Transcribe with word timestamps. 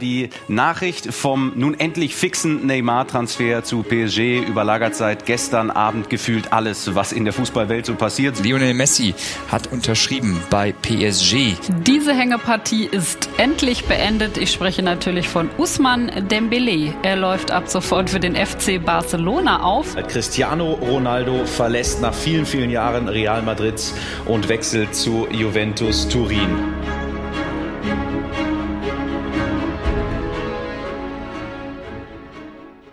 Die 0.00 0.30
Nachricht 0.48 1.12
vom 1.12 1.52
nun 1.56 1.78
endlich 1.78 2.14
fixen 2.14 2.66
Neymar-Transfer 2.66 3.64
zu 3.64 3.82
PSG 3.82 4.40
überlagert 4.46 4.94
seit 4.94 5.26
gestern 5.26 5.70
Abend 5.70 6.10
gefühlt 6.10 6.52
alles, 6.52 6.94
was 6.94 7.12
in 7.12 7.24
der 7.24 7.32
Fußballwelt 7.32 7.86
so 7.86 7.94
passiert. 7.94 8.42
Lionel 8.44 8.74
Messi 8.74 9.14
hat 9.50 9.72
unterschrieben 9.72 10.40
bei 10.50 10.72
PSG. 10.72 11.54
Diese 11.86 12.14
Hängepartie 12.14 12.88
ist 12.90 13.28
endlich 13.38 13.84
beendet. 13.84 14.38
Ich 14.38 14.52
spreche 14.52 14.82
natürlich 14.82 15.28
von 15.28 15.50
Usman 15.58 16.28
Dembele. 16.30 16.94
Er 17.02 17.16
läuft 17.16 17.50
ab 17.50 17.68
sofort 17.68 18.10
für 18.10 18.20
den 18.20 18.36
FC 18.36 18.84
Barcelona 18.84 19.62
auf. 19.62 19.96
Cristiano 20.08 20.74
Ronaldo 20.74 21.44
verlässt 21.44 22.00
nach 22.00 22.14
vielen, 22.14 22.46
vielen 22.46 22.70
Jahren 22.70 23.08
Real 23.08 23.42
Madrid 23.42 23.80
und 24.26 24.48
wechselt 24.48 24.94
zu 24.94 25.26
Juventus 25.30 26.08
Turin. 26.08 26.97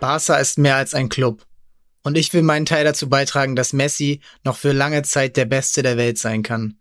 Barca 0.06 0.36
ist 0.36 0.56
mehr 0.56 0.76
als 0.76 0.94
ein 0.94 1.08
Club. 1.08 1.44
Und 2.04 2.16
ich 2.16 2.32
will 2.32 2.42
meinen 2.42 2.64
Teil 2.64 2.84
dazu 2.84 3.08
beitragen, 3.08 3.56
dass 3.56 3.72
Messi 3.72 4.20
noch 4.44 4.56
für 4.56 4.70
lange 4.70 5.02
Zeit 5.02 5.36
der 5.36 5.46
Beste 5.46 5.82
der 5.82 5.96
Welt 5.96 6.16
sein 6.16 6.44
kann. 6.44 6.78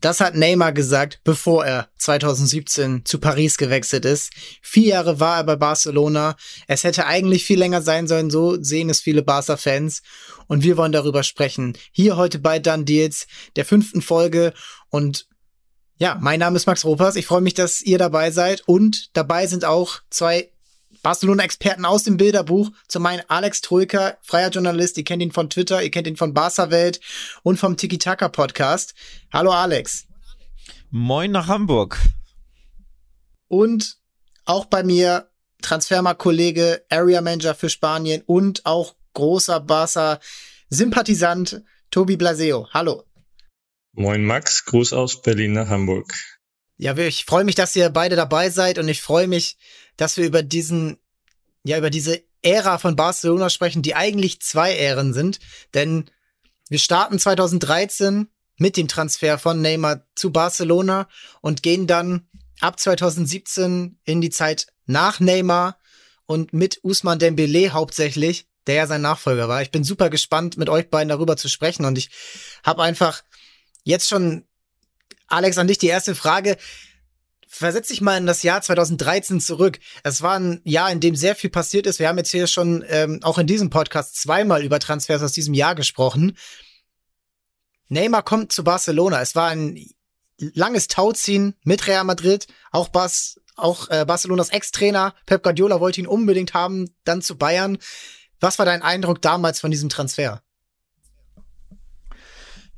Das 0.00 0.20
hat 0.20 0.36
Neymar 0.36 0.72
gesagt, 0.72 1.18
bevor 1.24 1.66
er 1.66 1.88
2017 1.98 3.04
zu 3.04 3.18
Paris 3.18 3.58
gewechselt 3.58 4.04
ist. 4.04 4.30
Vier 4.62 4.86
Jahre 4.86 5.18
war 5.18 5.38
er 5.38 5.44
bei 5.44 5.56
Barcelona. 5.56 6.36
Es 6.68 6.84
hätte 6.84 7.06
eigentlich 7.06 7.44
viel 7.44 7.58
länger 7.58 7.82
sein 7.82 8.06
sollen, 8.06 8.30
so 8.30 8.62
sehen 8.62 8.88
es 8.88 9.00
viele 9.00 9.24
Barca-Fans. 9.24 10.02
Und 10.46 10.62
wir 10.62 10.76
wollen 10.76 10.92
darüber 10.92 11.24
sprechen. 11.24 11.76
Hier 11.90 12.16
heute 12.16 12.38
bei 12.38 12.60
Dan 12.60 12.84
Deals, 12.84 13.26
der 13.56 13.64
fünften 13.64 14.00
Folge. 14.00 14.54
Und 14.90 15.26
ja, 15.98 16.18
mein 16.20 16.38
Name 16.38 16.54
ist 16.54 16.68
Max 16.68 16.84
Ropers. 16.84 17.16
Ich 17.16 17.26
freue 17.26 17.40
mich, 17.40 17.54
dass 17.54 17.82
ihr 17.82 17.98
dabei 17.98 18.30
seid. 18.30 18.62
Und 18.68 19.10
dabei 19.16 19.48
sind 19.48 19.64
auch 19.64 19.98
zwei 20.08 20.52
Barcelona-Experten 21.02 21.84
aus 21.84 22.04
dem 22.04 22.16
Bilderbuch. 22.16 22.70
Zum 22.88 23.06
einen 23.06 23.22
Alex 23.28 23.60
Troika, 23.60 24.16
freier 24.22 24.50
Journalist, 24.50 24.96
ihr 24.98 25.04
kennt 25.04 25.22
ihn 25.22 25.32
von 25.32 25.50
Twitter, 25.50 25.82
ihr 25.82 25.90
kennt 25.90 26.06
ihn 26.06 26.16
von 26.16 26.34
Barca 26.34 26.70
Welt 26.70 27.00
und 27.42 27.58
vom 27.58 27.76
Tiki 27.76 27.98
Taka 27.98 28.28
Podcast. 28.28 28.94
Hallo 29.32 29.52
Alex. 29.52 30.06
Moin 30.90 31.30
nach 31.30 31.48
Hamburg. 31.48 31.98
Und 33.48 33.96
auch 34.44 34.66
bei 34.66 34.82
mir 34.82 35.30
Transfermarkt-Kollege, 35.62 36.84
Area 36.88 37.20
Manager 37.20 37.54
für 37.54 37.68
Spanien 37.68 38.22
und 38.26 38.64
auch 38.66 38.94
großer 39.14 39.60
Barca-Sympathisant 39.60 41.62
Tobi 41.90 42.16
Blaseo. 42.16 42.68
Hallo. 42.72 43.04
Moin 43.92 44.24
Max, 44.24 44.64
Gruß 44.64 44.92
aus 44.92 45.20
Berlin 45.20 45.52
nach 45.52 45.68
Hamburg. 45.68 46.12
Ja, 46.76 46.96
ich 46.96 47.26
freue 47.26 47.44
mich, 47.44 47.56
dass 47.56 47.76
ihr 47.76 47.90
beide 47.90 48.16
dabei 48.16 48.48
seid 48.48 48.78
und 48.78 48.88
ich 48.88 49.02
freue 49.02 49.28
mich, 49.28 49.58
dass 50.00 50.16
wir 50.16 50.24
über 50.24 50.42
diesen, 50.42 50.96
ja, 51.62 51.76
über 51.76 51.90
diese 51.90 52.22
Ära 52.40 52.78
von 52.78 52.96
Barcelona 52.96 53.50
sprechen, 53.50 53.82
die 53.82 53.94
eigentlich 53.94 54.40
zwei 54.40 54.74
Ähren 54.74 55.12
sind. 55.12 55.40
Denn 55.74 56.10
wir 56.70 56.78
starten 56.78 57.18
2013 57.18 58.28
mit 58.56 58.78
dem 58.78 58.88
Transfer 58.88 59.38
von 59.38 59.60
Neymar 59.60 60.06
zu 60.14 60.32
Barcelona 60.32 61.06
und 61.42 61.62
gehen 61.62 61.86
dann 61.86 62.28
ab 62.60 62.80
2017 62.80 63.98
in 64.04 64.22
die 64.22 64.30
Zeit 64.30 64.68
nach 64.86 65.20
Neymar 65.20 65.78
und 66.24 66.54
mit 66.54 66.80
Usman 66.82 67.18
Dembele 67.18 67.74
hauptsächlich, 67.74 68.46
der 68.66 68.76
ja 68.76 68.86
sein 68.86 69.02
Nachfolger 69.02 69.48
war. 69.48 69.60
Ich 69.60 69.70
bin 69.70 69.84
super 69.84 70.08
gespannt, 70.08 70.56
mit 70.56 70.70
euch 70.70 70.88
beiden 70.88 71.10
darüber 71.10 71.36
zu 71.36 71.48
sprechen 71.48 71.84
und 71.84 71.98
ich 71.98 72.08
habe 72.64 72.82
einfach 72.82 73.22
jetzt 73.84 74.08
schon 74.08 74.46
Alex, 75.26 75.58
an 75.58 75.68
dich 75.68 75.78
die 75.78 75.86
erste 75.86 76.14
Frage. 76.14 76.56
Versetz 77.52 77.88
dich 77.88 78.00
mal 78.00 78.16
in 78.16 78.26
das 78.26 78.44
Jahr 78.44 78.62
2013 78.62 79.40
zurück. 79.40 79.80
Es 80.04 80.22
war 80.22 80.38
ein 80.38 80.60
Jahr, 80.62 80.92
in 80.92 81.00
dem 81.00 81.16
sehr 81.16 81.34
viel 81.34 81.50
passiert 81.50 81.84
ist. 81.88 81.98
Wir 81.98 82.06
haben 82.06 82.16
jetzt 82.16 82.30
hier 82.30 82.46
schon 82.46 82.84
ähm, 82.86 83.18
auch 83.24 83.38
in 83.38 83.48
diesem 83.48 83.70
Podcast 83.70 84.14
zweimal 84.20 84.62
über 84.62 84.78
Transfers 84.78 85.20
aus 85.20 85.32
diesem 85.32 85.52
Jahr 85.52 85.74
gesprochen. 85.74 86.38
Neymar 87.88 88.22
kommt 88.22 88.52
zu 88.52 88.62
Barcelona. 88.62 89.20
Es 89.20 89.34
war 89.34 89.48
ein 89.48 89.84
langes 90.38 90.86
Tauziehen 90.86 91.56
mit 91.64 91.88
Real 91.88 92.04
Madrid. 92.04 92.46
Auch, 92.70 92.88
Bas, 92.88 93.40
auch 93.56 93.90
äh, 93.90 94.04
Barcelonas 94.06 94.50
Ex-Trainer 94.50 95.12
Pep 95.26 95.42
Guardiola 95.42 95.80
wollte 95.80 96.00
ihn 96.00 96.06
unbedingt 96.06 96.54
haben, 96.54 96.94
dann 97.02 97.20
zu 97.20 97.36
Bayern. 97.36 97.78
Was 98.38 98.60
war 98.60 98.64
dein 98.64 98.82
Eindruck 98.82 99.20
damals 99.22 99.58
von 99.58 99.72
diesem 99.72 99.88
Transfer? 99.88 100.40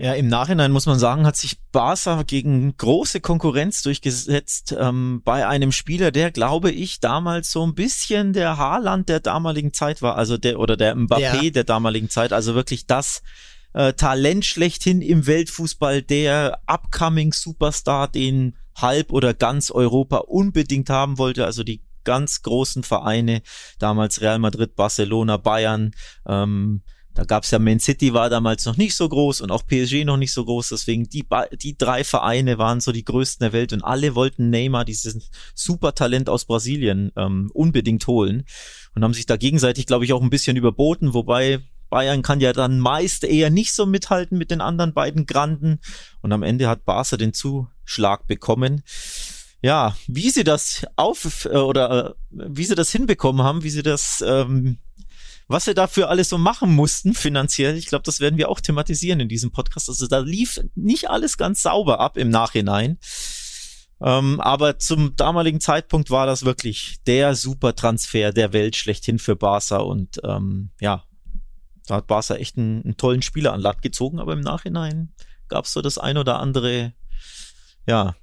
Ja, 0.02 0.14
im 0.14 0.26
Nachhinein 0.26 0.72
muss 0.72 0.86
man 0.86 0.98
sagen, 0.98 1.24
hat 1.24 1.36
sich 1.36 1.60
Barca 1.70 2.24
gegen 2.24 2.76
große 2.76 3.20
Konkurrenz 3.20 3.82
durchgesetzt 3.82 4.74
ähm, 4.76 5.22
bei 5.24 5.46
einem 5.46 5.70
Spieler, 5.70 6.10
der, 6.10 6.32
glaube 6.32 6.72
ich, 6.72 6.98
damals 6.98 7.52
so 7.52 7.64
ein 7.64 7.76
bisschen 7.76 8.32
der 8.32 8.56
Haaland 8.56 9.08
der 9.08 9.20
damaligen 9.20 9.72
Zeit 9.72 10.02
war, 10.02 10.16
also 10.16 10.38
der 10.38 10.58
oder 10.58 10.76
der 10.76 10.96
Mbappé 10.96 11.44
ja. 11.44 11.50
der 11.50 11.62
damaligen 11.62 12.10
Zeit, 12.10 12.32
also 12.32 12.56
wirklich 12.56 12.88
das 12.88 13.22
äh, 13.74 13.92
Talent 13.92 14.44
schlechthin 14.44 15.02
im 15.02 15.28
Weltfußball, 15.28 16.02
der 16.02 16.58
upcoming 16.66 17.32
Superstar, 17.32 18.08
den 18.08 18.56
halb 18.74 19.12
oder 19.12 19.34
ganz 19.34 19.70
Europa 19.70 20.16
unbedingt 20.16 20.90
haben 20.90 21.16
wollte, 21.18 21.44
also 21.44 21.62
die 21.62 21.80
ganz 22.02 22.42
großen 22.42 22.82
Vereine, 22.82 23.40
damals 23.78 24.20
Real 24.20 24.40
Madrid, 24.40 24.74
Barcelona, 24.74 25.36
Bayern, 25.36 25.92
ähm, 26.26 26.82
da 27.14 27.24
gab's 27.24 27.50
ja 27.50 27.58
Man 27.58 27.80
City 27.80 28.14
war 28.14 28.30
damals 28.30 28.64
noch 28.64 28.76
nicht 28.76 28.94
so 28.94 29.08
groß 29.08 29.40
und 29.42 29.50
auch 29.50 29.66
PSG 29.66 30.04
noch 30.04 30.16
nicht 30.16 30.32
so 30.32 30.44
groß. 30.44 30.70
Deswegen 30.70 31.08
die, 31.08 31.24
die 31.60 31.76
drei 31.76 32.04
Vereine 32.04 32.58
waren 32.58 32.80
so 32.80 32.92
die 32.92 33.04
größten 33.04 33.44
der 33.44 33.52
Welt 33.52 33.72
und 33.72 33.82
alle 33.82 34.14
wollten 34.14 34.50
Neymar, 34.50 34.84
dieses 34.84 35.30
Supertalent 35.54 36.28
aus 36.28 36.44
Brasilien, 36.44 37.12
ähm, 37.16 37.50
unbedingt 37.52 38.06
holen 38.06 38.44
und 38.94 39.04
haben 39.04 39.14
sich 39.14 39.26
da 39.26 39.36
gegenseitig, 39.36 39.86
glaube 39.86 40.04
ich, 40.04 40.12
auch 40.12 40.22
ein 40.22 40.30
bisschen 40.30 40.56
überboten. 40.56 41.14
Wobei 41.14 41.60
Bayern 41.90 42.22
kann 42.22 42.40
ja 42.40 42.54
dann 42.54 42.80
meist 42.80 43.24
eher 43.24 43.50
nicht 43.50 43.74
so 43.74 43.84
mithalten 43.84 44.38
mit 44.38 44.50
den 44.50 44.62
anderen 44.62 44.94
beiden 44.94 45.26
Granden. 45.26 45.80
Und 46.22 46.32
am 46.32 46.42
Ende 46.42 46.68
hat 46.68 46.84
Barca 46.86 47.18
den 47.18 47.34
Zuschlag 47.34 48.26
bekommen. 48.26 48.82
Ja, 49.60 49.94
wie 50.08 50.30
sie 50.30 50.42
das 50.42 50.84
auf 50.96 51.44
äh, 51.44 51.50
oder 51.50 52.16
äh, 52.32 52.48
wie 52.48 52.64
sie 52.64 52.74
das 52.74 52.90
hinbekommen 52.90 53.42
haben, 53.42 53.62
wie 53.62 53.70
sie 53.70 53.82
das 53.84 54.24
ähm, 54.26 54.78
was 55.52 55.66
wir 55.66 55.74
dafür 55.74 56.08
alles 56.08 56.28
so 56.28 56.38
machen 56.38 56.74
mussten 56.74 57.14
finanziell, 57.14 57.76
ich 57.76 57.86
glaube, 57.86 58.02
das 58.02 58.20
werden 58.20 58.38
wir 58.38 58.48
auch 58.48 58.60
thematisieren 58.60 59.20
in 59.20 59.28
diesem 59.28 59.52
Podcast. 59.52 59.88
Also 59.88 60.06
da 60.06 60.18
lief 60.18 60.60
nicht 60.74 61.10
alles 61.10 61.36
ganz 61.36 61.62
sauber 61.62 62.00
ab 62.00 62.16
im 62.16 62.30
Nachhinein. 62.30 62.98
Ähm, 64.00 64.40
aber 64.40 64.78
zum 64.78 65.14
damaligen 65.14 65.60
Zeitpunkt 65.60 66.10
war 66.10 66.26
das 66.26 66.44
wirklich 66.44 66.96
der 67.06 67.36
Supertransfer 67.36 68.32
der 68.32 68.52
Welt 68.52 68.74
schlechthin 68.74 69.20
für 69.20 69.36
Barca 69.36 69.76
und 69.76 70.20
ähm, 70.24 70.70
ja, 70.80 71.04
da 71.86 71.96
hat 71.96 72.08
Barca 72.08 72.34
echt 72.34 72.58
einen, 72.58 72.82
einen 72.82 72.96
tollen 72.96 73.22
Spieler 73.22 73.52
an 73.52 73.60
Land 73.60 73.80
gezogen, 73.80 74.18
aber 74.18 74.32
im 74.32 74.40
Nachhinein 74.40 75.12
gab 75.48 75.66
es 75.66 75.72
so 75.72 75.82
das 75.82 75.98
ein 75.98 76.18
oder 76.18 76.40
andere, 76.40 76.94
ja, 77.86 78.16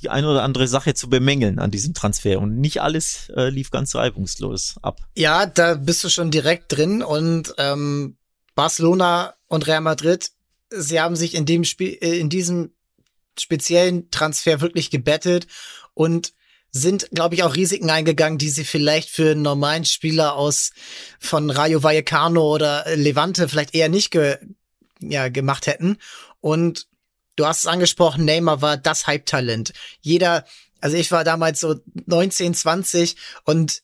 die 0.00 0.10
eine 0.10 0.28
oder 0.28 0.42
andere 0.42 0.68
Sache 0.68 0.94
zu 0.94 1.08
bemängeln 1.08 1.58
an 1.58 1.70
diesem 1.70 1.94
Transfer 1.94 2.40
und 2.40 2.58
nicht 2.58 2.80
alles 2.82 3.30
äh, 3.36 3.48
lief 3.48 3.70
ganz 3.70 3.94
reibungslos 3.94 4.76
ab. 4.82 5.00
Ja, 5.16 5.46
da 5.46 5.74
bist 5.74 6.04
du 6.04 6.08
schon 6.08 6.30
direkt 6.30 6.76
drin 6.76 7.02
und 7.02 7.54
ähm, 7.58 8.16
Barcelona 8.54 9.34
und 9.46 9.66
Real 9.66 9.80
Madrid, 9.80 10.30
sie 10.70 11.00
haben 11.00 11.16
sich 11.16 11.34
in 11.34 11.46
dem 11.46 11.64
Spiel, 11.64 11.98
äh, 12.00 12.18
in 12.18 12.28
diesem 12.28 12.72
speziellen 13.38 14.10
Transfer 14.10 14.60
wirklich 14.60 14.90
gebettet 14.90 15.46
und 15.94 16.32
sind, 16.70 17.08
glaube 17.12 17.34
ich, 17.34 17.42
auch 17.42 17.56
Risiken 17.56 17.90
eingegangen, 17.90 18.38
die 18.38 18.50
sie 18.50 18.64
vielleicht 18.64 19.10
für 19.10 19.30
einen 19.30 19.42
normalen 19.42 19.84
Spieler 19.84 20.34
aus 20.34 20.72
von 21.18 21.50
Rayo 21.50 21.82
Vallecano 21.82 22.42
oder 22.42 22.84
Levante 22.94 23.48
vielleicht 23.48 23.74
eher 23.74 23.88
nicht 23.88 24.10
ge, 24.10 24.38
ja, 25.00 25.28
gemacht 25.28 25.66
hätten. 25.66 25.98
Und 26.40 26.86
Du 27.38 27.46
hast 27.46 27.60
es 27.60 27.66
angesprochen, 27.66 28.24
Neymar 28.24 28.62
war 28.62 28.76
das 28.76 29.06
Hype-Talent. 29.06 29.72
Jeder, 30.00 30.44
also 30.80 30.96
ich 30.96 31.12
war 31.12 31.22
damals 31.22 31.60
so 31.60 31.76
19, 32.06 32.52
20 32.52 33.14
und 33.44 33.82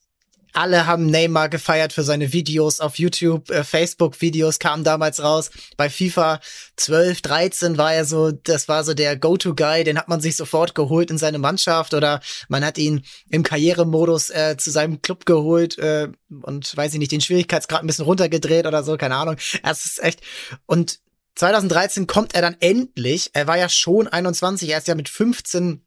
alle 0.52 0.86
haben 0.86 1.06
Neymar 1.06 1.48
gefeiert 1.48 1.92
für 1.92 2.02
seine 2.02 2.32
Videos 2.32 2.80
auf 2.80 2.98
YouTube, 2.98 3.50
äh, 3.50 3.62
Facebook-Videos 3.62 4.58
kamen 4.58 4.82
damals 4.82 5.22
raus. 5.22 5.50
Bei 5.76 5.88
FIFA 5.88 6.40
12, 6.76 7.22
13 7.22 7.78
war 7.78 7.94
er 7.94 8.04
so, 8.04 8.32
das 8.32 8.66
war 8.66 8.82
so 8.82 8.92
der 8.92 9.16
Go-To-Guy, 9.16 9.84
den 9.84 9.98
hat 9.98 10.08
man 10.08 10.20
sich 10.20 10.34
sofort 10.34 10.74
geholt 10.74 11.12
in 11.12 11.18
seine 11.18 11.38
Mannschaft 11.38 11.94
oder 11.94 12.20
man 12.48 12.64
hat 12.64 12.76
ihn 12.76 13.04
im 13.30 13.44
Karrieremodus 13.44 14.30
äh, 14.30 14.56
zu 14.56 14.72
seinem 14.72 15.00
Club 15.00 15.26
geholt 15.26 15.78
äh, 15.78 16.08
und 16.42 16.76
weiß 16.76 16.92
ich 16.94 16.98
nicht, 16.98 17.12
den 17.12 17.20
Schwierigkeitsgrad 17.20 17.84
ein 17.84 17.86
bisschen 17.86 18.04
runtergedreht 18.04 18.66
oder 18.66 18.82
so, 18.82 18.96
keine 18.96 19.14
Ahnung. 19.14 19.36
Es 19.62 19.84
ist 19.84 20.02
echt 20.02 20.22
und 20.66 21.03
2013 21.36 22.06
kommt 22.06 22.34
er 22.34 22.42
dann 22.42 22.56
endlich. 22.60 23.30
Er 23.32 23.46
war 23.46 23.58
ja 23.58 23.68
schon 23.68 24.08
21, 24.08 24.70
er 24.70 24.78
ist 24.78 24.88
ja 24.88 24.94
mit 24.94 25.08
15 25.08 25.84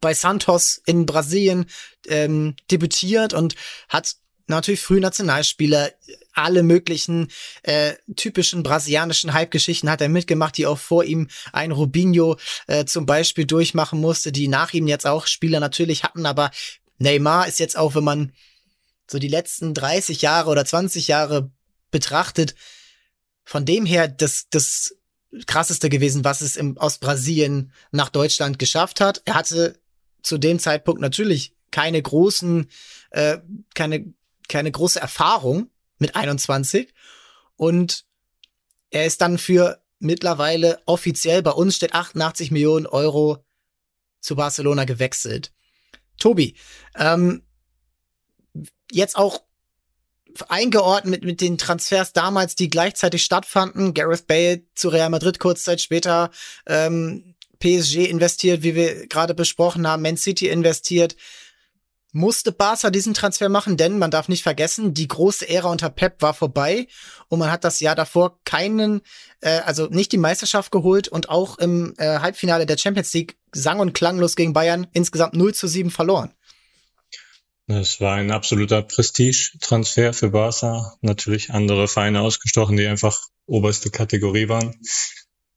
bei 0.00 0.14
Santos 0.14 0.82
in 0.84 1.06
Brasilien 1.06 1.66
ähm, 2.08 2.56
debütiert 2.70 3.32
und 3.32 3.54
hat 3.88 4.16
natürlich 4.48 4.80
früh 4.80 5.00
Nationalspieler, 5.00 5.92
alle 6.34 6.62
möglichen 6.62 7.28
äh, 7.62 7.94
typischen 8.16 8.62
brasilianischen 8.62 9.32
Hype-Geschichten 9.32 9.90
hat 9.90 10.00
er 10.00 10.08
mitgemacht, 10.08 10.56
die 10.56 10.66
auch 10.66 10.78
vor 10.78 11.04
ihm 11.04 11.28
ein 11.52 11.72
Rubinho 11.72 12.36
äh, 12.66 12.84
zum 12.84 13.06
Beispiel 13.06 13.46
durchmachen 13.46 14.00
musste, 14.00 14.32
die 14.32 14.48
nach 14.48 14.72
ihm 14.72 14.86
jetzt 14.88 15.06
auch 15.06 15.26
Spieler 15.26 15.60
natürlich 15.60 16.04
hatten, 16.04 16.26
aber 16.26 16.50
Neymar 16.98 17.48
ist 17.48 17.60
jetzt 17.60 17.76
auch, 17.76 17.94
wenn 17.94 18.04
man 18.04 18.32
so 19.10 19.18
die 19.18 19.28
letzten 19.28 19.74
30 19.74 20.22
Jahre 20.22 20.50
oder 20.50 20.64
20 20.64 21.08
Jahre 21.08 21.50
betrachtet, 21.90 22.54
von 23.44 23.64
dem 23.64 23.86
her 23.86 24.08
das, 24.08 24.48
das 24.50 24.96
krasseste 25.46 25.88
gewesen, 25.88 26.24
was 26.24 26.40
es 26.40 26.56
im, 26.56 26.78
aus 26.78 26.98
Brasilien 26.98 27.72
nach 27.90 28.08
Deutschland 28.08 28.58
geschafft 28.58 29.00
hat. 29.00 29.22
Er 29.24 29.34
hatte 29.34 29.80
zu 30.22 30.38
dem 30.38 30.58
Zeitpunkt 30.58 31.00
natürlich 31.00 31.54
keine 31.70 32.00
großen, 32.00 32.68
äh, 33.10 33.38
keine, 33.74 34.12
keine 34.48 34.70
große 34.70 35.00
Erfahrung 35.00 35.70
mit 35.98 36.14
21 36.14 36.92
und 37.56 38.04
er 38.90 39.06
ist 39.06 39.20
dann 39.22 39.38
für 39.38 39.82
mittlerweile 39.98 40.80
offiziell 40.84 41.42
bei 41.42 41.52
uns 41.52 41.76
steht 41.76 41.94
88 41.94 42.50
Millionen 42.50 42.86
Euro 42.86 43.44
zu 44.20 44.36
Barcelona 44.36 44.84
gewechselt. 44.84 45.52
Tobi, 46.18 46.56
ähm, 46.96 47.42
jetzt 48.90 49.16
auch 49.16 49.42
eingeordnet 50.48 51.10
mit, 51.10 51.24
mit 51.24 51.40
den 51.40 51.58
Transfers 51.58 52.12
damals, 52.12 52.54
die 52.54 52.70
gleichzeitig 52.70 53.22
stattfanden. 53.24 53.94
Gareth 53.94 54.26
Bale 54.26 54.62
zu 54.74 54.88
Real 54.88 55.10
Madrid 55.10 55.38
kurz 55.38 55.64
Zeit 55.64 55.80
später, 55.80 56.30
ähm, 56.66 57.34
PSG 57.58 58.08
investiert, 58.08 58.62
wie 58.62 58.74
wir 58.74 59.06
gerade 59.06 59.34
besprochen 59.34 59.86
haben, 59.86 60.02
Man 60.02 60.16
City 60.16 60.48
investiert. 60.48 61.16
Musste 62.14 62.52
Barca 62.52 62.90
diesen 62.90 63.14
Transfer 63.14 63.48
machen, 63.48 63.78
denn 63.78 63.98
man 63.98 64.10
darf 64.10 64.28
nicht 64.28 64.42
vergessen, 64.42 64.92
die 64.92 65.08
große 65.08 65.48
Ära 65.48 65.70
unter 65.70 65.88
Pep 65.88 66.20
war 66.20 66.34
vorbei 66.34 66.86
und 67.28 67.38
man 67.38 67.50
hat 67.50 67.64
das 67.64 67.80
Jahr 67.80 67.94
davor 67.94 68.38
keinen, 68.44 69.00
äh, 69.40 69.60
also 69.60 69.86
nicht 69.86 70.12
die 70.12 70.18
Meisterschaft 70.18 70.70
geholt 70.72 71.08
und 71.08 71.30
auch 71.30 71.58
im 71.58 71.94
äh, 71.96 72.18
Halbfinale 72.18 72.66
der 72.66 72.76
Champions 72.76 73.14
League 73.14 73.38
sang- 73.52 73.80
und 73.80 73.94
klanglos 73.94 74.36
gegen 74.36 74.52
Bayern 74.52 74.86
insgesamt 74.92 75.34
0 75.34 75.54
zu 75.54 75.66
7 75.66 75.90
verloren. 75.90 76.34
Es 77.68 78.00
war 78.00 78.14
ein 78.14 78.32
absoluter 78.32 78.82
Prestige-Transfer 78.82 80.12
für 80.12 80.30
Barca. 80.30 80.94
Natürlich 81.00 81.50
andere 81.50 81.86
Vereine 81.86 82.20
ausgestochen, 82.20 82.76
die 82.76 82.86
einfach 82.86 83.20
oberste 83.46 83.90
Kategorie 83.90 84.48
waren. 84.48 84.74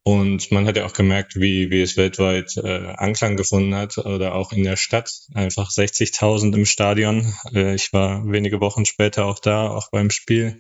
Und 0.04 0.52
man 0.52 0.68
hat 0.68 0.78
ja 0.78 0.86
auch 0.86 0.94
gemerkt, 0.94 1.36
wie, 1.36 1.72
wie 1.72 1.82
es 1.82 1.98
weltweit 1.98 2.58
äh, 2.58 2.94
Anklang 2.96 3.38
gefunden 3.38 3.74
hat 3.74 3.98
oder 3.98 4.36
auch 4.36 4.52
in 4.52 4.64
der 4.64 4.78
Stadt. 4.78 5.12
Einfach 5.34 5.72
60.000 5.72 6.54
im 6.54 6.66
Stadion. 6.66 7.34
Äh, 7.52 7.74
ich 7.74 7.92
war 7.92 8.24
wenige 8.32 8.62
Wochen 8.62 8.86
später 8.86 9.26
auch 9.26 9.40
da, 9.40 9.68
auch 9.68 9.90
beim 9.90 10.12
Spiel 10.12 10.60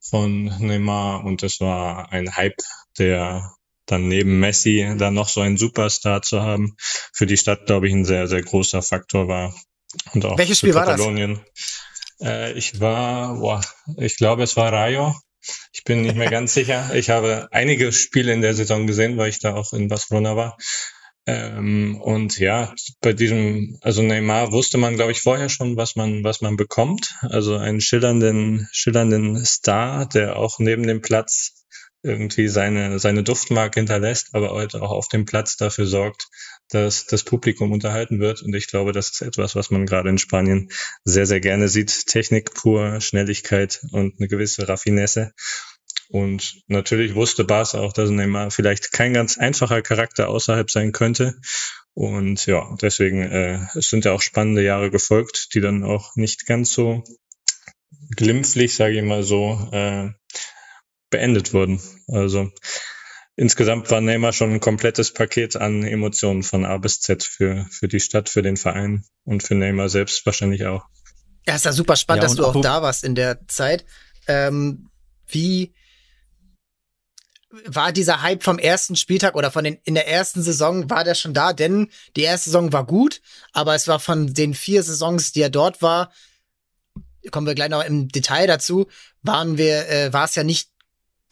von 0.00 0.46
Neymar. 0.58 1.24
Und 1.24 1.44
es 1.44 1.60
war 1.60 2.10
ein 2.10 2.34
Hype, 2.34 2.60
der 2.98 3.54
dann 3.86 4.08
neben 4.08 4.40
Messi 4.40 4.92
dann 4.98 5.14
noch 5.14 5.28
so 5.28 5.40
einen 5.40 5.56
Superstar 5.56 6.22
zu 6.22 6.42
haben, 6.42 6.74
für 7.12 7.26
die 7.26 7.36
Stadt, 7.36 7.66
glaube 7.66 7.86
ich, 7.86 7.94
ein 7.94 8.04
sehr, 8.04 8.26
sehr 8.26 8.42
großer 8.42 8.82
Faktor 8.82 9.28
war. 9.28 9.54
Und 10.12 10.24
auch 10.24 10.38
Welches 10.38 10.58
Spiel 10.58 10.74
war 10.74 10.86
das? 10.86 11.00
Äh, 12.22 12.52
ich 12.52 12.80
war, 12.80 13.36
boah, 13.36 13.60
ich 13.96 14.16
glaube, 14.16 14.42
es 14.42 14.56
war 14.56 14.72
Rayo. 14.72 15.14
Ich 15.72 15.84
bin 15.84 16.02
nicht 16.02 16.16
mehr 16.16 16.30
ganz 16.30 16.54
sicher. 16.54 16.94
Ich 16.94 17.10
habe 17.10 17.48
einige 17.50 17.92
Spiele 17.92 18.32
in 18.32 18.42
der 18.42 18.54
Saison 18.54 18.86
gesehen, 18.86 19.16
weil 19.16 19.30
ich 19.30 19.40
da 19.40 19.54
auch 19.54 19.72
in 19.72 19.88
Barcelona 19.88 20.36
war. 20.36 20.56
Ähm, 21.26 22.00
und 22.00 22.38
ja, 22.38 22.74
bei 23.00 23.12
diesem, 23.12 23.78
also 23.82 24.02
Neymar 24.02 24.52
wusste 24.52 24.78
man, 24.78 24.96
glaube 24.96 25.12
ich, 25.12 25.20
vorher 25.20 25.48
schon, 25.48 25.76
was 25.76 25.96
man, 25.96 26.24
was 26.24 26.40
man 26.40 26.56
bekommt. 26.56 27.14
Also 27.22 27.56
einen 27.56 27.80
schillernden, 27.80 28.68
schillernden 28.72 29.44
Star, 29.44 30.06
der 30.06 30.36
auch 30.36 30.58
neben 30.58 30.86
dem 30.86 31.02
Platz 31.02 31.60
irgendwie 32.02 32.48
seine, 32.48 32.98
seine 32.98 33.22
Duftmarke 33.22 33.80
hinterlässt, 33.80 34.34
aber 34.34 34.50
heute 34.52 34.80
auch 34.80 34.90
auf 34.90 35.08
dem 35.08 35.26
Platz 35.26 35.56
dafür 35.56 35.86
sorgt, 35.86 36.28
dass 36.70 37.06
das 37.06 37.24
Publikum 37.24 37.72
unterhalten 37.72 38.20
wird. 38.20 38.42
Und 38.42 38.54
ich 38.54 38.66
glaube, 38.68 38.92
das 38.92 39.10
ist 39.10 39.22
etwas, 39.22 39.54
was 39.54 39.70
man 39.70 39.86
gerade 39.86 40.08
in 40.08 40.18
Spanien 40.18 40.70
sehr, 41.04 41.26
sehr 41.26 41.40
gerne 41.40 41.68
sieht. 41.68 42.06
Technik 42.06 42.54
pur, 42.54 43.00
Schnelligkeit 43.00 43.80
und 43.92 44.18
eine 44.18 44.28
gewisse 44.28 44.68
Raffinesse. 44.68 45.32
Und 46.08 46.62
natürlich 46.66 47.14
wusste 47.14 47.44
Bas 47.44 47.74
auch, 47.74 47.92
dass 47.92 48.10
Neymar 48.10 48.50
vielleicht 48.50 48.90
kein 48.90 49.14
ganz 49.14 49.38
einfacher 49.38 49.80
Charakter 49.80 50.28
außerhalb 50.28 50.68
sein 50.70 50.90
könnte. 50.92 51.36
Und 51.94 52.46
ja, 52.46 52.76
deswegen, 52.80 53.22
äh, 53.22 53.60
es 53.74 53.90
sind 53.90 54.04
ja 54.04 54.12
auch 54.12 54.22
spannende 54.22 54.62
Jahre 54.62 54.90
gefolgt, 54.90 55.54
die 55.54 55.60
dann 55.60 55.84
auch 55.84 56.16
nicht 56.16 56.46
ganz 56.46 56.72
so 56.72 57.04
glimpflich, 58.16 58.74
sage 58.74 58.98
ich 58.98 59.04
mal 59.04 59.22
so, 59.22 59.68
äh, 59.72 60.10
beendet 61.10 61.52
wurden. 61.52 61.80
Also 62.08 62.50
insgesamt 63.40 63.90
war 63.90 64.02
Neymar 64.02 64.34
schon 64.34 64.52
ein 64.52 64.60
komplettes 64.60 65.14
Paket 65.14 65.56
an 65.56 65.82
Emotionen 65.82 66.42
von 66.42 66.66
A 66.66 66.76
bis 66.76 67.00
Z 67.00 67.24
für, 67.24 67.66
für 67.70 67.88
die 67.88 67.98
Stadt, 67.98 68.28
für 68.28 68.42
den 68.42 68.58
Verein 68.58 69.04
und 69.24 69.42
für 69.42 69.54
Neymar 69.54 69.88
selbst 69.88 70.26
wahrscheinlich 70.26 70.66
auch. 70.66 70.84
Ja, 71.46 71.54
ist 71.54 71.64
ja 71.64 71.72
super 71.72 71.96
spannend, 71.96 72.24
ja, 72.24 72.28
dass 72.28 72.36
du 72.36 72.44
auch 72.44 72.60
da 72.60 72.82
warst 72.82 73.02
in 73.02 73.14
der 73.14 73.48
Zeit. 73.48 73.86
Ähm, 74.26 74.90
wie 75.26 75.72
war 77.64 77.92
dieser 77.92 78.20
Hype 78.20 78.42
vom 78.42 78.58
ersten 78.58 78.94
Spieltag 78.94 79.34
oder 79.34 79.50
von 79.50 79.64
den 79.64 79.78
in 79.84 79.94
der 79.94 80.06
ersten 80.06 80.42
Saison 80.42 80.90
war 80.90 81.04
der 81.04 81.14
schon 81.14 81.32
da? 81.32 81.54
Denn 81.54 81.88
die 82.16 82.22
erste 82.22 82.50
Saison 82.50 82.74
war 82.74 82.84
gut, 82.84 83.22
aber 83.54 83.74
es 83.74 83.88
war 83.88 84.00
von 84.00 84.34
den 84.34 84.52
vier 84.52 84.82
Saisons, 84.82 85.32
die 85.32 85.40
er 85.40 85.50
dort 85.50 85.80
war, 85.80 86.12
kommen 87.30 87.46
wir 87.46 87.54
gleich 87.54 87.70
noch 87.70 87.84
im 87.84 88.08
Detail 88.08 88.46
dazu, 88.46 88.86
waren 89.22 89.56
wir, 89.56 89.88
äh, 89.88 90.12
war 90.12 90.26
es 90.26 90.34
ja 90.34 90.44
nicht 90.44 90.70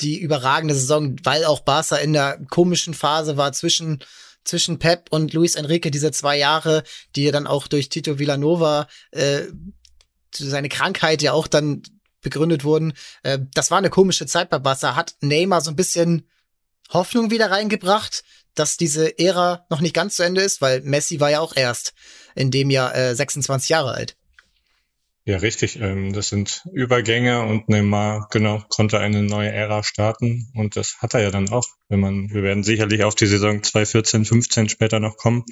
die 0.00 0.18
überragende 0.18 0.74
Saison, 0.74 1.16
weil 1.24 1.44
auch 1.44 1.60
Barca 1.60 1.96
in 1.96 2.12
der 2.12 2.38
komischen 2.50 2.94
Phase 2.94 3.36
war 3.36 3.52
zwischen 3.52 4.02
zwischen 4.44 4.78
Pep 4.78 5.08
und 5.10 5.34
Luis 5.34 5.56
Enrique 5.56 5.90
diese 5.90 6.10
zwei 6.10 6.38
Jahre, 6.38 6.82
die 7.14 7.24
ja 7.24 7.32
dann 7.32 7.46
auch 7.46 7.68
durch 7.68 7.90
Tito 7.90 8.18
Villanova 8.18 8.88
äh, 9.10 9.42
seine 10.34 10.70
Krankheit 10.70 11.20
ja 11.20 11.32
auch 11.32 11.46
dann 11.46 11.82
begründet 12.22 12.64
wurden. 12.64 12.94
Äh, 13.22 13.38
das 13.54 13.70
war 13.70 13.78
eine 13.78 13.90
komische 13.90 14.26
Zeit 14.26 14.50
bei 14.50 14.58
Barca. 14.58 14.96
Hat 14.96 15.16
Neymar 15.20 15.60
so 15.60 15.70
ein 15.70 15.76
bisschen 15.76 16.28
Hoffnung 16.90 17.30
wieder 17.30 17.50
reingebracht, 17.50 18.24
dass 18.54 18.76
diese 18.76 19.18
Ära 19.18 19.66
noch 19.70 19.80
nicht 19.80 19.94
ganz 19.94 20.16
zu 20.16 20.22
Ende 20.22 20.40
ist, 20.40 20.60
weil 20.60 20.80
Messi 20.80 21.20
war 21.20 21.30
ja 21.30 21.40
auch 21.40 21.54
erst 21.54 21.92
in 22.34 22.50
dem 22.50 22.70
Jahr 22.70 22.94
äh, 22.94 23.14
26 23.14 23.68
Jahre 23.68 23.92
alt. 23.92 24.16
Ja, 25.28 25.36
richtig. 25.36 25.78
Ähm, 25.78 26.14
das 26.14 26.30
sind 26.30 26.64
Übergänge 26.72 27.42
und 27.42 27.69
Neymar, 27.69 28.28
genau, 28.30 28.62
konnte 28.70 28.98
eine 28.98 29.22
neue 29.22 29.50
Ära 29.52 29.82
starten. 29.82 30.50
Und 30.54 30.75
das 30.75 31.02
hat 31.02 31.12
er 31.12 31.20
ja 31.20 31.30
dann 31.30 31.50
auch. 31.50 31.66
Wenn 31.90 32.00
man, 32.00 32.30
wir 32.30 32.42
werden 32.42 32.62
sicherlich 32.62 33.04
auf 33.04 33.14
die 33.14 33.26
Saison 33.26 33.62
2014, 33.62 34.25
15 34.25 34.70
später 34.70 35.00
noch 35.00 35.19
kommen, 35.19 35.44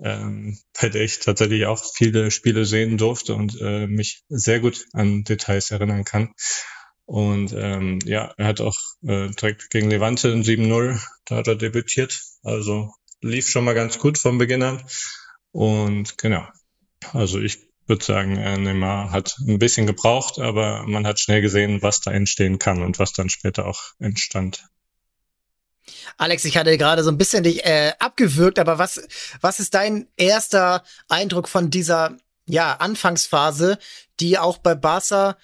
ähm, 0.00 0.56
bei 0.80 0.90
der 0.90 1.02
ich 1.02 1.18
tatsächlich 1.18 1.66
auch 1.66 1.84
viele 1.96 2.30
Spiele 2.30 2.64
sehen 2.64 2.98
durfte 2.98 3.34
und 3.34 3.60
äh, 3.60 3.88
mich 3.88 4.22
sehr 4.28 4.60
gut 4.60 4.86
an 4.92 5.24
Details 5.24 5.72
erinnern 5.72 6.04
kann. 6.04 6.32
Und 7.04 7.52
ähm, 7.52 7.98
ja, 8.04 8.32
er 8.36 8.46
hat 8.46 8.60
auch 8.60 8.78
äh, 9.02 9.30
direkt 9.30 9.70
gegen 9.70 9.90
Levante 9.90 10.28
in 10.28 10.44
7-0, 10.44 11.04
da 11.24 11.34
hat 11.38 11.48
er 11.48 11.56
debütiert. 11.56 12.22
Also 12.44 12.94
lief 13.20 13.48
schon 13.48 13.64
mal 13.64 13.74
ganz 13.74 13.98
gut 13.98 14.18
vom 14.18 14.38
Beginn 14.38 14.62
an. 14.62 14.84
Und 15.50 16.16
genau. 16.16 16.46
Also 17.12 17.40
ich 17.40 17.69
würde 17.90 18.04
sagen, 18.04 18.38
äh, 18.38 18.56
Neymar 18.56 19.10
hat 19.10 19.36
ein 19.46 19.58
bisschen 19.58 19.86
gebraucht, 19.86 20.38
aber 20.38 20.84
man 20.86 21.06
hat 21.06 21.20
schnell 21.20 21.42
gesehen, 21.42 21.82
was 21.82 22.00
da 22.00 22.10
entstehen 22.10 22.58
kann 22.58 22.82
und 22.82 22.98
was 22.98 23.12
dann 23.12 23.28
später 23.28 23.66
auch 23.66 23.82
entstand. 23.98 24.64
Alex, 26.16 26.44
ich 26.44 26.56
hatte 26.56 26.76
gerade 26.78 27.02
so 27.02 27.10
ein 27.10 27.18
bisschen 27.18 27.42
dich 27.42 27.64
äh, 27.64 27.92
abgewürgt, 27.98 28.58
aber 28.58 28.78
was, 28.78 29.02
was 29.40 29.60
ist 29.60 29.74
dein 29.74 30.06
erster 30.16 30.82
Eindruck 31.08 31.48
von 31.48 31.70
dieser 31.70 32.16
ja, 32.46 32.74
Anfangsphase, 32.74 33.78
die 34.20 34.38
auch 34.38 34.58
bei 34.58 34.74
Barca 34.74 35.36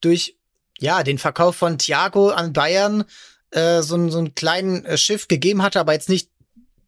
durch 0.00 0.36
ja, 0.78 1.02
den 1.02 1.18
Verkauf 1.18 1.56
von 1.56 1.78
Thiago 1.78 2.30
an 2.30 2.52
Bayern 2.52 3.04
äh, 3.50 3.82
so, 3.82 4.08
so 4.10 4.18
einen 4.18 4.34
kleinen 4.34 4.84
äh, 4.84 4.98
Schiff 4.98 5.28
gegeben 5.28 5.62
hatte, 5.62 5.80
aber 5.80 5.92
jetzt 5.92 6.08
nicht, 6.08 6.30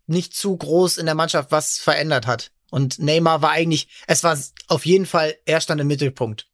nicht 0.07 0.35
zu 0.35 0.57
groß 0.57 0.99
in 0.99 1.07
der 1.07 1.15
Mannschaft 1.15 1.51
was 1.53 1.79
verändert 1.79 2.27
hat? 2.27 2.51
Und 2.71 2.99
Neymar 2.99 3.43
war 3.43 3.51
eigentlich, 3.51 3.89
es 4.07 4.25
war 4.25 4.39
auf 4.69 4.87
jeden 4.87 5.07
Fall, 5.07 5.37
er 5.45 5.61
stand 5.61 5.81
im 5.81 5.87
Mittelpunkt. 5.87 6.49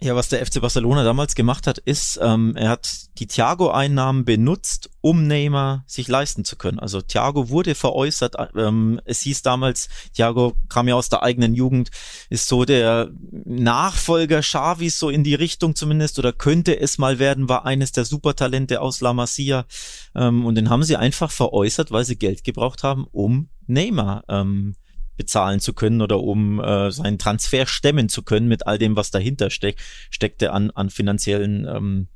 Ja, 0.00 0.14
was 0.14 0.28
der 0.28 0.44
FC 0.44 0.60
Barcelona 0.60 1.02
damals 1.02 1.34
gemacht 1.34 1.66
hat, 1.66 1.78
ist, 1.78 2.20
ähm, 2.22 2.54
er 2.56 2.68
hat 2.68 2.88
die 3.18 3.26
Thiago-Einnahmen 3.26 4.24
benutzt, 4.24 4.90
um 5.00 5.26
Neymar 5.26 5.82
sich 5.86 6.06
leisten 6.06 6.44
zu 6.44 6.56
können. 6.56 6.78
Also 6.78 7.00
Thiago 7.00 7.48
wurde 7.48 7.74
veräußert. 7.74 8.36
Ähm, 8.56 9.00
es 9.04 9.22
hieß 9.22 9.42
damals, 9.42 9.88
Thiago 10.14 10.54
kam 10.68 10.86
ja 10.86 10.94
aus 10.94 11.08
der 11.08 11.24
eigenen 11.24 11.54
Jugend, 11.54 11.90
ist 12.30 12.46
so 12.46 12.64
der 12.64 13.10
Nachfolger 13.44 14.40
Xavis 14.40 14.98
so 14.98 15.10
in 15.10 15.24
die 15.24 15.34
Richtung 15.34 15.74
zumindest 15.74 16.18
oder 16.20 16.32
könnte 16.32 16.78
es 16.78 16.98
mal 16.98 17.18
werden, 17.18 17.48
war 17.48 17.64
eines 17.66 17.90
der 17.90 18.04
Supertalente 18.04 18.80
aus 18.80 19.00
La 19.00 19.12
Masia. 19.12 19.66
Ähm, 20.14 20.46
und 20.46 20.54
den 20.54 20.70
haben 20.70 20.84
sie 20.84 20.96
einfach 20.96 21.32
veräußert, 21.32 21.90
weil 21.90 22.04
sie 22.04 22.16
Geld 22.16 22.44
gebraucht 22.44 22.84
haben, 22.84 23.06
um 23.10 23.48
Neymar 23.66 24.24
ähm, 24.28 24.76
bezahlen 25.18 25.60
zu 25.60 25.74
können 25.74 26.00
oder 26.00 26.20
um 26.20 26.60
äh, 26.60 26.90
seinen 26.90 27.18
Transfer 27.18 27.66
stemmen 27.66 28.08
zu 28.08 28.22
können 28.22 28.48
mit 28.48 28.66
all 28.66 28.78
dem, 28.78 28.96
was 28.96 29.10
dahinter 29.10 29.50
steck, 29.50 29.76
steckte 30.10 30.52
an, 30.52 30.70
an 30.70 30.88
finanziellen 30.88 31.66
ähm, 31.66 32.08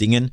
Dingen. 0.00 0.32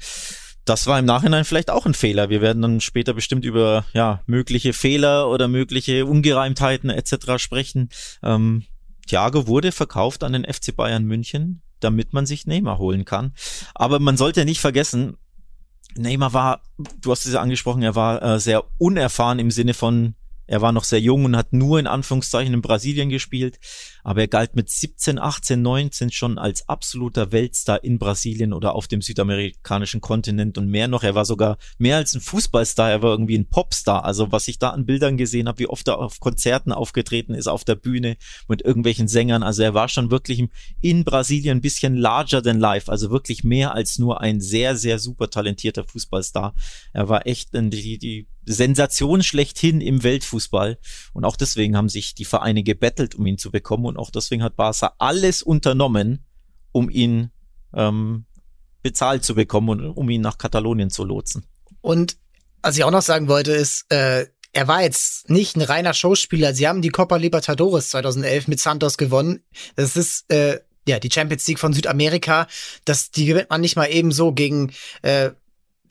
das 0.65 0.87
war 0.87 0.97
im 0.97 1.05
Nachhinein 1.05 1.45
vielleicht 1.45 1.69
auch 1.69 1.85
ein 1.85 1.93
Fehler. 1.93 2.29
Wir 2.29 2.41
werden 2.41 2.61
dann 2.61 2.81
später 2.81 3.13
bestimmt 3.13 3.45
über 3.45 3.85
ja 3.93 4.21
mögliche 4.25 4.73
Fehler 4.73 5.29
oder 5.29 5.47
mögliche 5.47 6.05
Ungereimtheiten 6.05 6.89
etc. 6.89 7.37
sprechen. 7.37 7.89
Ähm, 8.23 8.63
Thiago 9.07 9.47
wurde 9.47 9.71
verkauft 9.71 10.23
an 10.23 10.33
den 10.33 10.45
FC 10.45 10.75
Bayern 10.75 11.05
München, 11.05 11.61
damit 11.79 12.13
man 12.13 12.25
sich 12.25 12.47
Neymar 12.47 12.77
holen 12.77 13.05
kann. 13.05 13.33
Aber 13.75 13.99
man 13.99 14.17
sollte 14.17 14.43
nicht 14.45 14.59
vergessen, 14.59 15.17
Neymar 15.95 16.33
war, 16.33 16.61
du 17.01 17.11
hast 17.11 17.25
es 17.25 17.33
ja 17.33 17.41
angesprochen, 17.41 17.81
er 17.81 17.95
war 17.95 18.21
äh, 18.21 18.39
sehr 18.39 18.65
unerfahren 18.77 19.39
im 19.39 19.51
Sinne 19.51 19.73
von 19.73 20.15
er 20.47 20.61
war 20.61 20.71
noch 20.71 20.85
sehr 20.85 21.01
jung 21.01 21.25
und 21.25 21.35
hat 21.35 21.53
nur 21.53 21.79
in 21.79 21.87
Anführungszeichen 21.87 22.53
in 22.53 22.61
Brasilien 22.61 23.09
gespielt, 23.09 23.59
aber 24.03 24.21
er 24.21 24.27
galt 24.27 24.55
mit 24.55 24.69
17, 24.69 25.19
18, 25.19 25.61
19 25.61 26.11
schon 26.11 26.37
als 26.37 26.67
absoluter 26.69 27.33
Weltstar 27.33 27.83
in 27.83 27.99
Brasilien 27.99 28.53
oder 28.53 28.73
auf 28.73 28.87
dem 28.87 29.01
südamerikanischen 29.01 29.99
Kontinent 29.99 30.57
und 30.57 30.69
mehr 30.69 30.87
noch. 30.87 31.03
Er 31.03 31.15
war 31.15 31.25
sogar 31.25 31.57
mehr 31.77 31.97
als 31.97 32.13
ein 32.13 32.21
Fußballstar, 32.21 32.89
er 32.89 33.01
war 33.01 33.11
irgendwie 33.11 33.37
ein 33.37 33.49
Popstar. 33.49 34.05
Also 34.05 34.31
was 34.31 34.47
ich 34.47 34.59
da 34.59 34.69
an 34.69 34.85
Bildern 34.85 35.17
gesehen 35.17 35.49
habe, 35.49 35.59
wie 35.59 35.67
oft 35.67 35.87
er 35.89 35.99
auf 35.99 36.21
Konzerten 36.21 36.71
aufgetreten 36.71 37.33
ist, 37.33 37.47
auf 37.47 37.65
der 37.65 37.75
Bühne 37.75 38.15
mit 38.47 38.61
irgendwelchen 38.61 39.09
Sängern. 39.09 39.43
Also 39.43 39.63
er 39.63 39.73
war 39.73 39.89
schon 39.89 40.09
wirklich 40.09 40.45
in 40.79 41.03
Brasilien 41.03 41.57
ein 41.57 41.61
bisschen 41.61 41.97
larger 41.97 42.41
than 42.41 42.59
life, 42.59 42.89
also 42.89 43.11
wirklich 43.11 43.43
mehr 43.43 43.73
als 43.73 43.99
nur 43.99 44.21
ein 44.21 44.39
sehr, 44.39 44.77
sehr 44.77 44.99
super 44.99 45.29
talentierter 45.29 45.83
Fußballstar. 45.83 46.55
Er 46.93 47.09
war 47.09 47.27
echt 47.27 47.49
die, 47.53 47.97
die 47.97 48.27
Sensation 48.47 49.21
schlechthin 49.23 49.81
im 49.81 50.03
Weltfußball. 50.03 50.77
Und 51.13 51.25
auch 51.25 51.35
deswegen 51.35 51.77
haben 51.77 51.89
sich 51.89 52.15
die 52.15 52.25
Vereine 52.25 52.63
gebettelt, 52.63 53.15
um 53.15 53.25
ihn 53.25 53.37
zu 53.37 53.51
bekommen. 53.51 53.85
Und 53.85 53.97
auch 53.97 54.09
deswegen 54.09 54.43
hat 54.43 54.55
Barca 54.55 54.93
alles 54.97 55.43
unternommen, 55.43 56.25
um 56.71 56.89
ihn 56.89 57.31
ähm, 57.73 58.25
bezahlt 58.81 59.23
zu 59.23 59.35
bekommen 59.35 59.69
und 59.69 59.89
um 59.91 60.09
ihn 60.09 60.21
nach 60.21 60.37
Katalonien 60.37 60.89
zu 60.89 61.03
lotsen. 61.03 61.45
Und 61.81 62.17
was 62.61 62.77
ich 62.77 62.83
auch 62.83 62.91
noch 62.91 63.01
sagen 63.01 63.27
wollte, 63.27 63.51
ist, 63.51 63.85
äh, 63.89 64.27
er 64.53 64.67
war 64.67 64.81
jetzt 64.81 65.29
nicht 65.29 65.55
ein 65.55 65.61
reiner 65.61 65.93
Showspieler. 65.93 66.53
Sie 66.53 66.67
haben 66.67 66.81
die 66.81 66.89
Copa 66.89 67.17
Libertadores 67.17 67.89
2011 67.91 68.47
mit 68.47 68.59
Santos 68.59 68.97
gewonnen. 68.97 69.43
Das 69.75 69.95
ist 69.95 70.31
äh, 70.31 70.59
ja 70.87 70.99
die 70.99 71.11
Champions 71.11 71.45
League 71.47 71.59
von 71.59 71.73
Südamerika. 71.73 72.47
Das 72.85 73.11
die 73.11 73.25
gewinnt 73.25 73.49
man 73.49 73.61
nicht 73.61 73.75
mal 73.75 73.85
eben 73.85 74.11
so 74.11 74.31
gegen 74.31 74.73
äh, 75.01 75.31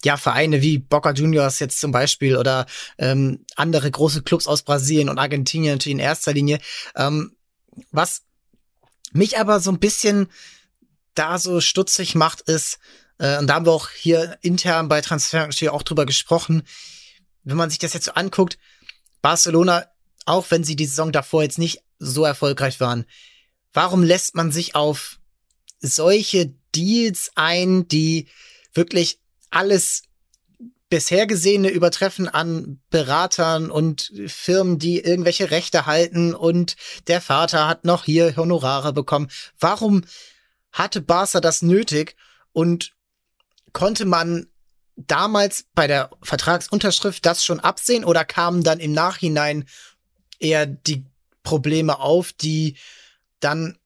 ja, 0.07 0.17
Vereine 0.17 0.63
wie 0.63 0.79
Boca 0.79 1.11
Juniors 1.11 1.59
jetzt 1.59 1.81
zum 1.81 1.91
Beispiel 1.91 2.37
oder 2.37 2.67
ähm, 2.97 3.45
andere 3.57 3.91
große 3.91 4.23
Clubs 4.23 4.47
aus 4.47 4.63
Brasilien 4.63 5.09
und 5.09 5.19
Argentinien 5.19 5.75
natürlich 5.75 5.97
in 5.97 5.99
erster 5.99 6.33
Linie. 6.33 6.61
Ähm, 6.95 7.35
was 7.91 8.23
mich 9.11 9.37
aber 9.37 9.59
so 9.59 9.73
ein 9.73 9.81
bisschen 9.81 10.29
da 11.15 11.41
so 11.41 11.61
stutzig 11.61 12.15
macht, 12.15 12.43
ist, 12.43 12.79
äh, 13.19 13.39
und 13.39 13.49
da 13.49 13.55
haben 13.55 13.67
wir 13.67 13.73
auch 13.73 13.91
hier 13.91 14.39
intern 14.43 14.87
bei 14.87 15.01
Transfer 15.01 15.49
auch 15.73 15.83
drüber 15.83 16.07
gesprochen, 16.07 16.63
wenn 17.43 17.57
man 17.57 17.71
sich 17.71 17.81
das 17.81 17.93
jetzt 17.93 18.05
so 18.07 18.13
anguckt, 18.13 18.59
Barcelona, 19.23 19.87
auch 20.25 20.53
wenn 20.53 20.63
sie 20.63 20.77
die 20.77 20.87
Saison 20.87 21.11
davor 21.11 21.43
jetzt 21.43 21.59
nicht 21.59 21.83
so 21.99 22.25
erfolgreich 22.25 22.79
waren, 22.79 23.07
warum 23.73 24.05
lässt 24.05 24.37
man 24.37 24.53
sich 24.53 24.77
auf 24.77 25.19
solche 25.81 26.55
Deals 26.77 27.33
ein, 27.35 27.89
die 27.89 28.29
wirklich 28.73 29.19
alles 29.57 30.03
bisher 30.91 31.27
gesehene 31.27 31.71
Übertreffen 31.71 32.29
an 32.29 32.79
Beratern 32.91 33.71
und 33.71 34.13
Firmen, 34.27 34.79
die 34.79 35.01
irgendwelche 35.01 35.51
Rechte 35.51 35.87
halten 35.87 36.35
und 36.35 36.77
der 37.09 37.23
Vater 37.23 37.67
hat 37.67 37.85
noch 37.85 38.05
hier 38.05 38.37
Honorare 38.37 38.93
bekommen. 38.93 39.29
Warum 39.59 40.03
hatte 40.73 41.01
Barca 41.01 41.41
das 41.41 41.63
nötig 41.63 42.17
und 42.53 42.93
konnte 43.73 44.05
man 44.05 44.47
damals 44.97 45.65
bei 45.75 45.87
der 45.87 46.11
Vertragsunterschrift 46.23 47.25
das 47.25 47.43
schon 47.43 47.61
absehen 47.61 48.05
oder 48.05 48.25
kamen 48.27 48.63
dann 48.63 48.79
im 48.79 48.93
Nachhinein 48.93 49.65
eher 50.39 50.67
die 50.67 51.05
Probleme 51.43 51.99
auf, 51.99 52.33
die 52.33 52.77
dann 53.41 53.79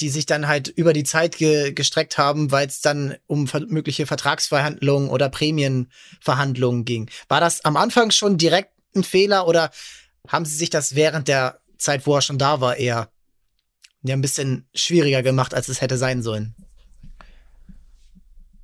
die 0.00 0.08
sich 0.10 0.26
dann 0.26 0.46
halt 0.46 0.68
über 0.68 0.92
die 0.92 1.04
Zeit 1.04 1.36
ge 1.38 1.72
gestreckt 1.72 2.18
haben, 2.18 2.50
weil 2.50 2.66
es 2.66 2.80
dann 2.80 3.16
um 3.26 3.46
ver 3.46 3.60
mögliche 3.60 4.06
Vertragsverhandlungen 4.06 5.08
oder 5.08 5.28
Prämienverhandlungen 5.28 6.84
ging. 6.84 7.10
War 7.28 7.40
das 7.40 7.64
am 7.64 7.76
Anfang 7.76 8.10
schon 8.10 8.38
direkt 8.38 8.70
ein 8.94 9.04
Fehler 9.04 9.46
oder 9.46 9.70
haben 10.28 10.44
Sie 10.44 10.56
sich 10.56 10.70
das 10.70 10.94
während 10.94 11.28
der 11.28 11.60
Zeit, 11.78 12.06
wo 12.06 12.14
er 12.14 12.22
schon 12.22 12.38
da 12.38 12.60
war, 12.60 12.76
eher 12.76 13.08
ja, 14.02 14.14
ein 14.14 14.20
bisschen 14.20 14.68
schwieriger 14.74 15.22
gemacht, 15.22 15.54
als 15.54 15.68
es 15.68 15.80
hätte 15.80 15.98
sein 15.98 16.22
sollen? 16.22 16.54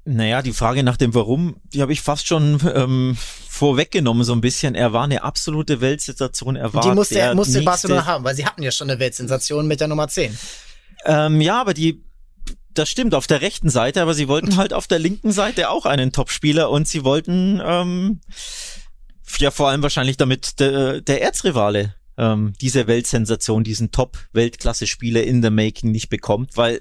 Naja, 0.04 0.42
die 0.42 0.52
Frage 0.52 0.82
nach 0.82 0.96
dem 0.96 1.14
Warum, 1.14 1.56
die 1.72 1.80
habe 1.80 1.92
ich 1.92 2.00
fast 2.00 2.26
schon 2.26 2.60
ähm, 2.74 3.16
vorweggenommen, 3.48 4.24
so 4.24 4.32
ein 4.32 4.40
bisschen. 4.40 4.74
Er 4.74 4.92
war 4.92 5.04
eine 5.04 5.22
absolute 5.22 5.80
Weltsensation. 5.80 6.56
Er 6.56 6.74
war 6.74 6.82
die 6.82 6.90
musste, 6.90 7.14
der 7.14 7.34
musste 7.36 7.62
Barcelona 7.62 8.04
haben, 8.04 8.24
weil 8.24 8.34
sie 8.34 8.44
hatten 8.44 8.62
ja 8.62 8.72
schon 8.72 8.90
eine 8.90 8.98
Weltsensation 8.98 9.68
mit 9.68 9.80
der 9.80 9.86
Nummer 9.86 10.08
10. 10.08 10.36
Ähm, 11.04 11.40
ja, 11.40 11.60
aber 11.60 11.74
die, 11.74 12.04
das 12.74 12.88
stimmt, 12.88 13.14
auf 13.14 13.26
der 13.26 13.40
rechten 13.40 13.70
Seite, 13.70 14.02
aber 14.02 14.14
sie 14.14 14.28
wollten 14.28 14.56
halt 14.56 14.72
auf 14.72 14.86
der 14.86 14.98
linken 14.98 15.32
Seite 15.32 15.70
auch 15.70 15.86
einen 15.86 16.12
Topspieler 16.12 16.70
und 16.70 16.88
sie 16.88 17.04
wollten 17.04 17.60
ähm, 17.64 18.20
ja 19.38 19.50
vor 19.50 19.68
allem 19.68 19.82
wahrscheinlich 19.82 20.16
damit 20.16 20.60
de, 20.60 21.00
der 21.02 21.22
Erzrivale 21.22 21.94
ähm, 22.16 22.52
diese 22.60 22.86
Weltsensation, 22.86 23.64
diesen 23.64 23.90
Top-Weltklasse-Spieler 23.90 25.22
in 25.24 25.42
the 25.42 25.50
Making 25.50 25.90
nicht 25.90 26.08
bekommt, 26.08 26.56
weil 26.56 26.80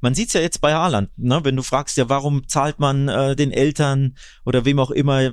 man 0.00 0.14
sieht's 0.14 0.34
ja 0.34 0.40
jetzt 0.40 0.60
bei 0.60 0.74
Haaland, 0.74 1.10
ne? 1.16 1.40
wenn 1.44 1.56
du 1.56 1.62
fragst 1.62 1.96
ja, 1.96 2.08
warum 2.08 2.46
zahlt 2.48 2.78
man 2.78 3.08
äh, 3.08 3.36
den 3.36 3.52
Eltern 3.52 4.16
oder 4.44 4.64
wem 4.64 4.78
auch 4.78 4.90
immer 4.90 5.32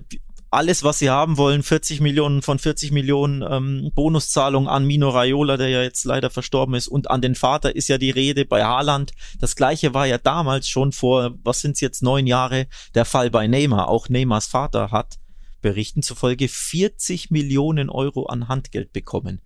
alles, 0.52 0.84
was 0.84 1.00
sie 1.00 1.10
haben 1.10 1.38
wollen, 1.38 1.64
40 1.64 2.02
Millionen 2.02 2.42
von 2.42 2.60
40 2.60 2.92
Millionen 2.92 3.42
ähm, 3.42 3.92
Bonuszahlung 3.96 4.68
an 4.68 4.86
Mino 4.86 5.10
Raiola, 5.10 5.56
der 5.56 5.70
ja 5.70 5.82
jetzt 5.82 6.04
leider 6.04 6.30
verstorben 6.30 6.76
ist, 6.76 6.90
und 6.90 7.10
an 7.10 7.22
den 7.22 7.36
Vater 7.36 7.74
ist 7.74 7.88
ja 7.88 7.98
die 7.98 8.12
Rede 8.12 8.44
bei 8.44 8.64
Haaland. 8.64 9.14
Das 9.40 9.56
gleiche 9.56 9.94
war 9.94 10.06
ja 10.06 10.18
damals 10.18 10.68
schon 10.68 10.92
vor, 10.92 11.36
was 11.44 11.62
sind's 11.62 11.80
jetzt, 11.80 12.04
neun 12.04 12.28
Jahre, 12.28 12.68
der 12.96 13.06
Fall 13.06 13.32
bei 13.32 13.48
Neymar. 13.48 13.88
Auch 13.88 14.10
Neymars 14.10 14.48
Vater 14.48 14.92
hat 14.92 15.20
Berichten 15.62 16.04
zufolge 16.04 16.50
40 16.50 17.32
Millionen 17.32 17.90
Euro 17.90 18.26
an 18.26 18.50
Handgeld 18.50 18.92
bekommen. 18.92 19.42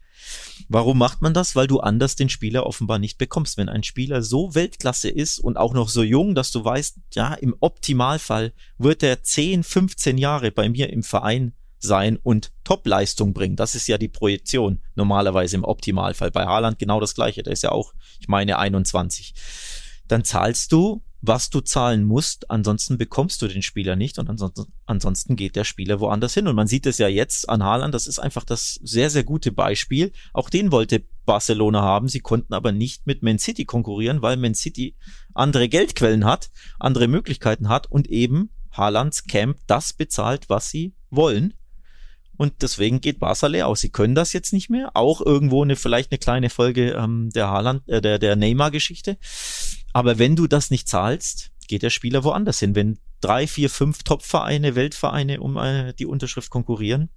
Warum 0.67 0.97
macht 0.97 1.21
man 1.21 1.33
das? 1.33 1.55
Weil 1.55 1.67
du 1.67 1.79
anders 1.79 2.15
den 2.15 2.29
Spieler 2.29 2.65
offenbar 2.65 2.99
nicht 2.99 3.17
bekommst. 3.17 3.57
Wenn 3.57 3.69
ein 3.69 3.83
Spieler 3.83 4.21
so 4.21 4.55
Weltklasse 4.55 5.09
ist 5.09 5.39
und 5.39 5.57
auch 5.57 5.73
noch 5.73 5.89
so 5.89 6.03
jung, 6.03 6.35
dass 6.35 6.51
du 6.51 6.63
weißt, 6.63 6.97
ja, 7.13 7.33
im 7.33 7.55
Optimalfall 7.59 8.53
wird 8.77 9.03
er 9.03 9.23
10, 9.23 9.63
15 9.63 10.17
Jahre 10.17 10.51
bei 10.51 10.69
mir 10.69 10.89
im 10.91 11.03
Verein 11.03 11.53
sein 11.79 12.17
und 12.17 12.51
Topleistung 12.63 13.33
bringen. 13.33 13.55
Das 13.55 13.75
ist 13.75 13.87
ja 13.87 13.97
die 13.97 14.07
Projektion 14.07 14.81
normalerweise 14.95 15.55
im 15.55 15.63
Optimalfall. 15.63 16.31
Bei 16.31 16.45
Haaland 16.45 16.79
genau 16.79 16.99
das 16.99 17.15
gleiche. 17.15 17.43
Der 17.43 17.53
ist 17.53 17.63
ja 17.63 17.71
auch, 17.71 17.93
ich 18.19 18.27
meine, 18.27 18.57
21. 18.57 19.33
Dann 20.07 20.23
zahlst 20.23 20.71
du 20.71 21.03
was 21.27 21.49
du 21.49 21.61
zahlen 21.61 22.03
musst, 22.03 22.49
ansonsten 22.49 22.97
bekommst 22.97 23.41
du 23.41 23.47
den 23.47 23.61
Spieler 23.61 23.95
nicht 23.95 24.19
und 24.19 24.29
ansonsten, 24.29 24.71
ansonsten 24.85 25.35
geht 25.35 25.55
der 25.55 25.63
Spieler 25.63 25.99
woanders 25.99 26.33
hin. 26.33 26.47
Und 26.47 26.55
man 26.55 26.67
sieht 26.67 26.85
es 26.85 26.97
ja 26.97 27.07
jetzt 27.07 27.49
an 27.49 27.63
Haaland, 27.63 27.93
das 27.93 28.07
ist 28.07 28.19
einfach 28.19 28.43
das 28.43 28.79
sehr, 28.83 29.09
sehr 29.09 29.23
gute 29.23 29.51
Beispiel. 29.51 30.11
Auch 30.33 30.49
den 30.49 30.71
wollte 30.71 31.03
Barcelona 31.25 31.81
haben, 31.81 32.07
sie 32.07 32.19
konnten 32.19 32.53
aber 32.53 32.71
nicht 32.71 33.07
mit 33.07 33.23
Man 33.23 33.39
City 33.39 33.65
konkurrieren, 33.65 34.21
weil 34.21 34.37
Man 34.37 34.55
City 34.55 34.95
andere 35.33 35.69
Geldquellen 35.69 36.25
hat, 36.25 36.51
andere 36.79 37.07
Möglichkeiten 37.07 37.69
hat 37.69 37.89
und 37.89 38.07
eben 38.07 38.49
Haalands 38.71 39.23
Camp 39.25 39.57
das 39.67 39.93
bezahlt, 39.93 40.49
was 40.49 40.69
sie 40.69 40.93
wollen. 41.09 41.53
Und 42.37 42.61
deswegen 42.61 43.01
geht 43.01 43.19
Barca 43.19 43.47
leer 43.47 43.67
aus. 43.67 43.79
Sie 43.79 43.89
können 43.89 44.15
das 44.15 44.33
jetzt 44.33 44.51
nicht 44.51 44.69
mehr. 44.69 44.91
Auch 44.93 45.21
irgendwo 45.21 45.63
eine, 45.63 45.75
vielleicht 45.75 46.11
eine 46.11 46.19
kleine 46.19 46.49
Folge 46.49 46.91
ähm, 46.91 47.29
der 47.33 47.49
Haaland, 47.49 47.87
äh, 47.87 48.01
der, 48.01 48.19
der 48.19 48.35
Neymar-Geschichte. 48.35 49.17
Aber 49.95 50.19
wenn 50.19 50.35
du 50.35 50.45
das 50.45 50.71
nicht 50.71 50.89
zahlst, 50.89 51.51
geht 51.69 51.81
der 51.81 51.89
Spieler 51.89 52.25
woanders 52.25 52.59
hin. 52.59 52.75
Wenn 52.75 52.99
drei, 53.21 53.47
vier, 53.47 53.69
fünf 53.69 54.03
Top-Vereine, 54.03 54.75
Weltvereine 54.75 55.39
um 55.39 55.55
äh, 55.55 55.93
die 55.93 56.05
Unterschrift 56.05 56.49
konkurrieren, 56.49 57.07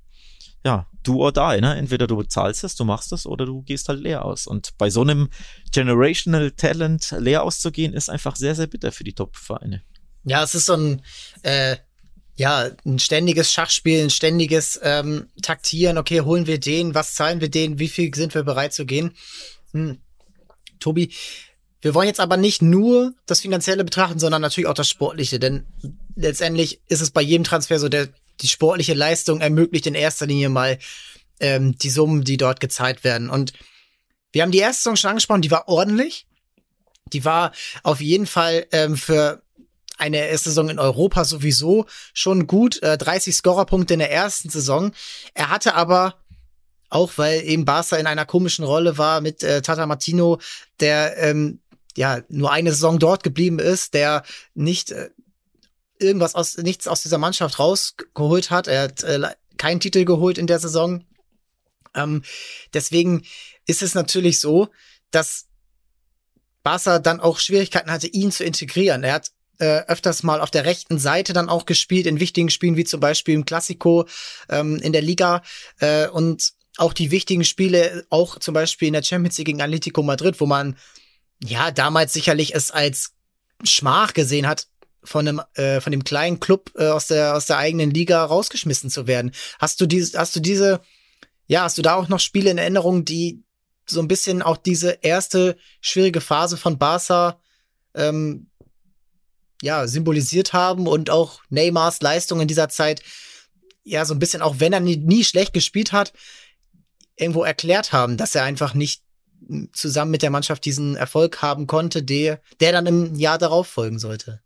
ja, 0.65 0.87
du 1.03 1.21
oder 1.25 1.57
die, 1.57 1.61
ne? 1.61 1.75
Entweder 1.75 2.07
du 2.07 2.23
zahlst 2.23 2.63
es, 2.63 2.77
du 2.77 2.85
machst 2.85 3.11
es 3.13 3.27
oder 3.27 3.47
du 3.47 3.63
gehst 3.63 3.89
halt 3.89 3.99
leer 3.99 4.25
aus. 4.25 4.47
Und 4.47 4.79
bei 4.79 4.91
so 4.91 5.01
einem 5.01 5.29
Generational 5.73 6.53
Talent 6.53 7.17
leer 7.19 7.43
auszugehen, 7.43 7.95
ist 7.95 8.11
einfach 8.11 8.37
sehr, 8.37 8.55
sehr 8.55 8.69
bitter 8.69 8.93
für 8.93 9.03
die 9.03 9.13
Top-Vereine. 9.13 9.83
Ja, 10.23 10.45
es 10.45 10.55
ist 10.55 10.67
so 10.67 10.75
ein, 10.75 11.03
äh, 11.43 11.79
ja, 12.37 12.71
ein 12.87 13.01
ständiges 13.01 13.53
Schachspiel, 13.53 14.05
ein 14.05 14.11
ständiges 14.11 14.79
ähm, 14.85 15.27
Taktieren. 15.43 15.99
Okay, 15.99 16.21
holen 16.21 16.47
wir 16.47 16.61
den, 16.61 16.95
was 16.95 17.15
zahlen 17.15 17.41
wir 17.41 17.51
den, 17.51 17.81
wie 17.81 17.89
viel 17.89 18.15
sind 18.15 18.37
wir 18.37 18.45
bereit 18.45 18.73
zu 18.73 18.87
gehen? 18.87 19.17
Hm. 19.73 19.99
Tobi, 20.79 21.13
wir 21.81 21.95
wollen 21.95 22.09
jetzt 22.09 22.21
aber 22.21 22.37
nicht 22.37 22.63
nur 22.63 23.15
das 23.27 23.41
Finanzielle 23.41 23.85
betrachten, 23.85 24.19
sondern 24.19 24.43
natürlich 24.43 24.69
auch 24.69 24.75
das 24.75 24.89
Sportliche, 24.89 25.39
denn 25.39 25.67
letztendlich 26.17 26.81
ist 26.89 27.01
es 27.01 27.11
bei 27.11 27.23
jedem 27.23 27.45
Transfer 27.45 27.79
so, 27.79 27.89
der 27.89 28.09
die 28.41 28.49
sportliche 28.49 28.95
Leistung 28.95 29.41
ermöglicht 29.41 29.87
in 29.87 29.95
erster 29.95 30.27
Linie 30.27 30.49
mal 30.49 30.79
ähm, 31.41 31.77
die 31.79 31.91
Summen, 31.91 32.25
die 32.25 32.37
dort 32.37 32.61
gezahlt 32.61 33.05
werden. 33.05 33.31
Und 33.31 33.53
wir 34.33 34.43
haben 34.43 34.51
die 34.51 34.59
erste 34.59 34.83
Saison 34.83 34.97
schon 34.97 35.11
angesprochen, 35.11 35.43
die 35.43 35.51
war 35.51 35.69
ordentlich. 35.69 36.27
Die 37.13 37.25
war 37.25 37.53
auf 37.83 38.01
jeden 38.01 38.27
Fall 38.27 38.67
ähm, 38.73 38.97
für 38.97 39.43
eine 39.97 40.29
erste 40.29 40.51
Saison 40.51 40.69
in 40.69 40.79
Europa 40.79 41.25
sowieso 41.25 41.87
schon 42.13 42.47
gut, 42.47 42.83
äh, 42.83 42.99
30 42.99 43.35
Scorerpunkte 43.35 43.95
in 43.95 44.01
der 44.01 44.13
ersten 44.13 44.51
Saison. 44.51 44.93
Er 45.35 45.51
hatte 45.51 45.75
aber 45.75 46.17
auch 46.91 47.13
weil 47.17 47.43
eben 47.43 47.65
Barca 47.65 47.97
in 47.97 48.07
einer 48.07 48.25
komischen 48.25 48.65
Rolle 48.65 48.99
war 48.99 49.21
mit 49.21 49.43
äh, 49.43 49.63
Tata 49.63 49.87
Martino, 49.87 50.39
der 50.81 51.19
ähm, 51.19 51.61
ja 51.99 52.23
nur 52.29 52.53
eine 52.53 52.71
Saison 52.71 52.99
dort 52.99 53.23
geblieben 53.25 53.59
ist, 53.59 53.93
der 53.93 54.23
nicht 54.55 54.93
äh, 54.93 55.11
irgendwas 55.99 56.35
aus 56.37 56.57
nichts 56.57 56.87
aus 56.87 57.03
dieser 57.03 57.19
Mannschaft 57.19 57.59
rausgeholt 57.59 58.51
hat. 58.51 58.69
Er 58.69 58.83
hat 58.83 59.03
äh, 59.03 59.21
keinen 59.57 59.81
Titel 59.81 60.05
geholt 60.05 60.39
in 60.39 60.47
der 60.47 60.61
Saison. 60.61 61.05
Ähm, 61.95 62.23
deswegen 62.73 63.25
ist 63.67 63.83
es 63.83 63.95
natürlich 63.95 64.39
so, 64.39 64.69
dass 65.11 65.47
Barca 66.63 67.01
dann 67.01 67.19
auch 67.19 67.39
Schwierigkeiten 67.39 67.91
hatte, 67.91 68.07
ihn 68.07 68.31
zu 68.31 68.45
integrieren. 68.45 69.03
Er 69.03 69.15
hat 69.15 69.33
äh, 69.59 69.81
öfters 69.89 70.23
mal 70.23 70.41
auf 70.41 70.53
der 70.53 70.65
rechten 70.65 70.99
Seite 70.99 71.33
dann 71.33 71.49
auch 71.49 71.67
gespielt, 71.67 72.07
in 72.07 72.21
wichtigen 72.21 72.51
Spielen 72.51 72.77
wie 72.77 72.85
zum 72.85 73.01
Beispiel 73.01 73.35
im 73.35 73.45
Classico 73.45 74.07
ähm, 74.49 74.77
in 74.77 74.93
der 74.93 75.03
Liga. 75.03 75.43
Äh, 75.81 76.07
und 76.09 76.53
auch 76.77 76.93
die 76.93 77.11
wichtigen 77.11 77.45
Spiele, 77.45 78.07
auch 78.09 78.39
zum 78.39 78.55
Beispiel 78.55 78.87
in 78.87 78.95
der 78.95 79.03
Champions 79.03 79.37
League 79.39 79.47
gegen 79.47 79.63
Atletico 79.63 80.05
Madrid, 80.05 80.41
wo 80.41 80.47
man 80.47 80.77
ja 81.43 81.71
damals 81.71 82.13
sicherlich 82.13 82.55
es 82.55 82.71
als 82.71 83.13
Schmach 83.65 84.15
gesehen 84.15 84.47
hat, 84.47 84.67
von 85.05 85.27
einem 85.27 85.43
äh, 85.55 85.81
von 85.81 85.91
dem 85.93 86.05
kleinen 86.05 86.41
Club 86.41 86.73
äh, 86.77 86.89
aus 86.89 87.07
der 87.07 87.35
aus 87.35 87.47
der 87.47 87.59
eigenen 87.59 87.91
Liga 87.91 88.25
rausgeschmissen 88.25 88.91
zu 88.91 89.07
werden. 89.07 89.33
Hast 89.59 89.81
du 89.81 89.87
diese 89.87 90.19
hast 90.19 90.37
du 90.37 90.41
diese 90.41 90.81
ja, 91.47 91.63
hast 91.63 91.79
du 91.79 91.83
da 91.83 91.95
auch 91.95 92.09
noch 92.09 92.21
Spiele 92.21 92.51
in 92.51 92.59
Erinnerung, 92.59 93.05
die 93.05 93.43
so 93.87 94.01
ein 94.01 94.09
bisschen 94.09 94.43
auch 94.43 94.59
diese 94.59 94.99
erste 95.01 95.57
schwierige 95.81 96.21
Phase 96.21 96.57
von 96.59 96.79
Barca 96.79 97.41
ähm, 97.95 98.51
ja, 99.63 99.87
symbolisiert 99.87 100.53
haben 100.53 100.87
und 100.87 101.11
auch 101.11 101.41
Neymars 101.49 102.01
Leistung 102.01 102.41
in 102.41 102.49
dieser 102.49 102.69
Zeit 102.69 103.03
ja 103.83 104.05
so 104.05 104.15
ein 104.15 104.19
bisschen, 104.19 104.43
auch 104.43 104.57
wenn 104.59 104.75
er 104.75 104.81
nie, 104.81 104.99
nie 104.99 105.25
schlecht 105.25 105.55
gespielt 105.55 105.93
hat, 105.93 106.13
irgendwo 107.17 107.43
erklärt 107.43 107.93
haben, 107.93 108.17
dass 108.19 108.35
er 108.35 108.45
einfach 108.45 108.75
nicht 108.75 109.03
zusammen 109.73 110.11
mit 110.11 110.23
der 110.23 110.31
Mannschaft 110.31 110.65
diesen 110.65 110.97
Erfolg 110.97 111.43
haben 111.43 111.67
konnte, 111.67 112.03
der, 112.03 112.41
der 112.61 112.73
dann 112.73 112.87
im 112.87 113.15
Jahr 113.15 113.39
darauf 113.39 113.67
folgen 113.67 113.99
sollte. 113.99 114.41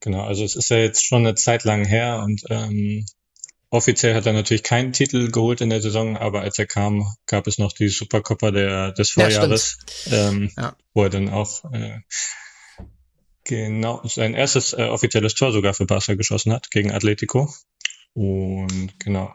Genau, 0.00 0.22
also 0.22 0.44
es 0.44 0.54
ist 0.54 0.70
ja 0.70 0.78
jetzt 0.78 1.06
schon 1.06 1.26
eine 1.26 1.34
Zeit 1.34 1.64
lang 1.64 1.84
her 1.84 2.22
und 2.24 2.42
ähm, 2.50 3.04
offiziell 3.70 4.14
hat 4.14 4.26
er 4.26 4.32
natürlich 4.32 4.62
keinen 4.62 4.92
Titel 4.92 5.30
geholt 5.30 5.60
in 5.60 5.70
der 5.70 5.82
Saison, 5.82 6.16
aber 6.16 6.42
als 6.42 6.58
er 6.58 6.66
kam, 6.66 7.04
gab 7.26 7.46
es 7.46 7.58
noch 7.58 7.72
die 7.72 7.88
Supercoppa 7.88 8.50
der, 8.50 8.92
des 8.92 9.10
Vorjahres, 9.10 9.78
ja, 10.06 10.28
ähm, 10.28 10.50
ja. 10.56 10.76
wo 10.94 11.02
er 11.02 11.10
dann 11.10 11.28
auch 11.28 11.64
äh, 11.72 11.98
genau 13.44 14.02
sein 14.04 14.34
erstes 14.34 14.72
äh, 14.72 14.82
offizielles 14.82 15.34
Tor 15.34 15.52
sogar 15.52 15.74
für 15.74 15.86
Barca 15.86 16.14
geschossen 16.14 16.52
hat 16.52 16.70
gegen 16.70 16.92
Atletico. 16.92 17.52
Und 18.14 18.98
genau, 18.98 19.34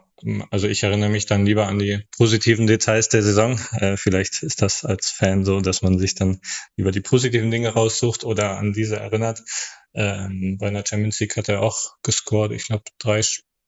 also 0.50 0.68
ich 0.68 0.82
erinnere 0.82 1.10
mich 1.10 1.26
dann 1.26 1.46
lieber 1.46 1.66
an 1.66 1.78
die 1.78 2.02
positiven 2.16 2.66
Details 2.66 3.08
der 3.08 3.22
Saison. 3.22 3.58
Äh, 3.80 3.96
vielleicht 3.96 4.42
ist 4.42 4.62
das 4.62 4.84
als 4.84 5.10
Fan 5.10 5.44
so, 5.44 5.60
dass 5.60 5.82
man 5.82 5.98
sich 5.98 6.14
dann 6.14 6.40
lieber 6.76 6.92
die 6.92 7.00
positiven 7.00 7.50
Dinge 7.50 7.70
raussucht 7.70 8.24
oder 8.24 8.56
an 8.56 8.72
diese 8.72 8.96
erinnert. 8.96 9.42
Ähm, 9.94 10.58
bei 10.58 10.68
einer 10.68 10.84
Champions 10.86 11.20
League 11.20 11.36
hat 11.36 11.48
er 11.48 11.62
auch 11.62 11.96
gescored, 12.02 12.52
ich 12.52 12.66
glaube, 12.66 12.84
drei, 12.98 13.20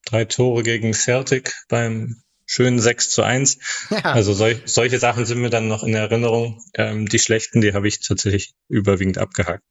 drei 0.04 0.25
Tore 0.25 0.62
gegen 0.62 0.92
Celtic 0.92 1.54
beim 1.68 2.22
schönen 2.46 2.78
6 2.78 3.10
zu 3.10 3.22
1. 3.22 3.58
Ja. 3.90 4.12
Also 4.12 4.32
sol 4.32 4.60
solche 4.64 4.98
Sachen 4.98 5.26
sind 5.26 5.40
mir 5.40 5.50
dann 5.50 5.68
noch 5.68 5.82
in 5.82 5.94
Erinnerung. 5.94 6.62
Ähm, 6.74 7.06
die 7.06 7.18
schlechten, 7.18 7.60
die 7.60 7.74
habe 7.74 7.88
ich 7.88 8.00
tatsächlich 8.00 8.54
überwiegend 8.68 9.18
abgehakt. 9.18 9.62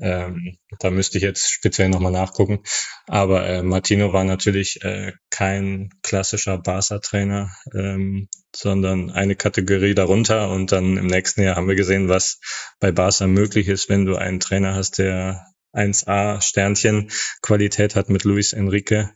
Ähm, 0.00 0.58
da 0.78 0.90
müsste 0.90 1.18
ich 1.18 1.24
jetzt 1.24 1.50
speziell 1.50 1.88
nochmal 1.88 2.12
nachgucken. 2.12 2.62
Aber 3.06 3.46
äh, 3.46 3.62
Martino 3.62 4.12
war 4.12 4.24
natürlich 4.24 4.82
äh, 4.84 5.12
kein 5.30 5.90
klassischer 6.02 6.58
Barca-Trainer, 6.58 7.50
ähm, 7.74 8.28
sondern 8.54 9.10
eine 9.10 9.34
Kategorie 9.34 9.94
darunter. 9.94 10.50
Und 10.50 10.72
dann 10.72 10.96
im 10.96 11.06
nächsten 11.06 11.42
Jahr 11.42 11.56
haben 11.56 11.68
wir 11.68 11.74
gesehen, 11.74 12.08
was 12.08 12.40
bei 12.80 12.92
Barca 12.92 13.26
möglich 13.26 13.68
ist, 13.68 13.88
wenn 13.88 14.04
du 14.04 14.16
einen 14.16 14.40
Trainer 14.40 14.74
hast, 14.74 14.98
der 14.98 15.46
1A 15.72 16.40
Sternchen 16.40 17.10
Qualität 17.42 17.94
hat 17.94 18.08
mit 18.08 18.24
Luis 18.24 18.52
Enrique. 18.52 19.10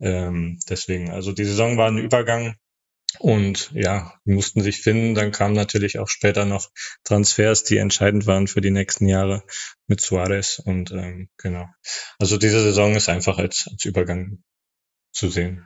Ähm, 0.00 0.58
deswegen, 0.68 1.10
also 1.10 1.32
die 1.32 1.44
Saison 1.44 1.76
war 1.76 1.88
ein 1.88 1.98
Übergang 1.98 2.56
und 3.18 3.70
ja, 3.72 4.14
mussten 4.24 4.62
sich 4.62 4.82
finden. 4.82 5.14
Dann 5.14 5.32
kamen 5.32 5.54
natürlich 5.54 5.98
auch 5.98 6.08
später 6.08 6.44
noch 6.44 6.70
Transfers, 7.04 7.64
die 7.64 7.78
entscheidend 7.78 8.26
waren 8.26 8.46
für 8.46 8.60
die 8.60 8.70
nächsten 8.70 9.08
Jahre 9.08 9.42
mit 9.86 10.00
Suarez. 10.00 10.60
Und 10.64 10.90
ähm, 10.90 11.28
genau. 11.38 11.66
Also 12.18 12.36
diese 12.36 12.62
Saison 12.62 12.94
ist 12.94 13.08
einfach 13.08 13.38
als, 13.38 13.68
als 13.70 13.84
Übergang 13.84 14.42
zu 15.12 15.30
sehen. 15.30 15.64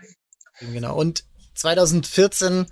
Genau. 0.61 0.97
Und 0.97 1.25
2014 1.55 2.67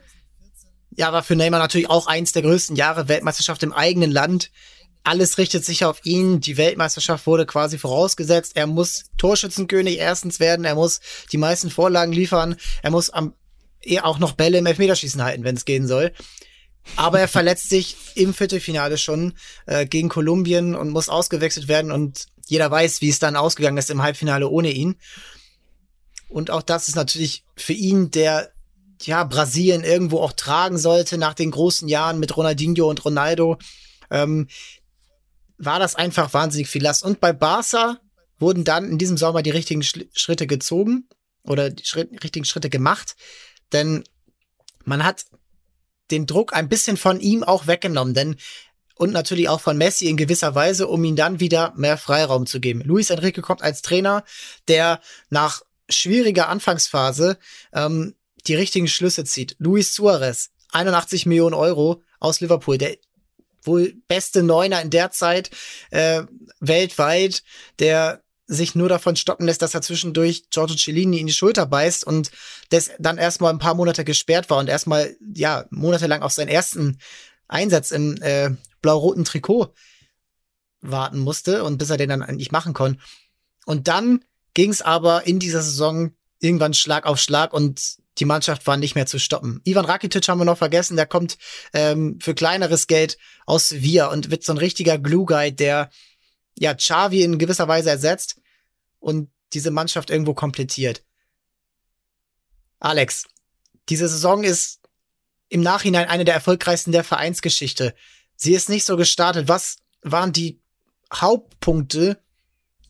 ja, 0.96 1.12
war 1.12 1.22
für 1.22 1.36
Neymar 1.36 1.60
natürlich 1.60 1.90
auch 1.90 2.06
eins 2.06 2.32
der 2.32 2.42
größten 2.42 2.76
Jahre 2.76 3.08
Weltmeisterschaft 3.08 3.62
im 3.62 3.72
eigenen 3.72 4.10
Land. 4.10 4.50
Alles 5.08 5.38
richtet 5.38 5.64
sich 5.64 5.86
auf 5.86 6.04
ihn. 6.04 6.40
Die 6.40 6.58
Weltmeisterschaft 6.58 7.26
wurde 7.26 7.46
quasi 7.46 7.78
vorausgesetzt. 7.78 8.52
Er 8.56 8.66
muss 8.66 9.04
Torschützenkönig 9.16 9.96
erstens 9.96 10.38
werden. 10.38 10.66
Er 10.66 10.74
muss 10.74 11.00
die 11.32 11.38
meisten 11.38 11.70
Vorlagen 11.70 12.12
liefern. 12.12 12.56
Er 12.82 12.90
muss 12.90 13.08
am 13.08 13.32
eher 13.80 14.04
auch 14.04 14.18
noch 14.18 14.32
Bälle 14.32 14.58
im 14.58 14.66
Elfmeterschießen 14.66 15.22
halten, 15.22 15.44
wenn 15.44 15.56
es 15.56 15.64
gehen 15.64 15.86
soll. 15.86 16.12
Aber 16.96 17.20
er 17.20 17.28
verletzt 17.28 17.70
sich 17.70 17.96
im 18.16 18.34
Viertelfinale 18.34 18.98
schon 18.98 19.32
äh, 19.64 19.86
gegen 19.86 20.10
Kolumbien 20.10 20.74
und 20.74 20.90
muss 20.90 21.08
ausgewechselt 21.08 21.68
werden 21.68 21.90
und 21.90 22.26
jeder 22.46 22.70
weiß, 22.70 23.00
wie 23.00 23.08
es 23.08 23.18
dann 23.18 23.34
ausgegangen 23.34 23.78
ist 23.78 23.88
im 23.88 24.02
Halbfinale 24.02 24.46
ohne 24.46 24.72
ihn. 24.72 24.96
Und 26.28 26.50
auch 26.50 26.60
das 26.60 26.86
ist 26.86 26.96
natürlich 26.96 27.44
für 27.56 27.72
ihn, 27.72 28.10
der 28.10 28.52
ja 29.00 29.24
Brasilien 29.24 29.84
irgendwo 29.84 30.20
auch 30.20 30.32
tragen 30.32 30.76
sollte 30.76 31.16
nach 31.16 31.32
den 31.32 31.50
großen 31.50 31.88
Jahren 31.88 32.18
mit 32.18 32.36
Ronaldinho 32.36 32.90
und 32.90 33.02
Ronaldo, 33.06 33.56
ähm, 34.10 34.48
war 35.58 35.78
das 35.78 35.94
einfach 35.94 36.32
wahnsinnig 36.32 36.68
viel 36.68 36.82
Last. 36.82 37.04
Und 37.04 37.20
bei 37.20 37.32
Barca 37.32 37.98
wurden 38.38 38.64
dann 38.64 38.88
in 38.90 38.98
diesem 38.98 39.16
Sommer 39.16 39.42
die 39.42 39.50
richtigen 39.50 39.82
Schritte 39.82 40.46
gezogen 40.46 41.08
oder 41.42 41.70
die 41.70 41.84
Schritt, 41.84 42.22
richtigen 42.22 42.44
Schritte 42.44 42.70
gemacht. 42.70 43.16
Denn 43.72 44.04
man 44.84 45.04
hat 45.04 45.26
den 46.10 46.26
Druck 46.26 46.54
ein 46.54 46.68
bisschen 46.68 46.96
von 46.96 47.20
ihm 47.20 47.42
auch 47.42 47.66
weggenommen, 47.66 48.14
denn 48.14 48.36
und 48.94 49.12
natürlich 49.12 49.48
auch 49.48 49.60
von 49.60 49.78
Messi 49.78 50.08
in 50.08 50.16
gewisser 50.16 50.56
Weise, 50.56 50.88
um 50.88 51.04
ihm 51.04 51.14
dann 51.14 51.38
wieder 51.38 51.72
mehr 51.76 51.96
Freiraum 51.96 52.46
zu 52.46 52.58
geben. 52.58 52.80
Luis 52.80 53.10
Enrique 53.10 53.42
kommt 53.42 53.62
als 53.62 53.80
Trainer, 53.80 54.24
der 54.66 55.00
nach 55.30 55.62
schwieriger 55.88 56.48
Anfangsphase 56.48 57.38
ähm, 57.72 58.16
die 58.46 58.56
richtigen 58.56 58.88
Schlüsse 58.88 59.24
zieht. 59.24 59.54
Luis 59.58 59.94
Suarez, 59.94 60.50
81 60.72 61.26
Millionen 61.26 61.54
Euro 61.54 62.02
aus 62.18 62.40
Liverpool, 62.40 62.76
der 62.76 62.96
wohl 63.68 63.94
beste 64.08 64.42
Neuner 64.42 64.82
in 64.82 64.90
der 64.90 65.12
Zeit 65.12 65.50
äh, 65.90 66.24
weltweit, 66.58 67.44
der 67.78 68.22
sich 68.48 68.74
nur 68.74 68.88
davon 68.88 69.14
stoppen 69.14 69.46
lässt, 69.46 69.60
dass 69.60 69.74
er 69.74 69.82
zwischendurch 69.82 70.48
Giorgio 70.50 70.76
Cellini 70.76 71.20
in 71.20 71.26
die 71.26 71.32
Schulter 71.32 71.66
beißt 71.66 72.04
und 72.04 72.30
das 72.70 72.90
dann 72.98 73.18
erstmal 73.18 73.52
ein 73.52 73.58
paar 73.58 73.74
Monate 73.74 74.04
gesperrt 74.04 74.48
war 74.48 74.58
und 74.58 74.68
erstmal, 74.68 75.16
ja, 75.34 75.66
monatelang 75.70 76.22
auf 76.22 76.32
seinen 76.32 76.48
ersten 76.48 76.98
Einsatz 77.46 77.90
im 77.90 78.20
äh, 78.22 78.50
blau-roten 78.80 79.24
Trikot 79.24 79.74
warten 80.80 81.18
musste 81.18 81.62
und 81.64 81.76
bis 81.76 81.90
er 81.90 81.98
den 81.98 82.08
dann 82.08 82.22
eigentlich 82.22 82.50
machen 82.50 82.72
konnte. 82.72 83.00
Und 83.66 83.86
dann 83.86 84.24
ging 84.54 84.70
es 84.70 84.80
aber 84.80 85.26
in 85.26 85.38
dieser 85.38 85.60
Saison 85.60 86.12
irgendwann 86.40 86.72
Schlag 86.72 87.04
auf 87.04 87.20
Schlag 87.20 87.52
und 87.52 87.98
die 88.18 88.24
Mannschaft 88.24 88.66
war 88.66 88.76
nicht 88.76 88.94
mehr 88.94 89.06
zu 89.06 89.18
stoppen. 89.18 89.60
Ivan 89.64 89.84
Rakitic 89.84 90.26
haben 90.28 90.38
wir 90.38 90.44
noch 90.44 90.58
vergessen, 90.58 90.96
der 90.96 91.06
kommt 91.06 91.38
ähm, 91.72 92.18
für 92.20 92.34
kleineres 92.34 92.86
Geld 92.86 93.18
aus 93.46 93.68
Sevilla 93.68 94.06
und 94.06 94.30
wird 94.30 94.44
so 94.44 94.52
ein 94.52 94.58
richtiger 94.58 94.98
Glue-Guy, 94.98 95.52
der 95.52 95.90
ja, 96.58 96.74
Xavi 96.74 97.22
in 97.22 97.38
gewisser 97.38 97.68
Weise 97.68 97.90
ersetzt 97.90 98.40
und 98.98 99.30
diese 99.52 99.70
Mannschaft 99.70 100.10
irgendwo 100.10 100.34
komplettiert. 100.34 101.04
Alex, 102.80 103.24
diese 103.88 104.08
Saison 104.08 104.44
ist 104.44 104.80
im 105.48 105.62
Nachhinein 105.62 106.08
eine 106.08 106.24
der 106.24 106.34
erfolgreichsten 106.34 106.92
der 106.92 107.04
Vereinsgeschichte. 107.04 107.94
Sie 108.36 108.54
ist 108.54 108.68
nicht 108.68 108.84
so 108.84 108.96
gestartet. 108.96 109.48
Was 109.48 109.78
waren 110.02 110.32
die 110.32 110.60
Hauptpunkte, 111.12 112.20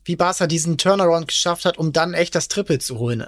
wie 0.03 0.15
Barca 0.15 0.47
diesen 0.47 0.77
Turnaround 0.77 1.27
geschafft 1.27 1.65
hat, 1.65 1.77
um 1.77 1.93
dann 1.93 2.13
echt 2.13 2.35
das 2.35 2.47
Triple 2.47 2.79
zu 2.79 2.99
holen? 2.99 3.25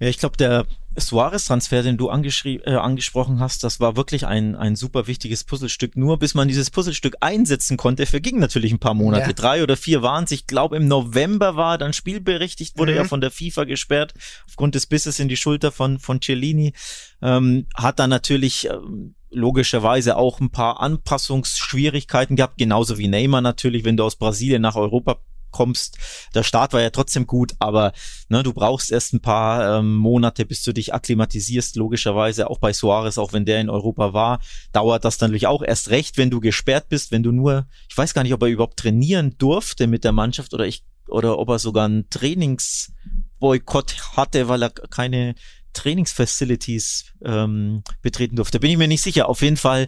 Ja, 0.00 0.08
ich 0.08 0.18
glaube, 0.18 0.36
der 0.36 0.66
Suarez-Transfer, 0.96 1.82
den 1.82 1.96
du 1.96 2.08
äh, 2.08 2.74
angesprochen 2.76 3.40
hast, 3.40 3.64
das 3.64 3.80
war 3.80 3.96
wirklich 3.96 4.26
ein, 4.26 4.54
ein 4.54 4.76
super 4.76 5.06
wichtiges 5.06 5.44
Puzzlestück. 5.44 5.96
Nur 5.96 6.18
bis 6.18 6.34
man 6.34 6.46
dieses 6.46 6.70
Puzzlestück 6.70 7.16
einsetzen 7.20 7.76
konnte, 7.76 8.06
vergingen 8.06 8.40
natürlich 8.40 8.72
ein 8.72 8.78
paar 8.78 8.94
Monate. 8.94 9.28
Ja. 9.28 9.32
Drei 9.32 9.62
oder 9.62 9.76
vier 9.76 10.02
waren 10.02 10.24
es. 10.24 10.30
Ich 10.30 10.46
glaube, 10.46 10.76
im 10.76 10.86
November 10.86 11.56
war 11.56 11.74
er 11.74 11.78
dann 11.78 11.92
spielberechtigt, 11.92 12.78
wurde 12.78 12.92
mhm. 12.92 12.98
er 12.98 13.04
von 13.06 13.20
der 13.20 13.30
FIFA 13.30 13.64
gesperrt, 13.64 14.14
aufgrund 14.46 14.74
des 14.74 14.86
Bisses 14.86 15.18
in 15.18 15.28
die 15.28 15.36
Schulter 15.36 15.72
von, 15.72 15.98
von 15.98 16.20
Cellini. 16.20 16.74
Ähm, 17.22 17.66
hat 17.74 17.98
dann 17.98 18.10
natürlich 18.10 18.68
ähm, 18.68 19.14
logischerweise 19.30 20.16
auch 20.16 20.40
ein 20.40 20.50
paar 20.50 20.80
Anpassungsschwierigkeiten 20.80 22.36
gehabt, 22.36 22.56
genauso 22.56 22.98
wie 22.98 23.08
Neymar 23.08 23.40
natürlich, 23.40 23.84
wenn 23.84 23.96
du 23.96 24.04
aus 24.04 24.16
Brasilien 24.16 24.62
nach 24.62 24.76
Europa 24.76 25.18
kommst. 25.54 25.96
Der 26.34 26.42
Start 26.42 26.72
war 26.72 26.82
ja 26.82 26.90
trotzdem 26.90 27.26
gut, 27.26 27.54
aber 27.60 27.92
ne, 28.28 28.42
du 28.42 28.52
brauchst 28.52 28.90
erst 28.90 29.14
ein 29.14 29.20
paar 29.20 29.78
ähm, 29.78 29.96
Monate, 29.96 30.44
bis 30.44 30.64
du 30.64 30.72
dich 30.72 30.92
akklimatisierst, 30.92 31.76
logischerweise. 31.76 32.50
Auch 32.50 32.58
bei 32.58 32.72
Suarez, 32.72 33.18
auch 33.18 33.32
wenn 33.32 33.44
der 33.44 33.60
in 33.60 33.70
Europa 33.70 34.12
war, 34.12 34.40
dauert 34.72 35.04
das 35.04 35.20
natürlich 35.20 35.46
auch 35.46 35.62
erst 35.62 35.90
recht, 35.90 36.18
wenn 36.18 36.30
du 36.30 36.40
gesperrt 36.40 36.88
bist, 36.88 37.12
wenn 37.12 37.22
du 37.22 37.30
nur, 37.30 37.68
ich 37.88 37.96
weiß 37.96 38.14
gar 38.14 38.24
nicht, 38.24 38.34
ob 38.34 38.42
er 38.42 38.48
überhaupt 38.48 38.80
trainieren 38.80 39.38
durfte 39.38 39.86
mit 39.86 40.02
der 40.02 40.12
Mannschaft 40.12 40.52
oder 40.52 40.66
ich 40.66 40.82
oder 41.08 41.38
ob 41.38 41.48
er 41.50 41.58
sogar 41.60 41.84
einen 41.84 42.10
Trainingsboykott 42.10 44.16
hatte, 44.16 44.48
weil 44.48 44.62
er 44.62 44.70
keine 44.70 45.36
Trainingsfacilities 45.72 47.12
ähm, 47.24 47.84
betreten 48.02 48.36
durfte. 48.36 48.58
Bin 48.58 48.70
ich 48.70 48.78
mir 48.78 48.88
nicht 48.88 49.02
sicher. 49.02 49.28
Auf 49.28 49.42
jeden 49.42 49.56
Fall 49.56 49.86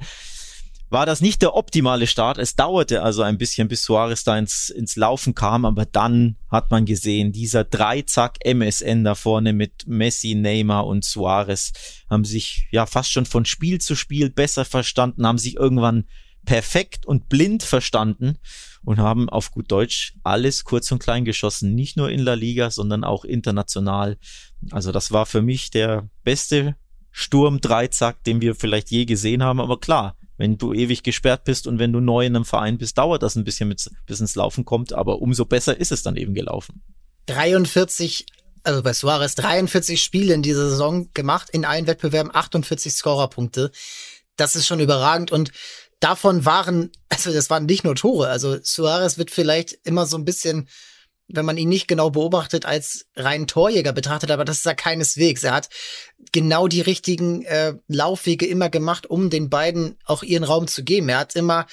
war 0.88 1.04
das 1.04 1.20
nicht 1.20 1.42
der 1.42 1.54
optimale 1.54 2.06
Start. 2.06 2.38
Es 2.38 2.54
dauerte 2.54 3.02
also 3.02 3.22
ein 3.22 3.38
bisschen, 3.38 3.68
bis 3.68 3.82
Suarez 3.82 4.24
da 4.24 4.38
ins, 4.38 4.70
ins 4.70 4.96
Laufen 4.96 5.34
kam, 5.34 5.64
aber 5.64 5.84
dann 5.84 6.36
hat 6.48 6.70
man 6.70 6.84
gesehen, 6.84 7.32
dieser 7.32 7.64
Dreizack 7.64 8.38
MSN 8.44 9.04
da 9.04 9.14
vorne 9.14 9.52
mit 9.52 9.86
Messi, 9.86 10.34
Neymar 10.34 10.86
und 10.86 11.04
Suarez 11.04 11.72
haben 12.08 12.24
sich 12.24 12.68
ja 12.70 12.86
fast 12.86 13.10
schon 13.10 13.26
von 13.26 13.44
Spiel 13.44 13.80
zu 13.80 13.96
Spiel 13.96 14.30
besser 14.30 14.64
verstanden, 14.64 15.26
haben 15.26 15.38
sich 15.38 15.56
irgendwann 15.56 16.04
perfekt 16.44 17.04
und 17.06 17.28
blind 17.28 17.64
verstanden 17.64 18.38
und 18.84 18.98
haben 18.98 19.28
auf 19.28 19.50
gut 19.50 19.72
Deutsch 19.72 20.14
alles 20.22 20.62
kurz 20.62 20.92
und 20.92 21.02
klein 21.02 21.24
geschossen, 21.24 21.74
nicht 21.74 21.96
nur 21.96 22.08
in 22.08 22.20
La 22.20 22.34
Liga, 22.34 22.70
sondern 22.70 23.02
auch 23.02 23.24
international. 23.24 24.16
Also 24.70 24.92
das 24.92 25.10
war 25.10 25.26
für 25.26 25.42
mich 25.42 25.70
der 25.70 26.08
beste 26.22 26.76
Sturm-Dreizack, 27.10 28.22
den 28.22 28.40
wir 28.40 28.54
vielleicht 28.54 28.90
je 28.90 29.04
gesehen 29.06 29.42
haben, 29.42 29.60
aber 29.60 29.80
klar, 29.80 30.16
wenn 30.36 30.58
du 30.58 30.72
ewig 30.72 31.02
gesperrt 31.02 31.44
bist 31.44 31.66
und 31.66 31.78
wenn 31.78 31.92
du 31.92 32.00
neu 32.00 32.26
in 32.26 32.36
einem 32.36 32.44
Verein 32.44 32.78
bist, 32.78 32.98
dauert 32.98 33.22
das 33.22 33.36
ein 33.36 33.44
bisschen 33.44 33.68
mit, 33.68 33.88
bis 34.06 34.20
ins 34.20 34.34
Laufen 34.34 34.64
kommt, 34.64 34.92
aber 34.92 35.20
umso 35.20 35.44
besser 35.44 35.78
ist 35.78 35.92
es 35.92 36.02
dann 36.02 36.16
eben 36.16 36.34
gelaufen. 36.34 36.82
43, 37.26 38.26
also 38.62 38.82
bei 38.82 38.92
Suarez 38.92 39.34
43 39.34 40.02
Spiele 40.02 40.34
in 40.34 40.42
dieser 40.42 40.68
Saison 40.68 41.10
gemacht, 41.14 41.50
in 41.50 41.64
allen 41.64 41.86
Wettbewerben 41.86 42.34
48 42.34 42.92
Scorerpunkte. 42.92 43.70
Das 44.36 44.56
ist 44.56 44.66
schon 44.66 44.80
überragend 44.80 45.32
und 45.32 45.52
davon 46.00 46.44
waren, 46.44 46.90
also 47.08 47.32
das 47.32 47.48
waren 47.48 47.66
nicht 47.66 47.84
nur 47.84 47.94
Tore, 47.94 48.28
also 48.28 48.58
Suarez 48.62 49.18
wird 49.18 49.30
vielleicht 49.30 49.78
immer 49.84 50.06
so 50.06 50.18
ein 50.18 50.24
bisschen 50.24 50.68
wenn 51.28 51.44
man 51.44 51.58
ihn 51.58 51.68
nicht 51.68 51.88
genau 51.88 52.10
beobachtet, 52.10 52.64
als 52.66 53.06
rein 53.16 53.46
Torjäger 53.46 53.92
betrachtet, 53.92 54.30
aber 54.30 54.44
das 54.44 54.58
ist 54.58 54.66
er 54.66 54.74
keineswegs. 54.74 55.42
Er 55.44 55.54
hat 55.54 55.68
genau 56.32 56.68
die 56.68 56.80
richtigen 56.80 57.42
äh, 57.42 57.74
Laufwege 57.88 58.46
immer 58.46 58.70
gemacht, 58.70 59.06
um 59.06 59.30
den 59.30 59.50
beiden 59.50 59.96
auch 60.04 60.22
ihren 60.22 60.44
Raum 60.44 60.68
zu 60.68 60.84
geben. 60.84 61.08
Er 61.08 61.18
hat 61.18 61.34
immer, 61.34 61.66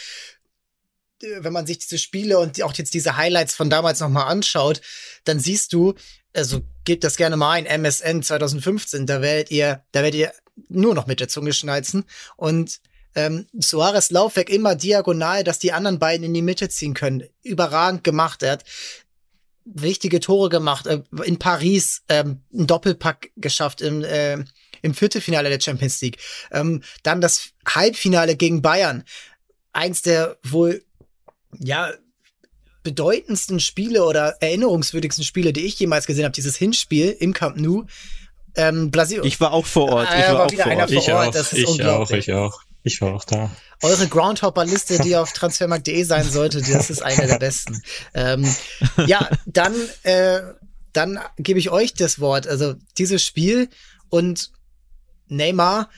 äh, 1.21 1.27
wenn 1.39 1.53
man 1.53 1.67
sich 1.67 1.79
diese 1.79 1.97
Spiele 1.97 2.39
und 2.39 2.61
auch 2.63 2.73
jetzt 2.73 2.93
diese 2.93 3.17
Highlights 3.17 3.53
von 3.53 3.69
damals 3.69 3.99
nochmal 3.99 4.27
anschaut, 4.27 4.81
dann 5.23 5.39
siehst 5.39 5.73
du, 5.73 5.93
also 6.33 6.61
gebt 6.83 7.03
das 7.03 7.17
gerne 7.17 7.37
mal 7.37 7.51
ein, 7.51 7.65
MSN 7.65 8.23
2015, 8.23 9.05
da 9.05 9.21
werdet 9.21 9.51
ihr, 9.51 9.83
da 9.91 10.01
werdet 10.01 10.19
ihr 10.19 10.33
nur 10.69 10.95
noch 10.95 11.07
mit 11.07 11.19
der 11.19 11.27
Zunge 11.27 11.53
schnalzen 11.53 12.05
und 12.37 12.79
ähm, 13.15 13.47
Suarez 13.59 14.09
Laufwerk 14.09 14.49
immer 14.49 14.75
diagonal, 14.75 15.43
dass 15.43 15.59
die 15.59 15.71
anderen 15.71 15.99
beiden 15.99 16.25
in 16.25 16.33
die 16.33 16.41
Mitte 16.41 16.69
ziehen 16.69 16.93
können. 16.93 17.23
Überragend 17.43 18.03
gemacht. 18.03 18.41
Er 18.41 18.53
hat 18.53 18.63
wichtige 19.65 20.19
Tore 20.19 20.49
gemacht. 20.49 20.87
Äh, 20.87 21.03
in 21.23 21.39
Paris 21.39 22.03
ähm, 22.09 22.41
ein 22.53 22.67
Doppelpack 22.67 23.31
geschafft 23.35 23.81
im, 23.81 24.03
äh, 24.03 24.43
im 24.81 24.93
Viertelfinale 24.93 25.49
der 25.49 25.59
Champions 25.59 26.01
League. 26.01 26.17
Ähm, 26.51 26.83
dann 27.03 27.21
das 27.21 27.51
Halbfinale 27.67 28.35
gegen 28.35 28.61
Bayern. 28.61 29.03
Eins 29.71 30.01
der 30.01 30.37
wohl, 30.43 30.83
ja, 31.59 31.91
bedeutendsten 32.83 33.59
Spiele 33.59 34.03
oder 34.03 34.37
erinnerungswürdigsten 34.41 35.23
Spiele, 35.23 35.53
die 35.53 35.61
ich 35.61 35.79
jemals 35.79 36.05
gesehen 36.05 36.25
habe, 36.25 36.33
dieses 36.33 36.57
Hinspiel 36.57 37.15
im 37.19 37.33
Camp 37.33 37.57
Nou. 37.57 37.85
Ähm, 38.55 38.91
Blasio. 38.91 39.23
Ich 39.23 39.39
war 39.39 39.51
auch 39.51 39.65
vor 39.65 39.89
Ort. 39.91 40.09
Ich 40.09 40.27
war, 40.27 40.33
war 40.33 40.45
auch 40.45 40.51
vor 40.51 40.65
Ort. 40.75 40.91
Ich, 40.91 41.09
Ort. 41.09 41.37
Auch, 41.37 41.53
ich 41.53 41.83
auch, 41.83 42.11
ich 42.11 42.33
auch. 42.33 42.61
Ich 42.83 43.01
war 43.01 43.15
auch 43.15 43.23
da. 43.23 43.49
Eure 43.83 44.07
Groundhopper-Liste, 44.07 44.99
die 44.99 45.15
auf 45.15 45.33
transfermarkt.de 45.33 46.03
sein 46.03 46.29
sollte, 46.29 46.61
das 46.61 46.89
ist 46.89 47.03
eine 47.03 47.27
der 47.27 47.37
besten. 47.37 47.81
Ähm, 48.13 48.53
ja, 49.05 49.29
dann, 49.45 49.75
äh, 50.03 50.41
dann 50.93 51.19
gebe 51.37 51.59
ich 51.59 51.69
euch 51.69 51.93
das 51.93 52.19
Wort. 52.19 52.47
Also 52.47 52.75
dieses 52.97 53.23
Spiel 53.23 53.69
und 54.09 54.51
Neymar 55.27 55.89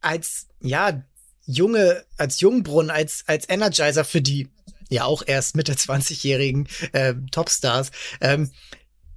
als 0.00 0.46
ja 0.60 1.02
junge, 1.46 2.04
als 2.16 2.40
Jungbrunnen, 2.40 2.90
als 2.90 3.24
als 3.26 3.48
Energizer 3.48 4.04
für 4.04 4.20
die 4.20 4.48
ja 4.88 5.04
auch 5.04 5.22
erst 5.26 5.56
Mitte 5.56 5.72
20-jährigen 5.72 6.68
äh, 6.92 7.14
Topstars. 7.30 7.90
Ähm, 8.20 8.50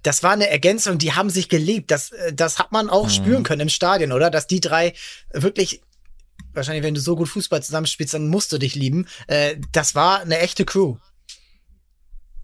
das 0.03 0.23
war 0.23 0.31
eine 0.31 0.49
Ergänzung, 0.49 0.97
die 0.97 1.13
haben 1.13 1.29
sich 1.29 1.49
geliebt. 1.49 1.91
Das, 1.91 2.11
äh, 2.11 2.33
das 2.33 2.59
hat 2.59 2.71
man 2.71 2.89
auch 2.89 3.05
mhm. 3.05 3.11
spüren 3.11 3.43
können 3.43 3.61
im 3.61 3.69
Stadion, 3.69 4.11
oder? 4.11 4.29
Dass 4.29 4.47
die 4.47 4.61
drei 4.61 4.93
wirklich 5.33 5.81
wahrscheinlich, 6.53 6.83
wenn 6.83 6.95
du 6.95 7.01
so 7.01 7.15
gut 7.15 7.29
Fußball 7.29 7.63
zusammenspielst, 7.63 8.13
dann 8.13 8.27
musst 8.27 8.51
du 8.51 8.57
dich 8.57 8.75
lieben. 8.75 9.07
Äh, 9.27 9.57
das 9.71 9.95
war 9.95 10.21
eine 10.21 10.39
echte 10.39 10.65
Crew. 10.65 10.97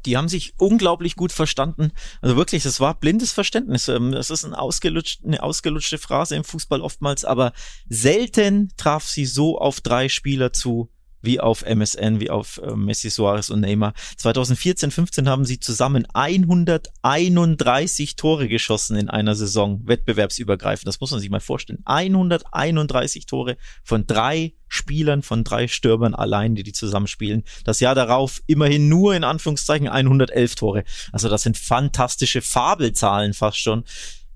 Die 0.06 0.18
haben 0.18 0.30
sich 0.30 0.54
unglaublich 0.58 1.16
gut 1.16 1.32
verstanden. 1.32 1.92
Also 2.22 2.38
wirklich, 2.38 2.64
das 2.64 2.80
war 2.80 3.00
blindes 3.00 3.32
Verständnis. 3.32 3.88
Ähm, 3.88 4.12
das 4.12 4.30
ist 4.30 4.46
ein 4.46 4.54
ausgelutscht, 4.54 5.26
eine 5.26 5.42
ausgelutschte 5.42 5.98
Phrase 5.98 6.36
im 6.36 6.44
Fußball 6.44 6.82
oftmals, 6.82 7.26
aber 7.26 7.54
selten 7.90 8.72
traf 8.78 9.08
sie 9.08 9.26
so 9.26 9.58
auf 9.58 9.82
drei 9.82 10.10
Spieler 10.10 10.54
zu 10.54 10.90
wie 11.26 11.40
auf 11.40 11.64
MSN, 11.64 12.20
wie 12.20 12.30
auf 12.30 12.62
äh, 12.64 12.76
Messi, 12.76 13.10
Suarez 13.10 13.50
und 13.50 13.62
Neymar. 13.62 13.94
2014, 14.18 14.92
15 14.92 15.30
haben 15.30 15.46
sie 15.46 15.60
zusammen 15.60 16.06
131 16.14 18.16
Tore 18.16 18.48
geschossen 18.48 18.98
in 18.98 19.10
einer 19.10 19.36
Saison, 19.36 19.82
wettbewerbsübergreifend. 19.86 20.88
Das 20.88 21.00
muss 21.00 21.12
man 21.12 21.20
sich 21.20 21.30
mal 21.30 21.40
vorstellen. 21.40 21.82
131 21.86 23.26
Tore 23.26 23.58
von 23.84 24.08
drei 24.08 24.54
Spielern, 24.68 25.22
von 25.22 25.44
drei 25.44 25.68
Stürmern 25.68 26.16
allein, 26.16 26.56
die 26.56 26.64
die 26.64 26.74
zusammenspielen. 26.74 27.44
Das 27.64 27.80
Jahr 27.80 27.96
darauf 27.96 28.42
immerhin 28.48 28.90
nur 28.90 29.16
in 29.16 29.24
Anführungszeichen 29.24 29.88
111 29.88 30.56
Tore. 30.56 30.84
Also 31.12 31.30
das 31.30 31.44
sind 31.44 31.58
fantastische 31.58 32.42
Fabelzahlen 32.42 33.34
fast 33.34 33.60
schon. 33.60 33.84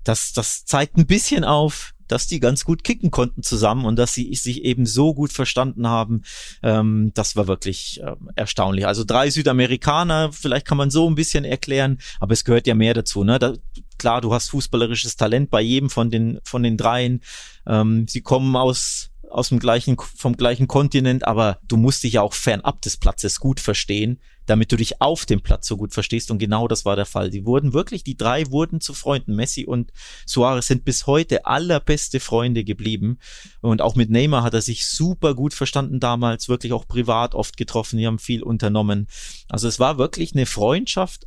Das, 0.04 0.32
das 0.32 0.64
zeigt 0.64 0.96
ein 0.96 1.06
bisschen 1.06 1.44
auf, 1.44 1.92
dass 2.10 2.26
die 2.26 2.40
ganz 2.40 2.64
gut 2.64 2.84
kicken 2.84 3.10
konnten 3.10 3.42
zusammen 3.42 3.84
und 3.84 3.96
dass 3.96 4.12
sie 4.14 4.34
sich 4.34 4.64
eben 4.64 4.86
so 4.86 5.14
gut 5.14 5.32
verstanden 5.32 5.86
haben. 5.86 6.22
Ähm, 6.62 7.12
das 7.14 7.36
war 7.36 7.46
wirklich 7.46 8.00
äh, 8.02 8.16
erstaunlich. 8.36 8.86
Also 8.86 9.04
drei 9.04 9.30
Südamerikaner, 9.30 10.32
vielleicht 10.32 10.66
kann 10.66 10.78
man 10.78 10.90
so 10.90 11.08
ein 11.08 11.14
bisschen 11.14 11.44
erklären, 11.44 11.98
aber 12.18 12.32
es 12.32 12.44
gehört 12.44 12.66
ja 12.66 12.74
mehr 12.74 12.94
dazu. 12.94 13.24
Ne? 13.24 13.38
Da, 13.38 13.54
klar, 13.98 14.20
du 14.20 14.32
hast 14.32 14.50
fußballerisches 14.50 15.16
Talent 15.16 15.50
bei 15.50 15.60
jedem 15.60 15.90
von 15.90 16.10
den 16.10 16.40
von 16.44 16.62
den 16.62 16.76
dreien. 16.76 17.20
Ähm, 17.66 18.06
sie 18.08 18.22
kommen 18.22 18.56
aus 18.56 19.10
aus 19.30 19.50
dem 19.50 19.60
gleichen, 19.60 19.96
vom 20.16 20.36
gleichen 20.36 20.66
Kontinent, 20.66 21.24
aber 21.24 21.58
du 21.68 21.76
musst 21.76 22.02
dich 22.02 22.14
ja 22.14 22.22
auch 22.22 22.34
fernab 22.34 22.82
des 22.82 22.96
Platzes 22.96 23.38
gut 23.38 23.60
verstehen 23.60 24.18
damit 24.50 24.72
du 24.72 24.76
dich 24.76 25.00
auf 25.00 25.26
dem 25.26 25.42
Platz 25.42 25.68
so 25.68 25.76
gut 25.76 25.94
verstehst. 25.94 26.30
Und 26.32 26.38
genau 26.38 26.66
das 26.66 26.84
war 26.84 26.96
der 26.96 27.06
Fall. 27.06 27.30
Die 27.30 27.46
wurden 27.46 27.72
wirklich, 27.72 28.02
die 28.02 28.16
drei 28.16 28.50
wurden 28.50 28.80
zu 28.80 28.94
Freunden. 28.94 29.36
Messi 29.36 29.64
und 29.64 29.92
Suarez 30.26 30.66
sind 30.66 30.84
bis 30.84 31.06
heute 31.06 31.46
allerbeste 31.46 32.18
Freunde 32.18 32.64
geblieben. 32.64 33.18
Und 33.60 33.80
auch 33.80 33.94
mit 33.94 34.10
Neymar 34.10 34.42
hat 34.42 34.54
er 34.54 34.60
sich 34.60 34.88
super 34.88 35.34
gut 35.34 35.54
verstanden 35.54 36.00
damals, 36.00 36.48
wirklich 36.48 36.72
auch 36.72 36.88
privat 36.88 37.36
oft 37.36 37.56
getroffen. 37.56 37.96
Die 37.96 38.06
haben 38.08 38.18
viel 38.18 38.42
unternommen. 38.42 39.06
Also 39.48 39.68
es 39.68 39.78
war 39.78 39.98
wirklich 39.98 40.34
eine 40.34 40.46
Freundschaft 40.46 41.26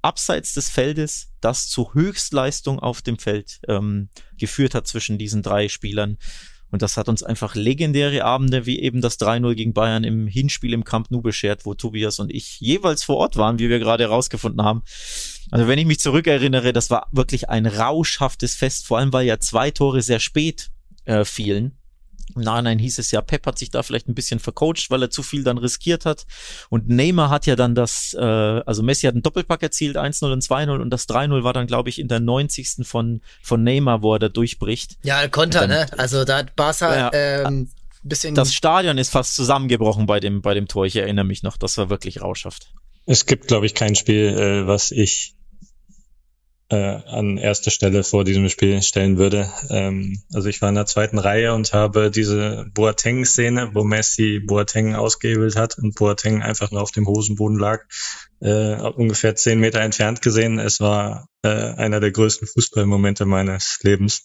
abseits 0.00 0.54
des 0.54 0.70
Feldes, 0.70 1.32
das 1.40 1.68
zu 1.68 1.92
Höchstleistung 1.92 2.78
auf 2.78 3.02
dem 3.02 3.18
Feld 3.18 3.60
ähm, 3.66 4.10
geführt 4.38 4.76
hat 4.76 4.86
zwischen 4.86 5.18
diesen 5.18 5.42
drei 5.42 5.68
Spielern. 5.68 6.18
Und 6.70 6.82
das 6.82 6.96
hat 6.96 7.08
uns 7.08 7.22
einfach 7.22 7.54
legendäre 7.54 8.24
Abende 8.24 8.66
wie 8.66 8.80
eben 8.80 9.00
das 9.00 9.18
3-0 9.18 9.54
gegen 9.54 9.72
Bayern 9.72 10.04
im 10.04 10.26
Hinspiel 10.26 10.72
im 10.72 10.84
Camp 10.84 11.10
Nou 11.10 11.20
beschert, 11.20 11.66
wo 11.66 11.74
Tobias 11.74 12.18
und 12.20 12.32
ich 12.32 12.60
jeweils 12.60 13.02
vor 13.02 13.16
Ort 13.16 13.36
waren, 13.36 13.58
wie 13.58 13.68
wir 13.68 13.78
gerade 13.78 14.04
herausgefunden 14.04 14.64
haben. 14.64 14.82
Also 15.50 15.66
wenn 15.66 15.78
ich 15.78 15.86
mich 15.86 16.00
zurückerinnere, 16.00 16.72
das 16.72 16.90
war 16.90 17.08
wirklich 17.10 17.48
ein 17.48 17.66
rauschhaftes 17.66 18.54
Fest, 18.54 18.86
vor 18.86 18.98
allem 18.98 19.12
weil 19.12 19.26
ja 19.26 19.40
zwei 19.40 19.70
Tore 19.70 20.02
sehr 20.02 20.20
spät 20.20 20.70
äh, 21.04 21.24
fielen. 21.24 21.79
Im 22.34 22.42
Nachhinein 22.42 22.78
hieß 22.78 22.98
es 22.98 23.10
ja, 23.10 23.20
Pep 23.20 23.46
hat 23.46 23.58
sich 23.58 23.70
da 23.70 23.82
vielleicht 23.82 24.08
ein 24.08 24.14
bisschen 24.14 24.40
vercoacht, 24.40 24.90
weil 24.90 25.02
er 25.02 25.10
zu 25.10 25.22
viel 25.22 25.44
dann 25.44 25.58
riskiert 25.58 26.04
hat. 26.04 26.26
Und 26.68 26.88
Neymar 26.88 27.30
hat 27.30 27.46
ja 27.46 27.56
dann 27.56 27.74
das, 27.74 28.14
äh, 28.18 28.20
also 28.20 28.82
Messi 28.82 29.06
hat 29.06 29.14
einen 29.14 29.22
Doppelpack 29.22 29.62
erzielt, 29.62 29.96
1-0 29.96 30.32
und 30.32 30.42
2-0 30.42 30.80
und 30.80 30.90
das 30.90 31.08
3-0 31.08 31.44
war 31.44 31.52
dann, 31.52 31.66
glaube 31.66 31.88
ich, 31.88 31.98
in 31.98 32.08
der 32.08 32.20
90. 32.20 32.86
von, 32.86 33.20
von 33.42 33.62
Neymar, 33.62 34.02
wo 34.02 34.14
er 34.14 34.18
da 34.18 34.28
durchbricht. 34.28 34.98
Ja, 35.02 35.26
Konter, 35.28 35.60
dann, 35.60 35.70
ne? 35.70 35.86
Also 35.98 36.24
da 36.24 36.38
hat 36.38 36.56
Barca 36.56 36.96
ja, 36.96 37.10
ähm, 37.12 37.68
bisschen. 38.02 38.34
Das 38.34 38.54
Stadion 38.54 38.98
ist 38.98 39.10
fast 39.10 39.34
zusammengebrochen 39.34 40.06
bei 40.06 40.20
dem, 40.20 40.42
bei 40.42 40.54
dem 40.54 40.68
Tor. 40.68 40.86
Ich 40.86 40.96
erinnere 40.96 41.24
mich 41.24 41.42
noch, 41.42 41.56
das 41.56 41.78
war 41.78 41.90
wirklich 41.90 42.22
rauschhaft. 42.22 42.72
Es 43.06 43.26
gibt, 43.26 43.48
glaube 43.48 43.66
ich, 43.66 43.74
kein 43.74 43.94
Spiel, 43.94 44.28
äh, 44.28 44.66
was 44.66 44.90
ich 44.90 45.34
äh, 46.70 46.76
an 46.76 47.36
erste 47.36 47.70
Stelle 47.70 48.04
vor 48.04 48.24
diesem 48.24 48.48
Spiel 48.48 48.80
stellen 48.82 49.18
würde. 49.18 49.52
Ähm, 49.70 50.22
also 50.32 50.48
ich 50.48 50.62
war 50.62 50.68
in 50.68 50.76
der 50.76 50.86
zweiten 50.86 51.18
Reihe 51.18 51.52
und 51.52 51.72
habe 51.72 52.10
diese 52.10 52.66
Boateng-Szene, 52.72 53.70
wo 53.74 53.82
Messi 53.82 54.40
Boateng 54.44 54.94
ausgehebelt 54.94 55.56
hat 55.56 55.76
und 55.78 55.96
Boateng 55.96 56.42
einfach 56.42 56.70
nur 56.70 56.82
auf 56.82 56.92
dem 56.92 57.08
Hosenboden 57.08 57.58
lag, 57.58 57.80
äh, 58.40 58.74
ungefähr 58.76 59.34
zehn 59.34 59.58
Meter 59.58 59.80
entfernt 59.80 60.22
gesehen. 60.22 60.60
Es 60.60 60.80
war 60.80 61.26
äh, 61.42 61.48
einer 61.48 61.98
der 61.98 62.12
größten 62.12 62.46
Fußballmomente 62.46 63.26
meines 63.26 63.80
Lebens. 63.82 64.22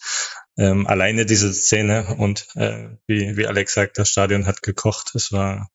Ähm, 0.57 0.85
alleine 0.85 1.25
diese 1.25 1.51
Szene 1.51 2.15
und 2.17 2.47
äh, 2.55 2.89
wie, 3.07 3.37
wie 3.37 3.47
Alex 3.47 3.73
sagt, 3.73 3.97
das 3.97 4.09
Stadion 4.09 4.45
hat 4.45 4.61
gekocht. 4.61 5.15
Es 5.15 5.31
war 5.31 5.67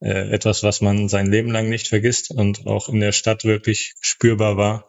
äh, 0.00 0.30
etwas, 0.30 0.62
was 0.62 0.80
man 0.80 1.08
sein 1.08 1.26
Leben 1.26 1.50
lang 1.50 1.68
nicht 1.68 1.88
vergisst 1.88 2.30
und 2.30 2.66
auch 2.66 2.88
in 2.88 3.00
der 3.00 3.12
Stadt 3.12 3.44
wirklich 3.44 3.94
spürbar 4.00 4.56
war. 4.56 4.88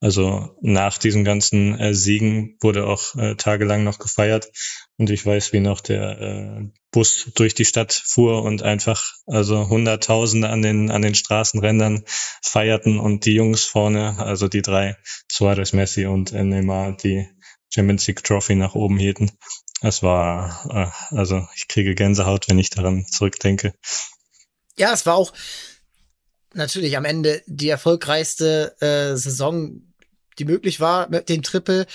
Also 0.00 0.56
nach 0.60 0.98
diesen 0.98 1.24
ganzen 1.24 1.78
äh, 1.78 1.94
Siegen 1.94 2.56
wurde 2.60 2.86
auch 2.86 3.14
äh, 3.16 3.36
tagelang 3.36 3.84
noch 3.84 3.98
gefeiert 3.98 4.50
und 4.96 5.10
ich 5.10 5.24
weiß, 5.24 5.52
wie 5.52 5.60
noch 5.60 5.80
der 5.80 6.20
äh, 6.20 6.68
Bus 6.90 7.30
durch 7.34 7.54
die 7.54 7.64
Stadt 7.64 7.92
fuhr 7.92 8.42
und 8.42 8.62
einfach 8.62 9.14
also 9.26 9.68
Hunderttausende 9.68 10.48
an 10.48 10.62
den 10.62 10.90
an 10.90 11.02
den 11.02 11.14
Straßenrändern 11.14 12.04
feierten 12.42 12.98
und 12.98 13.24
die 13.24 13.34
Jungs 13.34 13.64
vorne, 13.64 14.18
also 14.18 14.48
die 14.48 14.62
drei 14.62 14.96
Suarez, 15.30 15.72
Messi 15.72 16.06
und 16.06 16.32
äh, 16.32 16.42
Neymar, 16.42 16.96
die 16.96 17.28
Champions 17.70 18.06
League 18.06 18.22
Trophy 18.24 18.56
nach 18.56 18.74
oben 18.74 18.98
hielten. 18.98 19.30
Es 19.80 20.02
war 20.02 20.92
äh, 21.10 21.16
also 21.16 21.46
ich 21.54 21.68
kriege 21.68 21.94
Gänsehaut, 21.94 22.48
wenn 22.48 22.58
ich 22.58 22.70
daran 22.70 23.06
zurückdenke. 23.06 23.74
Ja, 24.76 24.92
es 24.92 25.06
war 25.06 25.14
auch 25.14 25.32
natürlich 26.54 26.96
am 26.96 27.04
Ende 27.04 27.42
die 27.46 27.68
erfolgreichste 27.68 28.76
äh, 28.80 29.16
Saison, 29.16 29.82
die 30.38 30.44
möglich 30.44 30.80
war 30.80 31.08
mit 31.08 31.28
dem 31.28 31.42
Triple. 31.42 31.86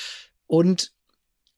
Und 0.45 0.91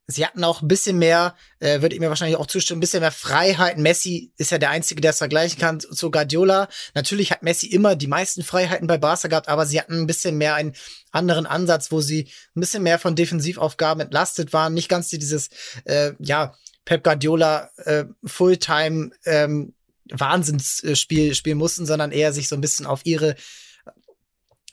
sie 0.07 0.25
hatten 0.25 0.43
auch 0.43 0.61
ein 0.61 0.67
bisschen 0.67 0.97
mehr, 0.97 1.35
äh, 1.59 1.81
würde 1.81 1.95
ich 1.95 2.01
mir 2.01 2.09
wahrscheinlich 2.09 2.37
auch 2.37 2.47
zustimmen, 2.47 2.79
ein 2.79 2.81
bisschen 2.81 3.01
mehr 3.01 3.11
Freiheit. 3.11 3.77
Messi 3.77 4.33
ist 4.37 4.51
ja 4.51 4.57
der 4.57 4.71
Einzige, 4.71 5.01
der 5.01 5.11
es 5.11 5.19
vergleichen 5.19 5.59
kann 5.59 5.79
zu 5.79 6.11
Guardiola. 6.11 6.67
Natürlich 6.95 7.31
hat 7.31 7.43
Messi 7.43 7.67
immer 7.67 7.95
die 7.95 8.07
meisten 8.07 8.43
Freiheiten 8.43 8.87
bei 8.87 8.97
Barca 8.97 9.27
gehabt, 9.27 9.47
aber 9.47 9.65
sie 9.65 9.79
hatten 9.79 10.01
ein 10.01 10.07
bisschen 10.07 10.37
mehr 10.37 10.55
einen 10.55 10.75
anderen 11.11 11.45
Ansatz, 11.45 11.91
wo 11.91 12.01
sie 12.01 12.31
ein 12.55 12.59
bisschen 12.59 12.83
mehr 12.83 12.99
von 12.99 13.15
Defensivaufgaben 13.15 14.01
entlastet 14.01 14.51
waren. 14.51 14.73
Nicht 14.73 14.89
ganz 14.89 15.09
dieses, 15.09 15.49
äh, 15.85 16.13
ja, 16.19 16.55
Pep 16.85 17.03
Guardiola 17.03 17.69
äh, 17.77 18.05
Fulltime 18.25 19.11
ähm, 19.25 19.75
Wahnsinnsspiel 20.11 21.35
spielen 21.35 21.57
mussten, 21.57 21.85
sondern 21.85 22.11
eher 22.11 22.33
sich 22.33 22.47
so 22.47 22.55
ein 22.55 22.61
bisschen 22.61 22.85
auf 22.85 23.05
ihre 23.05 23.35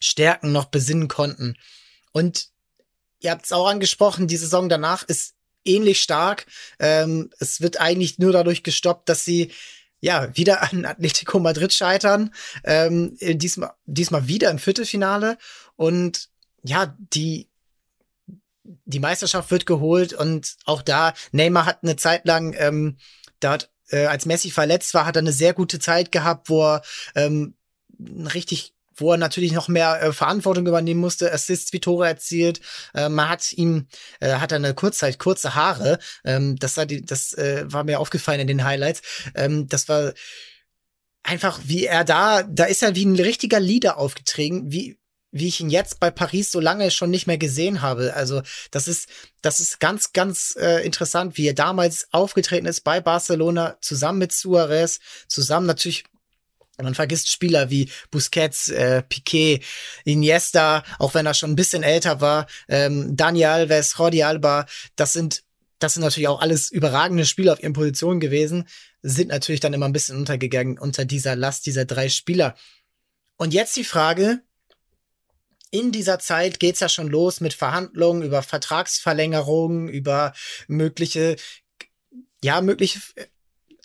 Stärken 0.00 0.52
noch 0.52 0.66
besinnen 0.66 1.08
konnten. 1.08 1.56
Und 2.12 2.48
ihr 3.20 3.30
habt 3.30 3.44
es 3.44 3.52
auch 3.52 3.66
angesprochen, 3.66 4.28
die 4.28 4.36
Saison 4.36 4.68
danach 4.68 5.02
ist 5.02 5.34
ähnlich 5.64 6.02
stark. 6.02 6.46
Ähm, 6.78 7.30
es 7.38 7.60
wird 7.60 7.80
eigentlich 7.80 8.18
nur 8.18 8.32
dadurch 8.32 8.62
gestoppt, 8.62 9.08
dass 9.08 9.24
sie 9.24 9.52
ja 10.00 10.34
wieder 10.36 10.62
an 10.62 10.84
Atletico 10.84 11.38
Madrid 11.38 11.72
scheitern. 11.72 12.32
Ähm, 12.64 13.16
diesmal, 13.20 13.72
diesmal 13.84 14.28
wieder 14.28 14.50
im 14.50 14.58
Viertelfinale. 14.58 15.38
Und 15.76 16.28
ja, 16.62 16.96
die 16.98 17.48
die 18.84 18.98
Meisterschaft 18.98 19.52
wird 19.52 19.64
geholt 19.64 20.12
und 20.12 20.56
auch 20.64 20.82
da 20.82 21.14
Neymar 21.30 21.66
hat 21.66 21.84
eine 21.84 21.94
Zeit 21.94 22.26
lang 22.26 22.52
ähm, 22.58 22.96
hat 23.44 23.70
äh, 23.90 24.06
als 24.06 24.26
Messi 24.26 24.50
verletzt 24.50 24.94
war, 24.94 25.06
hat 25.06 25.16
er 25.16 25.20
eine 25.20 25.32
sehr 25.32 25.54
gute 25.54 25.78
Zeit 25.78 26.12
gehabt, 26.12 26.48
wo 26.48 26.62
er 26.62 26.82
ähm, 27.14 27.54
richtig 27.98 28.74
wo 28.98 29.12
er 29.12 29.18
natürlich 29.18 29.52
noch 29.52 29.68
mehr 29.68 30.02
äh, 30.02 30.12
Verantwortung 30.12 30.66
übernehmen 30.66 31.00
musste, 31.00 31.32
Assists 31.32 31.72
wie 31.72 31.80
Tore 31.80 32.06
erzielt. 32.06 32.60
Äh, 32.94 33.08
man 33.08 33.28
hat 33.28 33.52
ihm, 33.52 33.88
äh, 34.20 34.34
hat 34.34 34.52
er 34.52 34.56
eine 34.56 34.74
Kurzzeit, 34.74 35.18
kurze 35.18 35.54
Haare. 35.54 35.98
Ähm, 36.24 36.56
das 36.56 36.76
war, 36.76 36.86
die, 36.86 37.04
das 37.04 37.34
äh, 37.34 37.64
war 37.66 37.84
mir 37.84 38.00
aufgefallen 38.00 38.40
in 38.40 38.46
den 38.46 38.64
Highlights. 38.64 39.02
Ähm, 39.34 39.68
das 39.68 39.88
war 39.88 40.14
einfach, 41.22 41.60
wie 41.64 41.84
er 41.84 42.04
da, 42.04 42.42
da 42.42 42.64
ist 42.64 42.82
er 42.82 42.94
wie 42.94 43.04
ein 43.04 43.16
richtiger 43.16 43.60
Leader 43.60 43.98
aufgetreten, 43.98 44.72
wie, 44.72 44.98
wie 45.38 45.48
ich 45.48 45.60
ihn 45.60 45.70
jetzt 45.70 46.00
bei 46.00 46.10
Paris 46.10 46.50
so 46.50 46.60
lange 46.60 46.90
schon 46.90 47.10
nicht 47.10 47.26
mehr 47.26 47.38
gesehen 47.38 47.82
habe. 47.82 48.14
Also 48.14 48.42
das 48.70 48.88
ist, 48.88 49.08
das 49.42 49.60
ist 49.60 49.80
ganz, 49.80 50.12
ganz 50.12 50.56
äh, 50.58 50.84
interessant, 50.84 51.36
wie 51.36 51.48
er 51.48 51.54
damals 51.54 52.08
aufgetreten 52.12 52.66
ist 52.66 52.82
bei 52.82 53.00
Barcelona, 53.00 53.76
zusammen 53.80 54.18
mit 54.18 54.32
Suarez, 54.32 55.00
zusammen 55.28 55.66
natürlich 55.66 56.04
man 56.82 56.94
vergisst 56.94 57.30
Spieler 57.30 57.70
wie 57.70 57.90
Busquets, 58.10 58.68
äh, 58.68 59.02
Piquet, 59.02 59.62
Iniesta, 60.04 60.84
auch 60.98 61.14
wenn 61.14 61.26
er 61.26 61.34
schon 61.34 61.52
ein 61.52 61.56
bisschen 61.56 61.82
älter 61.82 62.20
war, 62.20 62.46
ähm, 62.68 63.16
Dani 63.16 63.44
Alves, 63.46 63.94
Jordi 63.96 64.22
Alba, 64.22 64.66
das 64.94 65.14
sind, 65.14 65.42
das 65.78 65.94
sind 65.94 66.02
natürlich 66.02 66.28
auch 66.28 66.40
alles 66.40 66.70
überragende 66.70 67.24
Spieler 67.24 67.54
auf 67.54 67.62
ihren 67.62 67.72
Positionen 67.72 68.20
gewesen, 68.20 68.68
sind 69.02 69.28
natürlich 69.28 69.60
dann 69.60 69.72
immer 69.72 69.86
ein 69.86 69.92
bisschen 69.92 70.18
untergegangen 70.18 70.78
unter 70.78 71.04
dieser 71.04 71.36
Last 71.36 71.66
dieser 71.66 71.84
drei 71.84 72.08
Spieler. 72.08 72.56
Und 73.36 73.54
jetzt 73.54 73.76
die 73.76 73.84
Frage, 73.84 74.42
in 75.78 75.92
dieser 75.92 76.18
Zeit 76.18 76.58
geht's 76.58 76.80
ja 76.80 76.88
schon 76.88 77.08
los 77.08 77.40
mit 77.40 77.52
Verhandlungen 77.52 78.22
über 78.22 78.42
Vertragsverlängerungen, 78.42 79.88
über 79.88 80.32
mögliche, 80.68 81.36
ja, 82.42 82.62
mögliche 82.62 83.00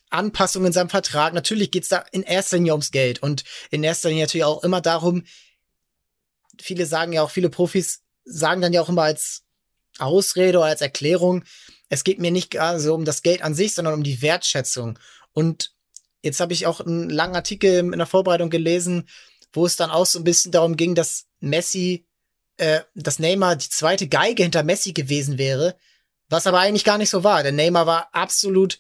Anpassungen 0.10 0.68
in 0.68 0.74
seinem 0.74 0.90
Vertrag. 0.90 1.34
Natürlich 1.34 1.70
geht's 1.70 1.90
da 1.90 2.06
in 2.12 2.24
erster 2.24 2.58
Linie 2.58 2.72
ums 2.74 2.92
Geld 2.92 3.22
und 3.22 3.44
in 3.72 3.84
erster 3.84 4.10
Linie 4.10 4.24
natürlich 4.24 4.46
auch 4.46 4.64
immer 4.64 4.80
darum, 4.80 5.26
viele 6.62 6.86
sagen 6.86 7.12
ja 7.12 7.24
auch, 7.24 7.32
viele 7.32 7.50
Profis 7.50 8.04
sagen 8.24 8.62
dann 8.62 8.74
ja 8.74 8.82
auch 8.82 8.90
immer 8.90 9.04
als 9.04 9.44
Ausrede 10.00 10.60
oder 10.60 10.68
als 10.68 10.82
Erklärung, 10.82 11.44
es 11.90 12.06
geht 12.06 12.20
mir 12.20 12.32
nicht 12.32 12.52
gar 12.52 12.80
so 12.80 12.96
um 12.96 13.04
das 13.04 13.22
Geld 13.22 13.42
an 13.42 13.54
sich, 13.54 13.74
sondern 13.74 13.96
um 13.96 14.04
die 14.04 14.22
Wertschätzung. 14.22 14.98
Und 15.34 15.74
jetzt 16.22 16.40
habe 16.40 16.54
ich 16.54 16.66
auch 16.66 16.80
einen 16.80 17.10
langen 17.10 17.36
Artikel 17.36 17.80
in 17.80 17.92
der 17.92 18.06
Vorbereitung 18.06 18.50
gelesen, 18.50 19.10
wo 19.54 19.66
es 19.66 19.76
dann 19.76 19.92
auch 19.92 20.06
so 20.06 20.20
ein 20.20 20.24
bisschen 20.24 20.52
darum 20.52 20.78
ging, 20.78 20.96
dass 20.96 21.28
Messi, 21.40 22.06
äh, 22.58 22.82
dass 22.96 23.20
Neymar 23.20 23.56
die 23.56 23.70
zweite 23.70 24.08
Geige 24.08 24.44
hinter 24.44 24.64
Messi 24.64 24.94
gewesen 24.94 25.38
wäre, 25.38 25.76
was 26.30 26.48
aber 26.48 26.60
eigentlich 26.60 26.86
gar 26.86 26.98
nicht 26.98 27.10
so 27.10 27.24
war. 27.24 27.44
Denn 27.44 27.56
Neymar 27.56 27.86
war 27.86 28.10
absolut 28.14 28.80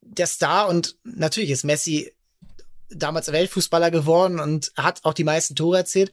der 0.00 0.26
Star 0.26 0.68
und 0.68 0.96
natürlich 1.04 1.50
ist 1.50 1.64
Messi 1.64 2.12
damals 2.90 3.30
Weltfußballer 3.30 3.90
geworden 3.90 4.40
und 4.40 4.72
hat 4.76 5.04
auch 5.04 5.14
die 5.14 5.24
meisten 5.24 5.54
Tore 5.54 5.78
erzielt. 5.78 6.12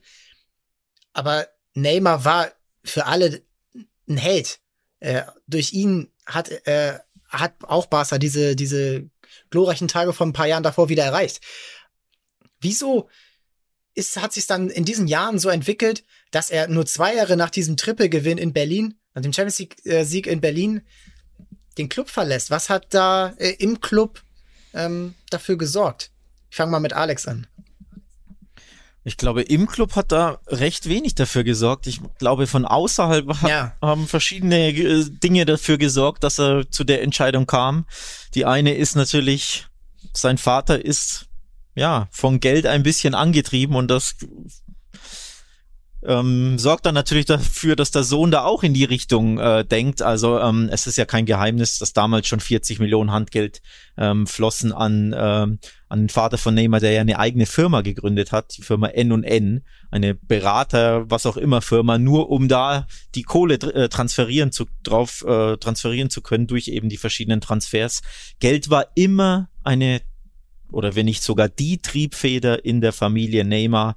Aber 1.12 1.48
Neymar 1.74 2.24
war 2.24 2.52
für 2.84 3.06
alle 3.06 3.42
ein 4.08 4.16
Held. 4.16 4.60
Äh, 5.00 5.22
durch 5.46 5.72
ihn 5.72 6.12
hat, 6.24 6.50
äh, 6.66 6.98
hat 7.28 7.54
auch 7.62 7.86
Barca 7.86 8.18
diese, 8.18 8.56
diese 8.56 9.10
glorreichen 9.50 9.88
Tage 9.88 10.12
von 10.12 10.30
ein 10.30 10.34
paar 10.34 10.46
Jahren 10.46 10.62
davor 10.62 10.88
wieder 10.88 11.04
erreicht. 11.04 11.40
Wieso 12.60 13.08
ist, 13.96 14.20
hat 14.20 14.32
sich 14.32 14.46
dann 14.46 14.70
in 14.70 14.84
diesen 14.84 15.08
Jahren 15.08 15.38
so 15.38 15.48
entwickelt, 15.48 16.04
dass 16.30 16.50
er 16.50 16.68
nur 16.68 16.86
zwei 16.86 17.14
Jahre 17.14 17.36
nach 17.36 17.50
diesem 17.50 17.76
Triple-Gewinn 17.76 18.38
in 18.38 18.52
Berlin, 18.52 18.94
nach 19.14 19.22
dem 19.22 19.32
Champions 19.32 19.58
League-Sieg 19.58 20.26
in 20.26 20.40
Berlin, 20.40 20.82
den 21.78 21.88
Club 21.88 22.08
verlässt. 22.08 22.50
Was 22.50 22.68
hat 22.68 22.86
da 22.90 23.34
äh, 23.38 23.50
im 23.58 23.80
Club 23.80 24.22
ähm, 24.74 25.14
dafür 25.30 25.56
gesorgt? 25.56 26.10
Ich 26.50 26.56
fange 26.56 26.70
mal 26.70 26.80
mit 26.80 26.92
Alex 26.92 27.26
an. 27.26 27.46
Ich 29.02 29.16
glaube, 29.16 29.42
im 29.42 29.66
Club 29.66 29.94
hat 29.94 30.10
da 30.10 30.40
recht 30.48 30.88
wenig 30.88 31.14
dafür 31.14 31.44
gesorgt. 31.44 31.86
Ich 31.86 32.00
glaube, 32.18 32.46
von 32.46 32.64
außerhalb 32.64 33.42
ja. 33.42 33.76
haben 33.80 34.08
verschiedene 34.08 34.70
äh, 34.70 35.04
Dinge 35.08 35.44
dafür 35.44 35.78
gesorgt, 35.78 36.24
dass 36.24 36.40
er 36.40 36.70
zu 36.70 36.84
der 36.84 37.02
Entscheidung 37.02 37.46
kam. 37.46 37.86
Die 38.34 38.44
eine 38.44 38.74
ist 38.74 38.96
natürlich, 38.96 39.66
sein 40.12 40.38
Vater 40.38 40.84
ist 40.84 41.26
ja 41.76 42.08
von 42.10 42.40
Geld 42.40 42.66
ein 42.66 42.82
bisschen 42.82 43.14
angetrieben 43.14 43.76
und 43.76 43.88
das 43.88 44.16
ähm, 46.06 46.58
sorgt 46.58 46.86
dann 46.86 46.94
natürlich 46.94 47.24
dafür, 47.26 47.74
dass 47.74 47.90
der 47.90 48.04
Sohn 48.04 48.30
da 48.30 48.44
auch 48.44 48.62
in 48.62 48.74
die 48.74 48.84
Richtung 48.84 49.38
äh, 49.38 49.64
denkt. 49.64 50.02
Also 50.02 50.38
ähm, 50.38 50.68
es 50.70 50.86
ist 50.86 50.96
ja 50.96 51.04
kein 51.04 51.26
Geheimnis, 51.26 51.78
dass 51.78 51.92
damals 51.92 52.28
schon 52.28 52.40
40 52.40 52.78
Millionen 52.78 53.10
Handgeld 53.10 53.60
ähm, 53.96 54.26
flossen 54.26 54.72
an, 54.72 55.14
ähm, 55.16 55.58
an 55.88 56.00
den 56.00 56.08
Vater 56.08 56.38
von 56.38 56.54
Neymar, 56.54 56.80
der 56.80 56.92
ja 56.92 57.00
eine 57.00 57.18
eigene 57.18 57.46
Firma 57.46 57.80
gegründet 57.80 58.30
hat, 58.30 58.56
die 58.56 58.62
Firma 58.62 58.88
N&N, 58.88 59.64
eine 59.90 60.14
Berater, 60.14 61.10
was 61.10 61.26
auch 61.26 61.36
immer 61.36 61.60
Firma, 61.60 61.98
nur 61.98 62.30
um 62.30 62.46
da 62.48 62.86
die 63.14 63.22
Kohle 63.22 63.54
äh, 63.54 63.88
transferieren 63.88 64.52
zu, 64.52 64.66
drauf 64.82 65.24
äh, 65.26 65.56
transferieren 65.56 66.10
zu 66.10 66.20
können 66.20 66.46
durch 66.46 66.68
eben 66.68 66.88
die 66.88 66.98
verschiedenen 66.98 67.40
Transfers. 67.40 68.02
Geld 68.38 68.70
war 68.70 68.86
immer 68.94 69.48
eine 69.64 70.02
oder 70.70 70.94
wenn 70.94 71.06
nicht 71.06 71.22
sogar 71.22 71.48
die 71.48 71.78
Triebfeder 71.78 72.64
in 72.64 72.80
der 72.80 72.92
Familie 72.92 73.44
Neymar. 73.44 73.96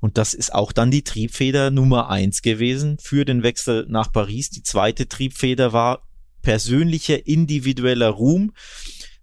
Und 0.00 0.18
das 0.18 0.34
ist 0.34 0.54
auch 0.54 0.72
dann 0.72 0.90
die 0.90 1.02
Triebfeder 1.02 1.70
Nummer 1.70 2.10
eins 2.10 2.42
gewesen 2.42 2.98
für 3.00 3.24
den 3.24 3.42
Wechsel 3.42 3.86
nach 3.88 4.12
Paris. 4.12 4.50
Die 4.50 4.62
zweite 4.62 5.08
Triebfeder 5.08 5.72
war 5.72 6.02
persönlicher, 6.42 7.26
individueller 7.26 8.10
Ruhm. 8.10 8.52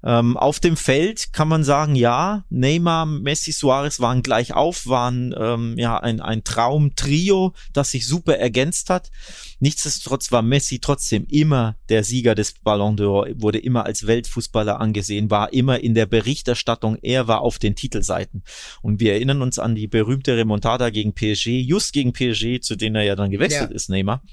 Ähm, 0.03 0.35
auf 0.37 0.59
dem 0.59 0.77
Feld 0.77 1.31
kann 1.31 1.47
man 1.47 1.63
sagen, 1.63 1.95
ja, 1.95 2.43
Neymar, 2.49 3.05
Messi, 3.05 3.51
Suarez 3.51 3.99
waren 3.99 4.23
gleich 4.23 4.53
auf, 4.53 4.87
waren 4.87 5.35
ähm, 5.37 5.75
ja 5.77 5.97
ein, 5.97 6.21
ein 6.21 6.43
Traumtrio, 6.43 7.53
das 7.73 7.91
sich 7.91 8.07
super 8.07 8.37
ergänzt 8.37 8.89
hat. 8.89 9.11
Nichtsdestotrotz 9.59 10.31
war 10.31 10.41
Messi 10.41 10.79
trotzdem 10.79 11.27
immer 11.29 11.75
der 11.89 12.03
Sieger 12.03 12.33
des 12.33 12.53
Ballon 12.53 12.97
d'Or, 12.97 13.29
wurde 13.39 13.59
immer 13.59 13.85
als 13.85 14.07
Weltfußballer 14.07 14.79
angesehen, 14.79 15.29
war 15.29 15.53
immer 15.53 15.79
in 15.79 15.93
der 15.93 16.07
Berichterstattung, 16.07 16.97
er 17.01 17.27
war 17.27 17.41
auf 17.41 17.59
den 17.59 17.75
Titelseiten. 17.75 18.43
Und 18.81 18.99
wir 18.99 19.13
erinnern 19.13 19.43
uns 19.43 19.59
an 19.59 19.75
die 19.75 19.87
berühmte 19.87 20.35
Remontada 20.35 20.89
gegen 20.89 21.13
PSG, 21.13 21.61
just 21.61 21.93
gegen 21.93 22.13
PSG, 22.13 22.59
zu 22.61 22.75
denen 22.75 22.95
er 22.95 23.03
ja 23.03 23.15
dann 23.15 23.29
gewechselt 23.29 23.69
ja. 23.69 23.75
ist, 23.75 23.89
Neymar. 23.89 24.23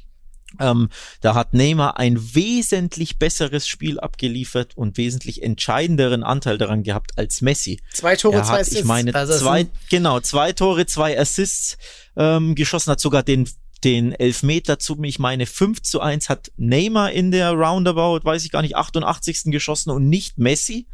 Ähm, 0.60 0.88
da 1.20 1.34
hat 1.34 1.54
Neymar 1.54 1.98
ein 1.98 2.34
wesentlich 2.34 3.18
besseres 3.18 3.68
Spiel 3.68 4.00
abgeliefert 4.00 4.76
und 4.76 4.96
wesentlich 4.96 5.42
entscheidenderen 5.42 6.22
Anteil 6.22 6.58
daran 6.58 6.82
gehabt 6.82 7.18
als 7.18 7.42
Messi. 7.42 7.80
Zwei 7.92 8.16
Tore, 8.16 8.38
hat, 8.38 8.46
zwei 8.46 8.60
Assists. 8.60 8.80
Ich 8.80 8.84
meine, 8.84 9.14
also 9.14 9.38
zwei, 9.38 9.66
genau, 9.90 10.20
zwei 10.20 10.52
Tore, 10.52 10.86
zwei 10.86 11.18
Assists 11.18 11.76
ähm, 12.16 12.54
geschossen, 12.54 12.90
hat 12.90 13.00
sogar 13.00 13.22
den 13.22 13.48
den 13.84 14.12
Elfmeter 14.12 14.80
zu, 14.80 15.00
ich 15.04 15.20
meine, 15.20 15.46
5 15.46 15.82
zu 15.82 16.00
1 16.00 16.28
hat 16.28 16.50
Neymar 16.56 17.12
in 17.12 17.30
der 17.30 17.52
Roundabout, 17.52 18.24
weiß 18.24 18.44
ich 18.44 18.50
gar 18.50 18.62
nicht, 18.62 18.74
88. 18.74 19.52
geschossen 19.52 19.90
und 19.90 20.08
nicht 20.08 20.36
Messi 20.36 20.88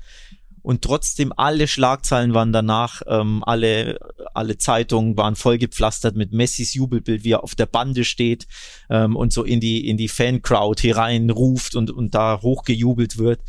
und 0.65 0.81
trotzdem 0.81 1.31
alle 1.37 1.69
Schlagzeilen 1.69 2.33
waren 2.33 2.51
danach, 2.51 3.03
ähm, 3.07 3.45
alle, 3.45 3.99
alle 4.33 4.57
Zeitungen 4.57 5.15
waren 5.15 5.37
vollgepflastert 5.37 6.17
mit 6.17 6.33
Messis 6.33 6.73
Jubelbild, 6.73 7.23
wie 7.23 7.33
er 7.33 7.45
auf 7.45 7.55
der 7.55 7.67
Bande 7.67 8.03
steht 8.03 8.47
ähm, 8.89 9.15
und 9.15 9.31
so 9.31 9.45
in 9.45 9.61
die, 9.61 9.87
in 9.87 9.99
die 9.99 10.09
Fancrowd 10.09 10.81
hier 10.81 10.97
rein 10.97 11.29
ruft 11.29 11.77
und, 11.77 11.91
und 11.91 12.15
da 12.15 12.41
hochgejubelt 12.41 13.19
wird. 13.19 13.41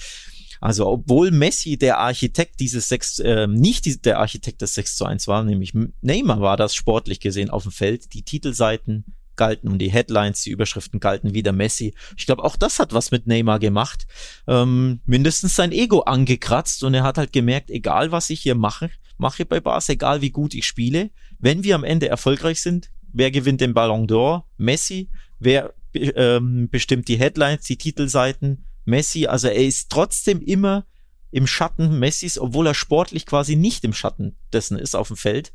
Also 0.59 0.87
obwohl 0.87 1.31
Messi 1.31 1.77
der 1.77 1.99
Architekt 1.99 2.59
dieses 2.59 2.89
6, 2.89 3.19
äh, 3.19 3.47
nicht 3.47 3.85
die, 3.85 4.01
der 4.01 4.19
Architekt 4.19 4.61
des 4.61 4.73
6 4.73 4.97
zu 4.97 5.05
1 5.05 5.29
war, 5.29 5.41
nämlich 5.45 5.71
Neymar 6.01 6.41
war 6.41 6.57
das 6.57 6.75
sportlich 6.75 7.21
gesehen 7.21 7.49
auf 7.49 7.63
dem 7.63 7.71
Feld, 7.71 8.13
die 8.13 8.23
Titelseiten, 8.23 9.05
galten 9.35 9.69
und 9.69 9.79
die 9.79 9.91
Headlines, 9.91 10.41
die 10.41 10.51
Überschriften 10.51 10.99
galten 10.99 11.33
wieder 11.33 11.51
Messi. 11.51 11.93
Ich 12.17 12.25
glaube, 12.25 12.43
auch 12.43 12.55
das 12.55 12.79
hat 12.79 12.93
was 12.93 13.11
mit 13.11 13.27
Neymar 13.27 13.59
gemacht. 13.59 14.07
Ähm, 14.47 15.01
mindestens 15.05 15.55
sein 15.55 15.71
Ego 15.71 16.01
angekratzt 16.01 16.83
und 16.83 16.93
er 16.93 17.03
hat 17.03 17.17
halt 17.17 17.33
gemerkt, 17.33 17.69
egal 17.69 18.11
was 18.11 18.29
ich 18.29 18.41
hier 18.41 18.55
mache, 18.55 18.89
mache 19.17 19.45
bei 19.45 19.59
Bars, 19.59 19.89
egal 19.89 20.21
wie 20.21 20.31
gut 20.31 20.53
ich 20.53 20.65
spiele, 20.65 21.11
wenn 21.39 21.63
wir 21.63 21.75
am 21.75 21.83
Ende 21.83 22.07
erfolgreich 22.07 22.61
sind, 22.61 22.89
wer 23.13 23.31
gewinnt 23.31 23.61
den 23.61 23.73
Ballon 23.73 24.07
d'Or? 24.07 24.43
Messi. 24.57 25.09
Wer 25.39 25.73
ähm, 25.93 26.69
bestimmt 26.69 27.07
die 27.07 27.17
Headlines, 27.17 27.65
die 27.65 27.77
Titelseiten? 27.77 28.65
Messi. 28.85 29.27
Also 29.27 29.47
er 29.47 29.65
ist 29.65 29.89
trotzdem 29.89 30.41
immer 30.41 30.85
im 31.31 31.47
Schatten 31.47 31.99
Messis, 31.99 32.37
obwohl 32.37 32.67
er 32.67 32.73
sportlich 32.73 33.25
quasi 33.25 33.55
nicht 33.55 33.83
im 33.83 33.93
Schatten 33.93 34.37
dessen 34.53 34.77
ist 34.77 34.95
auf 34.95 35.07
dem 35.07 35.17
Feld 35.17 35.53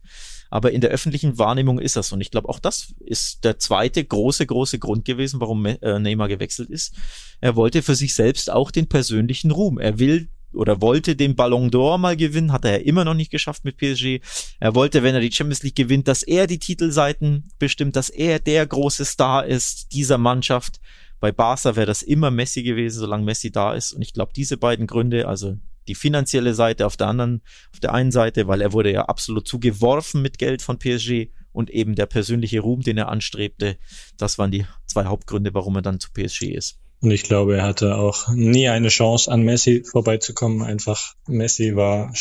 aber 0.51 0.73
in 0.73 0.81
der 0.81 0.91
öffentlichen 0.91 1.39
Wahrnehmung 1.39 1.79
ist 1.79 1.97
das. 1.97 2.13
Und 2.13 2.21
ich 2.21 2.31
glaube, 2.31 2.49
auch 2.49 2.59
das 2.59 2.93
ist 2.99 3.45
der 3.45 3.59
zweite 3.59 4.05
große, 4.05 4.47
große 4.47 4.79
Grund 4.79 5.05
gewesen, 5.05 5.41
warum 5.41 5.65
äh, 5.65 5.99
Neymar 5.99 6.29
gewechselt 6.29 6.69
ist. 6.71 6.95
Er 7.41 7.57
wollte 7.57 7.83
für 7.83 7.95
sich 7.95 8.15
selbst 8.15 8.51
auch 8.51 8.71
den 8.71 8.89
persönlichen 8.89 9.53
Ruhm. 9.53 9.79
Er 9.79 9.99
will 9.99 10.29
oder 10.53 10.81
wollte 10.81 11.15
den 11.15 11.37
Ballon 11.37 11.71
d'Or 11.71 11.99
mal 11.99 12.17
gewinnen, 12.17 12.51
hat 12.51 12.65
er 12.65 12.85
immer 12.85 13.05
noch 13.05 13.15
nicht 13.15 13.31
geschafft 13.31 13.65
mit 13.65 13.77
PSG. 13.77 14.21
Er 14.59 14.75
wollte, 14.75 15.05
wenn 15.05 15.15
er 15.15 15.21
die 15.21 15.31
Champions 15.31 15.63
League 15.63 15.77
gewinnt, 15.77 16.09
dass 16.09 16.25
er 16.25 16.49
die 16.49 16.59
Titelseiten 16.59 17.49
bestimmt, 17.61 17.95
dass 17.95 18.09
er 18.09 18.41
der 18.41 18.67
große 18.67 19.05
Star 19.05 19.47
ist 19.47 19.93
dieser 19.93 20.19
Mannschaft. 20.19 20.81
Bei 21.21 21.31
Barca 21.31 21.77
wäre 21.77 21.87
das 21.87 22.03
immer 22.03 22.31
Messi 22.31 22.63
gewesen, 22.63 22.99
solange 22.99 23.25
Messi 23.25 23.53
da 23.53 23.75
ist. 23.75 23.93
Und 23.93 24.03
ich 24.03 24.13
glaube, 24.13 24.33
diese 24.35 24.57
beiden 24.57 24.87
Gründe, 24.87 25.29
also 25.29 25.57
die 25.89 25.95
finanzielle 25.95 26.55
Seite 26.55 26.87
auf 26.87 26.97
der 26.97 27.09
anderen, 27.09 27.43
auf 27.73 27.81
der 27.81 27.95
einen 27.95 28.13
Seite, 28.13 28.47
weil 28.47 28.61
er 28.61 28.73
wurde 28.73 28.93
ja 28.93 29.07
absolut 29.07 29.47
zugeworfen 29.49 30.23
mit 30.23 30.39
Geld 30.39 30.63
von 30.63 30.79
PSG 30.79 31.29
und 31.53 31.71
eben 31.71 31.95
der 31.95 32.07
persönliche 32.07 32.61
Ruhm, 32.61 32.83
den 32.83 32.99
er 32.99 33.09
anstrebte. 33.09 33.77
Das 34.17 34.39
waren 34.39 34.51
die 34.51 34.67
zwei 34.87 35.05
Hauptgründe, 35.05 35.55
warum 35.55 35.77
er 35.77 35.83
dann 35.83 36.01
zu 36.01 36.11
PSG 36.13 36.55
ist. 36.55 36.79
Und 37.03 37.13
ich 37.13 37.23
glaube, 37.23 37.57
er 37.57 37.63
hatte 37.63 37.97
auch 37.97 38.29
nie 38.29 38.69
eine 38.69 38.89
Chance, 38.89 39.31
an 39.33 39.41
Messi 39.43 39.83
vorbeizukommen. 39.85 40.63
Einfach 40.63 41.15
Messi 41.27 41.75
war 41.75 42.13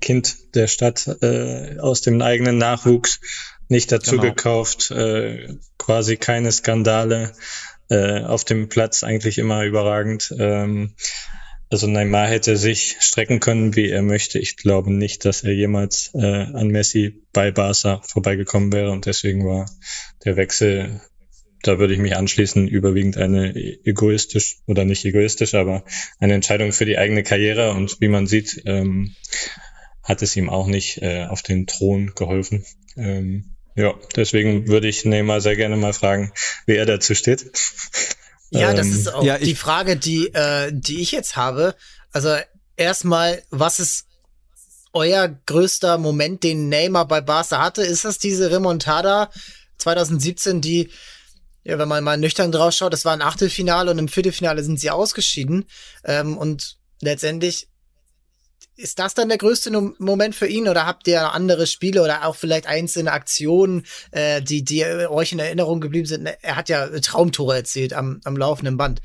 Kind 0.00 0.54
der 0.54 0.68
Stadt 0.68 1.08
äh, 1.22 1.78
aus 1.80 2.02
dem 2.02 2.22
eigenen 2.22 2.56
Nachwuchs, 2.56 3.20
nicht 3.68 3.90
dazu 3.90 4.12
genau. 4.12 4.22
gekauft, 4.22 4.92
äh, 4.92 5.56
quasi 5.76 6.16
keine 6.16 6.52
Skandale 6.52 7.32
äh, 7.90 8.22
auf 8.22 8.44
dem 8.44 8.68
Platz, 8.68 9.02
eigentlich 9.02 9.38
immer 9.38 9.64
überragend. 9.64 10.32
Ähm, 10.38 10.94
also 11.70 11.86
Neymar 11.86 12.28
hätte 12.28 12.56
sich 12.56 12.96
strecken 13.00 13.40
können, 13.40 13.76
wie 13.76 13.90
er 13.90 14.02
möchte. 14.02 14.38
Ich 14.38 14.56
glaube 14.56 14.92
nicht, 14.92 15.24
dass 15.24 15.42
er 15.42 15.52
jemals 15.52 16.10
äh, 16.14 16.24
an 16.24 16.68
Messi 16.68 17.22
bei 17.32 17.50
Barca 17.50 18.00
vorbeigekommen 18.06 18.72
wäre 18.72 18.90
und 18.90 19.06
deswegen 19.06 19.46
war 19.46 19.70
der 20.24 20.36
Wechsel, 20.36 21.00
da 21.62 21.78
würde 21.78 21.92
ich 21.92 22.00
mich 22.00 22.16
anschließen, 22.16 22.68
überwiegend 22.68 23.18
eine 23.18 23.54
egoistisch 23.54 24.58
oder 24.66 24.84
nicht 24.84 25.04
egoistisch, 25.04 25.54
aber 25.54 25.84
eine 26.18 26.34
Entscheidung 26.34 26.72
für 26.72 26.86
die 26.86 26.96
eigene 26.96 27.22
Karriere 27.22 27.72
und 27.72 28.00
wie 28.00 28.08
man 28.08 28.26
sieht, 28.26 28.62
ähm, 28.64 29.14
hat 30.02 30.22
es 30.22 30.36
ihm 30.36 30.48
auch 30.48 30.66
nicht 30.66 31.02
äh, 31.02 31.26
auf 31.26 31.42
den 31.42 31.66
Thron 31.66 32.12
geholfen. 32.14 32.64
Ähm, 32.96 33.56
ja, 33.74 33.94
deswegen 34.16 34.68
würde 34.68 34.88
ich 34.88 35.04
Neymar 35.04 35.40
sehr 35.40 35.54
gerne 35.54 35.76
mal 35.76 35.92
fragen, 35.92 36.32
wie 36.66 36.76
er 36.76 36.86
dazu 36.86 37.14
steht. 37.14 37.52
Ja, 38.50 38.72
das 38.72 38.86
ähm, 38.86 38.92
ist 38.92 39.14
auch 39.14 39.22
ja, 39.22 39.38
die 39.38 39.54
Frage, 39.54 39.96
die, 39.96 40.28
äh, 40.32 40.70
die 40.72 41.00
ich 41.00 41.12
jetzt 41.12 41.36
habe. 41.36 41.74
Also 42.12 42.34
erstmal, 42.76 43.42
was 43.50 43.80
ist 43.80 44.06
euer 44.92 45.28
größter 45.28 45.98
Moment, 45.98 46.42
den 46.42 46.68
Neymar 46.68 47.06
bei 47.06 47.20
Barca 47.20 47.60
hatte? 47.60 47.82
Ist 47.82 48.04
das 48.04 48.18
diese 48.18 48.50
Remontada 48.50 49.30
2017, 49.78 50.60
die, 50.60 50.90
ja, 51.64 51.78
wenn 51.78 51.88
man 51.88 52.02
mal 52.02 52.16
nüchtern 52.16 52.52
drauf 52.52 52.72
schaut, 52.72 52.92
das 52.92 53.04
war 53.04 53.12
ein 53.12 53.22
Achtelfinale 53.22 53.90
und 53.90 53.98
im 53.98 54.08
Viertelfinale 54.08 54.64
sind 54.64 54.80
sie 54.80 54.90
ausgeschieden. 54.90 55.66
Ähm, 56.04 56.36
und 56.38 56.78
letztendlich 57.00 57.68
ist 58.78 59.00
das 59.00 59.14
dann 59.14 59.28
der 59.28 59.38
größte 59.38 59.70
Moment 59.98 60.34
für 60.34 60.46
ihn 60.46 60.68
oder 60.68 60.86
habt 60.86 61.08
ihr 61.08 61.32
andere 61.32 61.66
Spiele 61.66 62.02
oder 62.02 62.24
auch 62.24 62.36
vielleicht 62.36 62.66
einzelne 62.66 63.12
Aktionen, 63.12 63.84
äh, 64.12 64.40
die, 64.40 64.64
die 64.64 64.84
euch 64.84 65.32
in 65.32 65.40
Erinnerung 65.40 65.80
geblieben 65.80 66.06
sind? 66.06 66.26
Er 66.42 66.56
hat 66.56 66.68
ja 66.68 66.88
Traumtore 67.00 67.56
erzielt 67.56 67.92
am, 67.92 68.20
am 68.24 68.36
laufenden 68.36 68.76
Band. 68.76 69.02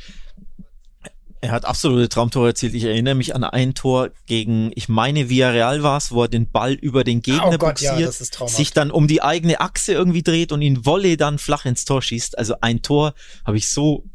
Er 1.42 1.52
hat 1.52 1.66
absolute 1.66 2.08
Traumtore 2.08 2.50
erzielt. 2.50 2.74
Ich 2.74 2.86
erinnere 2.86 3.16
mich 3.16 3.36
an 3.36 3.44
ein 3.44 3.74
Tor 3.74 4.12
gegen, 4.28 4.72
ich 4.76 4.88
meine, 4.88 5.30
Villarreal 5.30 5.84
war 5.84 5.98
es, 5.98 6.12
wo 6.12 6.22
er 6.22 6.30
den 6.30 6.50
Ball 6.50 6.74
über 6.74 7.04
den 7.04 7.22
Gegner 7.22 7.48
oh 7.48 7.58
Gott, 7.58 7.82
boxiert, 7.82 8.00
ja, 8.00 8.48
sich 8.48 8.72
dann 8.72 8.92
um 8.92 9.08
die 9.08 9.22
eigene 9.24 9.60
Achse 9.60 9.92
irgendwie 9.92 10.24
dreht 10.24 10.52
und 10.52 10.62
ihn 10.62 10.86
Volley 10.86 11.18
dann 11.18 11.40
flach 11.40 11.66
ins 11.66 11.84
Tor 11.84 12.02
schießt. 12.02 12.38
Also 12.38 12.56
ein 12.62 12.82
Tor 12.82 13.14
habe 13.44 13.58
ich 13.58 13.68
so 13.68 14.06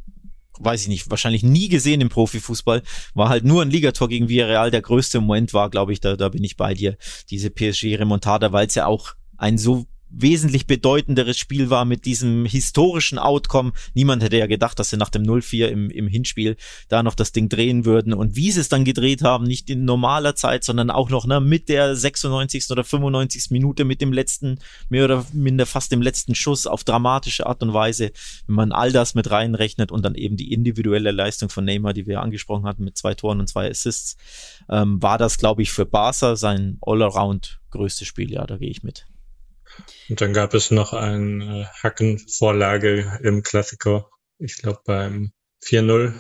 weiß 0.59 0.83
ich 0.83 0.89
nicht, 0.89 1.11
wahrscheinlich 1.11 1.43
nie 1.43 1.69
gesehen 1.69 2.01
im 2.01 2.09
Profifußball. 2.09 2.83
War 3.15 3.29
halt 3.29 3.45
nur 3.45 3.63
ein 3.63 3.71
Ligator 3.71 4.09
gegen 4.09 4.29
Villarreal. 4.29 4.71
Der 4.71 4.83
größte 4.83 5.21
Moment 5.21 5.55
war, 5.55 5.71
glaube 5.71 5.93
ich, 5.93 6.01
da, 6.01 6.17
da 6.17 6.29
bin 6.29 6.45
ich 6.45 6.57
bei 6.57 6.75
dir, 6.75 6.97
diese 7.31 7.51
PSG-Remontada, 7.51 8.53
weil 8.53 8.67
es 8.67 8.75
ja 8.75 8.87
auch 8.87 9.15
ein 9.37 9.59
so 9.59 9.87
wesentlich 10.11 10.67
bedeutenderes 10.67 11.39
Spiel 11.39 11.71
war 11.71 11.85
mit 11.85 12.05
diesem 12.05 12.45
historischen 12.45 13.19
Outcome. 13.19 13.73
Niemand 13.95 14.23
hätte 14.23 14.39
ja 14.39 14.47
gedacht, 14.47 14.79
dass 14.79 14.91
sie 14.91 14.97
nach 14.97 15.11
dem 15.11 15.23
0-4 15.23 15.67
im, 15.67 15.91
im 15.91 16.09
Hinspiel 16.09 16.57
da 16.89 17.03
noch 17.03 17.15
das 17.15 17.33
Ding 17.33 17.49
drehen 17.49 17.85
würden. 17.85 18.15
Und 18.15 18.37
wie 18.37 18.51
sie 18.51 18.61
es 18.61 18.69
dann 18.69 18.85
gedreht 18.85 19.23
haben, 19.23 19.45
nicht 19.45 19.71
in 19.71 19.85
normaler 19.85 20.35
Zeit, 20.35 20.65
sondern 20.65 20.91
auch 20.91 21.11
noch 21.11 21.27
ne, 21.27 21.41
mit 21.41 21.69
der 21.69 21.95
96. 21.95 22.71
oder 22.71 22.85
95. 22.85 23.51
Minute, 23.51 23.85
mit 23.85 24.01
dem 24.01 24.13
letzten, 24.13 24.59
mehr 24.89 25.05
oder 25.05 25.27
minder 25.33 25.67
fast 25.67 25.93
dem 25.93 26.03
letzten 26.03 26.35
Schuss 26.35 26.67
auf 26.67 26.85
dramatische 26.85 27.47
Art 27.47 27.63
und 27.63 27.75
Weise, 27.75 28.13
wenn 28.47 28.57
man 28.57 28.73
all 28.73 28.93
das 28.93 29.15
mit 29.15 29.31
reinrechnet 29.31 29.93
und 29.93 30.05
dann 30.05 30.15
eben 30.15 30.37
die 30.37 30.53
individuelle 30.53 31.11
Leistung 31.11 31.49
von 31.49 31.65
Neymar, 31.65 31.93
die 31.93 32.07
wir 32.07 32.21
angesprochen 32.21 32.65
hatten, 32.65 32.85
mit 32.85 32.97
zwei 32.97 33.15
Toren 33.15 33.41
und 33.41 33.49
zwei 33.49 33.71
Assists, 33.71 34.17
ähm, 34.71 35.03
war 35.03 35.19
das, 35.19 35.39
glaube 35.39 35.63
ich, 35.63 35.71
für 35.71 35.87
Barca 35.87 36.37
sein 36.37 36.79
All-Around 36.81 37.61
größtes 37.71 38.07
Spiel. 38.07 38.33
Ja, 38.33 38.47
da 38.47 38.57
gehe 38.57 38.71
ich 38.71 38.83
mit. 38.83 39.07
Und 40.09 40.21
dann 40.21 40.33
gab 40.33 40.55
es 40.55 40.71
noch 40.71 40.93
eine 40.93 41.63
äh, 41.63 41.65
Hackenvorlage 41.83 43.19
im 43.23 43.43
Klassiker, 43.43 44.09
ich 44.39 44.57
glaube 44.57 44.81
beim 44.85 45.33
4-0 45.65 46.15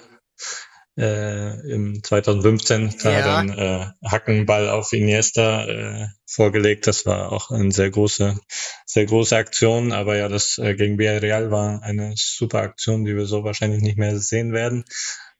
äh, 0.98 1.60
im 1.70 2.02
2015. 2.02 2.94
Da 3.02 3.10
ja. 3.10 3.18
hat 3.18 3.26
ein 3.26 3.58
äh, 3.58 3.86
Hackenball 4.04 4.68
auf 4.68 4.92
Iniesta 4.92 5.64
äh, 5.66 6.08
vorgelegt. 6.26 6.86
Das 6.86 7.06
war 7.06 7.32
auch 7.32 7.50
eine 7.50 7.70
sehr 7.70 7.90
große, 7.90 8.38
sehr 8.84 9.06
große 9.06 9.36
Aktion. 9.36 9.92
Aber 9.92 10.16
ja, 10.16 10.28
das 10.28 10.58
äh, 10.58 10.74
gegen 10.74 10.98
Villarreal 10.98 11.50
war 11.50 11.82
eine 11.82 12.14
super 12.16 12.60
Aktion, 12.60 13.04
die 13.04 13.16
wir 13.16 13.26
so 13.26 13.44
wahrscheinlich 13.44 13.80
nicht 13.80 13.96
mehr 13.96 14.18
sehen 14.18 14.52
werden. 14.52 14.84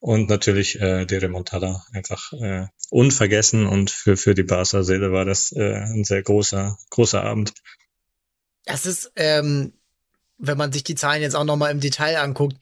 Und 0.00 0.30
natürlich 0.30 0.80
äh, 0.80 1.06
die 1.06 1.16
Remontada 1.16 1.84
einfach 1.92 2.32
äh, 2.34 2.66
unvergessen 2.90 3.66
und 3.66 3.90
für, 3.90 4.16
für 4.16 4.34
die 4.34 4.44
Barca-Seele 4.44 5.10
war 5.10 5.24
das 5.24 5.50
äh, 5.50 5.74
ein 5.74 6.04
sehr 6.04 6.22
großer, 6.22 6.78
großer 6.90 7.24
Abend. 7.24 7.52
Das 8.68 8.84
ist, 8.84 9.12
ähm, 9.16 9.72
wenn 10.36 10.58
man 10.58 10.72
sich 10.72 10.84
die 10.84 10.94
Zahlen 10.94 11.22
jetzt 11.22 11.34
auch 11.34 11.44
noch 11.44 11.56
mal 11.56 11.70
im 11.70 11.80
Detail 11.80 12.18
anguckt, 12.18 12.58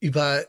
über 0.00 0.44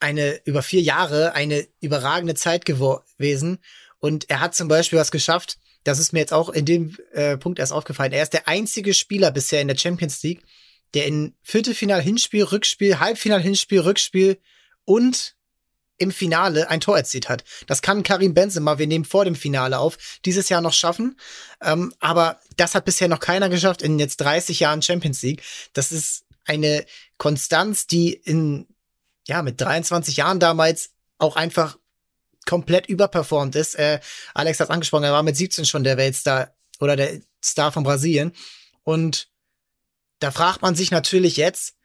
eine 0.00 0.38
über 0.44 0.62
vier 0.62 0.82
Jahre 0.82 1.32
eine 1.32 1.66
überragende 1.80 2.34
Zeit 2.34 2.66
gewesen. 2.66 3.58
Und 4.00 4.28
er 4.28 4.40
hat 4.40 4.54
zum 4.54 4.68
Beispiel 4.68 4.98
was 4.98 5.12
geschafft, 5.12 5.58
das 5.84 5.98
ist 5.98 6.12
mir 6.12 6.18
jetzt 6.18 6.34
auch 6.34 6.50
in 6.50 6.66
dem 6.66 6.96
äh, 7.12 7.38
Punkt 7.38 7.58
erst 7.58 7.72
aufgefallen. 7.72 8.12
Er 8.12 8.22
ist 8.22 8.34
der 8.34 8.48
einzige 8.48 8.92
Spieler 8.92 9.30
bisher 9.30 9.62
in 9.62 9.68
der 9.68 9.78
Champions 9.78 10.22
League, 10.22 10.42
der 10.92 11.06
in 11.06 11.34
Viertelfinal 11.42 12.02
Hinspiel, 12.02 12.44
Rückspiel, 12.44 13.00
Halbfinal 13.00 13.40
Hinspiel, 13.40 13.80
Rückspiel 13.80 14.38
und 14.84 15.36
im 15.98 16.10
Finale 16.10 16.68
ein 16.68 16.80
Tor 16.80 16.96
erzielt 16.96 17.28
hat. 17.28 17.44
Das 17.66 17.82
kann 17.82 18.02
Karim 18.02 18.34
Benzema, 18.34 18.78
wir 18.78 18.86
nehmen 18.86 19.04
vor 19.04 19.24
dem 19.24 19.36
Finale 19.36 19.78
auf, 19.78 19.96
dieses 20.24 20.48
Jahr 20.48 20.60
noch 20.60 20.72
schaffen. 20.72 21.16
Ähm, 21.62 21.94
aber 22.00 22.40
das 22.56 22.74
hat 22.74 22.84
bisher 22.84 23.08
noch 23.08 23.20
keiner 23.20 23.48
geschafft 23.48 23.82
in 23.82 23.98
jetzt 23.98 24.16
30 24.18 24.60
Jahren 24.60 24.82
Champions 24.82 25.22
League. 25.22 25.42
Das 25.72 25.92
ist 25.92 26.24
eine 26.44 26.84
Konstanz, 27.18 27.86
die 27.86 28.12
in, 28.12 28.66
ja, 29.28 29.42
mit 29.42 29.60
23 29.60 30.16
Jahren 30.16 30.40
damals 30.40 30.90
auch 31.18 31.36
einfach 31.36 31.78
komplett 32.46 32.86
überperformt 32.86 33.54
ist. 33.54 33.76
Äh, 33.76 34.00
Alex 34.34 34.60
hat 34.60 34.70
angesprochen, 34.70 35.04
er 35.04 35.12
war 35.12 35.22
mit 35.22 35.36
17 35.36 35.64
schon 35.64 35.84
der 35.84 35.96
Weltstar 35.96 36.54
oder 36.80 36.96
der 36.96 37.20
Star 37.44 37.70
von 37.70 37.84
Brasilien. 37.84 38.32
Und 38.82 39.28
da 40.18 40.30
fragt 40.30 40.62
man 40.62 40.74
sich 40.74 40.90
natürlich 40.90 41.36
jetzt, 41.36 41.76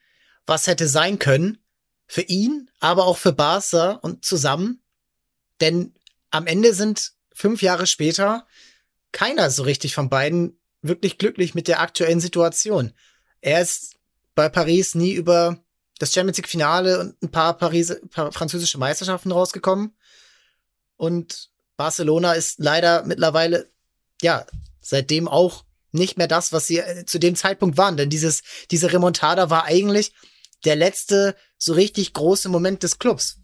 was 0.46 0.68
hätte 0.68 0.88
sein 0.88 1.20
können, 1.20 1.60
für 2.08 2.22
ihn, 2.22 2.70
aber 2.80 3.06
auch 3.06 3.18
für 3.18 3.34
Barca 3.34 3.92
und 3.92 4.24
zusammen. 4.26 4.82
Denn 5.62 5.94
am 6.32 6.48
Ende 6.48 6.74
sind 6.74 7.14
fünf 7.34 7.62
Jahre 7.62 7.88
später 7.88 8.48
keiner 9.12 9.50
so 9.50 9.64
richtig 9.64 9.94
von 9.94 10.10
beiden 10.10 10.60
wirklich 10.82 11.18
glücklich 11.18 11.56
mit 11.56 11.68
der 11.68 11.82
aktuellen 11.82 12.20
Situation. 12.20 12.94
Er 13.42 13.62
ist 13.62 13.96
bei 14.36 14.50
Paris 14.50 14.96
nie 14.96 15.14
über 15.14 15.58
das 16.00 16.14
Champions 16.14 16.38
League 16.38 16.50
Finale 16.50 17.00
und 17.00 17.22
ein 17.24 17.32
paar, 17.32 17.58
Paris, 17.58 17.96
paar 18.12 18.32
französische 18.32 18.78
Meisterschaften 18.78 19.32
rausgekommen. 19.32 19.96
Und 20.96 21.50
Barcelona 21.76 22.34
ist 22.34 22.60
leider 22.60 23.04
mittlerweile, 23.04 23.70
ja, 24.22 24.46
seitdem 24.82 25.28
auch 25.28 25.66
nicht 25.92 26.18
mehr 26.18 26.28
das, 26.28 26.54
was 26.54 26.68
sie 26.68 26.80
äh, 26.80 27.06
zu 27.06 27.20
dem 27.20 27.36
Zeitpunkt 27.36 27.78
waren. 27.78 27.98
Denn 27.98 28.10
dieses, 28.10 28.42
diese 28.70 28.92
Remontada 28.94 29.50
war 29.50 29.66
eigentlich 29.66 30.14
der 30.68 30.76
letzte 30.76 31.36
so 31.58 31.74
richtig 31.74 32.14
große 32.14 32.50
Moment 32.50 32.84
des 32.84 33.00
Clubs. 33.00 33.40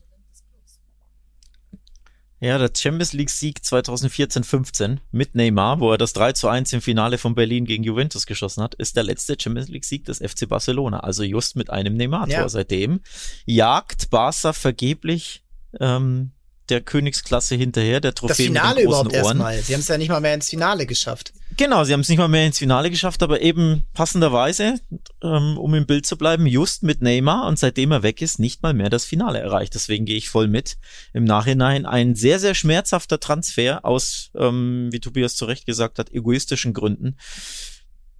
Ja, 2.41 2.57
der 2.57 2.69
Champions 2.75 3.13
League 3.13 3.29
Sieg 3.29 3.59
2014-15 3.59 4.97
mit 5.11 5.33
Neymar, 5.33 5.79
wo 5.79 5.93
er 5.93 5.97
das 5.97 6.11
3 6.11 6.33
zu 6.33 6.49
1 6.49 6.73
im 6.73 6.81
Finale 6.81 7.17
von 7.17 7.35
Berlin 7.35 7.63
gegen 7.63 7.85
Juventus 7.85 8.25
geschossen 8.25 8.61
hat, 8.61 8.75
ist 8.75 8.97
der 8.97 9.03
letzte 9.03 9.37
Champions 9.39 9.69
League 9.69 9.85
Sieg 9.85 10.03
des 10.03 10.17
FC 10.17 10.49
Barcelona. 10.49 10.99
Also 10.99 11.23
just 11.23 11.55
mit 11.55 11.69
einem 11.69 11.95
Neymar-Tor. 11.95 12.35
Ja. 12.35 12.49
Seitdem 12.49 12.99
jagt 13.45 14.09
Barca 14.09 14.51
vergeblich 14.51 15.45
ähm, 15.79 16.31
der 16.69 16.81
Königsklasse 16.81 17.55
hinterher, 17.55 17.99
der 17.99 18.13
Trophäe 18.13 18.35
das 18.35 18.45
Finale 18.45 18.75
mit 18.75 18.83
den 18.83 18.87
großen 18.87 19.07
überhaupt 19.07 19.39
Ohren. 19.39 19.61
Sie 19.63 19.73
haben 19.73 19.81
es 19.81 19.87
ja 19.87 19.97
nicht 19.97 20.09
mal 20.09 20.21
mehr 20.21 20.33
ins 20.33 20.49
Finale 20.49 20.85
geschafft. 20.85 21.33
Genau, 21.55 21.83
sie 21.83 21.93
haben 21.93 21.99
es 21.99 22.09
nicht 22.09 22.17
mal 22.17 22.27
mehr 22.27 22.47
ins 22.47 22.57
Finale 22.57 22.89
geschafft, 22.89 23.21
aber 23.21 23.41
eben 23.41 23.83
passenderweise, 23.93 24.79
ähm, 25.21 25.57
um 25.57 25.73
im 25.75 25.85
Bild 25.85 26.05
zu 26.05 26.17
bleiben, 26.17 26.47
just 26.47 26.83
mit 26.83 27.01
Neymar 27.01 27.47
und 27.47 27.59
seitdem 27.59 27.91
er 27.91 28.01
weg 28.01 28.21
ist, 28.21 28.39
nicht 28.39 28.63
mal 28.63 28.73
mehr 28.73 28.89
das 28.89 29.05
Finale 29.05 29.39
erreicht. 29.39 29.75
Deswegen 29.75 30.05
gehe 30.05 30.17
ich 30.17 30.29
voll 30.29 30.47
mit. 30.47 30.77
Im 31.13 31.25
Nachhinein 31.25 31.85
ein 31.85 32.15
sehr, 32.15 32.39
sehr 32.39 32.55
schmerzhafter 32.55 33.19
Transfer 33.19 33.85
aus, 33.85 34.31
ähm, 34.35 34.89
wie 34.91 34.99
Tobias 34.99 35.35
zu 35.35 35.45
Recht 35.45 35.65
gesagt 35.65 35.99
hat, 35.99 36.11
egoistischen 36.11 36.73
Gründen. 36.73 37.17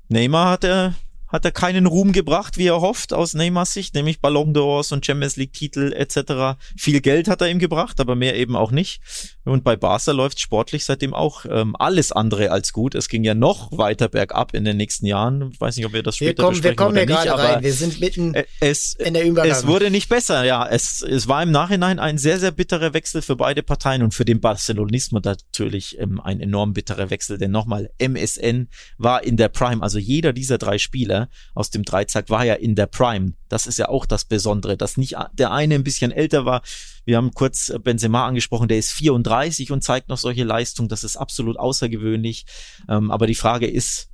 Neymar 0.09 0.51
hat 0.51 0.63
er 0.63 0.93
hat 1.33 1.43
er 1.45 1.51
keinen 1.51 1.87
Ruhm 1.87 2.11
gebracht, 2.11 2.57
wie 2.59 2.67
er 2.67 2.79
hofft, 2.79 3.11
aus 3.11 3.33
Neymars 3.33 3.73
Sicht, 3.73 3.95
nämlich 3.95 4.21
Ballon 4.21 4.53
d'Ors 4.53 4.93
und 4.93 5.03
Champions 5.03 5.35
League 5.35 5.51
Titel 5.51 5.91
etc. 5.91 6.59
Viel 6.77 7.01
Geld 7.01 7.27
hat 7.27 7.41
er 7.41 7.49
ihm 7.49 7.57
gebracht, 7.57 7.99
aber 7.99 8.15
mehr 8.15 8.35
eben 8.35 8.55
auch 8.55 8.71
nicht. 8.71 9.01
Und 9.45 9.63
bei 9.63 9.75
Barca 9.75 10.11
läuft 10.11 10.39
sportlich 10.39 10.85
seitdem 10.85 11.13
auch 11.13 11.45
ähm, 11.49 11.75
alles 11.77 12.11
andere 12.11 12.51
als 12.51 12.71
gut. 12.71 12.95
Es 12.95 13.09
ging 13.09 13.23
ja 13.23 13.33
noch 13.33 13.77
weiter 13.77 14.07
bergab 14.07 14.53
in 14.53 14.63
den 14.63 14.77
nächsten 14.77 15.05
Jahren. 15.05 15.51
Ich 15.51 15.59
weiß 15.59 15.75
nicht, 15.75 15.85
ob 15.85 15.93
wir 15.93 16.01
das 16.01 16.15
später 16.15 16.43
wir 16.43 16.45
kommen, 16.45 16.61
besprechen 16.61 16.79
Wir 16.79 16.85
kommen 16.85 16.95
ja 16.97 17.23
gerade 17.23 17.53
rein. 17.55 17.63
Wir 17.63 17.73
sind 17.73 17.99
mitten 17.99 18.35
es, 18.61 18.93
in 18.93 19.13
der 19.13 19.25
Übergabe. 19.25 19.49
Es 19.49 19.67
wurde 19.67 19.91
nicht 19.91 20.07
besser, 20.07 20.45
ja. 20.45 20.65
Es, 20.67 21.01
es 21.01 21.27
war 21.27 21.43
im 21.43 21.51
Nachhinein 21.51 21.99
ein 21.99 22.17
sehr, 22.17 22.39
sehr 22.39 22.51
bitterer 22.51 22.93
Wechsel 22.93 23.21
für 23.21 23.35
beide 23.35 23.63
Parteien 23.63 24.01
und 24.01 24.13
für 24.13 24.25
den 24.25 24.39
Barcelonismo 24.39 25.19
natürlich 25.23 25.99
ähm, 25.99 26.21
ein 26.21 26.39
enorm 26.39 26.73
bitterer 26.73 27.09
Wechsel. 27.09 27.37
Denn 27.37 27.51
nochmal, 27.51 27.89
MSN 27.99 28.69
war 28.97 29.23
in 29.23 29.35
der 29.35 29.49
Prime, 29.49 29.83
also 29.83 29.99
jeder 29.99 30.31
dieser 30.31 30.57
drei 30.57 30.77
Spieler 30.77 31.29
aus 31.53 31.69
dem 31.69 31.83
Dreizack 31.83 32.29
war 32.29 32.45
ja 32.45 32.53
in 32.53 32.75
der 32.75 32.87
Prime. 32.87 33.33
Das 33.49 33.67
ist 33.67 33.77
ja 33.77 33.89
auch 33.89 34.05
das 34.05 34.25
Besondere, 34.25 34.77
dass 34.77 34.95
nicht 34.95 35.15
der 35.33 35.51
eine 35.51 35.75
ein 35.75 35.83
bisschen 35.83 36.11
älter 36.11 36.45
war. 36.45 36.61
Wir 37.05 37.17
haben 37.17 37.31
kurz 37.33 37.73
Benzema 37.83 38.25
angesprochen, 38.25 38.67
der 38.67 38.77
ist 38.77 38.91
34 38.91 39.71
und 39.71 39.83
zeigt 39.83 40.09
noch 40.09 40.17
solche 40.17 40.43
Leistungen. 40.43 40.89
Das 40.89 41.03
ist 41.03 41.17
absolut 41.17 41.57
außergewöhnlich. 41.57 42.45
Ähm, 42.89 43.11
aber 43.11 43.27
die 43.27 43.35
Frage 43.35 43.67
ist, 43.67 44.09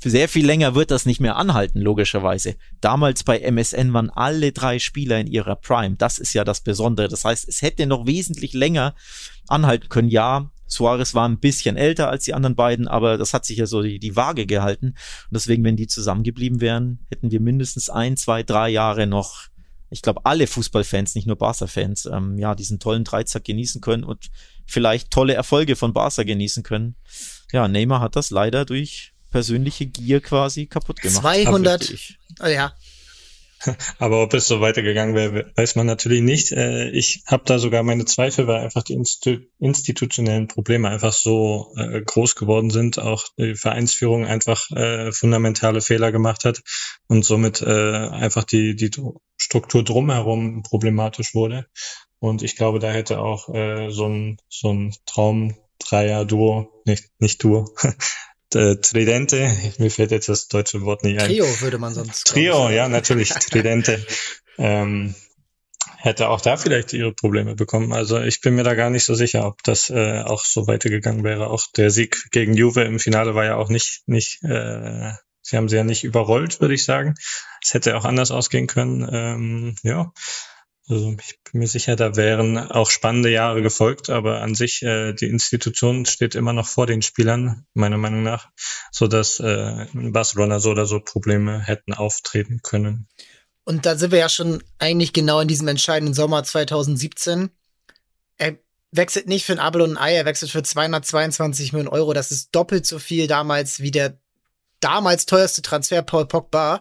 für 0.00 0.10
sehr 0.10 0.28
viel 0.28 0.46
länger 0.46 0.76
wird 0.76 0.92
das 0.92 1.06
nicht 1.06 1.20
mehr 1.20 1.36
anhalten, 1.36 1.80
logischerweise. 1.80 2.54
Damals 2.80 3.24
bei 3.24 3.40
MSN 3.40 3.92
waren 3.92 4.10
alle 4.10 4.52
drei 4.52 4.78
Spieler 4.78 5.18
in 5.18 5.26
ihrer 5.26 5.56
Prime. 5.56 5.96
Das 5.96 6.18
ist 6.18 6.34
ja 6.34 6.44
das 6.44 6.60
Besondere. 6.60 7.08
Das 7.08 7.24
heißt, 7.24 7.48
es 7.48 7.62
hätte 7.62 7.86
noch 7.86 8.06
wesentlich 8.06 8.52
länger 8.52 8.94
anhalten 9.48 9.88
können. 9.88 10.08
Ja, 10.08 10.50
Suarez 10.68 11.14
war 11.14 11.28
ein 11.28 11.40
bisschen 11.40 11.76
älter 11.76 12.10
als 12.10 12.24
die 12.24 12.34
anderen 12.34 12.54
beiden, 12.54 12.86
aber 12.86 13.18
das 13.18 13.34
hat 13.34 13.44
sich 13.44 13.58
ja 13.58 13.66
so 13.66 13.82
die, 13.82 13.98
die 13.98 14.14
Waage 14.14 14.46
gehalten. 14.46 14.88
Und 14.88 14.96
deswegen, 15.32 15.64
wenn 15.64 15.76
die 15.76 15.88
zusammengeblieben 15.88 16.60
wären, 16.60 17.00
hätten 17.08 17.32
wir 17.32 17.40
mindestens 17.40 17.90
ein, 17.90 18.16
zwei, 18.16 18.44
drei 18.44 18.68
Jahre 18.68 19.08
noch, 19.08 19.48
ich 19.90 20.02
glaube, 20.02 20.20
alle 20.24 20.46
Fußballfans, 20.46 21.14
nicht 21.14 21.26
nur 21.26 21.36
Barca-Fans, 21.36 22.06
ähm, 22.06 22.38
ja, 22.38 22.54
diesen 22.54 22.78
tollen 22.78 23.04
Dreizack 23.04 23.44
genießen 23.44 23.80
können 23.80 24.04
und 24.04 24.28
vielleicht 24.66 25.10
tolle 25.10 25.34
Erfolge 25.34 25.76
von 25.76 25.92
Barca 25.92 26.22
genießen 26.22 26.62
können. 26.62 26.96
Ja, 27.52 27.68
Neymar 27.68 28.00
hat 28.00 28.16
das 28.16 28.30
leider 28.30 28.64
durch 28.64 29.14
persönliche 29.30 29.86
Gier 29.86 30.20
quasi 30.20 30.66
kaputt 30.66 31.00
gemacht. 31.00 31.22
200, 31.22 31.94
oh 32.42 32.46
ja, 32.46 32.72
Aber 33.98 34.22
ob 34.22 34.34
es 34.34 34.46
so 34.46 34.60
weitergegangen 34.60 35.14
wäre, 35.14 35.52
weiß 35.56 35.76
man 35.76 35.86
natürlich 35.86 36.22
nicht. 36.22 36.52
Äh, 36.52 36.90
ich 36.90 37.22
habe 37.26 37.44
da 37.46 37.58
sogar 37.58 37.82
meine 37.82 38.04
Zweifel, 38.04 38.46
weil 38.46 38.62
einfach 38.62 38.82
die 38.82 39.00
institutionellen 39.58 40.48
Probleme 40.48 40.88
einfach 40.88 41.12
so 41.12 41.72
äh, 41.76 42.00
groß 42.02 42.34
geworden 42.34 42.70
sind, 42.70 42.98
auch 42.98 43.24
die 43.38 43.54
Vereinsführung 43.54 44.26
einfach 44.26 44.70
äh, 44.70 45.12
fundamentale 45.12 45.80
Fehler 45.80 46.12
gemacht 46.12 46.44
hat 46.44 46.62
und 47.08 47.24
somit 47.24 47.62
einfach 47.62 48.44
die, 48.44 48.76
die 48.76 48.90
Struktur 49.36 49.82
drumherum 49.82 50.62
problematisch 50.62 51.34
wurde. 51.34 51.66
Und 52.18 52.42
ich 52.42 52.56
glaube, 52.56 52.78
da 52.78 52.90
hätte 52.90 53.20
auch 53.20 53.46
so 53.46 54.06
ein, 54.06 54.36
so 54.48 54.72
ein 54.72 54.94
Traum 55.06 55.54
Dreier-Duo, 55.78 56.82
nicht, 56.84 57.10
nicht 57.18 57.42
Duo, 57.42 57.74
äh, 58.54 58.76
Tridente, 58.76 59.50
mir 59.78 59.90
fällt 59.90 60.10
jetzt 60.10 60.28
das 60.28 60.48
deutsche 60.48 60.82
Wort 60.82 61.04
nicht 61.04 61.20
ein. 61.20 61.28
Trio 61.28 61.46
würde 61.60 61.78
man 61.78 61.94
sonst. 61.94 62.26
Trio, 62.26 62.70
ja, 62.70 62.88
natürlich, 62.88 63.30
Tridente. 63.30 64.04
ähm, 64.58 65.14
hätte 65.98 66.28
auch 66.28 66.40
da 66.40 66.56
vielleicht 66.56 66.92
ihre 66.92 67.12
Probleme 67.12 67.54
bekommen. 67.54 67.92
Also 67.92 68.20
ich 68.20 68.40
bin 68.40 68.54
mir 68.54 68.62
da 68.62 68.74
gar 68.74 68.90
nicht 68.90 69.04
so 69.04 69.14
sicher, 69.14 69.46
ob 69.46 69.62
das 69.64 69.90
äh, 69.90 70.20
auch 70.20 70.44
so 70.44 70.66
weitergegangen 70.66 71.24
wäre. 71.24 71.48
Auch 71.48 71.64
der 71.76 71.90
Sieg 71.90 72.30
gegen 72.30 72.54
Juve 72.54 72.82
im 72.82 72.98
Finale 72.98 73.34
war 73.34 73.44
ja 73.44 73.56
auch 73.56 73.68
nicht, 73.68 74.02
nicht, 74.06 74.42
äh, 74.44 75.12
sie 75.42 75.56
haben 75.56 75.68
sie 75.68 75.76
ja 75.76 75.84
nicht 75.84 76.04
überrollt, 76.04 76.60
würde 76.60 76.74
ich 76.74 76.84
sagen. 76.84 77.14
Es 77.62 77.74
hätte 77.74 77.96
auch 77.96 78.04
anders 78.04 78.30
ausgehen 78.30 78.68
können. 78.68 79.08
Ähm, 79.10 79.76
ja, 79.82 80.12
also 80.88 81.14
ich 81.20 81.38
bin 81.44 81.60
mir 81.60 81.66
sicher, 81.66 81.96
da 81.96 82.16
wären 82.16 82.58
auch 82.58 82.90
spannende 82.90 83.30
Jahre 83.30 83.62
gefolgt, 83.62 84.10
aber 84.10 84.40
an 84.40 84.54
sich 84.54 84.82
äh, 84.82 85.12
die 85.12 85.26
Institution 85.26 86.06
steht 86.06 86.34
immer 86.34 86.52
noch 86.52 86.66
vor 86.66 86.86
den 86.86 87.02
Spielern, 87.02 87.66
meiner 87.74 87.98
Meinung 87.98 88.22
nach, 88.22 88.50
so 88.90 89.06
dass 89.06 89.38
äh, 89.40 89.86
Barcelona 89.92 90.60
so 90.60 90.70
oder 90.70 90.86
so 90.86 91.00
Probleme 91.00 91.60
hätten 91.60 91.92
auftreten 91.92 92.60
können. 92.62 93.08
Und 93.64 93.84
da 93.84 93.96
sind 93.96 94.12
wir 94.12 94.18
ja 94.18 94.30
schon 94.30 94.62
eigentlich 94.78 95.12
genau 95.12 95.40
in 95.40 95.48
diesem 95.48 95.68
entscheidenden 95.68 96.14
Sommer 96.14 96.42
2017. 96.42 97.50
Er 98.38 98.56
wechselt 98.90 99.28
nicht 99.28 99.44
für 99.44 99.52
ein 99.52 99.58
Abel 99.58 99.82
und 99.82 99.98
ein 99.98 99.98
Ei, 99.98 100.14
er 100.14 100.24
wechselt 100.24 100.50
für 100.50 100.62
222 100.62 101.74
Millionen 101.74 101.92
Euro. 101.92 102.14
Das 102.14 102.30
ist 102.30 102.54
doppelt 102.54 102.86
so 102.86 102.98
viel 102.98 103.26
damals 103.26 103.80
wie 103.80 103.90
der 103.90 104.18
damals 104.80 105.26
teuerste 105.26 105.60
Transfer 105.60 106.02
Paul 106.02 106.26
Pogba. 106.26 106.80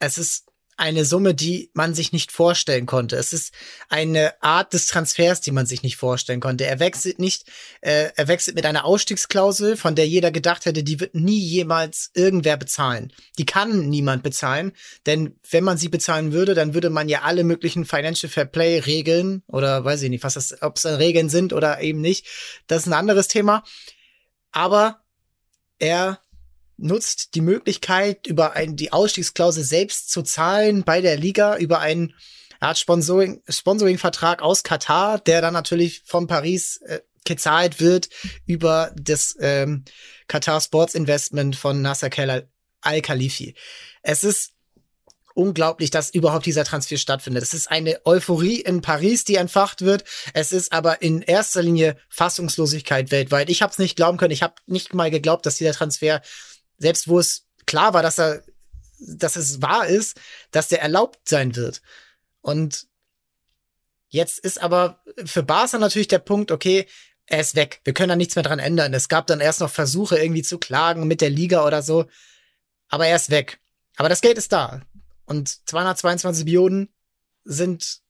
Es 0.00 0.18
ist 0.18 0.45
eine 0.76 1.04
Summe, 1.04 1.34
die 1.34 1.70
man 1.72 1.94
sich 1.94 2.12
nicht 2.12 2.32
vorstellen 2.32 2.86
konnte. 2.86 3.16
Es 3.16 3.32
ist 3.32 3.54
eine 3.88 4.34
Art 4.42 4.74
des 4.74 4.86
Transfers, 4.86 5.40
die 5.40 5.50
man 5.50 5.64
sich 5.64 5.82
nicht 5.82 5.96
vorstellen 5.96 6.40
konnte. 6.40 6.66
Er 6.66 6.80
wechselt 6.80 7.18
nicht, 7.18 7.46
äh, 7.80 8.10
er 8.14 8.28
wechselt 8.28 8.56
mit 8.56 8.66
einer 8.66 8.84
Ausstiegsklausel, 8.84 9.76
von 9.76 9.94
der 9.94 10.06
jeder 10.06 10.30
gedacht 10.30 10.66
hätte, 10.66 10.84
die 10.84 11.00
wird 11.00 11.14
nie 11.14 11.38
jemals 11.38 12.10
irgendwer 12.14 12.56
bezahlen. 12.58 13.12
Die 13.38 13.46
kann 13.46 13.88
niemand 13.88 14.22
bezahlen, 14.22 14.72
denn 15.06 15.34
wenn 15.50 15.64
man 15.64 15.78
sie 15.78 15.88
bezahlen 15.88 16.32
würde, 16.32 16.54
dann 16.54 16.74
würde 16.74 16.90
man 16.90 17.08
ja 17.08 17.22
alle 17.22 17.44
möglichen 17.44 17.86
Financial 17.86 18.30
Fair 18.30 18.44
Play 18.44 18.78
Regeln 18.80 19.42
oder 19.46 19.84
weiß 19.84 20.02
ich 20.02 20.10
nicht, 20.10 20.24
was 20.24 20.34
das, 20.34 20.60
ob 20.62 20.76
es 20.76 20.84
Regeln 20.84 21.30
sind 21.30 21.54
oder 21.54 21.80
eben 21.80 22.00
nicht. 22.02 22.26
Das 22.66 22.82
ist 22.82 22.86
ein 22.86 22.92
anderes 22.92 23.28
Thema. 23.28 23.64
Aber 24.52 25.00
er 25.78 26.20
nutzt 26.76 27.34
die 27.34 27.40
Möglichkeit, 27.40 28.26
über 28.26 28.52
ein, 28.52 28.76
die 28.76 28.92
Ausstiegsklausel 28.92 29.64
selbst 29.64 30.10
zu 30.10 30.22
zahlen 30.22 30.84
bei 30.84 31.00
der 31.00 31.16
Liga, 31.16 31.56
über 31.56 31.80
einen 31.80 32.14
hat 32.60 32.78
Sponsoring, 32.78 33.42
Sponsoring-Vertrag 33.48 34.42
aus 34.42 34.62
Katar, 34.62 35.18
der 35.18 35.40
dann 35.40 35.52
natürlich 35.52 36.02
von 36.04 36.26
Paris 36.26 36.78
äh, 36.86 37.00
gezahlt 37.24 37.80
wird 37.80 38.08
über 38.46 38.92
das 38.96 39.36
ähm, 39.40 39.84
Qatar 40.28 40.60
Sports 40.60 40.94
Investment 40.94 41.56
von 41.56 41.82
Nasser 41.82 42.10
Al-Khalifi. 42.80 43.54
Es 44.02 44.24
ist 44.24 44.52
unglaublich, 45.34 45.90
dass 45.90 46.10
überhaupt 46.10 46.46
dieser 46.46 46.64
Transfer 46.64 46.96
stattfindet. 46.96 47.42
Es 47.42 47.52
ist 47.52 47.70
eine 47.70 48.00
Euphorie 48.06 48.60
in 48.60 48.80
Paris, 48.80 49.24
die 49.24 49.34
entfacht 49.34 49.82
wird. 49.82 50.04
Es 50.32 50.50
ist 50.50 50.72
aber 50.72 51.02
in 51.02 51.20
erster 51.20 51.62
Linie 51.62 51.98
Fassungslosigkeit 52.08 53.10
weltweit. 53.10 53.50
Ich 53.50 53.60
habe 53.60 53.70
es 53.70 53.78
nicht 53.78 53.96
glauben 53.96 54.16
können. 54.16 54.32
Ich 54.32 54.42
habe 54.42 54.54
nicht 54.66 54.94
mal 54.94 55.10
geglaubt, 55.10 55.44
dass 55.44 55.56
dieser 55.56 55.72
Transfer, 55.72 56.22
selbst 56.78 57.08
wo 57.08 57.18
es 57.18 57.46
klar 57.66 57.94
war, 57.94 58.02
dass 58.02 58.18
er, 58.18 58.42
dass 58.98 59.36
es 59.36 59.60
wahr 59.62 59.86
ist, 59.86 60.20
dass 60.50 60.68
der 60.68 60.82
erlaubt 60.82 61.28
sein 61.28 61.56
wird. 61.56 61.82
Und 62.40 62.86
jetzt 64.08 64.38
ist 64.38 64.60
aber 64.62 65.02
für 65.24 65.42
Barca 65.42 65.78
natürlich 65.78 66.08
der 66.08 66.18
Punkt, 66.18 66.50
okay, 66.50 66.86
er 67.26 67.40
ist 67.40 67.56
weg. 67.56 67.80
Wir 67.84 67.92
können 67.92 68.10
da 68.10 68.16
nichts 68.16 68.36
mehr 68.36 68.44
dran 68.44 68.60
ändern. 68.60 68.94
Es 68.94 69.08
gab 69.08 69.26
dann 69.26 69.40
erst 69.40 69.60
noch 69.60 69.70
Versuche, 69.70 70.16
irgendwie 70.16 70.42
zu 70.42 70.58
klagen 70.58 71.08
mit 71.08 71.20
der 71.20 71.30
Liga 71.30 71.66
oder 71.66 71.82
so. 71.82 72.06
Aber 72.88 73.06
er 73.06 73.16
ist 73.16 73.30
weg. 73.30 73.58
Aber 73.96 74.08
das 74.08 74.20
Geld 74.20 74.38
ist 74.38 74.52
da. 74.52 74.82
Und 75.24 75.48
222 75.68 76.44
Millionen 76.44 76.88
sind, 77.44 78.00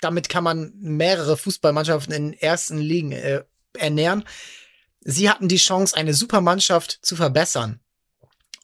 damit 0.00 0.28
kann 0.28 0.44
man 0.44 0.72
mehrere 0.78 1.36
Fußballmannschaften 1.36 2.14
in 2.14 2.32
ersten 2.32 2.78
Ligen 2.78 3.12
äh, 3.12 3.44
ernähren. 3.74 4.24
Sie 5.00 5.28
hatten 5.28 5.48
die 5.48 5.56
Chance, 5.56 5.96
eine 5.96 6.14
super 6.14 6.40
Mannschaft 6.40 6.98
zu 7.02 7.14
verbessern. 7.14 7.80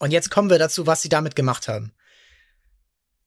Und 0.02 0.10
jetzt 0.10 0.32
kommen 0.32 0.50
wir 0.50 0.58
dazu, 0.58 0.84
was 0.88 1.00
sie 1.00 1.08
damit 1.08 1.36
gemacht 1.36 1.68
haben. 1.68 1.92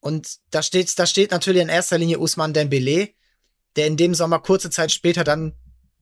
Und 0.01 0.39
da 0.51 0.61
steht, 0.61 0.99
da 0.99 1.05
steht 1.05 1.31
natürlich 1.31 1.61
in 1.61 1.69
erster 1.69 1.97
Linie 1.97 2.19
Usman 2.19 2.51
Dembele, 2.51 3.11
der 3.77 3.87
in 3.87 3.95
dem 3.95 4.13
Sommer 4.13 4.39
kurze 4.39 4.69
Zeit 4.69 4.91
später 4.91 5.23
dann 5.23 5.53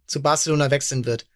zu 0.07 0.23
Barcelona 0.23 0.71
wechseln 0.71 1.05
wird. 1.05 1.27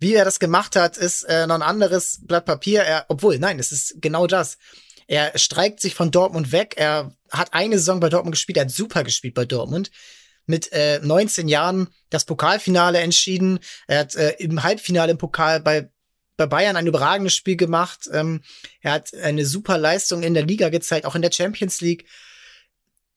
Wie 0.00 0.14
er 0.14 0.24
das 0.24 0.40
gemacht 0.40 0.74
hat, 0.74 0.96
ist 0.96 1.22
äh, 1.22 1.46
noch 1.46 1.54
ein 1.54 1.62
anderes 1.62 2.18
Blatt 2.26 2.46
Papier. 2.46 2.82
Er, 2.82 3.06
obwohl, 3.06 3.38
nein, 3.38 3.60
es 3.60 3.70
ist 3.70 3.94
genau 4.00 4.26
das. 4.26 4.58
Er 5.06 5.38
streikt 5.38 5.78
sich 5.78 5.94
von 5.94 6.10
Dortmund 6.10 6.50
weg. 6.50 6.74
Er 6.76 7.14
hat 7.30 7.54
eine 7.54 7.78
Saison 7.78 8.00
bei 8.00 8.08
Dortmund 8.08 8.34
gespielt. 8.34 8.56
Er 8.56 8.64
hat 8.64 8.72
super 8.72 9.04
gespielt 9.04 9.34
bei 9.34 9.44
Dortmund. 9.44 9.92
Mit 10.46 10.72
äh, 10.72 10.98
19 11.00 11.46
Jahren 11.46 11.94
das 12.08 12.24
Pokalfinale 12.24 12.98
entschieden. 12.98 13.60
Er 13.86 14.00
hat 14.00 14.16
äh, 14.16 14.32
im 14.40 14.64
Halbfinale 14.64 15.12
im 15.12 15.18
Pokal 15.18 15.60
bei, 15.60 15.92
bei 16.40 16.46
Bayern 16.46 16.76
ein 16.76 16.86
überragendes 16.86 17.34
Spiel 17.34 17.56
gemacht. 17.56 18.08
Ähm, 18.12 18.40
er 18.80 18.92
hat 18.92 19.12
eine 19.12 19.44
super 19.44 19.76
Leistung 19.76 20.22
in 20.22 20.32
der 20.32 20.46
Liga 20.46 20.70
gezeigt, 20.70 21.04
auch 21.04 21.14
in 21.14 21.20
der 21.20 21.32
Champions 21.32 21.82
League. 21.82 22.06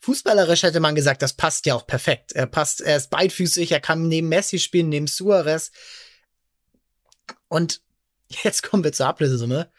Fußballerisch 0.02 0.64
hätte 0.64 0.82
man 0.82 0.94
gesagt, 0.94 1.22
das 1.22 1.32
passt 1.32 1.66
ja 1.66 1.74
auch 1.74 1.88
perfekt. 1.88 2.34
Er 2.34 2.48
passt, 2.48 2.82
er 2.82 2.98
ist 2.98 3.10
beidfüßig, 3.10 3.72
er 3.72 3.80
kann 3.80 4.10
neben 4.10 4.28
Messi 4.28 4.60
spielen, 4.60 4.90
neben 4.90 5.08
Suarez. 5.08 5.72
Und 7.48 7.82
jetzt 8.44 8.62
kommen 8.62 8.84
wir 8.84 8.92
zur 8.92 9.08
Ablösesumme. 9.08 9.72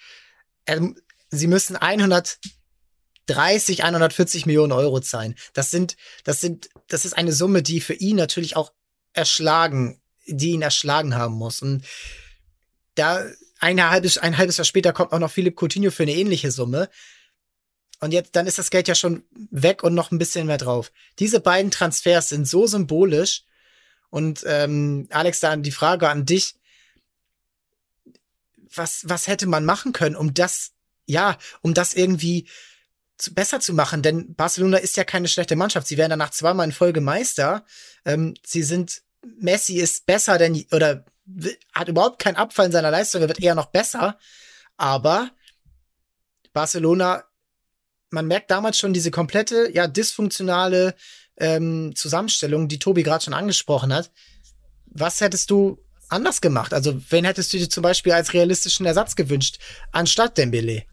Er, 0.65 0.81
sie 1.29 1.47
müssen 1.47 1.77
130, 1.77 3.85
140 3.85 4.47
Millionen 4.47 4.73
Euro 4.73 5.01
zahlen. 5.01 5.35
Das 5.53 5.71
sind, 5.71 5.99
das 6.25 6.41
sind, 6.41 6.71
das 6.89 7.05
ist 7.05 7.13
eine 7.13 7.35
Summe, 7.35 7.63
die 7.63 7.83
für 7.83 7.93
ihn 7.93 8.17
natürlich 8.17 8.57
auch 8.57 8.73
erschlagen, 9.13 10.01
die 10.25 10.53
ihn 10.53 10.63
erschlagen 10.63 11.15
haben 11.15 11.35
muss. 11.35 11.61
Und 11.61 11.85
da 12.95 13.25
ein 13.61 13.83
halbes, 13.83 14.19
ein 14.19 14.39
halbes 14.39 14.57
Jahr 14.57 14.65
später 14.65 14.93
kommt 14.93 15.13
auch 15.13 15.19
noch 15.19 15.31
Philipp 15.31 15.61
Coutinho 15.61 15.91
für 15.91 16.03
eine 16.03 16.15
ähnliche 16.15 16.51
Summe. 16.51 16.91
Und 18.01 18.13
jetzt, 18.13 18.37
dann 18.37 18.47
ist 18.47 18.59
das 18.59 18.71
Geld 18.71 18.89
ja 18.89 18.95
schon 18.95 19.25
weg 19.51 19.83
und 19.83 19.95
noch 19.95 20.11
ein 20.11 20.19
bisschen 20.19 20.47
mehr 20.47 20.59
drauf. 20.59 20.93
Diese 21.19 21.41
beiden 21.41 21.71
Transfers 21.71 22.29
sind 22.29 22.47
so 22.47 22.67
symbolisch. 22.67 23.45
Und 24.11 24.45
ähm, 24.47 25.09
Alex, 25.11 25.41
da 25.41 25.57
die 25.57 25.71
Frage 25.71 26.09
an 26.09 26.27
dich. 26.27 26.55
Was, 28.77 29.05
was 29.09 29.29
hätte 29.29 29.47
man 29.47 29.65
machen 29.65 29.93
können, 29.93 30.17
um 30.17 30.35
das 30.35 30.75
ja, 31.07 31.39
um 31.63 31.75
das 31.75 31.95
irgendwie 31.95 32.49
zu, 33.19 33.35
besser 33.35 33.61
zu 33.61 33.73
machen, 33.73 34.03
denn 34.03 34.35
Barcelona 34.35 34.79
ist 34.79 34.97
ja 34.97 35.05
keine 35.05 35.29
schlechte 35.29 35.57
Mannschaft. 35.57 35.87
Sie 35.87 35.97
werden 35.97 36.11
danach 36.11 36.31
zweimal 36.31 36.67
in 36.67 36.73
Folge 36.73 37.01
Meister. 37.01 37.65
Ähm, 38.05 38.35
sie 38.45 38.63
sind, 38.63 39.03
Messi 39.39 39.77
ist 39.77 40.07
besser 40.07 40.39
denn, 40.39 40.67
oder 40.73 41.05
hat 41.72 41.89
überhaupt 41.89 42.18
keinen 42.18 42.37
Abfall 42.37 42.66
in 42.66 42.72
seiner 42.72 42.91
Leistung, 42.91 43.22
er 43.22 43.29
wird 43.29 43.41
eher 43.41 43.55
noch 43.55 43.66
besser. 43.66 44.18
Aber 44.77 45.31
Barcelona, 46.53 47.25
man 48.11 48.27
merkt 48.27 48.51
damals 48.51 48.79
schon 48.79 48.93
diese 48.93 49.11
komplette, 49.11 49.70
ja, 49.72 49.87
dysfunktionale 49.87 50.95
ähm, 51.37 51.95
Zusammenstellung, 51.97 52.68
die 52.68 52.79
Tobi 52.79 53.03
gerade 53.03 53.25
schon 53.25 53.35
angesprochen 53.35 53.93
hat. 53.93 54.11
Was 54.87 55.20
hättest 55.20 55.51
du 55.51 55.79
anders 56.09 56.41
gemacht? 56.41 56.72
Also, 56.72 57.01
wen 57.11 57.25
hättest 57.25 57.53
du 57.53 57.59
dir 57.59 57.68
zum 57.68 57.83
Beispiel 57.83 58.12
als 58.12 58.33
realistischen 58.33 58.87
Ersatz 58.87 59.16
gewünscht, 59.16 59.59
anstatt 59.91 60.39
Dembele? 60.39 60.85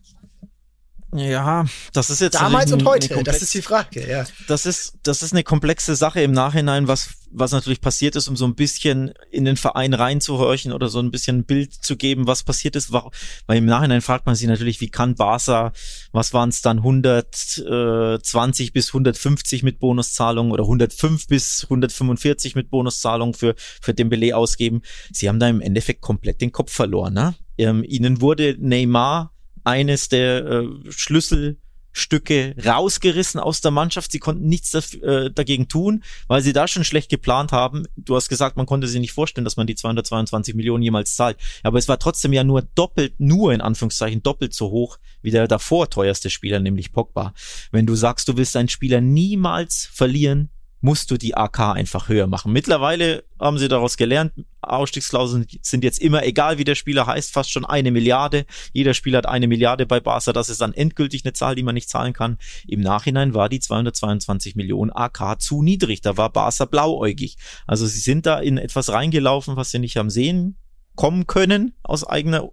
Ja, 1.14 1.66
das 1.94 2.10
ist 2.10 2.22
jetzt 2.22 2.36
damals 2.36 2.72
und 2.72 2.86
heute. 2.86 3.22
Das 3.24 3.42
ist 3.42 3.54
die 3.54 3.62
Frage. 3.62 4.10
Ja. 4.10 4.24
Das 4.48 4.66
ist 4.66 4.94
das 5.04 5.24
ist 5.24 5.34
eine 5.34 5.44
komplexe 5.44 5.96
Sache 5.96 6.22
im 6.22 6.32
Nachhinein, 6.32 6.88
was 6.88 7.10
was 7.34 7.52
natürlich 7.52 7.82
passiert 7.82 8.16
ist, 8.16 8.30
um 8.30 8.38
so 8.38 8.46
ein 8.46 8.56
bisschen 8.56 9.14
in 9.30 9.46
den 9.46 9.58
Verein 9.58 9.94
reinzuhorchen 9.94 10.72
oder 10.72 10.88
so 10.90 11.00
ein 11.00 11.12
bisschen 11.12 11.40
ein 11.40 11.46
Bild 11.46 11.74
zu 11.74 11.98
geben, 11.98 12.28
was 12.28 12.44
passiert 12.44 12.76
ist. 12.76 12.94
Weil 12.94 13.58
im 13.58 13.66
Nachhinein 13.66 14.02
fragt 14.02 14.26
man 14.26 14.36
sich 14.36 14.48
natürlich, 14.48 14.80
wie 14.82 14.90
kann 14.90 15.16
Barca, 15.16 15.74
was 16.12 16.34
waren 16.34 16.50
es 16.50 16.62
dann 16.62 16.78
120 16.80 18.74
bis 18.74 18.90
150 18.90 19.64
mit 19.64 19.80
Bonuszahlungen 19.80 20.52
oder 20.52 20.64
105 20.64 21.28
bis 21.28 21.64
145 21.66 22.56
mit 22.56 22.70
Bonuszahlungen 22.70 23.34
für 23.34 23.56
für 23.82 23.94
Dembele 23.94 24.38
ausgeben? 24.38 24.82
Sie 25.12 25.28
haben 25.28 25.40
da 25.40 25.50
im 25.50 25.60
Endeffekt 25.62 26.02
komplett 26.02 26.40
den 26.42 26.54
Kopf 26.54 26.72
verloren. 26.72 27.14
Ne? 27.14 27.36
Ähm, 27.58 27.84
ihnen 27.84 28.22
wurde 28.22 28.56
Neymar 28.60 29.34
eines 29.64 30.10
der 30.10 30.46
äh, 30.46 30.68
Schlüsselstücke 30.90 32.56
rausgerissen 32.66 33.40
aus 33.40 33.62
der 33.62 33.72
Mannschaft. 33.72 34.12
Sie 34.12 34.20
konnten 34.20 34.48
nichts 34.48 34.74
äh, 34.96 35.32
dagegen 35.32 35.68
tun, 35.68 36.04
weil 36.28 36.42
sie 36.42 36.54
da 36.54 36.68
schon 36.68 36.84
schlecht 36.84 37.10
geplant 37.10 37.52
haben. 37.52 37.86
Du 37.96 38.16
hast 38.16 38.30
gesagt, 38.30 38.58
man 38.58 38.66
konnte 38.66 38.88
sich 38.88 39.00
nicht 39.00 39.12
vorstellen, 39.12 39.46
dass 39.46 39.58
man 39.58 39.68
die 39.68 39.76
222 39.76 40.56
Millionen 40.56 40.84
jemals 40.84 41.16
zahlt. 41.16 41.38
Aber 41.64 41.78
es 41.78 41.88
war 41.88 42.00
trotzdem 42.00 42.34
ja 42.34 42.44
nur 42.44 42.62
doppelt, 42.62 43.20
nur 43.20 43.54
in 43.54 43.62
Anführungszeichen 43.62 44.24
doppelt 44.24 44.54
so 44.54 44.70
hoch 44.70 44.98
wie 45.22 45.32
der 45.32 45.48
davor 45.48 45.90
teuerste 45.90 46.30
Spieler, 46.30 46.60
nämlich 46.60 46.92
Pogba. 46.92 47.34
Wenn 47.72 47.86
du 47.86 47.96
sagst, 47.96 48.28
du 48.28 48.38
willst 48.38 48.56
einen 48.56 48.70
Spieler 48.70 49.02
niemals 49.02 49.90
verlieren, 49.92 50.50
musst 50.82 51.12
du 51.12 51.18
die 51.18 51.36
AK 51.36 51.60
einfach 51.60 52.10
höher 52.10 52.28
machen. 52.28 52.52
Mittlerweile 52.52 53.24
haben 53.40 53.58
sie 53.58 53.68
daraus 53.68 53.98
gelernt, 53.98 54.34
Ausstiegsklauseln 54.62 55.48
sind 55.62 55.84
jetzt 55.84 56.00
immer, 56.00 56.24
egal 56.24 56.58
wie 56.58 56.64
der 56.64 56.76
Spieler 56.76 57.08
heißt, 57.08 57.32
fast 57.32 57.52
schon 57.52 57.66
eine 57.66 57.92
Milliarde. 57.92 58.46
Jeder 58.74 58.94
Spieler 58.94 59.20
hat 59.20 59.26
eine 59.26 59.48
Milliarde 59.48 59.86
bei 59.86 60.00
Barca. 60.00 60.34
Das 60.34 60.50
ist 60.50 60.62
dann 60.62 60.74
endgültig 60.74 61.24
eine 61.26 61.34
Zahl, 61.34 61.56
die 61.56 61.64
man 61.64 61.76
nicht 61.76 61.90
zahlen 61.90 62.14
kann. 62.14 62.38
Im 62.68 62.82
Nachhinein 62.82 63.34
war 63.34 63.50
die 63.50 63.60
222 63.60 64.56
Millionen 64.56 64.92
AK 64.92 65.42
zu 65.42 65.64
niedrig. 65.64 66.02
Da 66.02 66.18
war 66.18 66.30
Barca 66.32 66.66
blauäugig. 66.66 67.38
Also 67.66 67.88
sie 67.88 68.00
sind 68.00 68.26
da 68.26 68.40
in 68.40 68.58
etwas 68.58 68.90
reingelaufen, 68.90 69.56
was 69.56 69.72
sie 69.72 69.80
nicht 69.80 69.98
haben 69.98 70.10
sehen 70.10 70.58
kommen 70.96 71.26
können 71.26 71.74
aus 71.84 72.08
eigener 72.08 72.50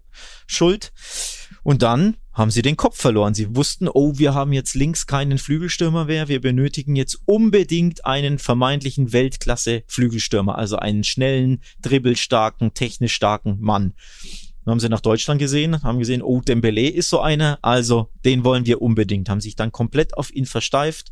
Schuld. 0.47 0.93
Und 1.63 1.83
dann 1.83 2.17
haben 2.39 2.53
sie 2.53 2.63
den 2.63 2.77
Kopf 2.77 2.97
verloren. 2.97 3.35
Sie 3.35 3.57
wussten, 3.57 3.89
oh, 3.89 4.13
wir 4.17 4.33
haben 4.33 4.53
jetzt 4.53 4.75
links 4.75 5.09
keinen 5.09 5.39
Flügelstürmer 5.39 6.05
mehr. 6.05 6.29
Wir 6.29 6.41
benötigen 6.41 6.95
jetzt 6.95 7.19
unbedingt 7.27 8.07
einen 8.07 8.39
vermeintlichen 8.39 9.13
Weltklasse-Flügelstürmer, 9.13 10.57
also 10.57 10.77
einen 10.77 11.03
schnellen, 11.03 11.61
dribbelstarken, 11.83 12.75
technisch 12.75 13.13
starken 13.13 13.59
Mann. 13.61 13.93
Dann 14.65 14.73
haben 14.73 14.81
sie 14.81 14.89
nach 14.89 15.01
Deutschland 15.01 15.41
gesehen, 15.41 15.83
haben 15.83 15.99
gesehen, 15.99 16.23
oh, 16.23 16.41
Dembele 16.41 16.89
ist 16.89 17.09
so 17.09 17.21
einer, 17.21 17.59
also 17.63 18.09
den 18.25 18.45
wollen 18.45 18.67
wir 18.67 18.81
unbedingt, 18.83 19.29
haben 19.29 19.41
sich 19.41 19.57
dann 19.57 19.73
komplett 19.73 20.17
auf 20.17 20.33
ihn 20.33 20.47
versteift 20.47 21.11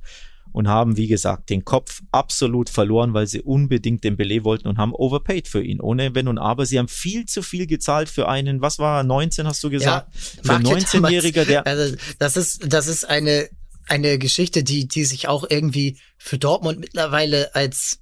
und 0.56 0.68
haben, 0.68 0.96
wie 0.96 1.06
gesagt, 1.06 1.50
den 1.50 1.66
Kopf 1.66 2.00
absolut 2.12 2.70
verloren, 2.70 3.12
weil 3.12 3.26
sie 3.26 3.42
unbedingt 3.42 4.04
den 4.04 4.16
Belay 4.16 4.42
wollten 4.42 4.68
und 4.68 4.78
haben 4.78 4.94
overpaid 4.94 5.48
für 5.48 5.62
ihn, 5.62 5.82
ohne 5.82 6.14
Wenn 6.14 6.28
und 6.28 6.38
Aber. 6.38 6.64
Sie 6.64 6.78
haben 6.78 6.88
viel 6.88 7.26
zu 7.26 7.42
viel 7.42 7.66
gezahlt 7.66 8.08
für 8.08 8.26
einen, 8.26 8.62
was 8.62 8.78
war 8.78 9.02
19, 9.02 9.46
hast 9.46 9.62
du 9.62 9.68
gesagt? 9.68 10.08
Ja, 10.14 10.42
für 10.42 10.62
19-Jähriger, 10.62 11.44
der. 11.44 11.66
Also, 11.66 11.94
das 12.18 12.38
ist, 12.38 12.72
das 12.72 12.86
ist 12.86 13.04
eine, 13.04 13.50
eine 13.86 14.18
Geschichte, 14.18 14.64
die, 14.64 14.88
die 14.88 15.04
sich 15.04 15.28
auch 15.28 15.44
irgendwie 15.46 15.98
für 16.16 16.38
Dortmund 16.38 16.80
mittlerweile 16.80 17.54
als, 17.54 18.00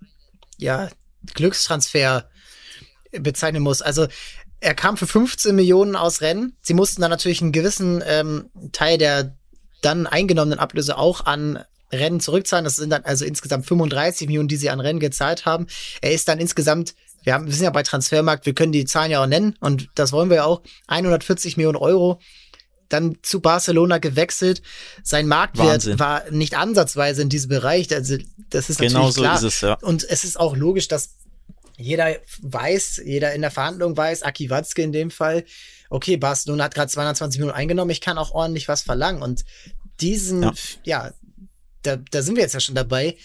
ja, 0.56 0.90
Glückstransfer 1.34 2.28
bezeichnen 3.10 3.64
muss. 3.64 3.82
Also, 3.82 4.06
er 4.60 4.74
kam 4.74 4.96
für 4.96 5.08
15 5.08 5.56
Millionen 5.56 5.96
aus 5.96 6.20
Rennen. 6.20 6.56
Sie 6.62 6.74
mussten 6.74 7.00
dann 7.00 7.10
natürlich 7.10 7.42
einen 7.42 7.50
gewissen 7.50 8.00
ähm, 8.06 8.50
Teil 8.70 8.96
der 8.96 9.36
dann 9.80 10.06
eingenommenen 10.06 10.60
Ablöse 10.60 10.96
auch 10.96 11.26
an 11.26 11.64
Rennen 11.92 12.20
zurückzahlen. 12.20 12.64
Das 12.64 12.76
sind 12.76 12.90
dann 12.90 13.04
also 13.04 13.24
insgesamt 13.24 13.66
35 13.66 14.26
Millionen, 14.26 14.48
die 14.48 14.56
sie 14.56 14.70
an 14.70 14.80
Rennen 14.80 15.00
gezahlt 15.00 15.46
haben. 15.46 15.66
Er 16.00 16.12
ist 16.12 16.28
dann 16.28 16.38
insgesamt, 16.38 16.94
wir, 17.22 17.34
haben, 17.34 17.46
wir 17.46 17.52
sind 17.54 17.64
ja 17.64 17.70
bei 17.70 17.82
Transfermarkt, 17.82 18.46
wir 18.46 18.54
können 18.54 18.72
die 18.72 18.84
Zahlen 18.84 19.10
ja 19.10 19.22
auch 19.22 19.26
nennen 19.26 19.56
und 19.60 19.88
das 19.94 20.12
wollen 20.12 20.28
wir 20.30 20.36
ja 20.38 20.44
auch, 20.44 20.62
140 20.88 21.56
Millionen 21.56 21.76
Euro. 21.76 22.20
dann 22.90 23.16
zu 23.22 23.40
Barcelona 23.40 23.98
gewechselt. 23.98 24.62
Sein 25.02 25.26
Marktwert 25.26 25.68
Wahnsinn. 25.68 25.98
war 25.98 26.30
nicht 26.30 26.54
ansatzweise 26.56 27.22
in 27.22 27.28
diesem 27.28 27.48
Bereich. 27.48 27.92
Also 27.92 28.18
das 28.50 28.70
ist 28.70 28.78
Genau 28.78 29.06
natürlich 29.06 29.14
so 29.14 29.20
klar. 29.22 29.36
ist 29.36 29.42
es, 29.42 29.60
ja. 29.62 29.74
Und 29.80 30.04
es 30.08 30.22
ist 30.24 30.38
auch 30.38 30.54
logisch, 30.54 30.86
dass 30.88 31.16
jeder 31.76 32.14
weiß, 32.42 33.02
jeder 33.04 33.32
in 33.34 33.40
der 33.40 33.50
Verhandlung 33.50 33.96
weiß, 33.96 34.22
Aki 34.22 34.50
Watzke 34.50 34.82
in 34.82 34.92
dem 34.92 35.10
Fall, 35.10 35.44
okay, 35.90 36.16
Barcelona 36.16 36.64
hat 36.64 36.74
gerade 36.74 36.90
220 36.92 37.40
Millionen 37.40 37.56
eingenommen, 37.56 37.90
ich 37.90 38.00
kann 38.00 38.16
auch 38.18 38.32
ordentlich 38.32 38.68
was 38.68 38.82
verlangen. 38.82 39.22
Und 39.22 39.44
diesen, 40.00 40.42
Ja. 40.44 40.52
ja, 40.84 41.12
da, 41.84 41.96
da 41.96 42.22
sind 42.22 42.36
wir 42.36 42.42
jetzt 42.42 42.54
ja 42.54 42.60
schon 42.60 42.74
dabei. 42.74 43.16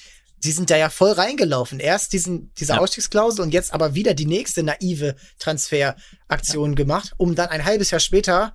Die 0.43 0.51
sind 0.51 0.69
da 0.69 0.77
ja 0.77 0.89
voll 0.89 1.11
reingelaufen. 1.11 1.79
Erst 1.79 2.13
diesen, 2.13 2.53
diese 2.55 2.73
Ja. 2.73 2.79
Ausstiegsklausel 2.79 3.41
und 3.43 3.53
jetzt 3.53 3.73
aber 3.73 3.93
wieder 3.95 4.13
die 4.13 4.25
nächste 4.25 4.63
naive 4.63 5.15
Transferaktion 5.37 6.75
gemacht, 6.75 7.13
um 7.17 7.35
dann 7.35 7.49
ein 7.49 7.65
halbes 7.65 7.91
Jahr 7.91 7.99
später 7.99 8.53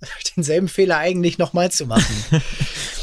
denselben 0.36 0.68
Fehler 0.68 0.98
eigentlich 0.98 1.38
nochmal 1.38 1.70
zu 1.70 1.86
machen. 1.86 2.14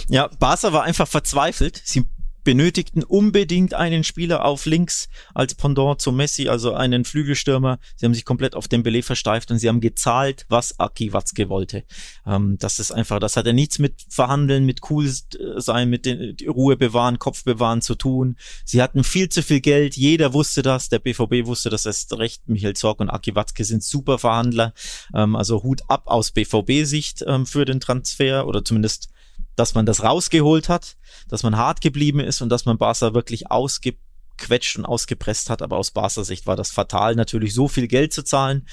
Ja, 0.08 0.28
Barca 0.28 0.74
war 0.74 0.84
einfach 0.84 1.08
verzweifelt. 1.08 1.82
Sie 1.86 2.04
benötigten 2.44 3.04
unbedingt 3.04 3.74
einen 3.74 4.04
Spieler 4.04 4.46
auf 4.46 4.66
links 4.66 5.10
als 5.34 5.56
Pendant 5.56 6.02
zu 6.02 6.12
Messi, 6.12 6.50
also 6.50 6.74
einen 6.74 7.06
Flügelstürmer. 7.06 7.80
Sie 7.96 8.06
haben 8.06 8.14
sich 8.14 8.26
komplett 8.26 8.56
auf 8.56 8.68
Dembele 8.68 9.04
versteift 9.04 9.52
und 9.52 9.60
sie 9.60 9.68
haben 9.68 9.82
gezahlt, 9.82 10.46
was 10.50 10.80
Aki 10.80 11.14
Watzke 11.14 11.50
wollte. 11.50 11.84
Ähm, 12.26 12.58
das 12.60 12.80
ist 12.80 12.92
einfach, 12.92 13.20
das 13.20 13.38
hat 13.38 13.46
ja 13.46 13.54
nichts 13.54 13.80
mit 13.80 13.96
Verhandeln, 14.10 14.66
mit 14.66 14.82
cool 14.90 15.10
sein, 15.58 15.90
mit 15.90 16.06
den, 16.06 16.36
Ruhe 16.48 16.78
bewahren, 16.78 17.20
Kopf 17.20 17.44
bewahren 17.44 17.82
zu 17.82 17.96
tun. 17.96 18.38
Sie 18.66 18.82
hatten 18.82 19.04
viel 19.04 19.30
zu 19.30 19.44
viel 19.44 19.62
Geld, 19.62 19.96
jeder 19.96 20.34
wusste 20.34 20.62
das, 20.62 20.90
der 20.90 21.00
BVB 21.00 21.46
wusste 21.46 21.70
das 21.70 21.86
erst 21.86 22.18
recht. 22.18 22.48
Michael 22.48 22.76
Zorc 22.76 23.00
und 23.00 23.10
Aki 23.10 23.36
Watzke 23.36 23.64
sind 23.64 23.84
super 23.84 24.18
Verhandler. 24.18 24.74
Ähm, 25.14 25.36
also 25.36 25.64
Hut 25.64 25.82
ab 25.88 26.04
aus 26.06 26.32
BVB-Sicht 26.32 27.24
ähm, 27.28 27.46
für 27.46 27.66
den 27.66 27.80
Transfer 27.80 28.48
oder 28.48 28.64
zumindest 28.64 29.11
dass 29.56 29.74
man 29.74 29.86
das 29.86 30.04
rausgeholt 30.04 30.70
hat, 30.70 30.98
dass 31.28 31.44
man 31.44 31.58
hart 31.58 31.82
geblieben 31.82 32.20
ist 32.20 32.42
und 32.42 32.50
dass 32.50 32.66
man 32.66 32.78
Barca 32.78 33.14
wirklich 33.14 33.52
ausgequetscht 33.52 34.78
und 34.78 34.86
ausgepresst 34.86 35.50
hat. 35.50 35.62
Aber 35.62 35.78
aus 35.78 35.92
Barca 35.92 36.24
Sicht 36.24 36.48
war 36.48 36.56
das 36.56 36.72
fatal, 36.72 37.16
natürlich 37.16 37.54
so 37.54 37.68
viel 37.68 37.88
Geld 37.88 38.14
zu 38.14 38.24
zahlen. 38.24 38.68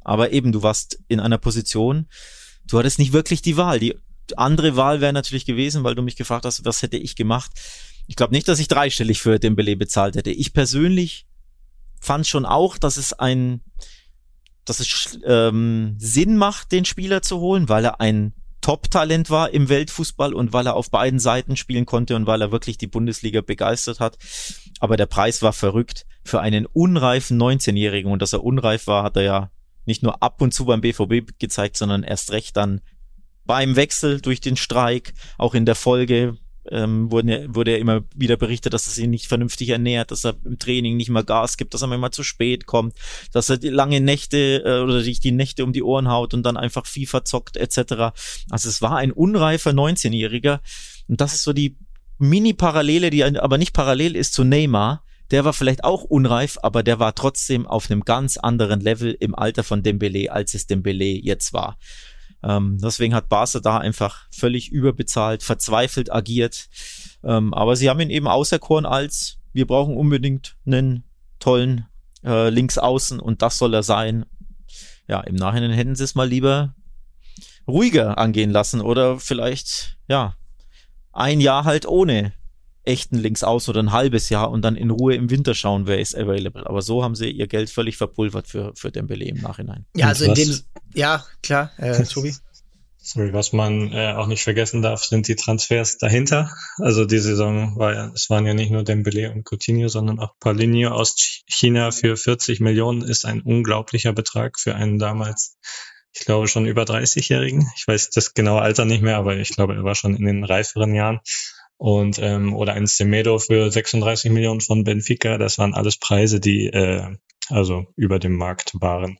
Aber 0.00 0.32
eben, 0.32 0.52
du 0.52 0.62
warst 0.62 0.98
in 1.08 1.20
einer 1.20 1.38
Position, 1.38 2.08
du 2.66 2.78
hattest 2.78 2.98
nicht 2.98 3.12
wirklich 3.12 3.42
die 3.42 3.56
Wahl. 3.56 3.78
Die 3.78 3.96
andere 4.36 4.76
Wahl 4.76 5.00
wäre 5.00 5.12
natürlich 5.12 5.44
gewesen, 5.44 5.84
weil 5.84 5.94
du 5.94 6.02
mich 6.02 6.16
gefragt 6.16 6.44
hast, 6.44 6.64
was 6.64 6.82
hätte 6.82 6.96
ich 6.96 7.16
gemacht. 7.16 7.50
Ich 8.06 8.16
glaube 8.16 8.32
nicht, 8.32 8.48
dass 8.48 8.58
ich 8.58 8.68
dreistellig 8.68 9.20
für 9.20 9.38
Dembele 9.38 9.76
bezahlt 9.76 10.16
hätte. 10.16 10.30
Ich 10.30 10.52
persönlich 10.52 11.26
fand 12.00 12.26
schon 12.26 12.46
auch, 12.46 12.78
dass 12.78 12.96
es 12.96 13.12
ein, 13.12 13.62
dass 14.64 14.80
es 14.80 15.18
ähm, 15.24 15.96
Sinn 15.98 16.36
macht, 16.36 16.72
den 16.72 16.84
Spieler 16.84 17.22
zu 17.22 17.38
holen, 17.38 17.68
weil 17.68 17.84
er 17.84 18.00
ein 18.00 18.34
Top-Talent 18.62 19.28
war 19.28 19.50
im 19.50 19.68
Weltfußball 19.68 20.32
und 20.32 20.52
weil 20.52 20.66
er 20.66 20.74
auf 20.74 20.90
beiden 20.90 21.18
Seiten 21.18 21.56
spielen 21.56 21.84
konnte 21.84 22.16
und 22.16 22.26
weil 22.26 22.40
er 22.40 22.52
wirklich 22.52 22.78
die 22.78 22.86
Bundesliga 22.86 23.42
begeistert 23.42 24.00
hat. 24.00 24.16
Aber 24.80 24.96
der 24.96 25.06
Preis 25.06 25.42
war 25.42 25.52
verrückt 25.52 26.06
für 26.24 26.40
einen 26.40 26.66
unreifen 26.66 27.40
19-Jährigen 27.40 28.10
und 28.10 28.22
dass 28.22 28.32
er 28.32 28.44
unreif 28.44 28.86
war, 28.86 29.02
hat 29.02 29.16
er 29.16 29.22
ja 29.22 29.50
nicht 29.84 30.02
nur 30.02 30.22
ab 30.22 30.40
und 30.40 30.54
zu 30.54 30.64
beim 30.64 30.80
BVB 30.80 31.38
gezeigt, 31.38 31.76
sondern 31.76 32.04
erst 32.04 32.30
recht 32.30 32.56
dann 32.56 32.80
beim 33.44 33.76
Wechsel 33.76 34.20
durch 34.20 34.40
den 34.40 34.56
Streik, 34.56 35.12
auch 35.36 35.54
in 35.54 35.66
der 35.66 35.74
Folge 35.74 36.38
ähm, 36.70 37.10
wurde, 37.10 37.42
ja- 37.42 37.54
wurde 37.54 37.72
ja 37.72 37.78
immer 37.78 38.02
wieder 38.14 38.36
berichtet, 38.36 38.72
dass 38.72 38.86
er 38.86 38.92
sich 38.92 39.06
nicht 39.08 39.26
vernünftig 39.26 39.68
ernährt, 39.70 40.10
dass 40.10 40.24
er 40.24 40.36
im 40.44 40.58
Training 40.58 40.96
nicht 40.96 41.10
mal 41.10 41.24
Gas 41.24 41.56
gibt, 41.56 41.74
dass 41.74 41.82
er 41.82 41.88
manchmal 41.88 42.10
zu 42.12 42.22
spät 42.22 42.66
kommt, 42.66 42.94
dass 43.32 43.50
er 43.50 43.58
die 43.58 43.68
lange 43.68 44.00
Nächte 44.00 44.62
äh, 44.64 44.80
oder 44.80 45.00
sich 45.02 45.20
die 45.20 45.32
Nächte 45.32 45.64
um 45.64 45.72
die 45.72 45.82
Ohren 45.82 46.08
haut 46.08 46.34
und 46.34 46.44
dann 46.44 46.56
einfach 46.56 46.86
FIFA 46.86 47.24
zockt 47.24 47.56
etc. 47.56 48.14
Also 48.50 48.68
es 48.68 48.80
war 48.80 48.96
ein 48.96 49.12
unreifer 49.12 49.70
19-Jähriger 49.70 50.60
und 51.08 51.20
das 51.20 51.34
ist 51.34 51.42
so 51.42 51.52
die 51.52 51.76
Mini-Parallele, 52.18 53.10
die 53.10 53.24
aber 53.24 53.58
nicht 53.58 53.72
parallel 53.72 54.14
ist 54.16 54.34
zu 54.34 54.44
Neymar. 54.44 55.04
Der 55.32 55.44
war 55.44 55.52
vielleicht 55.54 55.82
auch 55.82 56.04
unreif, 56.04 56.58
aber 56.62 56.82
der 56.82 56.98
war 56.98 57.14
trotzdem 57.14 57.66
auf 57.66 57.90
einem 57.90 58.02
ganz 58.02 58.36
anderen 58.36 58.80
Level 58.80 59.16
im 59.18 59.34
Alter 59.34 59.64
von 59.64 59.82
Dembele, 59.82 60.30
als 60.30 60.54
es 60.54 60.66
Dembele 60.66 61.04
jetzt 61.06 61.52
war. 61.52 61.78
Ähm, 62.42 62.78
deswegen 62.82 63.14
hat 63.14 63.28
Barca 63.28 63.60
da 63.60 63.78
einfach 63.78 64.26
völlig 64.30 64.70
überbezahlt, 64.70 65.42
verzweifelt 65.42 66.12
agiert. 66.12 66.68
Ähm, 67.24 67.54
aber 67.54 67.76
sie 67.76 67.88
haben 67.88 68.00
ihn 68.00 68.10
eben 68.10 68.26
auserkoren 68.26 68.86
als, 68.86 69.38
wir 69.52 69.66
brauchen 69.66 69.96
unbedingt 69.96 70.56
einen 70.66 71.04
tollen 71.38 71.86
äh, 72.24 72.48
Linksaußen 72.48 73.20
und 73.20 73.42
das 73.42 73.58
soll 73.58 73.74
er 73.74 73.82
sein. 73.82 74.26
Ja, 75.08 75.20
im 75.20 75.34
Nachhinein 75.34 75.72
hätten 75.72 75.94
sie 75.94 76.04
es 76.04 76.14
mal 76.14 76.28
lieber 76.28 76.74
ruhiger 77.66 78.18
angehen 78.18 78.50
lassen 78.50 78.80
oder 78.80 79.18
vielleicht, 79.18 79.98
ja, 80.08 80.36
ein 81.12 81.40
Jahr 81.40 81.64
halt 81.64 81.86
ohne 81.86 82.32
echten 82.84 83.16
Linksaußen 83.16 83.70
oder 83.70 83.82
ein 83.82 83.92
halbes 83.92 84.28
Jahr 84.28 84.50
und 84.50 84.62
dann 84.62 84.76
in 84.76 84.90
Ruhe 84.90 85.14
im 85.14 85.30
Winter 85.30 85.54
schauen, 85.54 85.86
wer 85.86 86.00
ist 86.00 86.16
available. 86.16 86.66
Aber 86.66 86.82
so 86.82 87.02
haben 87.04 87.14
sie 87.14 87.30
ihr 87.30 87.46
Geld 87.46 87.70
völlig 87.70 87.96
verpulvert 87.96 88.48
für, 88.48 88.72
für 88.74 88.90
Dembele 88.90 89.24
im 89.24 89.36
Nachhinein. 89.40 89.86
ja, 89.94 90.08
also 90.08 90.24
in 90.24 90.34
dem, 90.34 90.58
ja, 90.94 91.24
klar, 91.42 91.70
äh, 91.78 92.02
Tobi. 92.04 92.34
Sorry, 93.04 93.32
was 93.32 93.52
man 93.52 93.92
äh, 93.92 94.12
auch 94.12 94.28
nicht 94.28 94.44
vergessen 94.44 94.80
darf, 94.80 95.02
sind 95.02 95.26
die 95.26 95.34
Transfers 95.34 95.98
dahinter. 95.98 96.52
Also 96.78 97.04
die 97.04 97.18
Saison 97.18 97.76
war 97.76 97.92
ja, 97.94 98.12
es 98.14 98.30
waren 98.30 98.46
ja 98.46 98.54
nicht 98.54 98.70
nur 98.70 98.84
Dembele 98.84 99.32
und 99.32 99.44
Coutinho, 99.44 99.88
sondern 99.88 100.20
auch 100.20 100.34
Paulinho 100.38 100.90
aus 100.90 101.16
Ch- 101.16 101.42
China 101.48 101.90
für 101.90 102.16
40 102.16 102.60
Millionen 102.60 103.02
ist 103.02 103.24
ein 103.26 103.40
unglaublicher 103.42 104.12
Betrag 104.12 104.56
für 104.60 104.76
einen 104.76 105.00
damals, 105.00 105.56
ich 106.12 106.26
glaube 106.26 106.46
schon 106.46 106.64
über 106.64 106.84
30-Jährigen. 106.84 107.68
Ich 107.76 107.88
weiß 107.88 108.10
das 108.10 108.34
genaue 108.34 108.62
Alter 108.62 108.84
nicht 108.84 109.02
mehr, 109.02 109.16
aber 109.16 109.36
ich 109.36 109.48
glaube, 109.48 109.74
er 109.74 109.82
war 109.82 109.96
schon 109.96 110.14
in 110.14 110.24
den 110.24 110.44
reiferen 110.44 110.94
Jahren. 110.94 111.18
Und 111.82 112.20
ähm, 112.20 112.54
oder 112.54 112.74
ein 112.74 112.86
Semedo 112.86 113.40
für 113.40 113.68
36 113.68 114.30
Millionen 114.30 114.60
von 114.60 114.84
Benfica. 114.84 115.36
Das 115.36 115.58
waren 115.58 115.74
alles 115.74 115.96
Preise, 115.96 116.38
die 116.38 116.68
äh, 116.68 117.16
also 117.48 117.86
über 117.96 118.20
dem 118.20 118.36
Markt 118.36 118.80
waren 118.80 119.18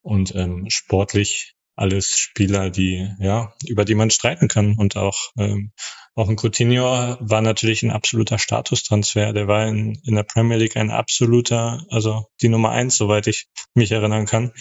und 0.00 0.32
ähm, 0.36 0.66
sportlich 0.68 1.56
alles 1.74 2.16
Spieler, 2.16 2.70
die 2.70 3.10
ja 3.18 3.52
über 3.66 3.84
die 3.84 3.96
man 3.96 4.10
streiten 4.10 4.46
kann 4.46 4.76
und 4.78 4.96
auch 4.96 5.32
ähm, 5.36 5.72
auch 6.14 6.28
ein 6.28 6.36
Coutinho 6.36 7.16
war 7.20 7.42
natürlich 7.42 7.82
ein 7.82 7.90
absoluter 7.90 8.38
Statustransfer. 8.38 9.32
Der 9.32 9.48
war 9.48 9.66
in, 9.66 10.00
in 10.04 10.14
der 10.14 10.22
Premier 10.22 10.56
League 10.56 10.76
ein 10.76 10.90
absoluter, 10.90 11.84
also 11.90 12.26
die 12.40 12.48
Nummer 12.48 12.70
eins, 12.70 12.96
soweit 12.96 13.26
ich 13.26 13.46
mich 13.74 13.90
erinnern 13.90 14.26
kann. 14.26 14.52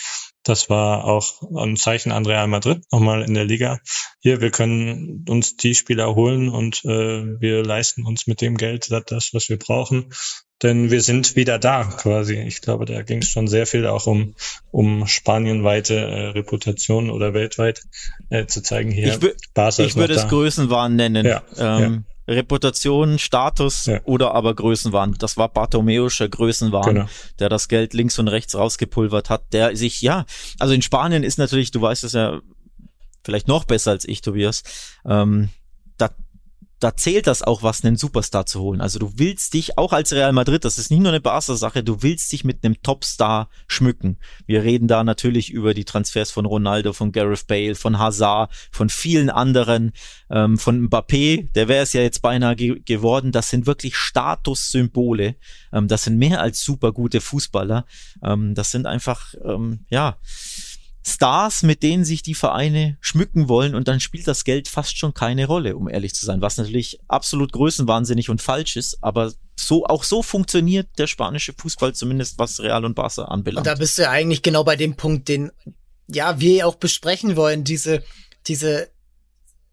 Das 0.43 0.69
war 0.69 1.05
auch 1.05 1.41
ein 1.55 1.77
Zeichen 1.77 2.11
an 2.11 2.25
Real 2.25 2.47
Madrid 2.47 2.83
nochmal 2.91 3.21
in 3.23 3.33
der 3.33 3.45
Liga. 3.45 3.79
Hier, 4.21 4.41
wir 4.41 4.51
können 4.51 5.25
uns 5.29 5.55
die 5.55 5.75
Spieler 5.75 6.15
holen 6.15 6.49
und 6.49 6.83
äh, 6.85 7.39
wir 7.39 7.63
leisten 7.63 8.05
uns 8.05 8.27
mit 8.27 8.41
dem 8.41 8.57
Geld 8.57 8.91
das- 8.91 9.05
das, 9.05 9.29
was 9.33 9.49
wir 9.49 9.57
brauchen. 9.57 10.11
Denn 10.63 10.89
wir 10.89 11.01
sind 11.01 11.35
wieder 11.35 11.59
da 11.59 11.83
quasi. 11.83 12.35
Ich 12.35 12.61
glaube, 12.61 12.85
da 12.85 13.01
ging 13.03 13.19
es 13.21 13.27
schon 13.29 13.47
sehr 13.47 13.67
viel 13.67 13.85
auch 13.85 14.07
um, 14.07 14.33
um 14.71 15.05
spanienweite 15.07 15.95
äh, 15.95 16.27
Reputation 16.29 17.09
oder 17.09 17.33
weltweit 17.33 17.83
äh, 18.29 18.45
zu 18.45 18.63
zeigen 18.63 18.89
hier. 18.91 19.13
Ich 19.21 19.35
Barca 19.53 19.83
Ich 19.83 19.95
würde 19.95 20.13
es 20.13 20.21
da. 20.23 20.27
Größenwahn 20.29 20.95
nennen. 20.95 21.25
Ja, 21.25 21.43
ähm, 21.57 22.05
Reputation, 22.27 23.19
Status 23.19 23.87
Ja. 23.87 23.99
oder 24.05 24.33
aber 24.33 24.53
Größenwahn. 24.55 25.15
Das 25.19 25.35
war 25.35 25.49
Bartomeuscher 25.49 26.29
Größenwahn, 26.29 26.95
Genau. 26.95 27.05
der 27.39 27.49
das 27.49 27.67
Geld 27.67 27.93
links 27.93 28.17
und 28.17 28.29
rechts 28.29 28.55
rausgepulvert 28.55 29.29
hat, 29.29 29.43
der 29.51 29.75
sich, 29.75 30.01
ja, 30.01 30.25
also 30.57 30.73
in 30.73 30.81
Spanien 30.81 31.23
ist 31.23 31.37
natürlich, 31.37 31.71
du 31.71 31.81
weißt 31.81 32.05
es 32.05 32.13
ja 32.13 32.39
vielleicht 33.25 33.49
noch 33.49 33.65
besser 33.65 33.91
als 33.91 34.05
ich, 34.07 34.21
Tobias, 34.21 34.63
ähm, 35.05 35.49
da, 35.97 36.11
da 36.83 36.97
zählt 36.97 37.27
das 37.27 37.41
auch 37.43 37.63
was, 37.63 37.85
einen 37.85 37.95
Superstar 37.95 38.45
zu 38.45 38.59
holen. 38.59 38.81
Also 38.81 38.99
du 38.99 39.13
willst 39.15 39.53
dich, 39.53 39.77
auch 39.77 39.93
als 39.93 40.11
Real 40.11 40.33
Madrid, 40.33 40.65
das 40.65 40.77
ist 40.77 40.91
nicht 40.91 40.99
nur 40.99 41.09
eine 41.09 41.21
Barca-Sache, 41.21 41.83
du 41.83 42.03
willst 42.03 42.31
dich 42.31 42.43
mit 42.43 42.63
einem 42.63 42.81
Topstar 42.81 43.49
schmücken. 43.67 44.17
Wir 44.45 44.63
reden 44.63 44.89
da 44.89 45.03
natürlich 45.03 45.49
über 45.49 45.73
die 45.73 45.85
Transfers 45.85 46.31
von 46.31 46.45
Ronaldo, 46.45 46.91
von 46.91 47.13
Gareth 47.13 47.47
Bale, 47.47 47.75
von 47.75 47.99
Hazard, 47.99 48.51
von 48.71 48.89
vielen 48.89 49.29
anderen, 49.29 49.93
ähm, 50.29 50.57
von 50.57 50.89
Mbappé, 50.89 51.51
der 51.53 51.69
wäre 51.69 51.83
es 51.83 51.93
ja 51.93 52.01
jetzt 52.01 52.21
beinahe 52.21 52.55
ge 52.55 52.81
geworden. 52.83 53.31
Das 53.31 53.49
sind 53.49 53.65
wirklich 53.65 53.95
Statussymbole. 53.95 55.35
Ähm, 55.71 55.87
das 55.87 56.03
sind 56.03 56.17
mehr 56.17 56.41
als 56.41 56.63
super 56.63 56.91
gute 56.91 57.21
Fußballer. 57.21 57.85
Ähm, 58.21 58.55
das 58.55 58.71
sind 58.71 58.87
einfach, 58.87 59.33
ähm, 59.45 59.85
ja, 59.89 60.17
Stars, 61.05 61.63
mit 61.63 61.83
denen 61.83 62.05
sich 62.05 62.23
die 62.23 62.33
Vereine 62.33 62.97
schmücken 63.01 63.49
wollen 63.49 63.75
und 63.75 63.87
dann 63.89 63.99
spielt 63.99 64.27
das 64.27 64.45
Geld 64.45 64.69
fast 64.69 64.97
schon 64.97 65.13
keine 65.13 65.47
Rolle, 65.47 65.75
um 65.75 65.89
ehrlich 65.89 66.13
zu 66.13 66.25
sein, 66.25 66.41
was 66.41 66.57
natürlich 66.57 66.99
absolut 67.09 67.51
größenwahnsinnig 67.51 68.29
und 68.29 68.41
falsch 68.41 68.77
ist, 68.77 69.03
aber 69.03 69.33
so 69.55 69.85
auch 69.85 70.03
so 70.03 70.23
funktioniert 70.23 70.87
der 70.97 71.07
spanische 71.07 71.53
Fußball 71.53 71.93
zumindest 71.93 72.39
was 72.39 72.59
Real 72.61 72.85
und 72.85 72.95
Barca 72.95 73.23
Und 73.23 73.31
anbelangt. 73.31 73.67
da 73.67 73.75
bist 73.75 73.97
du 73.97 74.03
ja 74.03 74.11
eigentlich 74.11 74.41
genau 74.41 74.63
bei 74.63 74.77
dem 74.77 74.95
Punkt, 74.95 75.27
den 75.27 75.51
ja 76.07 76.39
wir 76.39 76.67
auch 76.67 76.75
besprechen 76.75 77.35
wollen, 77.35 77.63
diese 77.63 78.03
diese 78.47 78.89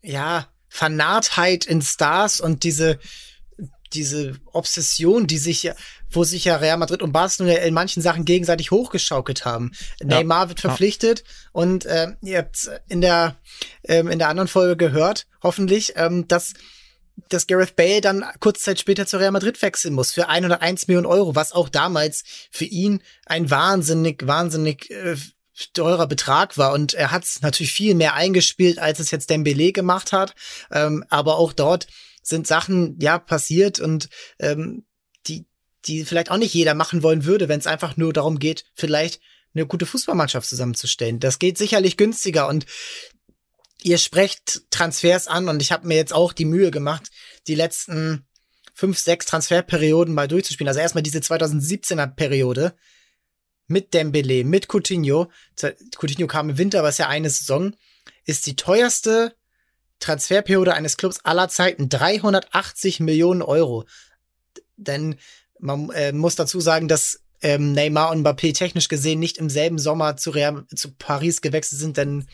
ja 0.03 0.49
Vernarrtheit 0.68 1.64
in 1.64 1.81
Stars 1.81 2.41
und 2.41 2.64
diese 2.64 2.99
diese 3.93 4.37
Obsession, 4.53 5.26
die 5.26 5.39
sich 5.39 5.64
ja, 5.64 5.74
wo 6.11 6.24
sich 6.24 6.44
ja 6.44 6.56
Real 6.56 6.76
Madrid 6.76 7.02
und 7.02 7.12
Barcelona 7.12 7.58
in 7.58 7.74
manchen 7.74 8.02
Sachen 8.02 8.24
gegenseitig 8.24 8.70
hochgeschaukelt 8.70 9.44
haben. 9.44 9.72
Ja. 10.00 10.06
Neymar 10.06 10.48
wird 10.48 10.61
verpflichtet 10.61 11.20
ja. 11.20 11.24
und 11.52 11.86
äh, 11.86 12.12
ihr 12.22 12.38
habt 12.38 12.70
in 12.88 13.00
der 13.00 13.36
ähm, 13.84 14.08
in 14.08 14.18
der 14.18 14.28
anderen 14.28 14.48
Folge 14.48 14.76
gehört, 14.76 15.26
hoffentlich, 15.42 15.94
ähm, 15.96 16.26
dass 16.28 16.54
dass 17.28 17.46
Gareth 17.46 17.76
Bale 17.76 18.00
dann 18.00 18.24
kurz 18.40 18.62
Zeit 18.62 18.80
später 18.80 19.06
zu 19.06 19.18
Real 19.18 19.30
Madrid 19.30 19.61
wechseln 19.61 19.94
muss 19.94 20.12
für 20.12 20.28
101 20.28 20.88
Millionen 20.88 21.06
Euro, 21.06 21.34
was 21.34 21.52
auch 21.52 21.68
damals 21.68 22.24
für 22.50 22.64
ihn 22.64 23.02
ein 23.26 23.50
wahnsinnig, 23.50 24.26
wahnsinnig 24.26 24.90
äh, 24.90 25.16
teurer 25.74 26.06
Betrag 26.06 26.56
war 26.56 26.72
und 26.72 26.94
er 26.94 27.11
hat 27.11 27.24
es 27.24 27.42
natürlich 27.42 27.72
viel 27.72 27.94
mehr 27.94 28.14
eingespielt, 28.14 28.78
als 28.78 28.98
es 28.98 29.11
jetzt 29.11 29.30
Dembele 29.30 29.72
gemacht 29.72 30.12
hat. 30.12 30.34
Ähm, 30.70 31.04
aber 31.08 31.36
auch 31.36 31.52
dort 31.52 31.86
sind 32.22 32.46
Sachen 32.46 32.98
ja 33.00 33.18
passiert 33.18 33.80
und 33.80 34.08
ähm, 34.38 34.84
die 35.87 36.05
vielleicht 36.05 36.31
auch 36.31 36.37
nicht 36.37 36.55
jeder 36.55 36.74
machen 36.74 37.03
wollen 37.03 37.24
würde, 37.24 37.49
wenn 37.49 37.61
es 37.61 37.66
einfach 37.66 37.97
nur 37.97 38.12
darum 38.12 38.39
geht, 38.39 38.64
vielleicht 38.74 39.20
eine 39.55 39.66
gute 39.66 39.87
Fußballmannschaft 39.87 40.49
zusammenzustellen. 40.49 41.20
Das 41.20 41.39
geht 41.39 41.59
sicherlich 41.59 41.97
günstiger 41.97 42.49
und 42.49 42.66
ihr 43.83 43.99
sprecht 43.99 44.62
Transfers 44.70 45.26
an 45.26 45.49
und 45.49 45.61
ich 45.62 45.72
habe 45.72 45.87
mir 45.87 45.97
jetzt 45.97 46.12
auch 46.12 46.33
die 46.33 46.45
Mühe 46.45 46.70
gemacht, 46.70 47.11
die 47.47 47.55
letzten 47.55 48.26
fünf, 48.74 48.99
sechs 48.99 49.26
Transferperioden 49.26 50.14
mal 50.14 50.28
durchzuspielen. 50.28 50.68
Also 50.68 50.81
erstmal 50.81 51.03
diese 51.03 51.18
2017er 51.18 52.07
Periode 52.07 52.74
mit 53.66 53.95
Dembele, 53.95 54.45
mit 54.45 54.68
Coutinho. 54.68 55.31
Coutinho 55.97 56.26
kam 56.26 56.51
im 56.51 56.59
Winter, 56.59 56.83
was 56.83 56.99
ja 56.99 57.09
eine 57.09 57.31
Saison, 57.31 57.74
ist 58.24 58.47
die 58.47 58.57
teuerste 58.57 59.35
Transferperiode 60.01 60.74
eines 60.74 60.97
Clubs 60.97 61.20
aller 61.24 61.49
Zeiten. 61.49 61.89
380 61.89 63.01
Millionen 63.01 63.43
Euro. 63.43 63.85
Denn 64.76 65.16
man 65.61 65.90
äh, 65.90 66.12
muss 66.12 66.36
dazu 66.36 66.61
sagen, 66.61 66.88
dass 66.88 67.20
ähm, 67.42 67.72
Neymar 67.72 68.11
und 68.11 68.26
Mbappé 68.26 68.54
technisch 68.54 68.88
gesehen 68.88 69.18
nicht 69.18 69.38
im 69.38 69.48
selben 69.48 69.78
Sommer 69.78 70.16
zu, 70.16 70.30
Real, 70.30 70.64
zu 70.74 70.92
Paris 70.92 71.40
gewechselt 71.40 71.80
sind, 71.80 71.96
denn 71.96 72.26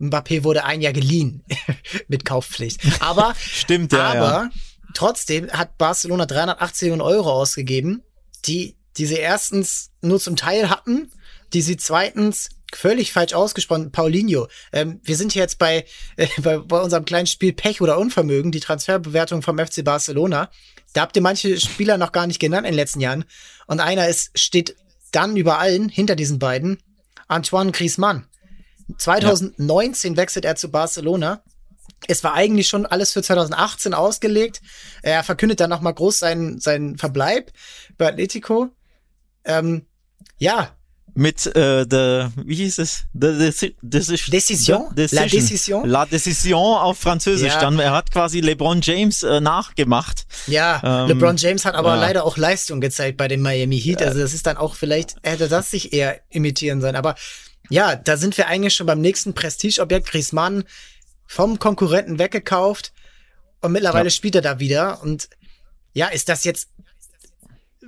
Mbappé 0.00 0.44
wurde 0.44 0.64
ein 0.64 0.80
Jahr 0.80 0.92
geliehen 0.92 1.44
mit 2.08 2.24
Kaufpflicht. 2.24 2.80
Aber 3.00 3.34
stimmt 3.40 3.92
ja. 3.92 4.04
Aber 4.04 4.30
ja. 4.44 4.50
trotzdem 4.94 5.50
hat 5.50 5.78
Barcelona 5.78 6.26
380 6.26 6.86
Millionen 6.86 7.02
Euro 7.02 7.32
ausgegeben, 7.32 8.02
die 8.46 8.78
die 8.98 9.06
sie 9.06 9.16
erstens 9.16 9.90
nur 10.02 10.20
zum 10.20 10.36
Teil 10.36 10.68
hatten, 10.68 11.10
die 11.52 11.62
sie 11.62 11.76
zweitens 11.76 12.50
völlig 12.74 13.12
falsch 13.12 13.32
ausgesprochen, 13.32 13.92
Paulinho. 13.92 14.48
Ähm, 14.72 15.00
wir 15.02 15.16
sind 15.16 15.32
hier 15.32 15.42
jetzt 15.42 15.58
bei, 15.58 15.86
äh, 16.16 16.26
bei, 16.42 16.58
bei 16.58 16.80
unserem 16.80 17.04
kleinen 17.04 17.26
Spiel 17.26 17.52
Pech 17.52 17.80
oder 17.80 17.98
Unvermögen, 17.98 18.52
die 18.52 18.60
Transferbewertung 18.60 19.42
vom 19.42 19.58
FC 19.58 19.84
Barcelona. 19.84 20.50
Da 20.92 21.02
habt 21.02 21.16
ihr 21.16 21.22
manche 21.22 21.60
Spieler 21.60 21.98
noch 21.98 22.12
gar 22.12 22.26
nicht 22.26 22.40
genannt 22.40 22.66
in 22.66 22.72
den 22.72 22.78
letzten 22.78 23.00
Jahren. 23.00 23.24
Und 23.66 23.80
einer 23.80 24.08
ist, 24.08 24.38
steht 24.38 24.76
dann 25.12 25.36
über 25.36 25.58
allen, 25.58 25.88
hinter 25.88 26.16
diesen 26.16 26.38
beiden, 26.38 26.78
Antoine 27.28 27.72
Griezmann. 27.72 28.26
2019 28.96 30.12
ja. 30.12 30.16
wechselt 30.16 30.44
er 30.44 30.56
zu 30.56 30.70
Barcelona. 30.70 31.42
Es 32.06 32.24
war 32.24 32.34
eigentlich 32.34 32.68
schon 32.68 32.86
alles 32.86 33.12
für 33.12 33.22
2018 33.22 33.92
ausgelegt. 33.92 34.62
Er 35.02 35.22
verkündet 35.24 35.60
dann 35.60 35.70
nochmal 35.70 35.94
groß 35.94 36.18
seinen, 36.18 36.60
seinen 36.60 36.96
Verbleib 36.96 37.52
bei 37.98 38.08
Atletico. 38.08 38.70
Ähm, 39.44 39.86
ja. 40.38 40.74
Mit 41.18 41.46
äh, 41.56 41.84
the, 41.90 42.28
wie 42.46 42.54
hieß 42.54 42.78
es? 42.78 43.06
The, 43.12 43.50
the, 43.50 43.50
the, 43.50 43.76
Decision. 43.82 44.30
Decision. 44.30 44.86
La 44.94 45.26
Decision. 45.26 45.88
La 45.88 46.06
Decision 46.06 46.78
auf 46.78 46.96
Französisch. 46.96 47.54
Ja. 47.54 47.60
Dann, 47.60 47.76
er 47.80 47.90
hat 47.90 48.12
quasi 48.12 48.38
LeBron 48.38 48.80
James 48.82 49.24
äh, 49.24 49.40
nachgemacht. 49.40 50.26
Ja, 50.46 50.80
ähm, 50.84 51.08
LeBron 51.08 51.36
James 51.36 51.64
hat 51.64 51.74
aber 51.74 51.96
ja. 51.96 52.00
leider 52.02 52.24
auch 52.24 52.36
Leistung 52.36 52.80
gezeigt 52.80 53.16
bei 53.16 53.26
dem 53.26 53.42
Miami 53.42 53.80
Heat. 53.80 54.00
Also 54.00 54.20
das 54.20 54.32
ist 54.32 54.46
dann 54.46 54.56
auch 54.58 54.76
vielleicht, 54.76 55.16
hätte 55.24 55.48
das 55.48 55.72
sich 55.72 55.92
eher 55.92 56.20
imitieren 56.28 56.80
sollen. 56.80 56.94
Aber 56.94 57.16
ja, 57.68 57.96
da 57.96 58.16
sind 58.16 58.38
wir 58.38 58.46
eigentlich 58.46 58.76
schon 58.76 58.86
beim 58.86 59.00
nächsten 59.00 59.34
Prestigeobjekt. 59.34 60.06
Griezmann 60.06 60.62
vom 61.26 61.58
Konkurrenten 61.58 62.20
weggekauft 62.20 62.92
und 63.60 63.72
mittlerweile 63.72 64.04
ja. 64.04 64.10
spielt 64.10 64.36
er 64.36 64.42
da 64.42 64.60
wieder. 64.60 65.02
Und 65.02 65.28
ja, 65.94 66.06
ist 66.06 66.28
das 66.28 66.44
jetzt 66.44 66.68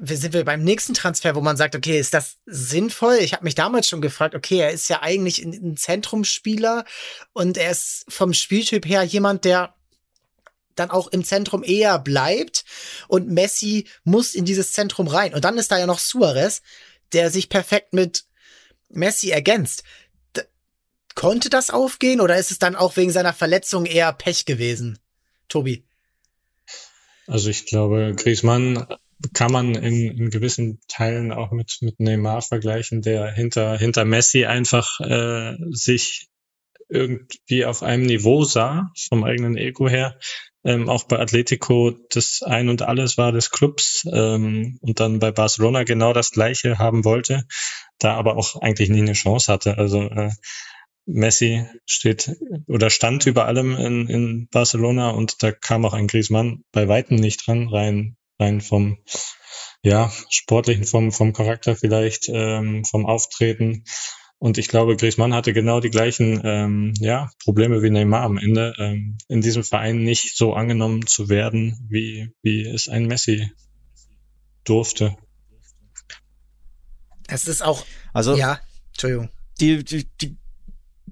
sind 0.02 0.32
wir 0.32 0.44
beim 0.44 0.62
nächsten 0.62 0.94
Transfer, 0.94 1.34
wo 1.34 1.40
man 1.40 1.56
sagt, 1.56 1.76
okay, 1.76 1.98
ist 1.98 2.14
das 2.14 2.38
sinnvoll? 2.46 3.18
Ich 3.20 3.32
habe 3.34 3.44
mich 3.44 3.54
damals 3.54 3.88
schon 3.88 4.00
gefragt, 4.00 4.34
okay, 4.34 4.58
er 4.58 4.70
ist 4.70 4.88
ja 4.88 5.02
eigentlich 5.02 5.42
ein, 5.42 5.76
Zentrumsspieler 5.76 6.84
und 7.32 7.56
er 7.56 7.70
ist 7.70 8.06
vom 8.08 8.32
Spieltyp 8.32 8.86
her 8.86 9.02
jemand, 9.02 9.44
der 9.44 9.74
dann 10.74 10.90
auch 10.90 11.08
im 11.08 11.24
Zentrum 11.24 11.62
eher 11.62 11.98
bleibt 11.98 12.64
und 13.08 13.28
Messi 13.28 13.86
muss 14.04 14.34
in 14.34 14.44
dieses 14.44 14.72
Zentrum 14.72 15.08
rein. 15.08 15.34
Und 15.34 15.44
dann 15.44 15.58
ist 15.58 15.70
da 15.70 15.78
ja 15.78 15.86
noch 15.86 15.98
Suarez, 15.98 16.62
der 17.12 17.30
sich 17.30 17.48
perfekt 17.48 17.92
mit 17.92 18.24
Messi 18.88 19.30
ergänzt. 19.30 19.84
D 20.34 20.42
konnte 21.14 21.50
das 21.50 21.70
aufgehen 21.70 22.20
oder 22.20 22.38
ist 22.38 22.50
es 22.50 22.58
dann 22.58 22.76
auch 22.76 22.96
wegen 22.96 23.12
seiner 23.12 23.34
Verletzung 23.34 23.84
eher 23.84 24.12
Pech 24.12 24.46
gewesen? 24.46 24.98
Tobi? 25.48 25.84
Also 27.26 27.50
ich 27.50 27.66
glaube, 27.66 28.14
Griezmann 28.16 28.86
kann 29.34 29.52
man 29.52 29.74
in, 29.74 30.16
in 30.16 30.30
gewissen 30.30 30.80
Teilen 30.88 31.32
auch 31.32 31.50
mit, 31.50 31.78
mit 31.80 32.00
Neymar 32.00 32.42
vergleichen, 32.42 33.02
der 33.02 33.30
hinter, 33.32 33.76
hinter 33.78 34.04
Messi 34.04 34.46
einfach 34.46 35.00
äh, 35.00 35.56
sich 35.70 36.28
irgendwie 36.88 37.64
auf 37.64 37.82
einem 37.82 38.04
Niveau 38.04 38.44
sah, 38.44 38.90
vom 39.08 39.24
eigenen 39.24 39.56
Ego 39.56 39.88
her. 39.88 40.18
Ähm, 40.62 40.90
auch 40.90 41.04
bei 41.04 41.18
Atletico 41.18 41.92
das 42.10 42.42
Ein 42.42 42.68
und 42.68 42.82
Alles 42.82 43.16
war 43.16 43.32
des 43.32 43.50
Clubs 43.50 44.06
ähm, 44.12 44.78
und 44.82 45.00
dann 45.00 45.18
bei 45.18 45.30
Barcelona 45.30 45.84
genau 45.84 46.12
das 46.12 46.32
Gleiche 46.32 46.78
haben 46.78 47.04
wollte, 47.04 47.46
da 47.98 48.14
aber 48.14 48.36
auch 48.36 48.60
eigentlich 48.60 48.90
nie 48.90 49.00
eine 49.00 49.14
Chance 49.14 49.50
hatte. 49.50 49.78
Also 49.78 50.02
äh, 50.02 50.30
Messi 51.06 51.64
steht 51.86 52.36
oder 52.66 52.90
stand 52.90 53.26
über 53.26 53.46
allem 53.46 53.74
in, 53.76 54.08
in 54.08 54.48
Barcelona 54.50 55.10
und 55.10 55.42
da 55.42 55.50
kam 55.50 55.84
auch 55.86 55.94
ein 55.94 56.08
Griezmann 56.08 56.62
bei 56.72 56.88
Weitem 56.88 57.16
nicht 57.16 57.46
dran, 57.46 57.68
rein 57.68 58.16
rein 58.40 58.60
vom 58.60 58.98
ja 59.82 60.10
sportlichen, 60.28 60.84
vom 60.84 61.12
vom 61.12 61.32
Charakter 61.32 61.76
vielleicht, 61.76 62.28
ähm, 62.28 62.84
vom 62.84 63.06
Auftreten. 63.06 63.84
Und 64.38 64.56
ich 64.56 64.68
glaube, 64.68 64.96
Griezmann 64.96 65.34
hatte 65.34 65.52
genau 65.52 65.80
die 65.80 65.90
gleichen 65.90 66.40
ähm, 66.44 66.94
ja, 66.98 67.30
Probleme 67.44 67.82
wie 67.82 67.90
Neymar 67.90 68.22
am 68.22 68.38
Ende, 68.38 68.72
ähm, 68.78 69.18
in 69.28 69.42
diesem 69.42 69.62
Verein 69.62 69.98
nicht 69.98 70.34
so 70.34 70.54
angenommen 70.54 71.06
zu 71.06 71.28
werden, 71.28 71.86
wie, 71.90 72.32
wie 72.40 72.66
es 72.66 72.88
ein 72.88 73.06
Messi 73.06 73.52
durfte. 74.64 75.14
Es 77.28 77.46
ist 77.46 77.62
auch, 77.62 77.84
also, 78.14 78.34
ja, 78.34 78.60
Entschuldigung. 78.92 79.28
Die, 79.60 79.84
die, 79.84 80.08
die 80.22 80.38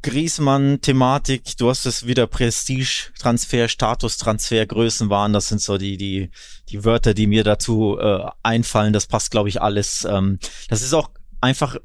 Griesmann-Thematik, 0.02 1.56
du 1.58 1.68
hast 1.68 1.86
es 1.86 2.06
wieder 2.06 2.26
Prestige-Transfer, 2.26 3.68
Status-Transfer, 3.68 4.66
Größenwahn, 4.66 5.32
das 5.32 5.48
sind 5.48 5.60
so 5.60 5.78
die, 5.78 5.96
die, 5.96 6.30
die 6.68 6.84
Wörter, 6.84 7.14
die 7.14 7.26
mir 7.26 7.44
dazu 7.44 7.98
äh, 7.98 8.24
einfallen. 8.42 8.92
Das 8.92 9.06
passt, 9.06 9.30
glaube 9.30 9.48
ich, 9.48 9.62
alles. 9.62 10.06
Ähm, 10.08 10.38
das 10.68 10.82
ist 10.82 10.94
auch 10.94 11.10
einfach 11.40 11.76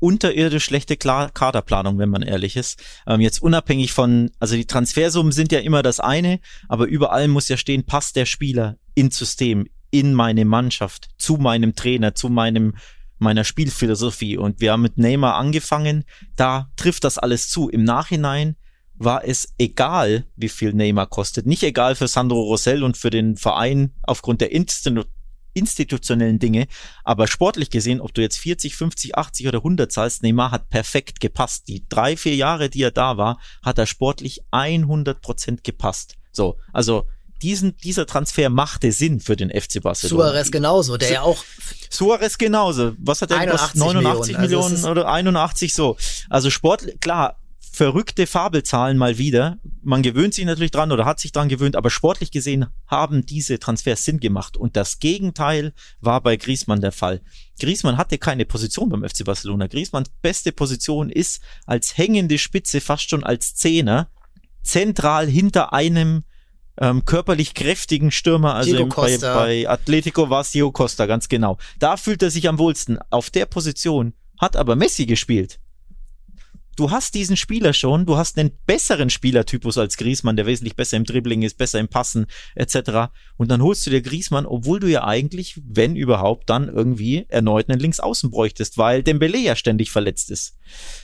unterirdisch 0.00 0.64
schlechte 0.64 0.96
Kaderplanung, 0.96 1.98
wenn 1.98 2.08
man 2.08 2.22
ehrlich 2.22 2.56
ist. 2.56 2.82
Ähm, 3.06 3.20
jetzt 3.20 3.42
unabhängig 3.42 3.92
von, 3.92 4.30
also 4.40 4.56
die 4.56 4.66
Transfersummen 4.66 5.32
sind 5.32 5.52
ja 5.52 5.60
immer 5.60 5.82
das 5.82 6.00
eine, 6.00 6.40
aber 6.68 6.86
überall 6.86 7.28
muss 7.28 7.48
ja 7.48 7.56
stehen, 7.56 7.84
passt 7.84 8.16
der 8.16 8.26
Spieler 8.26 8.76
ins 8.94 9.18
System, 9.18 9.68
in 9.90 10.14
meine 10.14 10.44
Mannschaft, 10.44 11.10
zu 11.18 11.36
meinem 11.36 11.74
Trainer, 11.74 12.14
zu 12.14 12.28
meinem 12.28 12.74
meiner 13.20 13.44
Spielphilosophie. 13.44 14.36
Und 14.36 14.60
wir 14.60 14.72
haben 14.72 14.82
mit 14.82 14.98
Neymar 14.98 15.36
angefangen, 15.36 16.04
da 16.36 16.70
trifft 16.76 17.04
das 17.04 17.18
alles 17.18 17.48
zu. 17.48 17.68
Im 17.68 17.84
Nachhinein 17.84 18.56
war 18.94 19.24
es 19.24 19.54
egal, 19.58 20.26
wie 20.36 20.48
viel 20.48 20.74
Neymar 20.74 21.06
kostet. 21.06 21.46
Nicht 21.46 21.62
egal 21.62 21.94
für 21.94 22.06
Sandro 22.06 22.42
Rosell 22.42 22.82
und 22.84 22.98
für 22.98 23.10
den 23.10 23.36
Verein 23.36 23.94
aufgrund 24.02 24.40
der 24.40 24.52
Institu 24.52 25.04
institutionellen 25.52 26.38
Dinge, 26.38 26.68
aber 27.02 27.26
sportlich 27.26 27.70
gesehen, 27.70 28.00
ob 28.00 28.14
du 28.14 28.22
jetzt 28.22 28.38
40, 28.38 28.76
50, 28.76 29.18
80 29.18 29.48
oder 29.48 29.58
100 29.58 29.90
zahlst, 29.90 30.22
Neymar 30.22 30.52
hat 30.52 30.68
perfekt 30.68 31.18
gepasst. 31.18 31.66
Die 31.66 31.84
drei, 31.88 32.16
vier 32.16 32.36
Jahre, 32.36 32.70
die 32.70 32.82
er 32.82 32.92
da 32.92 33.16
war, 33.16 33.40
hat 33.60 33.76
er 33.76 33.86
sportlich 33.86 34.42
100 34.52 35.20
Prozent 35.20 35.64
gepasst. 35.64 36.16
So, 36.30 36.58
also 36.72 37.08
diesen, 37.42 37.76
dieser 37.78 38.06
Transfer 38.06 38.50
machte 38.50 38.92
Sinn 38.92 39.20
für 39.20 39.36
den 39.36 39.50
FC 39.50 39.82
Barcelona. 39.82 40.24
Suarez 40.24 40.50
genauso, 40.50 40.96
der 40.96 41.12
ja 41.12 41.22
auch. 41.22 41.44
Suarez 41.88 42.38
genauso. 42.38 42.92
Was 42.98 43.22
hat 43.22 43.30
er 43.30 43.38
89 43.38 43.80
89 43.80 44.38
Millionen, 44.38 44.42
Millionen 44.42 44.74
also 44.76 44.90
oder 44.90 45.08
81 45.08 45.74
so. 45.74 45.96
Also 46.28 46.50
Sport, 46.50 47.00
klar, 47.00 47.40
verrückte 47.72 48.26
Fabelzahlen 48.26 48.98
mal 48.98 49.16
wieder. 49.16 49.58
Man 49.82 50.02
gewöhnt 50.02 50.34
sich 50.34 50.44
natürlich 50.44 50.72
dran 50.72 50.92
oder 50.92 51.04
hat 51.04 51.20
sich 51.20 51.32
dran 51.32 51.48
gewöhnt, 51.48 51.76
aber 51.76 51.88
sportlich 51.88 52.30
gesehen 52.30 52.66
haben 52.86 53.24
diese 53.24 53.58
Transfers 53.58 54.04
Sinn 54.04 54.20
gemacht. 54.20 54.56
Und 54.56 54.76
das 54.76 54.98
Gegenteil 54.98 55.72
war 56.00 56.20
bei 56.20 56.36
Griezmann 56.36 56.80
der 56.80 56.92
Fall. 56.92 57.22
Griezmann 57.58 57.96
hatte 57.96 58.18
keine 58.18 58.44
Position 58.44 58.88
beim 58.88 59.08
FC 59.08 59.24
Barcelona. 59.24 59.66
Griezmanns 59.68 60.10
beste 60.20 60.52
Position 60.52 61.10
ist 61.10 61.40
als 61.64 61.96
hängende 61.96 62.38
Spitze, 62.38 62.80
fast 62.80 63.08
schon 63.08 63.24
als 63.24 63.54
Zehner, 63.54 64.10
zentral 64.62 65.28
hinter 65.28 65.72
einem 65.72 66.24
ähm, 66.80 67.04
körperlich 67.04 67.54
kräftigen 67.54 68.10
Stürmer. 68.10 68.54
Also 68.54 68.76
im, 68.76 68.88
bei, 68.88 69.18
bei 69.18 69.68
Atletico 69.68 70.30
war 70.30 70.40
es 70.40 70.50
Diego 70.50 70.72
Costa, 70.72 71.06
ganz 71.06 71.28
genau. 71.28 71.58
Da 71.78 71.96
fühlt 71.96 72.22
er 72.22 72.30
sich 72.30 72.48
am 72.48 72.58
wohlsten. 72.58 72.98
Auf 73.10 73.30
der 73.30 73.46
Position 73.46 74.14
hat 74.38 74.56
aber 74.56 74.74
Messi 74.76 75.06
gespielt. 75.06 75.60
Du 76.76 76.90
hast 76.90 77.14
diesen 77.14 77.36
Spieler 77.36 77.72
schon, 77.72 78.06
du 78.06 78.16
hast 78.16 78.38
einen 78.38 78.52
besseren 78.66 79.10
Spielertypus 79.10 79.76
als 79.76 79.96
Griezmann, 79.96 80.36
der 80.36 80.46
wesentlich 80.46 80.76
besser 80.76 80.96
im 80.96 81.04
Dribbling 81.04 81.42
ist, 81.42 81.58
besser 81.58 81.78
im 81.78 81.88
Passen 81.88 82.26
etc. 82.54 83.12
Und 83.36 83.50
dann 83.50 83.62
holst 83.62 83.86
du 83.86 83.90
dir 83.90 84.00
Griezmann, 84.00 84.46
obwohl 84.46 84.80
du 84.80 84.88
ja 84.88 85.04
eigentlich, 85.04 85.60
wenn 85.64 85.96
überhaupt, 85.96 86.48
dann 86.48 86.68
irgendwie 86.68 87.26
erneut 87.28 87.68
einen 87.68 87.80
Linksaußen 87.80 88.30
bräuchtest, 88.30 88.78
weil 88.78 89.02
Dembele 89.02 89.38
ja 89.38 89.56
ständig 89.56 89.90
verletzt 89.90 90.30
ist. 90.30 90.56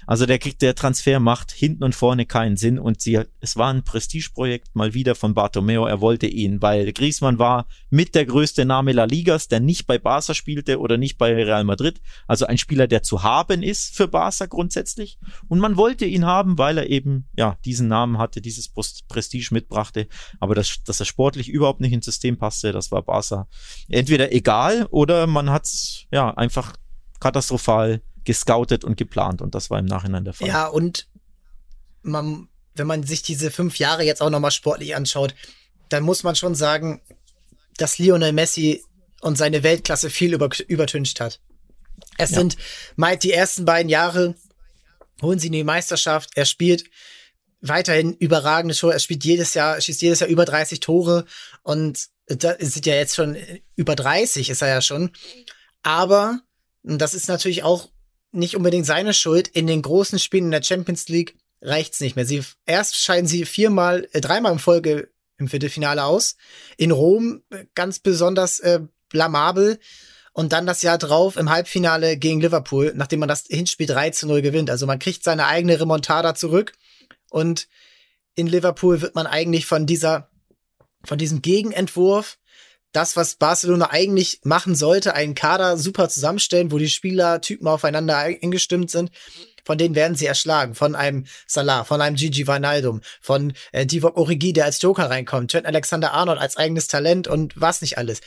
Also 0.06 0.24
der 0.24 0.38
der 0.38 0.74
Transfer 0.74 1.18
macht 1.20 1.50
hinten 1.52 1.84
und 1.84 1.94
vorne 1.94 2.26
keinen 2.26 2.56
Sinn 2.56 2.78
und 2.78 3.00
sie, 3.00 3.20
es 3.40 3.56
war 3.56 3.72
ein 3.72 3.82
Prestigeprojekt 3.82 4.74
mal 4.74 4.94
wieder 4.94 5.14
von 5.14 5.34
Bartomeo. 5.34 5.86
Er 5.86 6.00
wollte 6.00 6.26
ihn, 6.26 6.62
weil 6.62 6.92
Griezmann 6.92 7.38
war 7.38 7.66
mit 7.90 8.14
der 8.14 8.26
größte 8.26 8.64
Name 8.64 8.92
La 8.92 9.04
Ligas, 9.04 9.48
der 9.48 9.60
nicht 9.60 9.86
bei 9.86 9.98
Barca 9.98 10.34
spielte 10.34 10.78
oder 10.78 10.96
nicht 10.96 11.18
bei 11.18 11.34
Real 11.34 11.64
Madrid. 11.64 12.00
Also 12.26 12.46
ein 12.46 12.58
Spieler, 12.58 12.86
der 12.86 13.02
zu 13.02 13.22
haben 13.22 13.62
ist 13.62 13.96
für 13.96 14.08
Barca 14.08 14.46
grundsätzlich. 14.46 15.18
Und 15.48 15.55
man 15.58 15.76
wollte 15.76 16.04
ihn 16.04 16.24
haben, 16.26 16.58
weil 16.58 16.78
er 16.78 16.88
eben 16.88 17.28
ja 17.36 17.58
diesen 17.64 17.88
Namen 17.88 18.18
hatte, 18.18 18.40
dieses 18.40 18.68
Prestige 19.08 19.48
mitbrachte. 19.52 20.08
Aber 20.40 20.54
das, 20.54 20.82
dass 20.84 21.00
er 21.00 21.06
sportlich 21.06 21.48
überhaupt 21.48 21.80
nicht 21.80 21.92
ins 21.92 22.04
System 22.04 22.38
passte, 22.38 22.72
das 22.72 22.90
war 22.90 23.02
Barca 23.02 23.48
entweder 23.88 24.32
egal 24.32 24.86
oder 24.90 25.26
man 25.26 25.50
hat's 25.50 26.04
ja 26.10 26.30
einfach 26.34 26.74
katastrophal 27.20 28.02
gescoutet 28.24 28.84
und 28.84 28.96
geplant 28.96 29.40
und 29.42 29.54
das 29.54 29.70
war 29.70 29.78
im 29.78 29.86
Nachhinein 29.86 30.24
der 30.24 30.34
Fall. 30.34 30.48
Ja, 30.48 30.66
und 30.66 31.08
man, 32.02 32.48
wenn 32.74 32.86
man 32.86 33.02
sich 33.02 33.22
diese 33.22 33.50
fünf 33.50 33.78
Jahre 33.78 34.02
jetzt 34.04 34.20
auch 34.22 34.30
nochmal 34.30 34.50
sportlich 34.50 34.94
anschaut, 34.96 35.34
dann 35.88 36.02
muss 36.02 36.22
man 36.24 36.34
schon 36.34 36.54
sagen, 36.54 37.00
dass 37.78 37.98
Lionel 37.98 38.32
Messi 38.32 38.82
und 39.20 39.38
seine 39.38 39.62
Weltklasse 39.62 40.10
viel 40.10 40.34
über, 40.34 40.48
übertüncht 40.66 41.20
hat. 41.20 41.40
Es 42.18 42.30
Ja. 42.30 42.38
sind 42.38 42.56
meist 42.96 43.22
die 43.22 43.32
ersten 43.32 43.64
beiden 43.64 43.88
Jahre, 43.88 44.34
holen 45.22 45.38
sie 45.38 45.50
die 45.50 45.64
Meisterschaft, 45.64 46.30
er 46.34 46.44
spielt 46.44 46.84
weiterhin 47.60 48.14
überragende 48.14 48.74
Tore, 48.74 48.92
er 48.92 49.00
spielt 49.00 49.24
jedes 49.24 49.54
Jahr, 49.54 49.80
schießt 49.80 50.02
jedes 50.02 50.20
Jahr 50.20 50.28
über 50.30 50.44
30 50.44 50.80
Tore 50.80 51.24
und 51.62 52.08
da 52.26 52.56
sind 52.58 52.86
ja 52.86 52.94
jetzt 52.94 53.14
schon 53.14 53.36
über 53.76 53.94
30 53.94 54.50
ist 54.50 54.62
er 54.62 54.68
ja 54.68 54.80
schon. 54.80 55.10
Aber 55.82 56.40
das 56.82 57.14
ist 57.14 57.28
natürlich 57.28 57.62
auch 57.62 57.88
nicht 58.32 58.56
unbedingt 58.56 58.86
seine 58.86 59.14
Schuld. 59.14 59.48
In 59.48 59.66
den 59.66 59.82
großen 59.82 60.18
Spielen 60.18 60.46
in 60.46 60.50
der 60.50 60.62
Champions 60.62 61.08
League 61.08 61.36
reicht's 61.62 62.00
nicht 62.00 62.16
mehr. 62.16 62.26
Sie 62.26 62.42
erst 62.64 62.96
scheiden 62.96 63.26
sie 63.26 63.44
viermal, 63.44 64.08
äh, 64.12 64.20
dreimal 64.20 64.52
in 64.52 64.58
Folge 64.58 65.10
im 65.38 65.48
Viertelfinale 65.48 66.04
aus. 66.04 66.36
In 66.76 66.90
Rom 66.90 67.42
äh, 67.50 67.64
ganz 67.74 67.98
besonders 67.98 68.58
äh, 68.60 68.80
blamabel. 69.08 69.78
Und 70.36 70.52
dann 70.52 70.66
das 70.66 70.82
Jahr 70.82 70.98
drauf 70.98 71.38
im 71.38 71.48
Halbfinale 71.48 72.18
gegen 72.18 72.42
Liverpool, 72.42 72.92
nachdem 72.94 73.20
man 73.20 73.28
das 73.28 73.44
Hinspiel 73.48 73.86
3 73.86 74.10
zu 74.10 74.26
0 74.26 74.42
gewinnt. 74.42 74.68
Also 74.68 74.84
man 74.84 74.98
kriegt 74.98 75.24
seine 75.24 75.46
eigene 75.46 75.80
Remontada 75.80 76.34
zurück. 76.34 76.72
Und 77.30 77.68
in 78.34 78.46
Liverpool 78.46 79.00
wird 79.00 79.14
man 79.14 79.26
eigentlich 79.26 79.64
von 79.64 79.86
dieser, 79.86 80.28
von 81.04 81.16
diesem 81.16 81.40
Gegenentwurf, 81.40 82.36
das, 82.92 83.16
was 83.16 83.36
Barcelona 83.36 83.92
eigentlich 83.92 84.40
machen 84.44 84.74
sollte, 84.74 85.14
einen 85.14 85.34
Kader 85.34 85.78
super 85.78 86.10
zusammenstellen, 86.10 86.70
wo 86.70 86.76
die 86.76 86.90
Spielertypen 86.90 87.66
aufeinander 87.66 88.18
eingestimmt 88.18 88.90
sind, 88.90 89.12
von 89.64 89.78
denen 89.78 89.94
werden 89.94 90.16
sie 90.16 90.26
erschlagen. 90.26 90.74
Von 90.74 90.94
einem 90.96 91.24
Salah, 91.46 91.84
von 91.84 92.02
einem 92.02 92.16
Gigi 92.16 92.46
Wijnaldum, 92.46 93.00
von 93.22 93.54
äh, 93.72 93.86
Divock 93.86 94.18
Origi, 94.18 94.52
der 94.52 94.66
als 94.66 94.82
Joker 94.82 95.08
reinkommt, 95.08 95.50
Trent 95.50 95.66
Alexander-Arnold 95.66 96.38
als 96.38 96.58
eigenes 96.58 96.88
Talent 96.88 97.26
und 97.26 97.58
was 97.58 97.80
nicht 97.80 97.96
alles. 97.96 98.20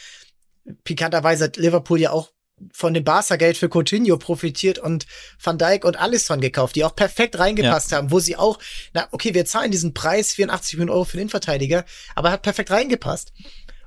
Pikanterweise 0.83 1.45
hat 1.45 1.57
Liverpool 1.57 1.99
ja 1.99 2.11
auch 2.11 2.31
von 2.73 2.93
dem 2.93 3.03
Barca-Geld 3.03 3.57
für 3.57 3.69
Coutinho 3.69 4.17
profitiert 4.17 4.79
und 4.79 5.05
Van 5.41 5.57
Dijk 5.57 5.85
und 5.85 5.97
Alisson 5.97 6.41
gekauft, 6.41 6.75
die 6.75 6.83
auch 6.83 6.95
perfekt 6.95 7.39
reingepasst 7.39 7.93
haben, 7.93 8.11
wo 8.11 8.19
sie 8.19 8.35
auch, 8.35 8.59
na 8.93 9.07
okay, 9.11 9.33
wir 9.33 9.45
zahlen 9.45 9.71
diesen 9.71 9.93
Preis, 9.93 10.33
84 10.33 10.73
Millionen 10.73 10.93
Euro 10.93 11.05
für 11.05 11.17
den 11.17 11.21
Innenverteidiger, 11.21 11.85
aber 12.15 12.31
hat 12.31 12.41
perfekt 12.41 12.71
reingepasst. 12.71 13.31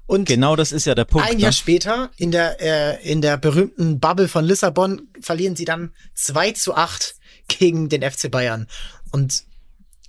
Und 0.06 0.26
Genau 0.26 0.56
das 0.56 0.72
ist 0.72 0.86
ja 0.86 0.94
der 0.94 1.04
Punkt. 1.04 1.28
ein 1.28 1.36
ne? 1.36 1.42
Jahr 1.44 1.52
später, 1.52 2.10
in 2.16 2.32
der, 2.32 2.60
äh, 2.60 3.10
in 3.10 3.22
der 3.22 3.36
berühmten 3.36 4.00
Bubble 4.00 4.28
von 4.28 4.44
Lissabon, 4.44 5.08
verlieren 5.20 5.56
sie 5.56 5.64
dann 5.64 5.92
2 6.14 6.52
zu 6.52 6.74
8 6.74 7.14
gegen 7.48 7.88
den 7.88 8.02
FC 8.02 8.30
Bayern. 8.30 8.66
Und 9.10 9.44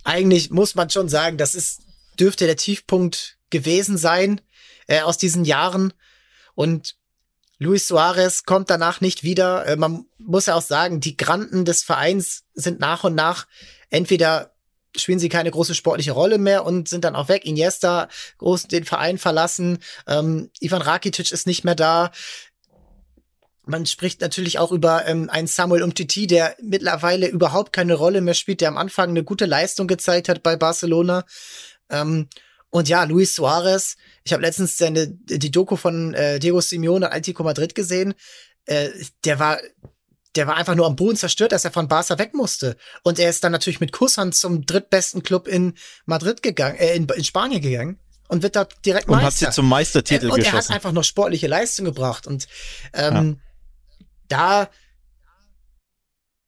eigentlich 0.02 0.50
muss 0.50 0.74
man 0.74 0.90
schon 0.90 1.08
sagen, 1.08 1.38
das 1.38 1.54
ist, 1.54 1.82
dürfte 2.18 2.46
der 2.46 2.56
Tiefpunkt 2.56 3.38
gewesen 3.50 3.96
sein 3.96 4.40
äh, 4.86 5.00
aus 5.00 5.16
diesen 5.16 5.44
Jahren. 5.44 5.92
Und 6.54 6.96
Luis 7.58 7.86
Suarez 7.86 8.44
kommt 8.44 8.70
danach 8.70 9.00
nicht 9.00 9.22
wieder. 9.22 9.66
Äh, 9.66 9.76
man 9.76 10.06
muss 10.18 10.46
ja 10.46 10.54
auch 10.54 10.62
sagen, 10.62 11.00
die 11.00 11.16
Granden 11.16 11.64
des 11.64 11.82
Vereins 11.82 12.44
sind 12.54 12.80
nach 12.80 13.04
und 13.04 13.14
nach 13.14 13.46
entweder 13.90 14.54
spielen 14.96 15.18
sie 15.18 15.28
keine 15.28 15.50
große 15.50 15.74
sportliche 15.74 16.12
Rolle 16.12 16.38
mehr 16.38 16.64
und 16.64 16.88
sind 16.88 17.04
dann 17.04 17.16
auch 17.16 17.28
weg. 17.28 17.44
Iniesta 17.44 18.08
groß 18.38 18.68
den 18.68 18.84
Verein 18.84 19.18
verlassen. 19.18 19.78
Ähm, 20.06 20.50
Ivan 20.60 20.82
Rakitic 20.82 21.32
ist 21.32 21.46
nicht 21.46 21.64
mehr 21.64 21.74
da. 21.74 22.10
Man 23.66 23.86
spricht 23.86 24.20
natürlich 24.20 24.58
auch 24.58 24.72
über 24.72 25.06
ähm, 25.06 25.30
einen 25.30 25.46
Samuel 25.46 25.82
Umtiti, 25.82 26.26
der 26.26 26.54
mittlerweile 26.62 27.28
überhaupt 27.28 27.72
keine 27.72 27.94
Rolle 27.94 28.20
mehr 28.20 28.34
spielt, 28.34 28.60
der 28.60 28.68
am 28.68 28.76
Anfang 28.76 29.08
eine 29.08 29.24
gute 29.24 29.46
Leistung 29.46 29.86
gezeigt 29.86 30.28
hat 30.28 30.42
bei 30.42 30.56
Barcelona. 30.56 31.24
Ähm, 31.88 32.28
und 32.74 32.88
ja, 32.88 33.04
Luis 33.04 33.36
Suarez, 33.36 33.94
ich 34.24 34.32
habe 34.32 34.42
letztens 34.42 34.76
seine, 34.76 35.06
die 35.06 35.52
Doku 35.52 35.76
von 35.76 36.12
äh, 36.12 36.40
Diego 36.40 36.60
Simeone 36.60 37.06
Atletico 37.06 37.44
Madrid 37.44 37.76
gesehen. 37.76 38.14
Äh, 38.64 38.88
der 39.24 39.38
war 39.38 39.60
der 40.34 40.48
war 40.48 40.56
einfach 40.56 40.74
nur 40.74 40.84
am 40.86 40.96
Boden 40.96 41.16
zerstört, 41.16 41.52
dass 41.52 41.64
er 41.64 41.70
von 41.70 41.86
Barca 41.86 42.18
weg 42.18 42.34
musste. 42.34 42.76
Und 43.04 43.20
er 43.20 43.30
ist 43.30 43.44
dann 43.44 43.52
natürlich 43.52 43.78
mit 43.78 43.92
Kusshand 43.92 44.34
zum 44.34 44.66
drittbesten 44.66 45.22
Club 45.22 45.46
in 45.46 45.74
Madrid 46.04 46.42
gegangen, 46.42 46.74
äh, 46.76 46.96
in, 46.96 47.06
in 47.06 47.22
Spanien 47.22 47.62
gegangen 47.62 48.00
und 48.26 48.42
wird 48.42 48.56
da 48.56 48.64
direkt 48.84 49.06
und 49.06 49.22
Meister. 49.22 49.26
hat 49.26 49.52
sie 49.52 49.56
zum 49.56 49.68
Meistertitel 49.68 50.26
Äh, 50.26 50.32
und 50.32 50.40
er 50.40 50.46
hat 50.46 50.52
geschossen. 50.54 50.72
einfach 50.72 50.90
noch 50.90 51.04
sportliche 51.04 51.46
Leistung 51.46 51.84
gebracht. 51.84 52.26
Und 52.26 52.48
ähm, 52.92 53.38
da 54.26 54.68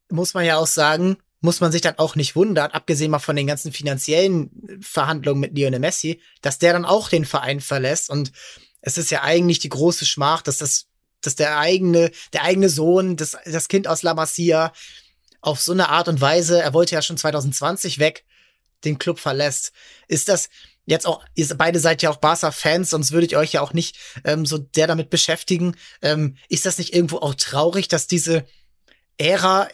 muss 0.09 0.35
man 0.35 0.45
ja 0.45 0.57
auch 0.57 0.67
sagen, 0.67 1.19
muss 1.41 1.61
man 1.61 1.73
sich 1.73 1.83
dann 1.83 1.99
auch 1.99 2.15
nicht 2.17 2.35
wundern, 2.35 2.71
abgesehen 2.71 3.11
mal 3.11 3.19
von 3.19 3.37
den 3.37 3.47
ganzen 3.47 3.73
finanziellen 3.73 4.81
Verhandlungen 4.81 5.41
mit 5.41 5.57
Lionel 5.57 5.81
Messi, 5.81 6.21
dass 6.43 6.59
der 6.59 6.73
dann 6.73 6.85
auch 6.85 7.09
den 7.09 7.25
Verein 7.25 7.61
verlässt. 7.61 8.11
Und 8.11 8.33
es 8.81 8.99
ist 8.99 9.11
ja 9.11 9.23
eigentlich 9.23 9.59
die 9.59 9.69
große 9.69 10.07
Schmach, 10.07 10.43
dass 10.43 10.59
das, 10.59 10.87
dass 11.21 11.37
der 11.37 11.59
eigene, 11.59 12.11
der 12.33 12.45
eigene 12.45 12.69
Sohn, 12.69 13.17
das, 13.17 13.37
das 13.45 13.69
Kind 13.69 13.87
aus 13.87 14.03
La 14.03 14.15
Masia 14.15 14.73
auf 15.41 15.61
so 15.61 15.73
eine 15.73 15.89
Art 15.91 16.09
und 16.09 16.21
Weise, 16.21 16.61
er 16.61 16.75
wollte 16.75 16.95
ja 16.95 17.03
schon 17.03 17.17
2020 17.17 17.99
weg, 17.99 18.25
den 18.85 18.99
Club 18.99 19.19
verlässt. 19.19 19.73
Ist 20.09 20.29
das 20.29 20.49
jetzt 20.87 21.07
auch, 21.07 21.25
ihr 21.35 21.47
beide 21.57 21.79
seid 21.81 22.03
ja 22.03 22.11
auch 22.11 22.17
Barca-Fans, 22.17 22.91
sonst 22.91 23.13
würdet 23.13 23.33
ihr 23.33 23.39
euch 23.39 23.53
ja 23.53 23.61
auch 23.61 23.73
nicht 23.73 23.97
ähm, 24.25 24.47
so 24.47 24.59
der 24.59 24.87
damit 24.87 25.11
beschäftigen. 25.11 25.77
Ähm, 26.01 26.37
ist 26.49 26.67
das 26.67 26.79
nicht 26.79 26.95
irgendwo 26.95 27.19
auch 27.19 27.35
traurig, 27.35 27.89
dass 27.89 28.07
diese 28.07 28.47
Ära 29.19 29.69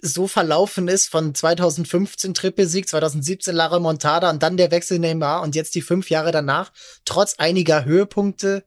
so 0.00 0.26
verlaufen 0.26 0.88
ist 0.88 1.08
von 1.08 1.34
2015 1.34 2.34
Trippelsieg, 2.34 2.88
2017 2.88 3.54
Lara 3.54 3.78
Montada 3.78 4.30
und 4.30 4.42
dann 4.42 4.56
der 4.56 4.70
Wechsel 4.70 4.98
Neymar 4.98 5.42
und 5.42 5.54
jetzt 5.54 5.74
die 5.74 5.82
fünf 5.82 6.10
Jahre 6.10 6.32
danach, 6.32 6.72
trotz 7.04 7.34
einiger 7.38 7.84
Höhepunkte, 7.84 8.64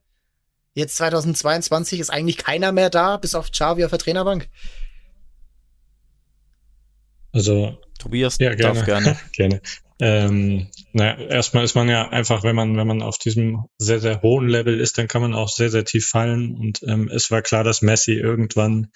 jetzt 0.74 0.96
2022 0.96 2.00
ist 2.00 2.10
eigentlich 2.10 2.36
keiner 2.36 2.72
mehr 2.72 2.90
da, 2.90 3.16
bis 3.16 3.34
auf 3.34 3.50
Xavi 3.50 3.84
auf 3.84 3.90
der 3.90 3.98
Trainerbank. 3.98 4.48
Also 7.32 7.78
Tobias 7.98 8.38
Ja, 8.38 8.54
darf 8.54 8.84
gerne. 8.84 9.16
gerne. 9.32 9.60
Ähm, 10.02 10.68
naja, 10.94 11.18
erstmal 11.18 11.62
ist 11.62 11.74
man 11.74 11.86
ja 11.90 12.08
einfach, 12.08 12.42
wenn 12.42 12.56
man, 12.56 12.74
wenn 12.74 12.86
man 12.86 13.02
auf 13.02 13.18
diesem 13.18 13.66
sehr, 13.76 14.00
sehr 14.00 14.22
hohen 14.22 14.48
Level 14.48 14.80
ist, 14.80 14.96
dann 14.96 15.08
kann 15.08 15.20
man 15.20 15.34
auch 15.34 15.50
sehr, 15.50 15.68
sehr 15.68 15.84
tief 15.84 16.08
fallen. 16.08 16.56
Und 16.56 16.80
ähm, 16.86 17.10
es 17.14 17.30
war 17.30 17.42
klar, 17.42 17.64
dass 17.64 17.82
Messi 17.82 18.14
irgendwann 18.14 18.92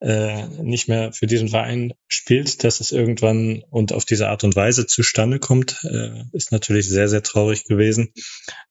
äh, 0.00 0.46
nicht 0.62 0.88
mehr 0.88 1.12
für 1.12 1.26
diesen 1.26 1.48
Verein 1.48 1.94
spielt, 2.08 2.64
dass 2.64 2.80
es 2.80 2.92
irgendwann 2.92 3.62
und 3.70 3.92
auf 3.92 4.04
diese 4.04 4.28
Art 4.28 4.44
und 4.44 4.56
Weise 4.56 4.86
zustande 4.86 5.38
kommt, 5.38 5.82
äh, 5.84 6.22
ist 6.32 6.52
natürlich 6.52 6.88
sehr, 6.88 7.08
sehr 7.08 7.22
traurig 7.22 7.64
gewesen. 7.64 8.12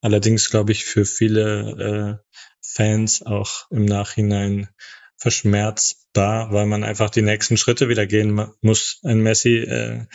Allerdings 0.01 0.49
glaube 0.49 0.71
ich 0.71 0.85
für 0.85 1.05
viele 1.05 2.19
äh, 2.21 2.25
Fans 2.61 3.23
auch 3.23 3.69
im 3.71 3.85
Nachhinein 3.85 4.69
verschmerzbar, 5.17 6.51
weil 6.51 6.65
man 6.65 6.83
einfach 6.83 7.09
die 7.09 7.21
nächsten 7.21 7.57
Schritte 7.57 7.89
wieder 7.89 8.05
gehen 8.05 8.31
mu- 8.33 8.51
muss. 8.61 8.99
Ein 9.03 9.21
Messi 9.21 9.57
äh, 9.57 10.05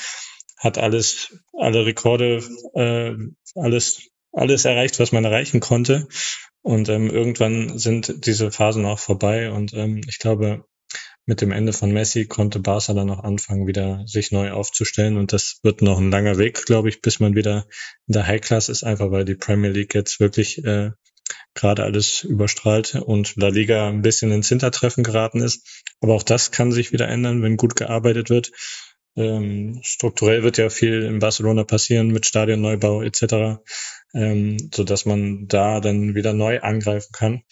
hat 0.58 0.78
alles, 0.78 1.36
alle 1.52 1.86
Rekorde, 1.86 2.44
äh, 2.74 3.14
alles, 3.54 4.10
alles 4.32 4.64
erreicht, 4.64 5.00
was 5.00 5.12
man 5.12 5.24
erreichen 5.24 5.60
konnte. 5.60 6.06
Und 6.62 6.88
ähm, 6.90 7.08
irgendwann 7.10 7.78
sind 7.78 8.26
diese 8.26 8.50
Phasen 8.50 8.84
auch 8.84 8.98
vorbei. 8.98 9.50
Und 9.50 9.72
ähm, 9.72 10.02
ich 10.06 10.18
glaube, 10.18 10.64
mit 11.26 11.40
dem 11.40 11.52
Ende 11.52 11.72
von 11.72 11.92
Messi 11.92 12.26
konnte 12.26 12.60
Barca 12.60 12.94
dann 12.94 13.10
auch 13.10 13.22
anfangen, 13.22 13.66
wieder 13.66 14.02
sich 14.06 14.32
neu 14.32 14.52
aufzustellen. 14.52 15.16
Und 15.16 15.32
das 15.32 15.60
wird 15.62 15.82
noch 15.82 15.98
ein 15.98 16.10
langer 16.10 16.38
Weg, 16.38 16.64
glaube 16.66 16.88
ich, 16.88 17.02
bis 17.02 17.20
man 17.20 17.34
wieder 17.34 17.66
in 18.06 18.14
der 18.14 18.26
High 18.26 18.40
Class 18.40 18.68
ist, 18.68 18.82
einfach 18.84 19.10
weil 19.10 19.24
die 19.24 19.34
Premier 19.34 19.70
League 19.70 19.94
jetzt 19.94 20.20
wirklich 20.20 20.64
äh, 20.64 20.90
gerade 21.54 21.84
alles 21.84 22.24
überstrahlt 22.24 22.94
und 22.94 23.36
La 23.36 23.48
Liga 23.48 23.88
ein 23.88 24.02
bisschen 24.02 24.32
ins 24.32 24.48
Hintertreffen 24.48 25.04
geraten 25.04 25.40
ist. 25.40 25.84
Aber 26.00 26.14
auch 26.14 26.22
das 26.22 26.50
kann 26.50 26.72
sich 26.72 26.92
wieder 26.92 27.08
ändern, 27.08 27.42
wenn 27.42 27.56
gut 27.56 27.76
gearbeitet 27.76 28.30
wird. 28.30 28.50
Ähm, 29.16 29.80
strukturell 29.82 30.42
wird 30.42 30.56
ja 30.58 30.70
viel 30.70 31.02
in 31.02 31.18
Barcelona 31.18 31.64
passieren 31.64 32.08
mit 32.08 32.26
Stadionneubau 32.26 33.02
etc., 33.02 33.60
ähm, 34.14 34.70
so 34.72 34.84
dass 34.84 35.04
man 35.04 35.46
da 35.46 35.80
dann 35.80 36.14
wieder 36.14 36.32
neu 36.32 36.60
angreifen 36.60 37.12
kann. 37.12 37.42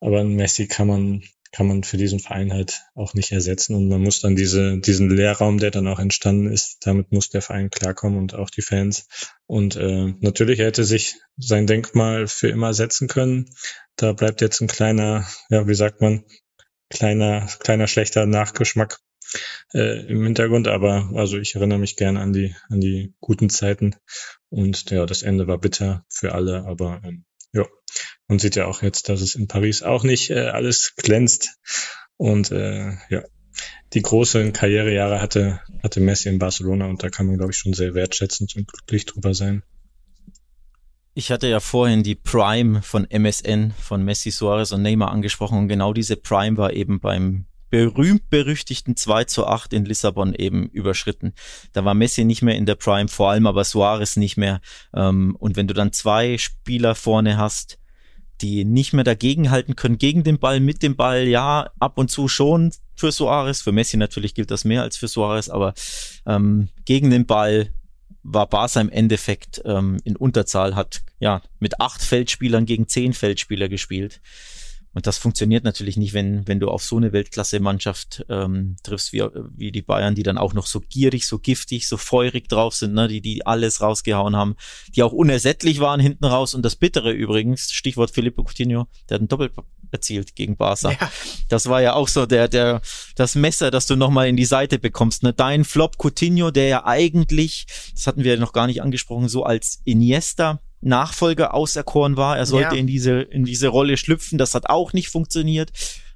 Aber 0.00 0.24
Messi 0.24 0.66
kann 0.68 0.88
man 0.88 1.22
kann 1.52 1.68
man 1.68 1.84
für 1.84 1.98
diesen 1.98 2.18
Verein 2.18 2.52
halt 2.52 2.82
auch 2.94 3.12
nicht 3.14 3.30
ersetzen 3.30 3.74
und 3.74 3.88
man 3.88 4.00
muss 4.00 4.20
dann 4.20 4.34
diese 4.34 4.78
diesen 4.78 5.10
Leerraum, 5.10 5.58
der 5.58 5.70
dann 5.70 5.86
auch 5.86 5.98
entstanden 5.98 6.50
ist, 6.50 6.78
damit 6.86 7.12
muss 7.12 7.28
der 7.28 7.42
Verein 7.42 7.70
klarkommen 7.70 8.18
und 8.18 8.34
auch 8.34 8.50
die 8.50 8.62
Fans. 8.62 9.06
Und 9.46 9.76
äh, 9.76 10.14
natürlich 10.20 10.58
hätte 10.58 10.84
sich 10.84 11.16
sein 11.36 11.66
Denkmal 11.66 12.26
für 12.26 12.48
immer 12.48 12.72
setzen 12.72 13.06
können. 13.06 13.50
Da 13.96 14.14
bleibt 14.14 14.40
jetzt 14.40 14.60
ein 14.62 14.66
kleiner, 14.66 15.26
ja 15.50 15.68
wie 15.68 15.74
sagt 15.74 16.00
man, 16.00 16.24
kleiner 16.88 17.46
kleiner 17.60 17.86
schlechter 17.86 18.24
Nachgeschmack 18.26 18.98
äh, 19.74 20.06
im 20.06 20.24
Hintergrund, 20.24 20.68
aber 20.68 21.10
also 21.14 21.38
ich 21.38 21.54
erinnere 21.54 21.78
mich 21.78 21.96
gern 21.96 22.16
an 22.16 22.32
die 22.32 22.54
an 22.70 22.80
die 22.80 23.14
guten 23.20 23.50
Zeiten 23.50 23.94
und 24.48 24.90
ja, 24.90 25.04
das 25.06 25.22
Ende 25.22 25.46
war 25.46 25.58
bitter 25.58 26.04
für 26.08 26.32
alle, 26.34 26.64
aber 26.64 27.02
ähm, 27.04 27.24
ja, 27.52 27.66
man 28.28 28.38
sieht 28.38 28.56
ja 28.56 28.66
auch 28.66 28.82
jetzt, 28.82 29.08
dass 29.08 29.20
es 29.20 29.34
in 29.34 29.48
Paris 29.48 29.82
auch 29.82 30.04
nicht 30.04 30.30
äh, 30.30 30.48
alles 30.48 30.94
glänzt. 30.96 31.50
Und 32.16 32.50
äh, 32.50 32.92
ja, 33.10 33.22
die 33.92 34.02
großen 34.02 34.52
Karrierejahre 34.52 35.20
hatte 35.20 35.60
hatte 35.82 36.00
Messi 36.00 36.28
in 36.28 36.38
Barcelona 36.38 36.86
und 36.86 37.02
da 37.02 37.10
kann 37.10 37.26
man 37.26 37.36
glaube 37.36 37.52
ich 37.52 37.58
schon 37.58 37.74
sehr 37.74 37.94
wertschätzend 37.94 38.56
und 38.56 38.68
glücklich 38.68 39.06
drüber 39.06 39.34
sein. 39.34 39.62
Ich 41.14 41.30
hatte 41.30 41.46
ja 41.46 41.60
vorhin 41.60 42.02
die 42.02 42.14
Prime 42.14 42.80
von 42.80 43.06
MSN 43.10 43.74
von 43.78 44.02
Messi, 44.02 44.30
Suarez 44.30 44.72
und 44.72 44.80
Neymar 44.80 45.10
angesprochen 45.10 45.58
und 45.58 45.68
genau 45.68 45.92
diese 45.92 46.16
Prime 46.16 46.56
war 46.56 46.72
eben 46.72 47.00
beim 47.00 47.46
berühmt-berüchtigten 47.72 48.96
2 48.98 49.24
zu 49.24 49.46
8 49.46 49.72
in 49.72 49.86
Lissabon 49.86 50.34
eben 50.34 50.68
überschritten. 50.68 51.32
Da 51.72 51.86
war 51.86 51.94
Messi 51.94 52.22
nicht 52.24 52.42
mehr 52.42 52.54
in 52.54 52.66
der 52.66 52.74
Prime, 52.74 53.08
vor 53.08 53.30
allem 53.30 53.46
aber 53.46 53.64
Suarez 53.64 54.16
nicht 54.16 54.36
mehr. 54.36 54.60
Ähm, 54.94 55.34
und 55.38 55.56
wenn 55.56 55.68
du 55.68 55.72
dann 55.72 55.90
zwei 55.90 56.36
Spieler 56.36 56.94
vorne 56.94 57.38
hast, 57.38 57.78
die 58.42 58.66
nicht 58.66 58.92
mehr 58.92 59.04
dagegenhalten 59.04 59.74
können 59.74 59.96
gegen 59.96 60.22
den 60.22 60.38
Ball, 60.38 60.60
mit 60.60 60.82
dem 60.82 60.96
Ball, 60.96 61.26
ja, 61.26 61.70
ab 61.78 61.96
und 61.96 62.10
zu 62.10 62.28
schon 62.28 62.74
für 62.94 63.10
Suarez. 63.10 63.62
Für 63.62 63.72
Messi 63.72 63.96
natürlich 63.96 64.34
gilt 64.34 64.50
das 64.50 64.66
mehr 64.66 64.82
als 64.82 64.98
für 64.98 65.08
Suarez, 65.08 65.48
aber 65.48 65.72
ähm, 66.26 66.68
gegen 66.84 67.08
den 67.08 67.24
Ball 67.24 67.72
war 68.22 68.48
Barca 68.48 68.82
im 68.82 68.90
Endeffekt 68.90 69.62
ähm, 69.64 69.96
in 70.04 70.16
Unterzahl, 70.16 70.76
hat 70.76 71.00
ja 71.20 71.40
mit 71.58 71.80
acht 71.80 72.02
Feldspielern 72.02 72.66
gegen 72.66 72.86
zehn 72.86 73.14
Feldspieler 73.14 73.70
gespielt. 73.70 74.20
Und 74.94 75.06
das 75.06 75.18
funktioniert 75.18 75.64
natürlich 75.64 75.96
nicht, 75.96 76.12
wenn, 76.12 76.46
wenn 76.46 76.60
du 76.60 76.68
auf 76.68 76.84
so 76.84 76.96
eine 76.96 77.12
Weltklasse-Mannschaft 77.12 78.26
ähm, 78.28 78.76
triffst 78.82 79.12
wie, 79.12 79.24
wie 79.56 79.72
die 79.72 79.82
Bayern, 79.82 80.14
die 80.14 80.22
dann 80.22 80.38
auch 80.38 80.52
noch 80.52 80.66
so 80.66 80.80
gierig, 80.80 81.26
so 81.26 81.38
giftig, 81.38 81.88
so 81.88 81.96
feurig 81.96 82.48
drauf 82.48 82.74
sind, 82.74 82.92
ne? 82.94 83.08
die, 83.08 83.20
die 83.20 83.46
alles 83.46 83.80
rausgehauen 83.80 84.36
haben, 84.36 84.56
die 84.94 85.02
auch 85.02 85.12
unersättlich 85.12 85.80
waren 85.80 86.00
hinten 86.00 86.24
raus. 86.24 86.54
Und 86.54 86.62
das 86.62 86.76
Bittere 86.76 87.12
übrigens, 87.12 87.72
Stichwort 87.72 88.10
Filippo 88.10 88.44
Coutinho, 88.44 88.86
der 89.08 89.14
hat 89.14 89.20
einen 89.20 89.28
Doppel 89.28 89.50
erzielt 89.90 90.34
gegen 90.34 90.56
Barca. 90.56 90.90
Ja. 90.92 91.10
Das 91.48 91.68
war 91.68 91.82
ja 91.82 91.94
auch 91.94 92.08
so 92.08 92.26
der, 92.26 92.48
der, 92.48 92.80
das 93.14 93.34
Messer, 93.34 93.70
das 93.70 93.86
du 93.86 93.96
nochmal 93.96 94.28
in 94.28 94.36
die 94.36 94.44
Seite 94.44 94.78
bekommst. 94.78 95.22
Ne? 95.22 95.32
Dein 95.32 95.64
Flop 95.64 95.96
Coutinho, 95.98 96.50
der 96.50 96.68
ja 96.68 96.86
eigentlich, 96.86 97.66
das 97.94 98.06
hatten 98.06 98.24
wir 98.24 98.38
noch 98.38 98.52
gar 98.52 98.66
nicht 98.66 98.82
angesprochen, 98.82 99.28
so 99.28 99.44
als 99.44 99.80
Iniesta 99.84 100.60
Nachfolger 100.82 101.54
auserkoren 101.54 102.16
war. 102.16 102.36
Er 102.36 102.46
sollte 102.46 102.74
ja. 102.74 102.80
in 102.80 102.86
diese, 102.86 103.22
in 103.22 103.44
diese 103.44 103.68
Rolle 103.68 103.96
schlüpfen. 103.96 104.36
Das 104.36 104.54
hat 104.54 104.68
auch 104.68 104.92
nicht 104.92 105.08
funktioniert. 105.08 105.70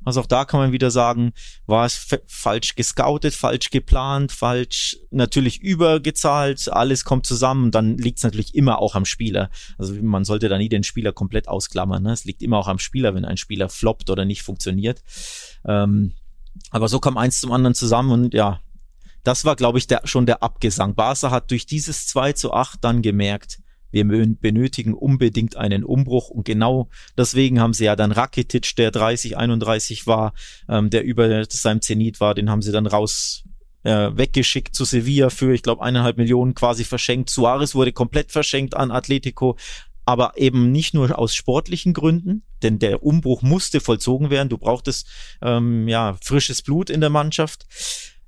Also 0.04 0.20
auch 0.20 0.26
da 0.26 0.44
kann 0.44 0.60
man 0.60 0.72
wieder 0.72 0.90
sagen, 0.90 1.32
war 1.66 1.84
es 1.84 2.06
falsch 2.26 2.76
gescoutet, 2.76 3.34
falsch 3.34 3.70
geplant, 3.70 4.30
falsch 4.30 4.96
natürlich 5.10 5.60
übergezahlt, 5.60 6.72
alles 6.72 7.04
kommt 7.04 7.26
zusammen 7.26 7.64
und 7.64 7.74
dann 7.74 7.98
liegt 7.98 8.18
es 8.18 8.24
natürlich 8.24 8.54
immer 8.54 8.78
auch 8.78 8.94
am 8.94 9.04
Spieler. 9.04 9.50
Also 9.78 9.94
man 9.94 10.24
sollte 10.24 10.48
da 10.48 10.58
nie 10.58 10.68
den 10.68 10.84
Spieler 10.84 11.12
komplett 11.12 11.48
ausklammern. 11.48 12.04
Ne? 12.04 12.12
Es 12.12 12.24
liegt 12.24 12.42
immer 12.42 12.58
auch 12.58 12.68
am 12.68 12.78
Spieler, 12.78 13.16
wenn 13.16 13.24
ein 13.24 13.36
Spieler 13.36 13.68
floppt 13.68 14.08
oder 14.08 14.24
nicht 14.24 14.42
funktioniert. 14.42 15.02
Ähm, 15.64 16.12
aber 16.70 16.88
so 16.88 17.00
kam 17.00 17.16
eins 17.18 17.40
zum 17.40 17.50
anderen 17.50 17.74
zusammen 17.74 18.12
und 18.12 18.34
ja, 18.34 18.60
das 19.24 19.44
war, 19.44 19.56
glaube 19.56 19.78
ich, 19.78 19.88
der, 19.88 20.02
schon 20.04 20.24
der 20.24 20.44
Abgesang. 20.44 20.94
Barca 20.94 21.32
hat 21.32 21.50
durch 21.50 21.66
dieses 21.66 22.06
2 22.06 22.34
zu 22.34 22.52
8 22.52 22.84
dann 22.84 23.02
gemerkt, 23.02 23.58
wir 23.90 24.04
benötigen 24.04 24.94
unbedingt 24.94 25.56
einen 25.56 25.84
Umbruch 25.84 26.28
und 26.30 26.44
genau 26.44 26.88
deswegen 27.16 27.60
haben 27.60 27.72
sie 27.72 27.84
ja 27.84 27.96
dann 27.96 28.12
Rakitic, 28.12 28.76
der 28.76 28.90
30, 28.90 29.36
31 29.36 30.06
war, 30.06 30.34
ähm, 30.68 30.90
der 30.90 31.04
über 31.04 31.44
seinem 31.48 31.80
Zenit 31.80 32.20
war, 32.20 32.34
den 32.34 32.50
haben 32.50 32.62
sie 32.62 32.72
dann 32.72 32.86
raus 32.86 33.44
äh, 33.86 34.16
weggeschickt 34.16 34.74
zu 34.74 34.84
Sevilla 34.84 35.30
für, 35.30 35.54
ich 35.54 35.62
glaube, 35.62 35.82
eineinhalb 35.82 36.16
Millionen 36.16 36.54
quasi 36.54 36.82
verschenkt. 36.82 37.30
Suarez 37.30 37.74
wurde 37.74 37.92
komplett 37.92 38.32
verschenkt 38.32 38.76
an 38.76 38.90
Atletico, 38.90 39.56
aber 40.04 40.32
eben 40.36 40.72
nicht 40.72 40.92
nur 40.92 41.16
aus 41.18 41.34
sportlichen 41.34 41.92
Gründen, 41.92 42.42
denn 42.62 42.78
der 42.78 43.04
Umbruch 43.04 43.42
musste 43.42 43.80
vollzogen 43.80 44.30
werden. 44.30 44.48
Du 44.48 44.58
brauchtest 44.58 45.08
ähm, 45.40 45.86
ja 45.88 46.16
frisches 46.20 46.62
Blut 46.62 46.90
in 46.90 47.00
der 47.00 47.10
Mannschaft. 47.10 47.66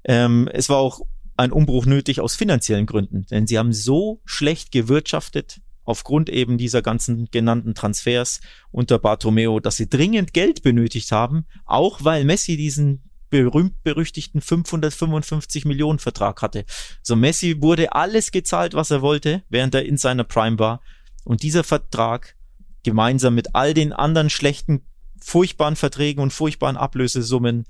Ähm, 0.05 0.49
es 0.53 0.69
war 0.69 0.79
auch 0.79 1.01
ein 1.39 1.53
Umbruch 1.53 1.86
nötig 1.86 2.20
aus 2.20 2.34
finanziellen 2.34 2.86
Gründen, 2.86 3.24
denn 3.30 3.47
sie 3.47 3.59
haben 3.59 3.72
so 3.72 4.20
schlecht 4.24 4.72
gewirtschaftet 4.72 5.61
aufgrund 5.84 6.28
eben 6.28 6.59
dieser 6.59 6.82
ganzen 6.82 7.30
genannten 7.30 7.74
Transfers 7.74 8.41
unter 8.70 8.99
Bartomeo, 8.99 9.61
dass 9.61 9.76
sie 9.76 9.89
dringend 9.89 10.34
Geld 10.34 10.62
benötigt 10.62 11.12
haben, 11.12 11.47
auch 11.64 12.05
weil 12.05 12.24
Messi 12.24 12.57
diesen 12.57 13.05
berühmt-berüchtigten 13.30 14.41
555 14.41 15.64
Millionen 15.64 15.99
Vertrag 15.99 16.43
hatte. 16.43 16.64
So 17.03 17.14
Messi 17.16 17.62
wurde 17.62 17.93
alles 17.93 18.32
gezahlt, 18.32 18.74
was 18.74 18.91
er 18.91 19.01
wollte, 19.01 19.43
während 19.49 19.74
er 19.74 19.86
in 19.86 19.97
seiner 19.97 20.24
Prime 20.24 20.59
war. 20.59 20.82
Und 21.24 21.43
dieser 21.43 21.64
Vertrag 21.64 22.36
gemeinsam 22.82 23.34
mit 23.34 23.55
all 23.55 23.74
den 23.74 23.93
anderen 23.93 24.30
schlechten, 24.30 24.82
furchtbaren 25.20 25.76
Verträgen 25.76 26.22
und 26.22 26.32
furchtbaren 26.32 26.76
Ablösesummen 26.76 27.66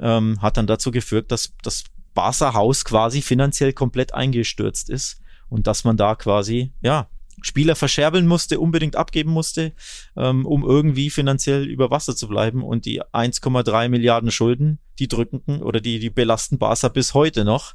ähm, 0.00 0.40
hat 0.40 0.56
dann 0.56 0.66
dazu 0.66 0.90
geführt, 0.90 1.30
dass 1.30 1.52
das 1.62 1.84
Barca 2.14 2.54
Haus 2.54 2.84
quasi 2.84 3.22
finanziell 3.22 3.72
komplett 3.72 4.14
eingestürzt 4.14 4.90
ist 4.90 5.20
und 5.48 5.66
dass 5.66 5.84
man 5.84 5.96
da 5.96 6.14
quasi, 6.14 6.72
ja, 6.82 7.08
Spieler 7.40 7.76
verscherbeln 7.76 8.26
musste, 8.26 8.60
unbedingt 8.60 8.96
abgeben 8.96 9.30
musste, 9.30 9.72
ähm, 10.16 10.46
um 10.46 10.64
irgendwie 10.64 11.10
finanziell 11.10 11.64
über 11.64 11.90
Wasser 11.90 12.14
zu 12.14 12.28
bleiben. 12.28 12.62
Und 12.62 12.84
die 12.84 13.02
1,3 13.02 13.88
Milliarden 13.88 14.30
Schulden, 14.30 14.78
die 14.98 15.08
drücken 15.08 15.62
oder 15.62 15.80
die, 15.80 15.98
die 15.98 16.10
belasten 16.10 16.58
Barca 16.58 16.88
bis 16.88 17.14
heute 17.14 17.44
noch. 17.44 17.74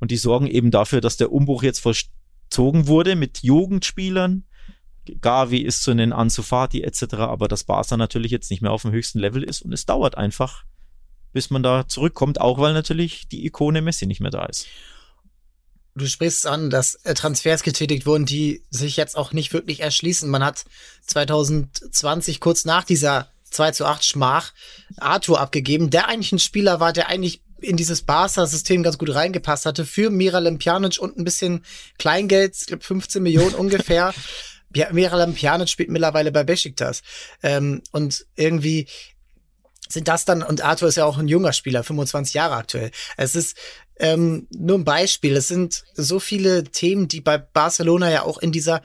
Und 0.00 0.10
die 0.10 0.16
sorgen 0.16 0.46
eben 0.46 0.70
dafür, 0.70 1.00
dass 1.00 1.16
der 1.16 1.32
Umbruch 1.32 1.62
jetzt 1.62 1.80
vollzogen 1.80 2.86
wurde 2.86 3.14
mit 3.14 3.42
Jugendspielern. 3.42 4.44
Gavi 5.20 5.58
ist 5.58 5.82
zu 5.82 5.94
nennen, 5.94 6.12
Ansu 6.12 6.42
Fati 6.42 6.82
etc. 6.82 7.14
Aber 7.14 7.46
dass 7.46 7.64
Barca 7.64 7.96
natürlich 7.96 8.32
jetzt 8.32 8.50
nicht 8.50 8.62
mehr 8.62 8.72
auf 8.72 8.82
dem 8.82 8.92
höchsten 8.92 9.18
Level 9.18 9.42
ist 9.42 9.62
und 9.62 9.72
es 9.72 9.86
dauert 9.86 10.16
einfach, 10.16 10.64
bis 11.34 11.50
man 11.50 11.62
da 11.62 11.86
zurückkommt, 11.86 12.40
auch 12.40 12.58
weil 12.58 12.72
natürlich 12.72 13.28
die 13.28 13.44
Ikone 13.44 13.82
Messi 13.82 14.06
nicht 14.06 14.20
mehr 14.20 14.30
da 14.30 14.46
ist. 14.46 14.66
Du 15.96 16.06
sprichst 16.06 16.46
an, 16.46 16.70
dass 16.70 16.94
äh, 17.04 17.14
Transfers 17.14 17.62
getätigt 17.62 18.06
wurden, 18.06 18.24
die 18.24 18.62
sich 18.70 18.96
jetzt 18.96 19.16
auch 19.16 19.32
nicht 19.32 19.52
wirklich 19.52 19.80
erschließen. 19.80 20.28
Man 20.30 20.42
hat 20.42 20.64
2020 21.06 22.40
kurz 22.40 22.64
nach 22.64 22.84
dieser 22.84 23.28
2 23.50 23.72
zu 23.72 23.84
8 23.84 24.04
Schmach 24.04 24.52
Arthur 24.96 25.40
abgegeben, 25.40 25.90
der 25.90 26.08
eigentlich 26.08 26.32
ein 26.32 26.38
Spieler 26.40 26.80
war, 26.80 26.92
der 26.92 27.08
eigentlich 27.08 27.42
in 27.60 27.76
dieses 27.76 28.02
Barca-System 28.02 28.82
ganz 28.82 28.98
gut 28.98 29.14
reingepasst 29.14 29.66
hatte, 29.66 29.84
für 29.84 30.10
Miralem 30.10 30.58
Pjanic 30.58 30.98
und 30.98 31.16
ein 31.16 31.24
bisschen 31.24 31.64
Kleingeld, 31.98 32.56
ich 32.60 32.66
glaube 32.66 32.82
15 32.82 33.22
Millionen 33.22 33.54
ungefähr. 33.54 34.14
Miralem 34.90 35.34
Pjanic 35.34 35.68
spielt 35.68 35.90
mittlerweile 35.90 36.32
bei 36.32 36.42
Besiktas. 36.42 37.02
Ähm, 37.42 37.82
und 37.92 38.26
irgendwie 38.34 38.88
sind 39.94 40.08
das 40.08 40.24
dann, 40.24 40.42
und 40.42 40.62
Arthur 40.62 40.88
ist 40.88 40.96
ja 40.96 41.04
auch 41.04 41.18
ein 41.18 41.28
junger 41.28 41.52
Spieler, 41.52 41.82
25 41.82 42.34
Jahre 42.34 42.54
aktuell. 42.54 42.90
Es 43.16 43.34
ist 43.34 43.56
ähm, 43.98 44.46
nur 44.50 44.78
ein 44.78 44.84
Beispiel. 44.84 45.36
Es 45.36 45.48
sind 45.48 45.84
so 45.94 46.20
viele 46.20 46.64
Themen, 46.64 47.08
die 47.08 47.20
bei 47.20 47.38
Barcelona 47.38 48.10
ja 48.10 48.22
auch 48.22 48.38
in 48.38 48.52
dieser, 48.52 48.82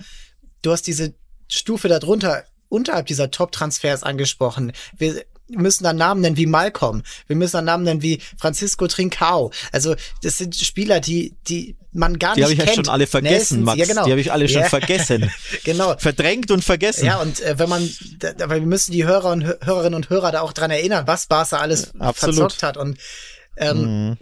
du 0.62 0.72
hast 0.72 0.88
diese 0.88 1.14
Stufe 1.48 1.88
darunter, 1.88 2.46
unterhalb 2.70 3.08
dieser 3.08 3.32
Top-Transfers 3.32 4.04
angesprochen. 4.04 4.72
Wir 4.96 5.26
müssen 5.50 5.84
dann 5.84 5.98
Namen 5.98 6.22
nennen 6.22 6.38
wie 6.38 6.46
Malcolm. 6.46 7.04
Wir 7.28 7.36
müssen 7.36 7.54
dann 7.54 7.66
Namen 7.66 7.84
nennen 7.84 8.02
wie 8.02 8.22
Francisco 8.38 8.88
Trincao. 8.88 9.52
Also 9.72 9.96
das 10.22 10.38
sind 10.38 10.56
Spieler, 10.56 11.00
die, 11.00 11.36
die 11.48 11.78
man 11.92 12.20
gar 12.20 12.36
die 12.36 12.42
nicht 12.42 12.50
kennt. 12.50 12.60
Die 12.60 12.62
habe 12.62 12.72
ich 12.72 12.78
ja 12.78 12.84
schon 12.84 12.94
alle 12.94 13.08
vergessen, 13.08 13.34
Nelson, 13.34 13.64
Max. 13.64 13.80
Ja, 13.80 13.86
genau. 13.86 14.06
Die 14.06 14.12
habe 14.12 14.22
ich 14.22 14.32
alle 14.32 14.48
schon 14.48 14.62
ja. 14.62 14.70
vergessen. 14.70 15.32
genau. 15.64 15.96
Verdrängt 15.98 16.52
und 16.52 16.64
vergessen. 16.64 17.06
Ja, 17.06 17.20
und 17.20 17.40
äh, 17.42 17.58
wenn 17.58 17.70
man, 17.70 17.90
da, 18.20 18.34
weil 18.50 18.62
wir 18.62 18.68
müssen 18.68 18.92
die 18.92 19.06
Hörer 19.06 19.32
und 19.32 19.44
Hörerinnen 19.44 19.96
und 19.96 20.10
Hörer 20.10 20.32
da 20.32 20.42
auch 20.42 20.54
dran 20.54 20.72
erinnern, 20.72 21.08
was 21.08 21.28
Barca 21.28 21.58
alles 21.58 21.94
Absolut. 22.00 22.36
verzockt 22.36 22.64
hat. 22.64 22.78
Und 22.78 22.98
ähm, 23.58 24.10
mhm. 24.10 24.18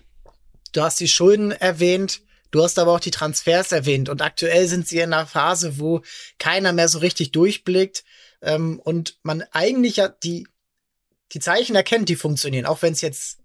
du 0.71 0.81
hast 0.81 0.99
die 0.99 1.07
Schulden 1.07 1.51
erwähnt, 1.51 2.21
du 2.51 2.63
hast 2.63 2.79
aber 2.79 2.93
auch 2.93 2.99
die 2.99 3.11
Transfers 3.11 3.71
erwähnt. 3.71 4.09
Und 4.09 4.21
aktuell 4.21 4.67
sind 4.67 4.87
sie 4.87 4.99
in 4.99 5.13
einer 5.13 5.25
Phase, 5.25 5.79
wo 5.79 6.01
keiner 6.39 6.73
mehr 6.73 6.87
so 6.87 6.99
richtig 6.99 7.31
durchblickt 7.31 8.03
ähm, 8.41 8.79
und 8.83 9.17
man 9.23 9.43
eigentlich 9.51 9.97
ja 9.97 10.07
die, 10.07 10.47
die 11.33 11.39
Zeichen 11.39 11.75
erkennt, 11.75 12.09
die 12.09 12.15
funktionieren, 12.15 12.65
auch 12.65 12.81
wenn 12.81 12.93
es 12.93 13.01
jetzt 13.01 13.39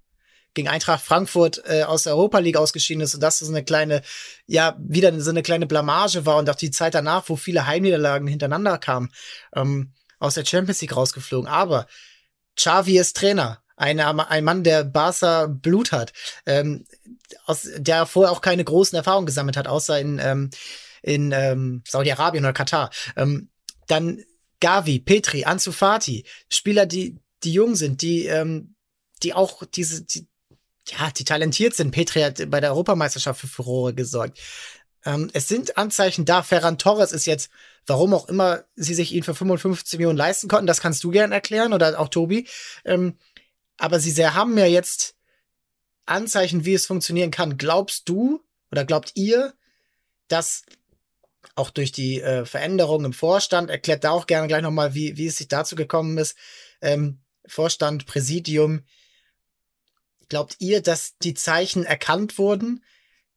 gegen 0.54 0.68
Eintracht 0.68 1.04
Frankfurt 1.04 1.62
äh, 1.66 1.82
aus 1.84 2.02
der 2.02 2.12
Europa 2.12 2.38
League 2.38 2.56
ausgeschieden 2.56 3.02
ist 3.02 3.14
und 3.14 3.22
das 3.22 3.38
so 3.38 3.50
eine 3.50 3.64
kleine, 3.64 4.02
ja, 4.46 4.76
wieder 4.78 5.18
so 5.20 5.30
eine 5.30 5.42
kleine 5.42 5.66
Blamage 5.66 6.26
war 6.26 6.36
und 6.36 6.50
auch 6.50 6.54
die 6.54 6.70
Zeit 6.70 6.94
danach, 6.94 7.28
wo 7.28 7.36
viele 7.36 7.66
Heimniederlagen 7.66 8.26
hintereinander 8.26 8.78
kamen, 8.78 9.10
ähm, 9.54 9.92
aus 10.18 10.34
der 10.34 10.44
Champions 10.44 10.80
League 10.82 10.94
rausgeflogen. 10.94 11.48
Aber 11.48 11.86
Xavi 12.56 12.98
ist 12.98 13.16
Trainer, 13.16 13.62
eine, 13.76 14.28
ein 14.28 14.44
Mann, 14.44 14.62
der 14.62 14.84
Barca 14.84 15.46
Blut 15.46 15.92
hat, 15.92 16.12
ähm, 16.46 16.84
aus, 17.46 17.68
der 17.76 18.06
vorher 18.06 18.32
auch 18.32 18.42
keine 18.42 18.64
großen 18.64 18.96
Erfahrungen 18.96 19.26
gesammelt 19.26 19.56
hat, 19.56 19.66
außer 19.66 19.98
in, 19.98 20.18
ähm, 20.18 20.50
in 21.02 21.32
ähm, 21.32 21.82
Saudi-Arabien 21.88 22.44
oder 22.44 22.52
Katar. 22.52 22.90
Ähm, 23.16 23.48
dann 23.88 24.22
Gavi, 24.60 25.00
Petri, 25.00 25.44
Ansu 25.44 25.72
Fati, 25.72 26.24
Spieler, 26.48 26.86
die, 26.86 27.18
die 27.44 27.52
jung 27.52 27.76
sind, 27.76 28.02
die, 28.02 28.26
ähm, 28.26 28.74
die 29.22 29.34
auch 29.34 29.62
diese, 29.64 30.04
die, 30.04 30.26
ja, 30.88 31.10
die 31.10 31.24
talentiert 31.24 31.74
sind. 31.74 31.90
Petri 31.90 32.20
hat 32.20 32.50
bei 32.50 32.60
der 32.60 32.70
Europameisterschaft 32.70 33.40
für 33.40 33.46
Furore 33.46 33.94
gesorgt. 33.94 34.38
Ähm, 35.04 35.30
es 35.32 35.48
sind 35.48 35.76
Anzeichen 35.76 36.24
da. 36.24 36.42
Ferran 36.42 36.78
Torres 36.78 37.12
ist 37.12 37.26
jetzt, 37.26 37.50
warum 37.86 38.14
auch 38.14 38.28
immer 38.28 38.64
sie 38.76 38.94
sich 38.94 39.12
ihn 39.12 39.22
für 39.22 39.34
55 39.34 39.98
Millionen 39.98 40.18
leisten 40.18 40.48
konnten, 40.48 40.66
das 40.66 40.80
kannst 40.80 41.02
du 41.04 41.10
gern 41.10 41.32
erklären 41.32 41.72
oder 41.72 41.98
auch 41.98 42.08
Tobi. 42.08 42.46
Ähm, 42.84 43.18
aber 43.78 43.98
sie 43.98 44.10
sehr 44.10 44.34
haben 44.34 44.56
ja 44.56 44.66
jetzt 44.66 45.16
Anzeichen, 46.06 46.64
wie 46.64 46.74
es 46.74 46.86
funktionieren 46.86 47.30
kann. 47.30 47.58
Glaubst 47.58 48.08
du 48.08 48.42
oder 48.70 48.84
glaubt 48.84 49.12
ihr, 49.14 49.54
dass 50.28 50.62
auch 51.54 51.70
durch 51.70 51.92
die 51.92 52.20
äh, 52.20 52.44
Veränderungen 52.44 53.06
im 53.06 53.12
Vorstand, 53.12 53.70
erklärt 53.70 54.04
da 54.04 54.10
auch 54.10 54.26
gerne 54.26 54.46
gleich 54.46 54.62
nochmal, 54.62 54.94
wie, 54.94 55.16
wie 55.16 55.26
es 55.26 55.36
sich 55.36 55.48
dazu 55.48 55.74
gekommen 55.74 56.16
ist, 56.18 56.36
ähm, 56.80 57.18
Vorstand, 57.52 58.06
Präsidium, 58.06 58.82
Glaubt 60.32 60.56
ihr, 60.60 60.80
dass 60.80 61.18
die 61.18 61.34
Zeichen 61.34 61.84
erkannt 61.84 62.38
wurden? 62.38 62.82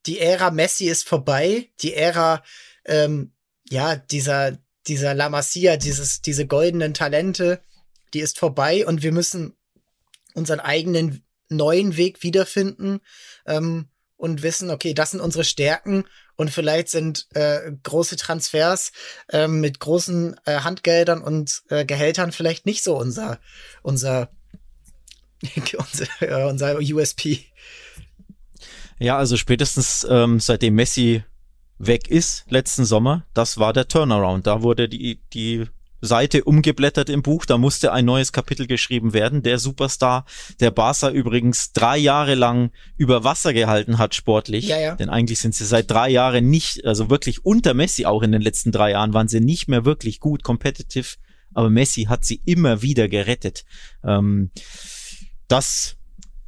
Die 0.05 0.17
Ära 0.17 0.49
Messi 0.49 0.85
ist 0.85 1.05
vorbei. 1.05 1.69
Die 1.81 1.93
Ära, 1.93 2.41
ähm, 2.85 3.33
ja, 3.67 3.97
dieser, 3.97 4.57
dieser 4.87 5.13
La 5.13 5.27
Masia, 5.27 5.75
dieses, 5.75 6.21
diese 6.21 6.47
goldenen 6.47 6.93
Talente, 6.93 7.61
die 8.13 8.21
ist 8.21 8.39
vorbei 8.39 8.87
und 8.87 9.03
wir 9.03 9.11
müssen 9.11 9.57
unseren 10.35 10.61
eigenen 10.61 11.25
neuen 11.49 11.97
Weg 11.97 12.23
wiederfinden 12.23 13.01
ähm, 13.45 13.89
und 14.15 14.41
wissen, 14.41 14.69
okay, 14.69 14.93
das 14.93 15.11
sind 15.11 15.19
unsere 15.19 15.43
Stärken 15.43 16.05
und 16.35 16.51
vielleicht 16.51 16.89
sind 16.89 17.27
äh, 17.33 17.71
große 17.83 18.17
Transfers 18.17 18.91
äh, 19.29 19.47
mit 19.47 19.79
großen 19.79 20.35
äh, 20.45 20.59
Handgeldern 20.61 21.21
und 21.21 21.63
äh, 21.69 21.85
Gehältern 21.85 22.31
vielleicht 22.31 22.65
nicht 22.65 22.83
so 22.83 22.97
unser, 22.97 23.39
unser 23.81 24.29
unser, 25.77 26.47
unser 26.47 26.77
USP. 26.79 27.45
Ja, 28.99 29.17
also 29.17 29.37
spätestens 29.37 30.05
ähm, 30.09 30.39
seitdem 30.39 30.75
Messi 30.75 31.23
weg 31.77 32.07
ist, 32.07 32.45
letzten 32.49 32.85
Sommer, 32.85 33.25
das 33.33 33.57
war 33.57 33.73
der 33.73 33.87
Turnaround. 33.87 34.47
Da 34.47 34.61
wurde 34.61 34.87
die, 34.87 35.19
die 35.33 35.65
Seite 36.05 36.43
umgeblättert 36.43 37.09
im 37.09 37.21
Buch, 37.21 37.45
da 37.45 37.57
musste 37.57 37.91
ein 37.91 38.05
neues 38.05 38.31
Kapitel 38.31 38.67
geschrieben 38.67 39.13
werden. 39.13 39.43
Der 39.43 39.59
Superstar, 39.59 40.25
der 40.59 40.71
Barca 40.71 41.09
übrigens 41.09 41.71
drei 41.73 41.97
Jahre 41.97 42.35
lang 42.35 42.71
über 42.97 43.23
Wasser 43.23 43.53
gehalten 43.53 43.97
hat 43.97 44.15
sportlich, 44.15 44.67
ja, 44.67 44.79
ja. 44.79 44.95
denn 44.95 45.09
eigentlich 45.09 45.39
sind 45.39 45.55
sie 45.55 45.65
seit 45.65 45.89
drei 45.89 46.09
Jahren 46.09 46.49
nicht, 46.49 46.85
also 46.85 47.09
wirklich 47.09 47.45
unter 47.45 47.73
Messi 47.73 48.05
auch 48.05 48.23
in 48.23 48.31
den 48.31 48.41
letzten 48.41 48.71
drei 48.71 48.91
Jahren 48.91 49.13
waren 49.13 49.27
sie 49.27 49.41
nicht 49.41 49.67
mehr 49.67 49.85
wirklich 49.85 50.19
gut 50.19 50.43
competitive, 50.43 51.15
aber 51.53 51.69
Messi 51.69 52.03
hat 52.03 52.25
sie 52.25 52.41
immer 52.45 52.81
wieder 52.81 53.07
gerettet. 53.07 53.65
Ähm, 54.03 54.51
das 55.47 55.95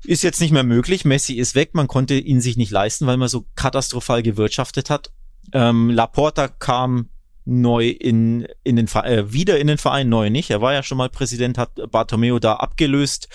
ist 0.04 0.24
jetzt 0.24 0.42
nicht 0.42 0.52
mehr 0.52 0.64
möglich. 0.64 1.06
Messi 1.06 1.34
ist 1.34 1.56
weg, 1.56 1.72
man 1.74 1.88
konnte 1.88 2.16
ihn 2.16 2.42
sich 2.42 2.58
nicht 2.58 2.72
leisten, 2.72 3.08
weil 3.08 3.18
man 3.18 3.28
so 3.28 3.46
katastrophal 3.56 4.24
gewirtschaftet 4.24 4.90
hat. 4.90 5.12
Ähm, 5.54 5.90
Laporta 5.90 6.48
kam 6.48 7.10
neu 7.48 7.88
in, 7.88 8.46
in 8.64 8.76
den 8.76 8.88
äh, 8.88 9.32
wieder 9.32 9.60
in 9.60 9.68
den 9.68 9.78
Verein, 9.78 10.10
neu 10.10 10.30
nicht. 10.30 10.50
Er 10.50 10.62
war 10.62 10.74
ja 10.74 10.84
schon 10.84 10.98
mal 10.98 11.10
Präsident, 11.10 11.58
hat 11.58 11.72
Bartomeo 11.92 12.40
da 12.40 12.56
abgelöst. 12.56 13.30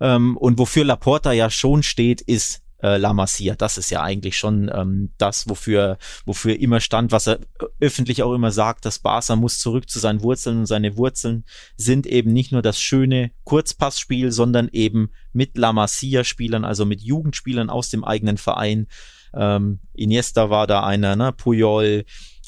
Ähm, 0.00 0.36
und 0.36 0.58
wofür 0.58 0.84
Laporta 0.84 1.32
ja 1.32 1.50
schon 1.50 1.82
steht, 1.82 2.20
ist 2.22 2.62
äh, 2.82 2.96
La 2.96 3.12
Masia. 3.12 3.54
Das 3.56 3.76
ist 3.76 3.90
ja 3.90 4.02
eigentlich 4.02 4.38
schon 4.38 4.70
ähm, 4.72 5.12
das, 5.18 5.48
wofür, 5.48 5.98
wofür 6.24 6.58
immer 6.58 6.80
stand, 6.80 7.12
was 7.12 7.26
er 7.26 7.40
öffentlich 7.80 8.22
auch 8.22 8.32
immer 8.34 8.52
sagt, 8.52 8.84
dass 8.84 9.00
Barca 9.00 9.36
muss 9.36 9.58
zurück 9.58 9.90
zu 9.90 9.98
seinen 9.98 10.22
Wurzeln 10.22 10.60
und 10.60 10.66
seine 10.66 10.96
Wurzeln 10.96 11.44
sind 11.76 12.06
eben 12.06 12.32
nicht 12.32 12.52
nur 12.52 12.62
das 12.62 12.80
schöne 12.80 13.32
Kurzpassspiel, 13.44 14.32
sondern 14.32 14.68
eben 14.72 15.10
mit 15.32 15.58
La 15.58 15.72
Masia-Spielern, 15.72 16.64
also 16.64 16.86
mit 16.86 17.02
Jugendspielern 17.02 17.68
aus 17.68 17.90
dem 17.90 18.04
eigenen 18.04 18.38
Verein. 18.38 18.86
Ähm, 19.34 19.80
Iniesta 19.92 20.48
war 20.48 20.66
da 20.66 20.84
einer, 20.84 21.16
ne? 21.16 21.32
Puyol, 21.32 22.04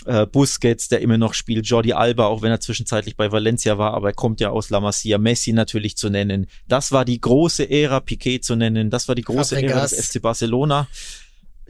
äh, 0.07 0.27
Busquets, 0.27 0.89
der 0.89 1.01
immer 1.01 1.19
noch 1.19 1.35
spielt, 1.35 1.67
Jordi 1.67 1.93
Alba, 1.93 2.27
auch 2.27 2.43
wenn 2.43 2.51
er 2.51 2.61
zwischenzeitlich 2.61 3.17
bei 3.17 3.33
Valencia 3.33 3.79
war, 3.79 3.95
aber 3.95 4.09
er 4.09 4.15
kommt 4.15 4.41
ja 4.41 4.51
aus 4.51 4.71
La 4.71 4.81
Masia, 4.81 5.19
Messi 5.19 5.53
natürlich 5.53 5.97
zu 5.97 6.11
nennen. 6.11 6.47
Das 6.69 6.93
war 6.93 7.05
die 7.05 7.21
große 7.21 7.69
Ära, 7.69 8.01
Piquet 8.01 8.41
zu 8.45 8.57
nennen, 8.57 8.91
das 8.91 9.09
war 9.09 9.15
die 9.15 9.23
große 9.23 9.57
Fabregas. 9.57 9.93
Ära 9.93 10.01
des 10.01 10.09
FC 10.09 10.23
Barcelona. 10.23 10.89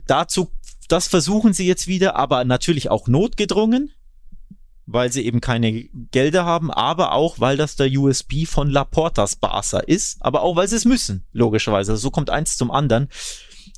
Dazu, 0.07 0.51
das 0.87 1.07
versuchen 1.07 1.53
sie 1.53 1.67
jetzt 1.67 1.87
wieder, 1.87 2.15
aber 2.15 2.43
natürlich 2.43 2.89
auch 2.89 3.07
notgedrungen, 3.07 3.91
weil 4.85 5.11
sie 5.11 5.25
eben 5.25 5.41
keine 5.41 5.71
Gelder 6.11 6.45
haben, 6.45 6.71
aber 6.71 7.13
auch, 7.13 7.39
weil 7.39 7.57
das 7.57 7.75
der 7.75 7.89
USP 7.91 8.45
von 8.45 8.69
Laportas 8.69 9.35
Barca 9.35 9.79
ist, 9.79 10.17
aber 10.19 10.41
auch, 10.41 10.55
weil 10.55 10.67
sie 10.67 10.75
es 10.75 10.85
müssen, 10.85 11.25
logischerweise. 11.31 11.93
Also 11.93 12.01
so 12.01 12.11
kommt 12.11 12.29
eins 12.29 12.57
zum 12.57 12.71
anderen. 12.71 13.09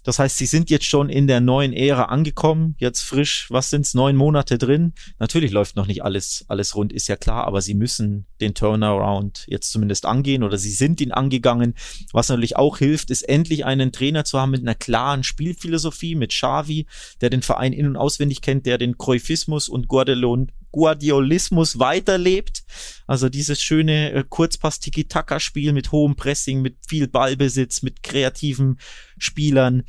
Das 0.03 0.19
heißt, 0.19 0.37
sie 0.37 0.45
sind 0.45 0.69
jetzt 0.69 0.85
schon 0.85 1.09
in 1.09 1.27
der 1.27 1.39
neuen 1.39 1.73
Ära 1.73 2.05
angekommen, 2.05 2.75
jetzt 2.77 3.01
frisch, 3.01 3.47
was 3.49 3.69
sind's, 3.69 3.93
neun 3.93 4.15
Monate 4.15 4.57
drin. 4.57 4.93
Natürlich 5.19 5.51
läuft 5.51 5.75
noch 5.75 5.87
nicht 5.87 6.03
alles, 6.03 6.45
alles 6.47 6.75
rund, 6.75 6.91
ist 6.91 7.07
ja 7.07 7.15
klar, 7.15 7.45
aber 7.45 7.61
sie 7.61 7.73
müssen 7.73 8.25
den 8.41 8.53
Turnaround 8.53 9.45
jetzt 9.47 9.71
zumindest 9.71 10.05
angehen 10.05 10.43
oder 10.43 10.57
sie 10.57 10.71
sind 10.71 10.99
ihn 11.01 11.11
angegangen. 11.11 11.75
Was 12.11 12.29
natürlich 12.29 12.57
auch 12.57 12.77
hilft, 12.77 13.09
ist 13.09 13.23
endlich 13.23 13.65
einen 13.65 13.91
Trainer 13.91 14.25
zu 14.25 14.39
haben 14.39 14.51
mit 14.51 14.61
einer 14.61 14.75
klaren 14.75 15.23
Spielphilosophie, 15.23 16.15
mit 16.15 16.31
Xavi, 16.31 16.85
der 17.21 17.29
den 17.29 17.41
Verein 17.41 17.73
in- 17.73 17.87
und 17.87 17.97
auswendig 17.97 18.41
kennt, 18.41 18.65
der 18.65 18.77
den 18.77 18.97
Cruyffismus 18.97 19.69
und 19.69 19.87
Guardalon 19.87 20.51
Guardiolismus 20.73 21.79
weiterlebt. 21.79 22.63
Also 23.07 23.29
dieses 23.29 23.63
schöne 23.63 24.11
äh, 24.11 24.23
Kurzpass-Tiki-Taka-Spiel 24.27 25.71
mit 25.71 25.93
hohem 25.93 26.17
Pressing, 26.17 26.61
mit 26.61 26.77
viel 26.85 27.07
Ballbesitz, 27.07 27.83
mit 27.83 28.03
kreativen 28.03 28.79
Spielern 29.17 29.83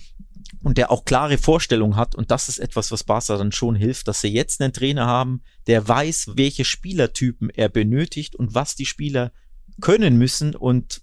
und 0.62 0.78
der 0.78 0.90
auch 0.90 1.04
klare 1.04 1.38
Vorstellungen 1.38 1.96
hat. 1.96 2.14
Und 2.14 2.30
das 2.30 2.48
ist 2.48 2.58
etwas, 2.58 2.92
was 2.92 3.02
Barca 3.02 3.36
dann 3.36 3.50
schon 3.50 3.74
hilft, 3.74 4.06
dass 4.06 4.20
sie 4.20 4.28
jetzt 4.28 4.60
einen 4.60 4.72
Trainer 4.72 5.06
haben, 5.06 5.42
der 5.66 5.86
weiß, 5.88 6.32
welche 6.36 6.64
Spielertypen 6.64 7.50
er 7.50 7.68
benötigt 7.68 8.36
und 8.36 8.54
was 8.54 8.76
die 8.76 8.86
Spieler 8.86 9.32
können 9.80 10.16
müssen 10.16 10.54
und 10.54 11.02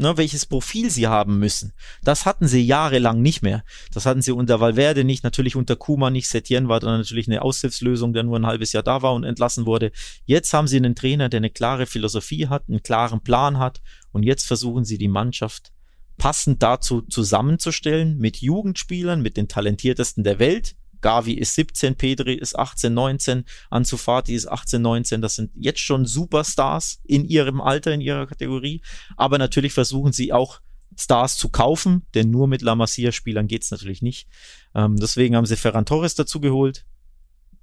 ne, 0.00 0.16
welches 0.16 0.46
Profil 0.46 0.90
sie 0.90 1.06
haben 1.06 1.38
müssen. 1.38 1.72
Das 2.02 2.26
hatten 2.26 2.48
sie 2.48 2.64
jahrelang 2.64 3.22
nicht 3.22 3.42
mehr. 3.42 3.62
Das 3.92 4.06
hatten 4.06 4.22
sie 4.22 4.32
unter 4.32 4.60
Valverde 4.60 5.04
nicht, 5.04 5.22
natürlich 5.22 5.56
unter 5.56 5.76
Kuma 5.76 6.10
nicht. 6.10 6.28
Setien 6.28 6.68
war 6.68 6.80
dann 6.80 6.98
natürlich 6.98 7.28
eine 7.28 7.42
Aushilfslösung, 7.42 8.12
der 8.12 8.22
nur 8.22 8.38
ein 8.38 8.46
halbes 8.46 8.72
Jahr 8.72 8.82
da 8.82 9.02
war 9.02 9.14
und 9.14 9.24
entlassen 9.24 9.66
wurde. 9.66 9.92
Jetzt 10.24 10.52
haben 10.52 10.66
sie 10.66 10.78
einen 10.78 10.94
Trainer, 10.94 11.28
der 11.28 11.38
eine 11.38 11.50
klare 11.50 11.86
Philosophie 11.86 12.48
hat, 12.48 12.64
einen 12.68 12.82
klaren 12.82 13.20
Plan 13.22 13.58
hat 13.58 13.80
und 14.12 14.22
jetzt 14.22 14.46
versuchen 14.46 14.84
sie 14.84 14.98
die 14.98 15.08
Mannschaft 15.08 15.72
passend 16.16 16.62
dazu 16.62 17.02
zusammenzustellen 17.02 18.18
mit 18.18 18.38
Jugendspielern, 18.38 19.22
mit 19.22 19.36
den 19.36 19.48
talentiertesten 19.48 20.22
der 20.22 20.38
Welt, 20.38 20.76
Gavi 21.00 21.34
ist 21.34 21.54
17, 21.54 21.96
Pedri 21.96 22.34
ist 22.34 22.58
18, 22.58 22.92
19, 22.92 23.44
Ansu 23.70 23.96
Fati 23.96 24.34
ist 24.34 24.46
18, 24.46 24.80
19. 24.82 25.22
Das 25.22 25.34
sind 25.34 25.50
jetzt 25.54 25.80
schon 25.80 26.06
Superstars 26.06 27.00
in 27.04 27.24
ihrem 27.24 27.60
Alter, 27.60 27.92
in 27.92 28.00
ihrer 28.00 28.26
Kategorie. 28.26 28.82
Aber 29.16 29.38
natürlich 29.38 29.72
versuchen 29.72 30.12
sie 30.12 30.32
auch 30.32 30.60
Stars 30.98 31.36
zu 31.36 31.48
kaufen, 31.48 32.06
denn 32.14 32.30
nur 32.30 32.48
mit 32.48 32.62
La 32.62 32.74
Masia-Spielern 32.74 33.46
geht's 33.46 33.70
natürlich 33.70 34.02
nicht. 34.02 34.28
Ähm, 34.74 34.96
deswegen 34.96 35.36
haben 35.36 35.46
sie 35.46 35.56
Ferran 35.56 35.86
Torres 35.86 36.14
dazu 36.14 36.40
geholt. 36.40 36.84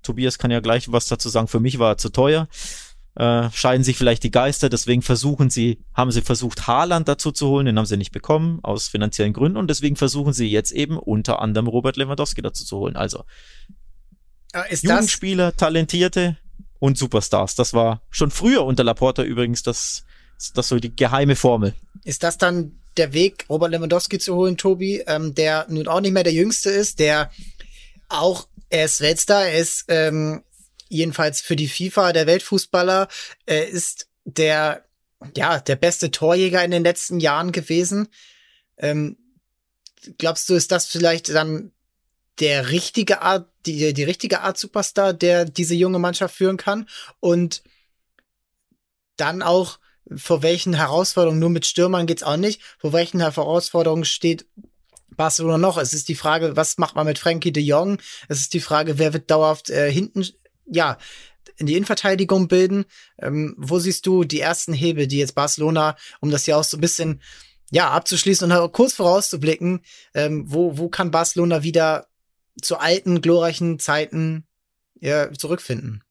Tobias 0.01 0.38
kann 0.38 0.51
ja 0.51 0.59
gleich 0.59 0.91
was 0.91 1.07
dazu 1.07 1.30
sagen. 1.30 1.47
Für 1.47 1.59
mich 1.59 1.80
war 1.80 1.91
er 1.91 1.97
zu 1.97 2.09
teuer. 2.09 2.47
Äh, 3.18 3.49
scheiden 3.52 3.84
sich 3.84 3.98
vielleicht 3.98 4.23
die 4.23 4.31
Geister, 4.31 4.69
deswegen 4.69 5.02
versuchen 5.02 5.49
sie, 5.49 5.80
haben 5.94 6.11
sie 6.11 6.22
versucht, 6.22 6.68
Haaland 6.68 7.07
dazu 7.07 7.31
zu 7.31 7.48
holen, 7.48 7.65
den 7.65 7.77
haben 7.77 7.85
sie 7.85 7.98
nicht 7.98 8.11
bekommen, 8.11 8.60
aus 8.64 8.88
finanziellen 8.88 9.34
Gründen, 9.34 9.57
und 9.57 9.69
deswegen 9.69 9.95
versuchen 9.95 10.34
sie 10.34 10.48
jetzt 10.48 10.72
eben 10.72 10.98
unter 10.98 11.41
anderem 11.41 11.68
Robert 11.68 11.98
Lewandowski 11.98 12.41
dazu 12.41 12.64
zu 12.64 12.77
holen. 12.77 12.95
Also 12.95 13.23
ist 14.69 14.84
Jugendspieler, 14.84 15.56
Talentierte 15.56 16.38
und 16.80 16.98
Superstars. 16.98 17.56
Das 17.56 17.73
war 17.73 18.02
schon 18.10 18.31
früher 18.31 18.64
unter 18.65 18.84
Laporta 18.84 19.23
übrigens 19.23 19.64
das, 19.64 20.03
das 20.53 20.68
so 20.68 20.77
die 20.77 20.95
geheime 20.95 21.35
Formel. 21.35 21.73
Ist 22.03 22.23
das 22.23 22.38
dann 22.38 22.80
der 22.98 23.14
Weg, 23.14 23.45
Robert 23.49 23.72
Lewandowski 23.72 24.19
zu 24.19 24.35
holen, 24.35 24.57
Tobi, 24.57 25.03
ähm, 25.06 25.35
der 25.35 25.65
nun 25.69 25.88
auch 25.88 26.02
nicht 26.02 26.14
mehr 26.14 26.23
der 26.23 26.34
Jüngste 26.34 26.69
ist, 26.69 26.99
der 26.99 27.31
auch, 28.10 28.48
er 28.69 28.85
ist 28.85 29.02
Weltstar, 29.02 29.45
er 29.45 29.60
ist 29.60 29.85
ähm, 29.88 30.44
jedenfalls 30.89 31.41
für 31.41 31.55
die 31.55 31.68
FIFA 31.68 32.14
der 32.14 32.27
Weltfußballer, 32.27 33.07
er 33.45 33.68
ist 33.68 34.07
der, 34.26 34.85
ja, 35.35 35.59
der 35.59 35.76
beste 35.76 36.11
Torjäger 36.11 36.64
in 36.64 36.72
den 36.72 36.84
letzten 36.84 37.19
Jahren 37.19 37.51
gewesen. 37.51 38.09
Ähm, 38.77 39.18
glaubst 40.18 40.49
du, 40.49 40.55
ist 40.55 40.72
das 40.72 40.88
vielleicht 40.88 41.30
dann 41.30 41.72
der 42.39 42.69
richtige 42.69 43.22
Art, 43.22 43.49
die, 43.65 43.93
die 43.93 44.03
richtige 44.03 44.41
Art 44.41 44.57
Superstar, 44.57 45.14
der 45.14 45.45
diese 45.45 45.76
junge 45.76 45.99
Mannschaft 45.99 46.35
führen 46.35 46.57
kann? 46.57 46.88
Und 47.19 47.64
dann 49.15 49.41
auch, 49.41 49.80
vor 50.15 50.41
welchen 50.41 50.73
Herausforderungen, 50.73 51.39
nur 51.39 51.49
mit 51.49 51.65
Stürmern 51.65 52.05
geht's 52.05 52.23
auch 52.23 52.38
nicht, 52.38 52.61
vor 52.77 52.93
welchen 52.93 53.19
Herausforderungen 53.19 54.05
steht 54.05 54.45
Barcelona 55.18 55.57
noch? 55.57 55.77
Es 55.77 55.93
ist 55.93 56.07
die 56.07 56.15
Frage, 56.15 56.55
was 56.55 56.77
macht 56.77 56.95
man 56.95 57.05
mit 57.05 57.19
Frankie 57.19 57.51
de 57.51 57.64
Jong? 57.64 57.97
Es 58.30 58.39
ist 58.39 58.53
die 58.53 58.61
Frage, 58.61 58.99
wer 58.99 59.14
wird 59.14 59.30
dauerhaft 59.30 59.69
äh, 59.69 59.91
hinten, 59.91 60.26
ja, 60.68 60.98
in 61.57 61.65
die 61.65 61.73
Innenverteidigung 61.73 62.48
bilden. 62.48 62.85
Ähm, 63.19 63.56
wo 63.57 63.80
siehst 63.80 64.06
du 64.06 64.23
die 64.23 64.39
ersten 64.39 64.73
Hebel, 64.73 65.07
die 65.07 65.18
jetzt 65.18 65.35
Barcelona, 65.35 65.98
um 66.22 66.30
das 66.30 66.45
ja 66.45 66.57
auch 66.57 66.64
so 66.64 66.77
ein 66.77 66.81
bisschen 66.81 67.22
ja 67.72 67.89
abzuschließen 67.89 68.49
und 68.49 68.72
kurz 68.72 68.94
vorauszublicken, 68.94 69.81
ähm, 70.14 70.45
wo 70.48 70.77
wo 70.77 70.89
kann 70.89 71.11
Barcelona 71.11 71.64
wieder 71.64 72.07
zu 72.61 72.77
alten 72.77 73.22
glorreichen 73.22 73.80
Zeiten 73.80 74.45
ja, 74.99 75.31
zurückfinden? 75.34 76.03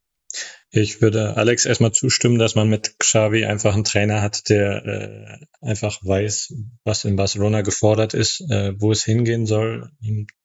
Ich 0.76 1.00
würde 1.00 1.38
Alex 1.38 1.64
erstmal 1.64 1.92
zustimmen, 1.92 2.38
dass 2.38 2.54
man 2.54 2.68
mit 2.68 2.98
Xavi 2.98 3.46
einfach 3.46 3.72
einen 3.72 3.84
Trainer 3.84 4.20
hat, 4.20 4.50
der 4.50 4.84
äh, 4.84 5.66
einfach 5.66 6.00
weiß, 6.04 6.52
was 6.84 7.06
in 7.06 7.16
Barcelona 7.16 7.62
gefordert 7.62 8.12
ist, 8.12 8.42
äh, 8.50 8.74
wo 8.78 8.92
es 8.92 9.02
hingehen 9.02 9.46
soll. 9.46 9.90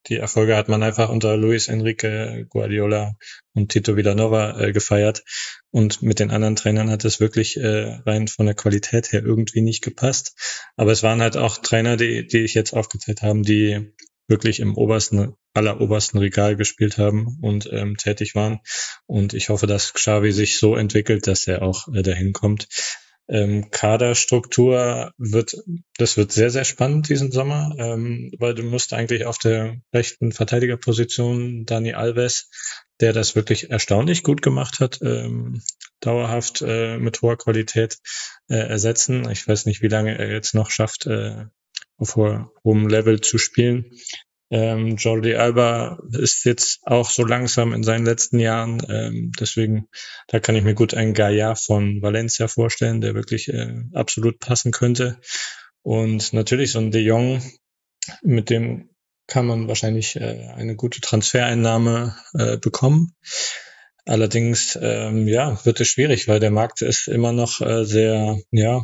Die 0.08 0.16
Erfolge 0.16 0.56
hat 0.56 0.70
man 0.70 0.84
einfach 0.84 1.10
unter 1.10 1.36
Luis 1.36 1.68
Enrique, 1.68 2.46
Guardiola 2.48 3.18
und 3.54 3.74
Tito 3.74 3.98
Villanova 3.98 4.58
äh, 4.58 4.72
gefeiert. 4.72 5.26
Und 5.70 6.02
mit 6.02 6.20
den 6.20 6.32
anderen 6.32 6.56
Trainern 6.56 6.90
hat 6.90 7.04
es 7.04 7.20
wirklich 7.20 7.58
äh, 7.58 8.00
rein 8.06 8.30
von 8.30 8.46
der 8.46 8.56
Qualität 8.56 9.12
her 9.12 9.24
irgendwie 9.26 9.62
nicht 9.62 9.84
gepasst. 9.84 10.34
Aber 10.78 10.94
es 10.94 11.04
waren 11.04 11.22
halt 11.22 11.36
auch 11.36 11.58
Trainer, 11.58 11.98
die, 11.98 12.26
die 12.26 12.40
ich 12.40 12.54
jetzt 12.54 12.72
aufgezählt 12.72 13.22
habe, 13.22 13.42
die 13.42 13.92
wirklich 14.32 14.60
im 14.60 14.76
obersten, 14.76 15.36
allerobersten 15.54 16.20
Regal 16.20 16.56
gespielt 16.56 16.98
haben 16.98 17.38
und 17.42 17.70
ähm, 17.72 17.98
tätig 17.98 18.34
waren. 18.34 18.62
Und 19.06 19.36
ich 19.36 19.50
hoffe, 19.50 19.68
dass 19.68 19.94
Xavi 19.94 20.32
sich 20.32 20.58
so 20.58 20.76
entwickelt, 20.76 21.28
dass 21.28 21.46
er 21.46 21.62
auch 21.62 21.88
äh, 21.94 22.02
dahin 22.02 22.34
kommt. 22.34 22.68
Ähm, 23.30 23.70
Kaderstruktur 23.72 25.14
wird, 25.18 25.56
das 25.98 26.18
wird 26.18 26.32
sehr, 26.32 26.50
sehr 26.50 26.66
spannend 26.66 27.08
diesen 27.08 27.32
Sommer, 27.32 27.76
ähm, 27.78 28.32
weil 28.40 28.56
du 28.56 28.64
musst 28.64 28.94
eigentlich 28.94 29.26
auf 29.26 29.38
der 29.38 29.78
rechten 29.94 30.32
Verteidigerposition 30.32 31.66
Dani 31.66 31.94
Alves, 31.94 32.50
der 33.00 33.14
das 33.14 33.36
wirklich 33.36 33.70
erstaunlich 33.70 34.24
gut 34.24 34.42
gemacht 34.42 34.80
hat, 34.80 35.00
ähm, 35.02 35.62
dauerhaft 36.02 36.62
äh, 36.62 36.98
mit 36.98 37.22
hoher 37.22 37.38
Qualität 37.38 38.00
äh, 38.50 38.56
ersetzen. 38.56 39.30
Ich 39.30 39.48
weiß 39.48 39.66
nicht, 39.66 39.82
wie 39.82 39.88
lange 39.88 40.18
er 40.18 40.32
jetzt 40.32 40.54
noch 40.54 40.70
schafft, 40.70 41.06
äh, 41.06 41.46
auf 42.02 42.16
hohem 42.16 42.88
Level 42.88 43.22
zu 43.22 43.38
spielen. 43.38 43.92
Ähm, 44.50 44.98
Jordi 44.98 45.36
Alba 45.36 46.00
ist 46.12 46.44
jetzt 46.44 46.80
auch 46.84 47.10
so 47.10 47.24
langsam 47.24 47.72
in 47.74 47.84
seinen 47.84 48.06
letzten 48.06 48.38
Jahren. 48.40 48.86
Ähm, 48.90 49.32
deswegen, 49.40 49.88
da 50.28 50.42
kann 50.42 50.58
ich 50.58 50.64
mir 50.64 50.74
gut 50.74 50.94
einen 50.94 51.14
Gaia 51.14 51.56
von 51.56 52.02
Valencia 52.02 52.50
vorstellen, 52.50 53.00
der 53.00 53.16
wirklich 53.16 53.48
äh, 53.48 53.84
absolut 53.94 54.40
passen 54.40 54.72
könnte. 54.72 55.22
Und 55.84 56.34
natürlich 56.34 56.72
so 56.72 56.80
ein 56.80 56.92
De 56.92 57.02
Jong, 57.02 57.42
mit 58.24 58.50
dem 58.50 58.90
kann 59.26 59.46
man 59.46 59.70
wahrscheinlich 59.70 60.18
äh, 60.18 60.50
eine 60.54 60.76
gute 60.76 61.00
Transfereinnahme 61.00 62.18
äh, 62.34 62.58
bekommen. 62.58 63.16
Allerdings, 64.06 64.78
ähm, 64.82 65.28
ja, 65.30 65.64
wird 65.64 65.80
es 65.80 65.88
schwierig, 65.88 66.28
weil 66.28 66.42
der 66.42 66.52
Markt 66.52 66.82
ist 66.82 67.08
immer 67.08 67.32
noch 67.32 67.62
äh, 67.62 67.86
sehr, 67.86 68.38
ja, 68.52 68.84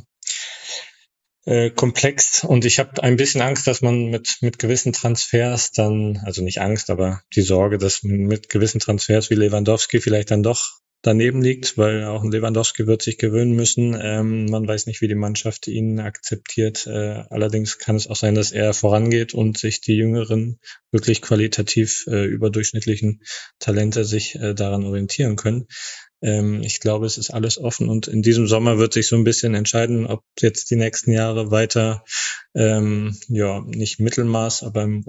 äh, 1.48 1.70
komplex. 1.72 2.44
Und 2.44 2.66
ich 2.66 2.78
habe 2.78 3.02
ein 3.02 3.16
bisschen 3.16 3.42
Angst, 3.42 3.66
dass 3.68 3.82
man 3.82 4.10
mit, 4.10 4.38
mit 4.42 4.60
gewissen 4.60 4.94
Transfers 4.94 5.72
dann, 5.72 6.22
also 6.26 6.44
nicht 6.44 6.60
Angst, 6.60 6.90
aber 6.90 7.22
die 7.36 7.42
Sorge, 7.42 7.78
dass 7.78 8.04
man 8.04 8.18
mit 8.18 8.50
gewissen 8.50 8.80
Transfers 8.80 9.30
wie 9.30 9.36
Lewandowski 9.36 10.02
vielleicht 10.02 10.32
dann 10.32 10.44
doch 10.44 10.80
daneben 11.08 11.42
liegt, 11.42 11.78
weil 11.78 12.04
auch 12.04 12.24
ein 12.24 12.32
Lewandowski 12.32 12.86
wird 12.86 13.02
sich 13.02 13.18
gewöhnen 13.18 13.56
müssen. 13.56 13.98
Ähm, 14.00 14.46
man 14.46 14.68
weiß 14.68 14.86
nicht, 14.86 15.02
wie 15.02 15.08
die 15.08 15.16
Mannschaft 15.16 15.68
ihn 15.68 16.00
akzeptiert. 16.00 16.86
Äh, 16.86 17.24
allerdings 17.30 17.80
kann 17.80 17.96
es 17.96 18.08
auch 18.08 18.18
sein, 18.18 18.36
dass 18.36 18.52
er 18.52 18.74
vorangeht 18.74 19.34
und 19.34 19.58
sich 19.58 19.80
die 19.80 19.96
jüngeren, 19.96 20.60
wirklich 20.92 21.22
qualitativ 21.22 22.06
äh, 22.08 22.26
überdurchschnittlichen 22.26 23.22
Talente 23.60 24.04
sich 24.04 24.36
äh, 24.36 24.54
daran 24.54 24.84
orientieren 24.84 25.38
können. 25.38 25.68
Ähm, 26.22 26.62
ich 26.64 26.82
glaube, 26.82 27.06
es 27.06 27.18
ist 27.18 27.30
alles 27.30 27.58
offen 27.58 27.88
und 27.90 28.08
in 28.08 28.22
diesem 28.22 28.48
Sommer 28.48 28.78
wird 28.78 28.94
sich 28.94 29.08
so 29.08 29.16
ein 29.16 29.24
bisschen 29.24 29.54
entscheiden, 29.54 30.06
ob 30.08 30.24
jetzt 30.40 30.70
die 30.72 30.76
nächsten 30.76 31.12
Jahre 31.12 31.52
weiter, 31.52 32.04
ähm, 32.54 33.18
ja, 33.30 33.62
nicht 33.62 34.00
Mittelmaß, 34.00 34.64
aber 34.64 34.84
im 34.84 35.06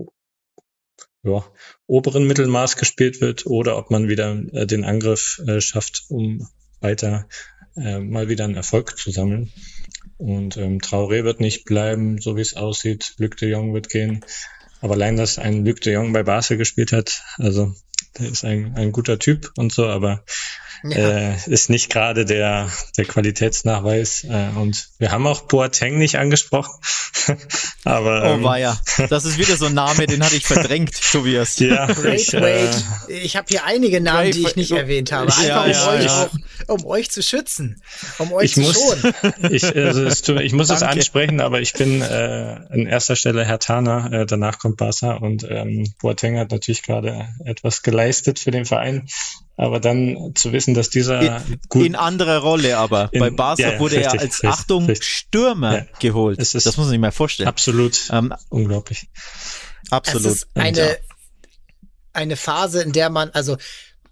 ja, 1.22 1.44
oberen 1.86 2.26
Mittelmaß 2.26 2.76
gespielt 2.76 3.20
wird 3.20 3.46
oder 3.46 3.76
ob 3.76 3.90
man 3.90 4.08
wieder 4.08 4.40
äh, 4.52 4.66
den 4.66 4.84
Angriff 4.84 5.40
äh, 5.46 5.60
schafft, 5.60 6.04
um 6.08 6.48
weiter 6.80 7.28
äh, 7.76 7.98
mal 7.98 8.28
wieder 8.28 8.44
einen 8.44 8.54
Erfolg 8.54 8.96
zu 8.98 9.10
sammeln. 9.10 9.52
Und 10.16 10.56
ähm, 10.56 10.80
Traoré 10.80 11.24
wird 11.24 11.40
nicht 11.40 11.64
bleiben, 11.64 12.20
so 12.20 12.36
wie 12.36 12.40
es 12.40 12.56
aussieht. 12.56 13.14
Luc 13.18 13.36
de 13.36 13.50
Jong 13.50 13.72
wird 13.72 13.88
gehen. 13.88 14.24
Aber 14.80 14.94
allein, 14.94 15.16
dass 15.16 15.38
ein 15.38 15.64
Luc 15.64 15.80
de 15.80 15.94
Jong 15.94 16.12
bei 16.12 16.22
Barca 16.22 16.56
gespielt 16.56 16.92
hat, 16.92 17.22
also 17.36 17.74
der 18.18 18.28
ist 18.28 18.44
ein, 18.44 18.74
ein 18.74 18.92
guter 18.92 19.18
Typ 19.18 19.52
und 19.56 19.72
so, 19.72 19.86
aber 19.86 20.24
ja. 20.84 20.96
äh, 20.96 21.36
ist 21.46 21.70
nicht 21.70 21.90
gerade 21.90 22.24
der, 22.24 22.70
der 22.96 23.04
Qualitätsnachweis. 23.04 24.24
Äh, 24.24 24.48
und 24.56 24.88
wir 24.98 25.10
haben 25.10 25.26
auch 25.26 25.42
Boateng 25.42 25.98
nicht 25.98 26.16
angesprochen. 26.16 26.74
Aber, 27.84 28.22
oh 28.22 28.34
ähm, 28.34 28.42
war 28.42 28.58
ja, 28.58 28.78
das 29.08 29.24
ist 29.24 29.38
wieder 29.38 29.56
so 29.56 29.66
ein 29.66 29.74
Name, 29.74 30.06
den 30.06 30.24
hatte 30.24 30.36
ich 30.36 30.46
verdrängt, 30.46 30.92
Tobias. 31.12 31.58
Ja, 31.58 31.86
Great 31.86 32.20
ich, 32.20 32.34
äh, 32.34 32.68
ich 33.08 33.36
habe 33.36 33.46
hier 33.48 33.64
einige 33.64 34.00
Namen, 34.00 34.24
Great, 34.24 34.34
die 34.34 34.42
ich 34.42 34.56
nicht 34.56 34.70
erwähnt 34.72 35.12
habe. 35.12 35.26
Einfach 35.26 35.46
ja, 35.46 35.62
um, 35.64 35.70
ja, 35.70 35.88
euch. 35.90 36.08
Auch, 36.08 36.30
um 36.68 36.86
euch 36.86 37.10
zu 37.10 37.22
schützen, 37.22 37.82
um 38.18 38.32
euch 38.32 38.46
ich 38.46 38.54
zu 38.54 38.60
muss, 38.60 38.74
schonen. 38.74 39.14
Ich, 39.50 39.64
also 39.64 40.04
es, 40.04 40.28
ich 40.28 40.52
muss 40.52 40.70
es 40.70 40.82
ansprechen, 40.82 41.40
aber 41.40 41.60
ich 41.60 41.72
bin 41.72 42.02
äh, 42.02 42.04
an 42.04 42.86
erster 42.86 43.16
Stelle 43.16 43.44
Herr 43.44 43.58
Tana, 43.58 44.10
äh, 44.12 44.26
danach 44.26 44.58
kommt 44.58 44.76
Barca 44.76 45.14
und 45.14 45.46
ähm, 45.48 45.92
Boateng 46.00 46.38
hat 46.38 46.50
natürlich 46.50 46.82
gerade 46.82 47.28
etwas 47.44 47.82
geleistet 47.82 48.38
für 48.38 48.50
den 48.50 48.64
Verein. 48.64 49.08
Aber 49.58 49.80
dann 49.80 50.32
zu 50.36 50.52
wissen, 50.52 50.72
dass 50.72 50.88
dieser 50.88 51.20
in, 51.20 51.60
gut 51.68 51.84
in 51.84 51.96
anderer 51.96 52.38
Rolle, 52.38 52.78
aber 52.78 53.08
in, 53.10 53.18
bei 53.18 53.30
Barca 53.30 53.62
ja, 53.62 53.72
ja, 53.72 53.80
wurde 53.80 53.96
richtig, 53.96 54.14
er 54.14 54.20
als 54.20 54.34
richtig, 54.34 54.50
Achtung 54.50 54.86
richtig. 54.86 55.08
Stürmer 55.08 55.78
ja. 55.78 55.86
geholt. 55.98 56.38
das 56.38 56.54
muss 56.54 56.76
man 56.76 56.88
sich 56.88 56.98
mal 57.00 57.10
vorstellen. 57.10 57.48
Absolut 57.48 58.08
ähm, 58.12 58.32
unglaublich. 58.50 59.08
Absolut. 59.90 60.26
Es 60.26 60.32
ist 60.32 60.48
eine 60.54 60.98
eine 62.12 62.36
Phase, 62.36 62.82
in 62.82 62.92
der 62.92 63.10
man 63.10 63.30
also 63.30 63.56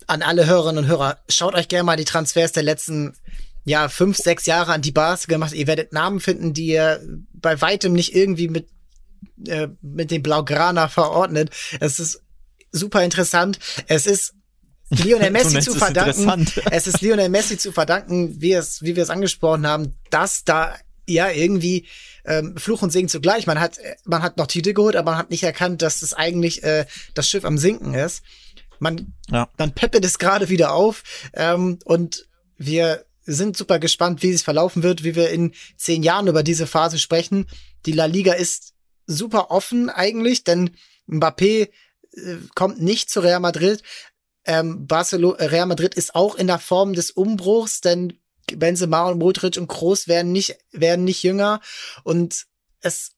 an 0.08 0.22
alle 0.22 0.46
Hörerinnen 0.46 0.84
und 0.84 0.90
Hörer 0.90 1.18
schaut 1.28 1.54
euch 1.54 1.68
gerne 1.68 1.84
mal 1.84 1.96
die 1.96 2.04
Transfers 2.04 2.50
der 2.50 2.64
letzten 2.64 3.14
ja 3.64 3.88
fünf 3.88 4.16
sechs 4.16 4.46
Jahre 4.46 4.72
an 4.72 4.82
die 4.82 4.92
Barca 4.92 5.26
gemacht. 5.26 5.52
Ihr 5.52 5.68
werdet 5.68 5.92
Namen 5.92 6.18
finden, 6.18 6.54
die 6.54 6.66
ihr 6.66 7.00
bei 7.32 7.60
weitem 7.60 7.92
nicht 7.92 8.16
irgendwie 8.16 8.48
mit 8.48 8.68
äh, 9.46 9.68
mit 9.80 10.10
dem 10.10 10.22
Blaugrana 10.22 10.88
verordnet. 10.88 11.50
Es 11.78 12.00
ist 12.00 12.22
super 12.72 13.04
interessant. 13.04 13.60
Es 13.86 14.06
ist 14.06 14.35
Lionel 14.90 15.30
Messi 15.32 15.60
zu 15.60 15.74
verdanken. 15.74 16.46
Es 16.70 16.86
ist 16.86 17.00
Lionel 17.00 17.28
Messi 17.28 17.58
zu 17.58 17.72
verdanken, 17.72 18.40
wie 18.40 18.52
es, 18.52 18.82
wie 18.82 18.96
wir 18.96 19.02
es 19.02 19.10
angesprochen 19.10 19.66
haben, 19.66 19.94
dass 20.10 20.44
da 20.44 20.74
ja 21.08 21.30
irgendwie 21.30 21.86
ähm, 22.24 22.56
Fluch 22.56 22.82
und 22.82 22.90
Segen 22.90 23.08
zugleich. 23.08 23.46
Man 23.46 23.60
hat, 23.60 23.78
man 24.04 24.22
hat 24.22 24.36
noch 24.36 24.46
Titel 24.46 24.72
geholt, 24.72 24.96
aber 24.96 25.12
man 25.12 25.18
hat 25.18 25.30
nicht 25.30 25.44
erkannt, 25.44 25.82
dass 25.82 26.00
das 26.00 26.14
eigentlich 26.14 26.62
äh, 26.64 26.86
das 27.14 27.28
Schiff 27.28 27.44
am 27.44 27.58
Sinken 27.58 27.94
ist. 27.94 28.22
Man, 28.78 29.14
ja. 29.30 29.48
dann 29.56 29.72
peppelt 29.72 30.04
es 30.04 30.18
gerade 30.18 30.48
wieder 30.48 30.72
auf 30.72 31.02
ähm, 31.32 31.78
und 31.84 32.26
wir 32.58 33.04
sind 33.24 33.56
super 33.56 33.78
gespannt, 33.78 34.22
wie 34.22 34.30
es 34.30 34.42
verlaufen 34.42 34.82
wird, 34.82 35.02
wie 35.02 35.14
wir 35.14 35.30
in 35.30 35.52
zehn 35.76 36.02
Jahren 36.02 36.28
über 36.28 36.42
diese 36.42 36.66
Phase 36.66 36.98
sprechen. 36.98 37.46
Die 37.86 37.92
La 37.92 38.04
Liga 38.06 38.34
ist 38.34 38.74
super 39.06 39.50
offen 39.50 39.90
eigentlich, 39.90 40.44
denn 40.44 40.70
Mbappé 41.08 41.70
äh, 42.12 42.36
kommt 42.54 42.80
nicht 42.80 43.10
zu 43.10 43.20
Real 43.20 43.40
Madrid. 43.40 43.82
Ähm, 44.46 44.86
Barcelona, 44.86 45.38
äh, 45.38 45.46
Real 45.46 45.66
Madrid 45.66 45.94
ist 45.94 46.14
auch 46.14 46.36
in 46.36 46.46
der 46.46 46.58
Form 46.58 46.92
des 46.92 47.10
Umbruchs, 47.10 47.80
denn 47.80 48.18
Benzema 48.54 49.08
und 49.08 49.18
Modric 49.18 49.56
und 49.56 49.66
Kroos 49.66 50.06
werden 50.06 50.32
nicht, 50.32 50.56
werden 50.70 51.04
nicht 51.04 51.22
jünger 51.22 51.60
und 52.04 52.46
es 52.80 53.12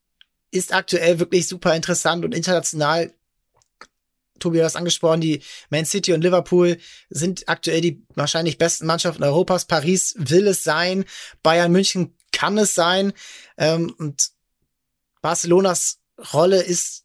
ist 0.50 0.72
aktuell 0.72 1.18
wirklich 1.18 1.46
super 1.46 1.76
interessant 1.76 2.24
und 2.24 2.34
international. 2.34 3.12
Tobi 4.38 4.58
hat 4.58 4.66
das 4.66 4.76
angesprochen, 4.76 5.20
die 5.20 5.42
Man 5.68 5.84
City 5.84 6.12
und 6.12 6.22
Liverpool 6.22 6.78
sind 7.10 7.48
aktuell 7.48 7.80
die 7.80 8.06
wahrscheinlich 8.14 8.56
besten 8.56 8.86
Mannschaften 8.86 9.24
Europas. 9.24 9.66
Paris 9.66 10.14
will 10.16 10.46
es 10.46 10.64
sein, 10.64 11.04
Bayern 11.42 11.72
München 11.72 12.16
kann 12.32 12.56
es 12.56 12.74
sein 12.74 13.12
ähm, 13.56 13.94
und 13.98 14.30
Barcelonas 15.20 15.98
Rolle 16.32 16.62
ist 16.62 17.04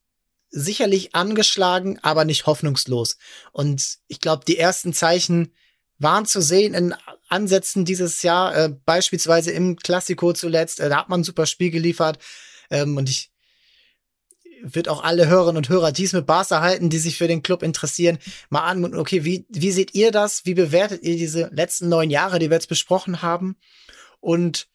sicherlich 0.54 1.16
angeschlagen, 1.16 2.00
aber 2.04 2.26
nicht 2.26 2.46
hoffnungslos. 2.46 3.18
Und 3.52 3.98
ich 4.08 4.20
glaube, 4.20 4.46
die 4.46 4.58
ersten 4.58 4.94
Zeichen 4.94 5.52
waren 5.98 6.26
zu 6.26 6.42
sehen 6.42 6.74
in 6.74 6.96
Ansätzen 7.28 7.86
dieses 7.86 8.22
Jahr, 8.22 8.56
äh, 8.56 8.70
beispielsweise 8.86 9.52
im 9.52 9.78
Klassiko 9.78 10.32
zuletzt. 10.34 10.80
Äh, 10.80 10.90
da 10.90 10.98
hat 10.98 11.10
man 11.10 11.22
ein 11.22 11.24
super 11.24 11.48
Spiel 11.48 11.72
geliefert. 11.72 12.20
Ähm, 12.70 12.98
und 12.98 13.10
ich 13.10 13.32
wird 14.62 14.88
auch 14.88 15.04
alle 15.04 15.28
Hörerinnen 15.28 15.58
und 15.58 15.70
Hörer, 15.70 15.92
die 15.92 16.06
es 16.06 16.14
mit 16.14 16.26
Barca 16.26 16.62
halten, 16.62 16.90
die 16.90 17.00
sich 17.00 17.18
für 17.18 17.28
den 17.28 17.44
Club 17.44 17.64
interessieren, 17.64 18.20
mal 18.50 18.62
an. 18.62 18.96
Okay, 18.96 19.26
wie, 19.26 19.46
wie 19.50 19.72
seht 19.72 19.94
ihr 19.94 20.12
das? 20.12 20.46
Wie 20.46 20.54
bewertet 20.54 21.04
ihr 21.04 21.18
diese 21.18 21.50
letzten 21.52 21.90
neun 21.90 22.10
Jahre, 22.10 22.40
die 22.40 22.50
wir 22.50 22.56
jetzt 22.56 22.70
besprochen 22.70 23.22
haben? 23.22 23.58
Und 24.20 24.70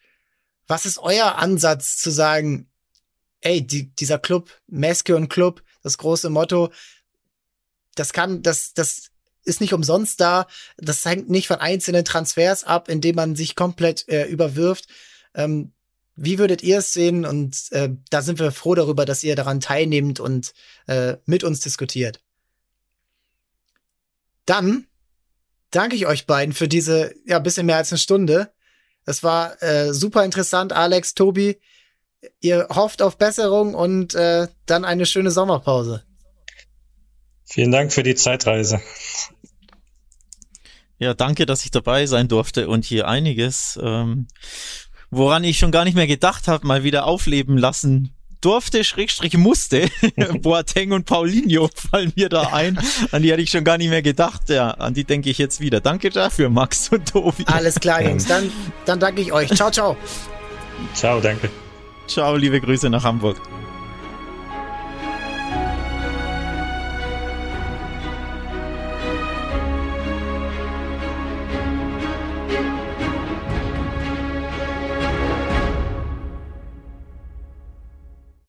was 0.67 0.85
ist 0.85 0.99
euer 0.99 1.37
Ansatz 1.37 1.97
zu 1.97 2.11
sagen, 2.11 2.69
ey, 3.41 3.67
die, 3.67 3.95
dieser 3.95 4.19
Club, 4.19 4.51
Meske 4.67 5.17
und 5.17 5.29
Club, 5.29 5.63
das 5.83 5.99
große 5.99 6.31
Motto, 6.31 6.71
das 7.95 8.13
kann, 8.13 8.43
das, 8.43 8.75
das 8.75 9.11
ist 9.45 9.61
nicht 9.61 9.73
umsonst 9.73 10.21
da. 10.21 10.47
Das 10.77 11.05
hängt 11.05 11.29
nicht 11.31 11.49
von 11.49 11.59
einzelnen 11.59 12.05
Transfers 12.05 12.65
ab, 12.65 12.89
indem 12.89 13.17
man 13.17 13.35
sich 13.35 13.57
komplett 13.57 14.09
äh, 14.09 14.27
überwirft. 14.27 14.87
Ähm, 15.35 15.73
wie 16.15 16.39
würdet 16.39 16.63
ihr 16.63 16.79
es 16.79 16.93
sehen? 16.93 17.25
Und 17.25 17.71
äh, 17.73 17.91
da 18.11 18.23
sind 18.23 18.39
wir 18.39 18.53
froh 18.53 18.75
darüber, 18.75 19.05
dass 19.05 19.25
ihr 19.25 19.37
daran 19.37 19.61
teilnehmt 19.61 20.21
und 20.21 20.53
äh, 20.87 21.17
mit 21.27 21.45
uns 21.45 21.61
diskutiert. 21.61 22.21
Dann 24.45 24.87
danke 25.71 25.97
ich 25.97 26.07
euch 26.07 26.27
beiden 26.27 26.55
für 26.55 26.69
diese, 26.69 27.15
ja, 27.27 27.39
bisschen 27.39 27.67
mehr 27.67 27.77
als 27.77 27.93
eine 27.93 27.99
Stunde. 27.99 28.53
Es 29.05 29.23
war 29.23 29.63
äh, 29.63 29.95
super 29.95 30.25
interessant, 30.25 30.73
Alex, 30.73 31.15
Tobi. 31.15 31.59
Ihr 32.41 32.67
hofft 32.71 33.03
auf 33.03 33.17
Besserung 33.17 33.75
und 33.75 34.15
äh, 34.15 34.49
dann 34.67 34.85
eine 34.85 35.07
schöne 35.07 35.31
Sommerpause. 35.31 36.03
Vielen 37.45 37.73
Dank 37.73 37.93
für 37.93 38.03
die 38.03 38.15
Zeitreise. 38.15 38.81
Ja, 40.99 41.15
danke, 41.15 41.47
dass 41.47 41.65
ich 41.65 41.71
dabei 41.71 42.07
sein 42.07 42.29
durfte 42.29 42.69
und 42.69 42.85
hier 42.85 43.07
einiges, 43.07 43.79
ähm, 43.83 44.27
woran 45.11 45.45
ich 45.45 45.59
schon 45.59 45.71
gar 45.71 45.85
nicht 45.85 45.95
mehr 45.95 46.09
gedacht 46.09 46.49
habe, 46.49 46.67
mal 46.67 46.83
wieder 46.83 47.07
aufleben 47.07 47.57
lassen 47.57 48.15
durfte, 48.41 48.85
Schrägstrich 48.85 49.37
musste. 49.37 49.89
Boateng 50.43 50.93
und 50.93 51.07
Paulinho 51.07 51.69
fallen 51.75 52.13
mir 52.17 52.29
da 52.29 52.53
ein. 52.53 52.79
An 53.11 53.23
die 53.23 53.33
hatte 53.33 53.43
ich 53.43 53.51
schon 53.51 53.65
gar 53.65 53.79
nicht 53.79 53.91
mehr 53.91 54.03
gedacht. 54.03 54.49
Ja, 54.49 54.71
an 54.71 54.95
die 54.95 55.05
denke 55.05 55.31
ich 55.31 55.39
jetzt 55.39 55.61
wieder. 55.61 55.81
Danke 55.81 56.11
dafür, 56.11 56.49
Max 56.49 56.89
und 56.91 57.09
Tobi. 57.09 57.45
Alles 57.47 57.77
klar, 57.77 58.03
Jungs. 58.03 58.27
Dann, 58.27 58.51
dann 58.85 59.01
danke 59.01 59.23
ich 59.23 59.33
euch. 59.33 59.49
Ciao, 59.55 59.71
ciao. 59.71 59.97
Ciao, 60.95 61.21
danke. 61.21 61.51
Ciao, 62.09 62.37
liebe 62.37 62.59
Grüße 62.59 62.89
nach 62.89 63.05
Hamburg. 63.05 63.37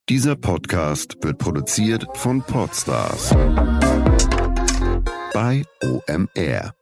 Dieser 0.08 0.38
Podcast 0.38 1.18
wird 1.22 1.38
produziert 1.38 2.08
von 2.16 2.42
Podstars 2.42 3.36
bei 5.34 5.64
OMR. 5.84 6.79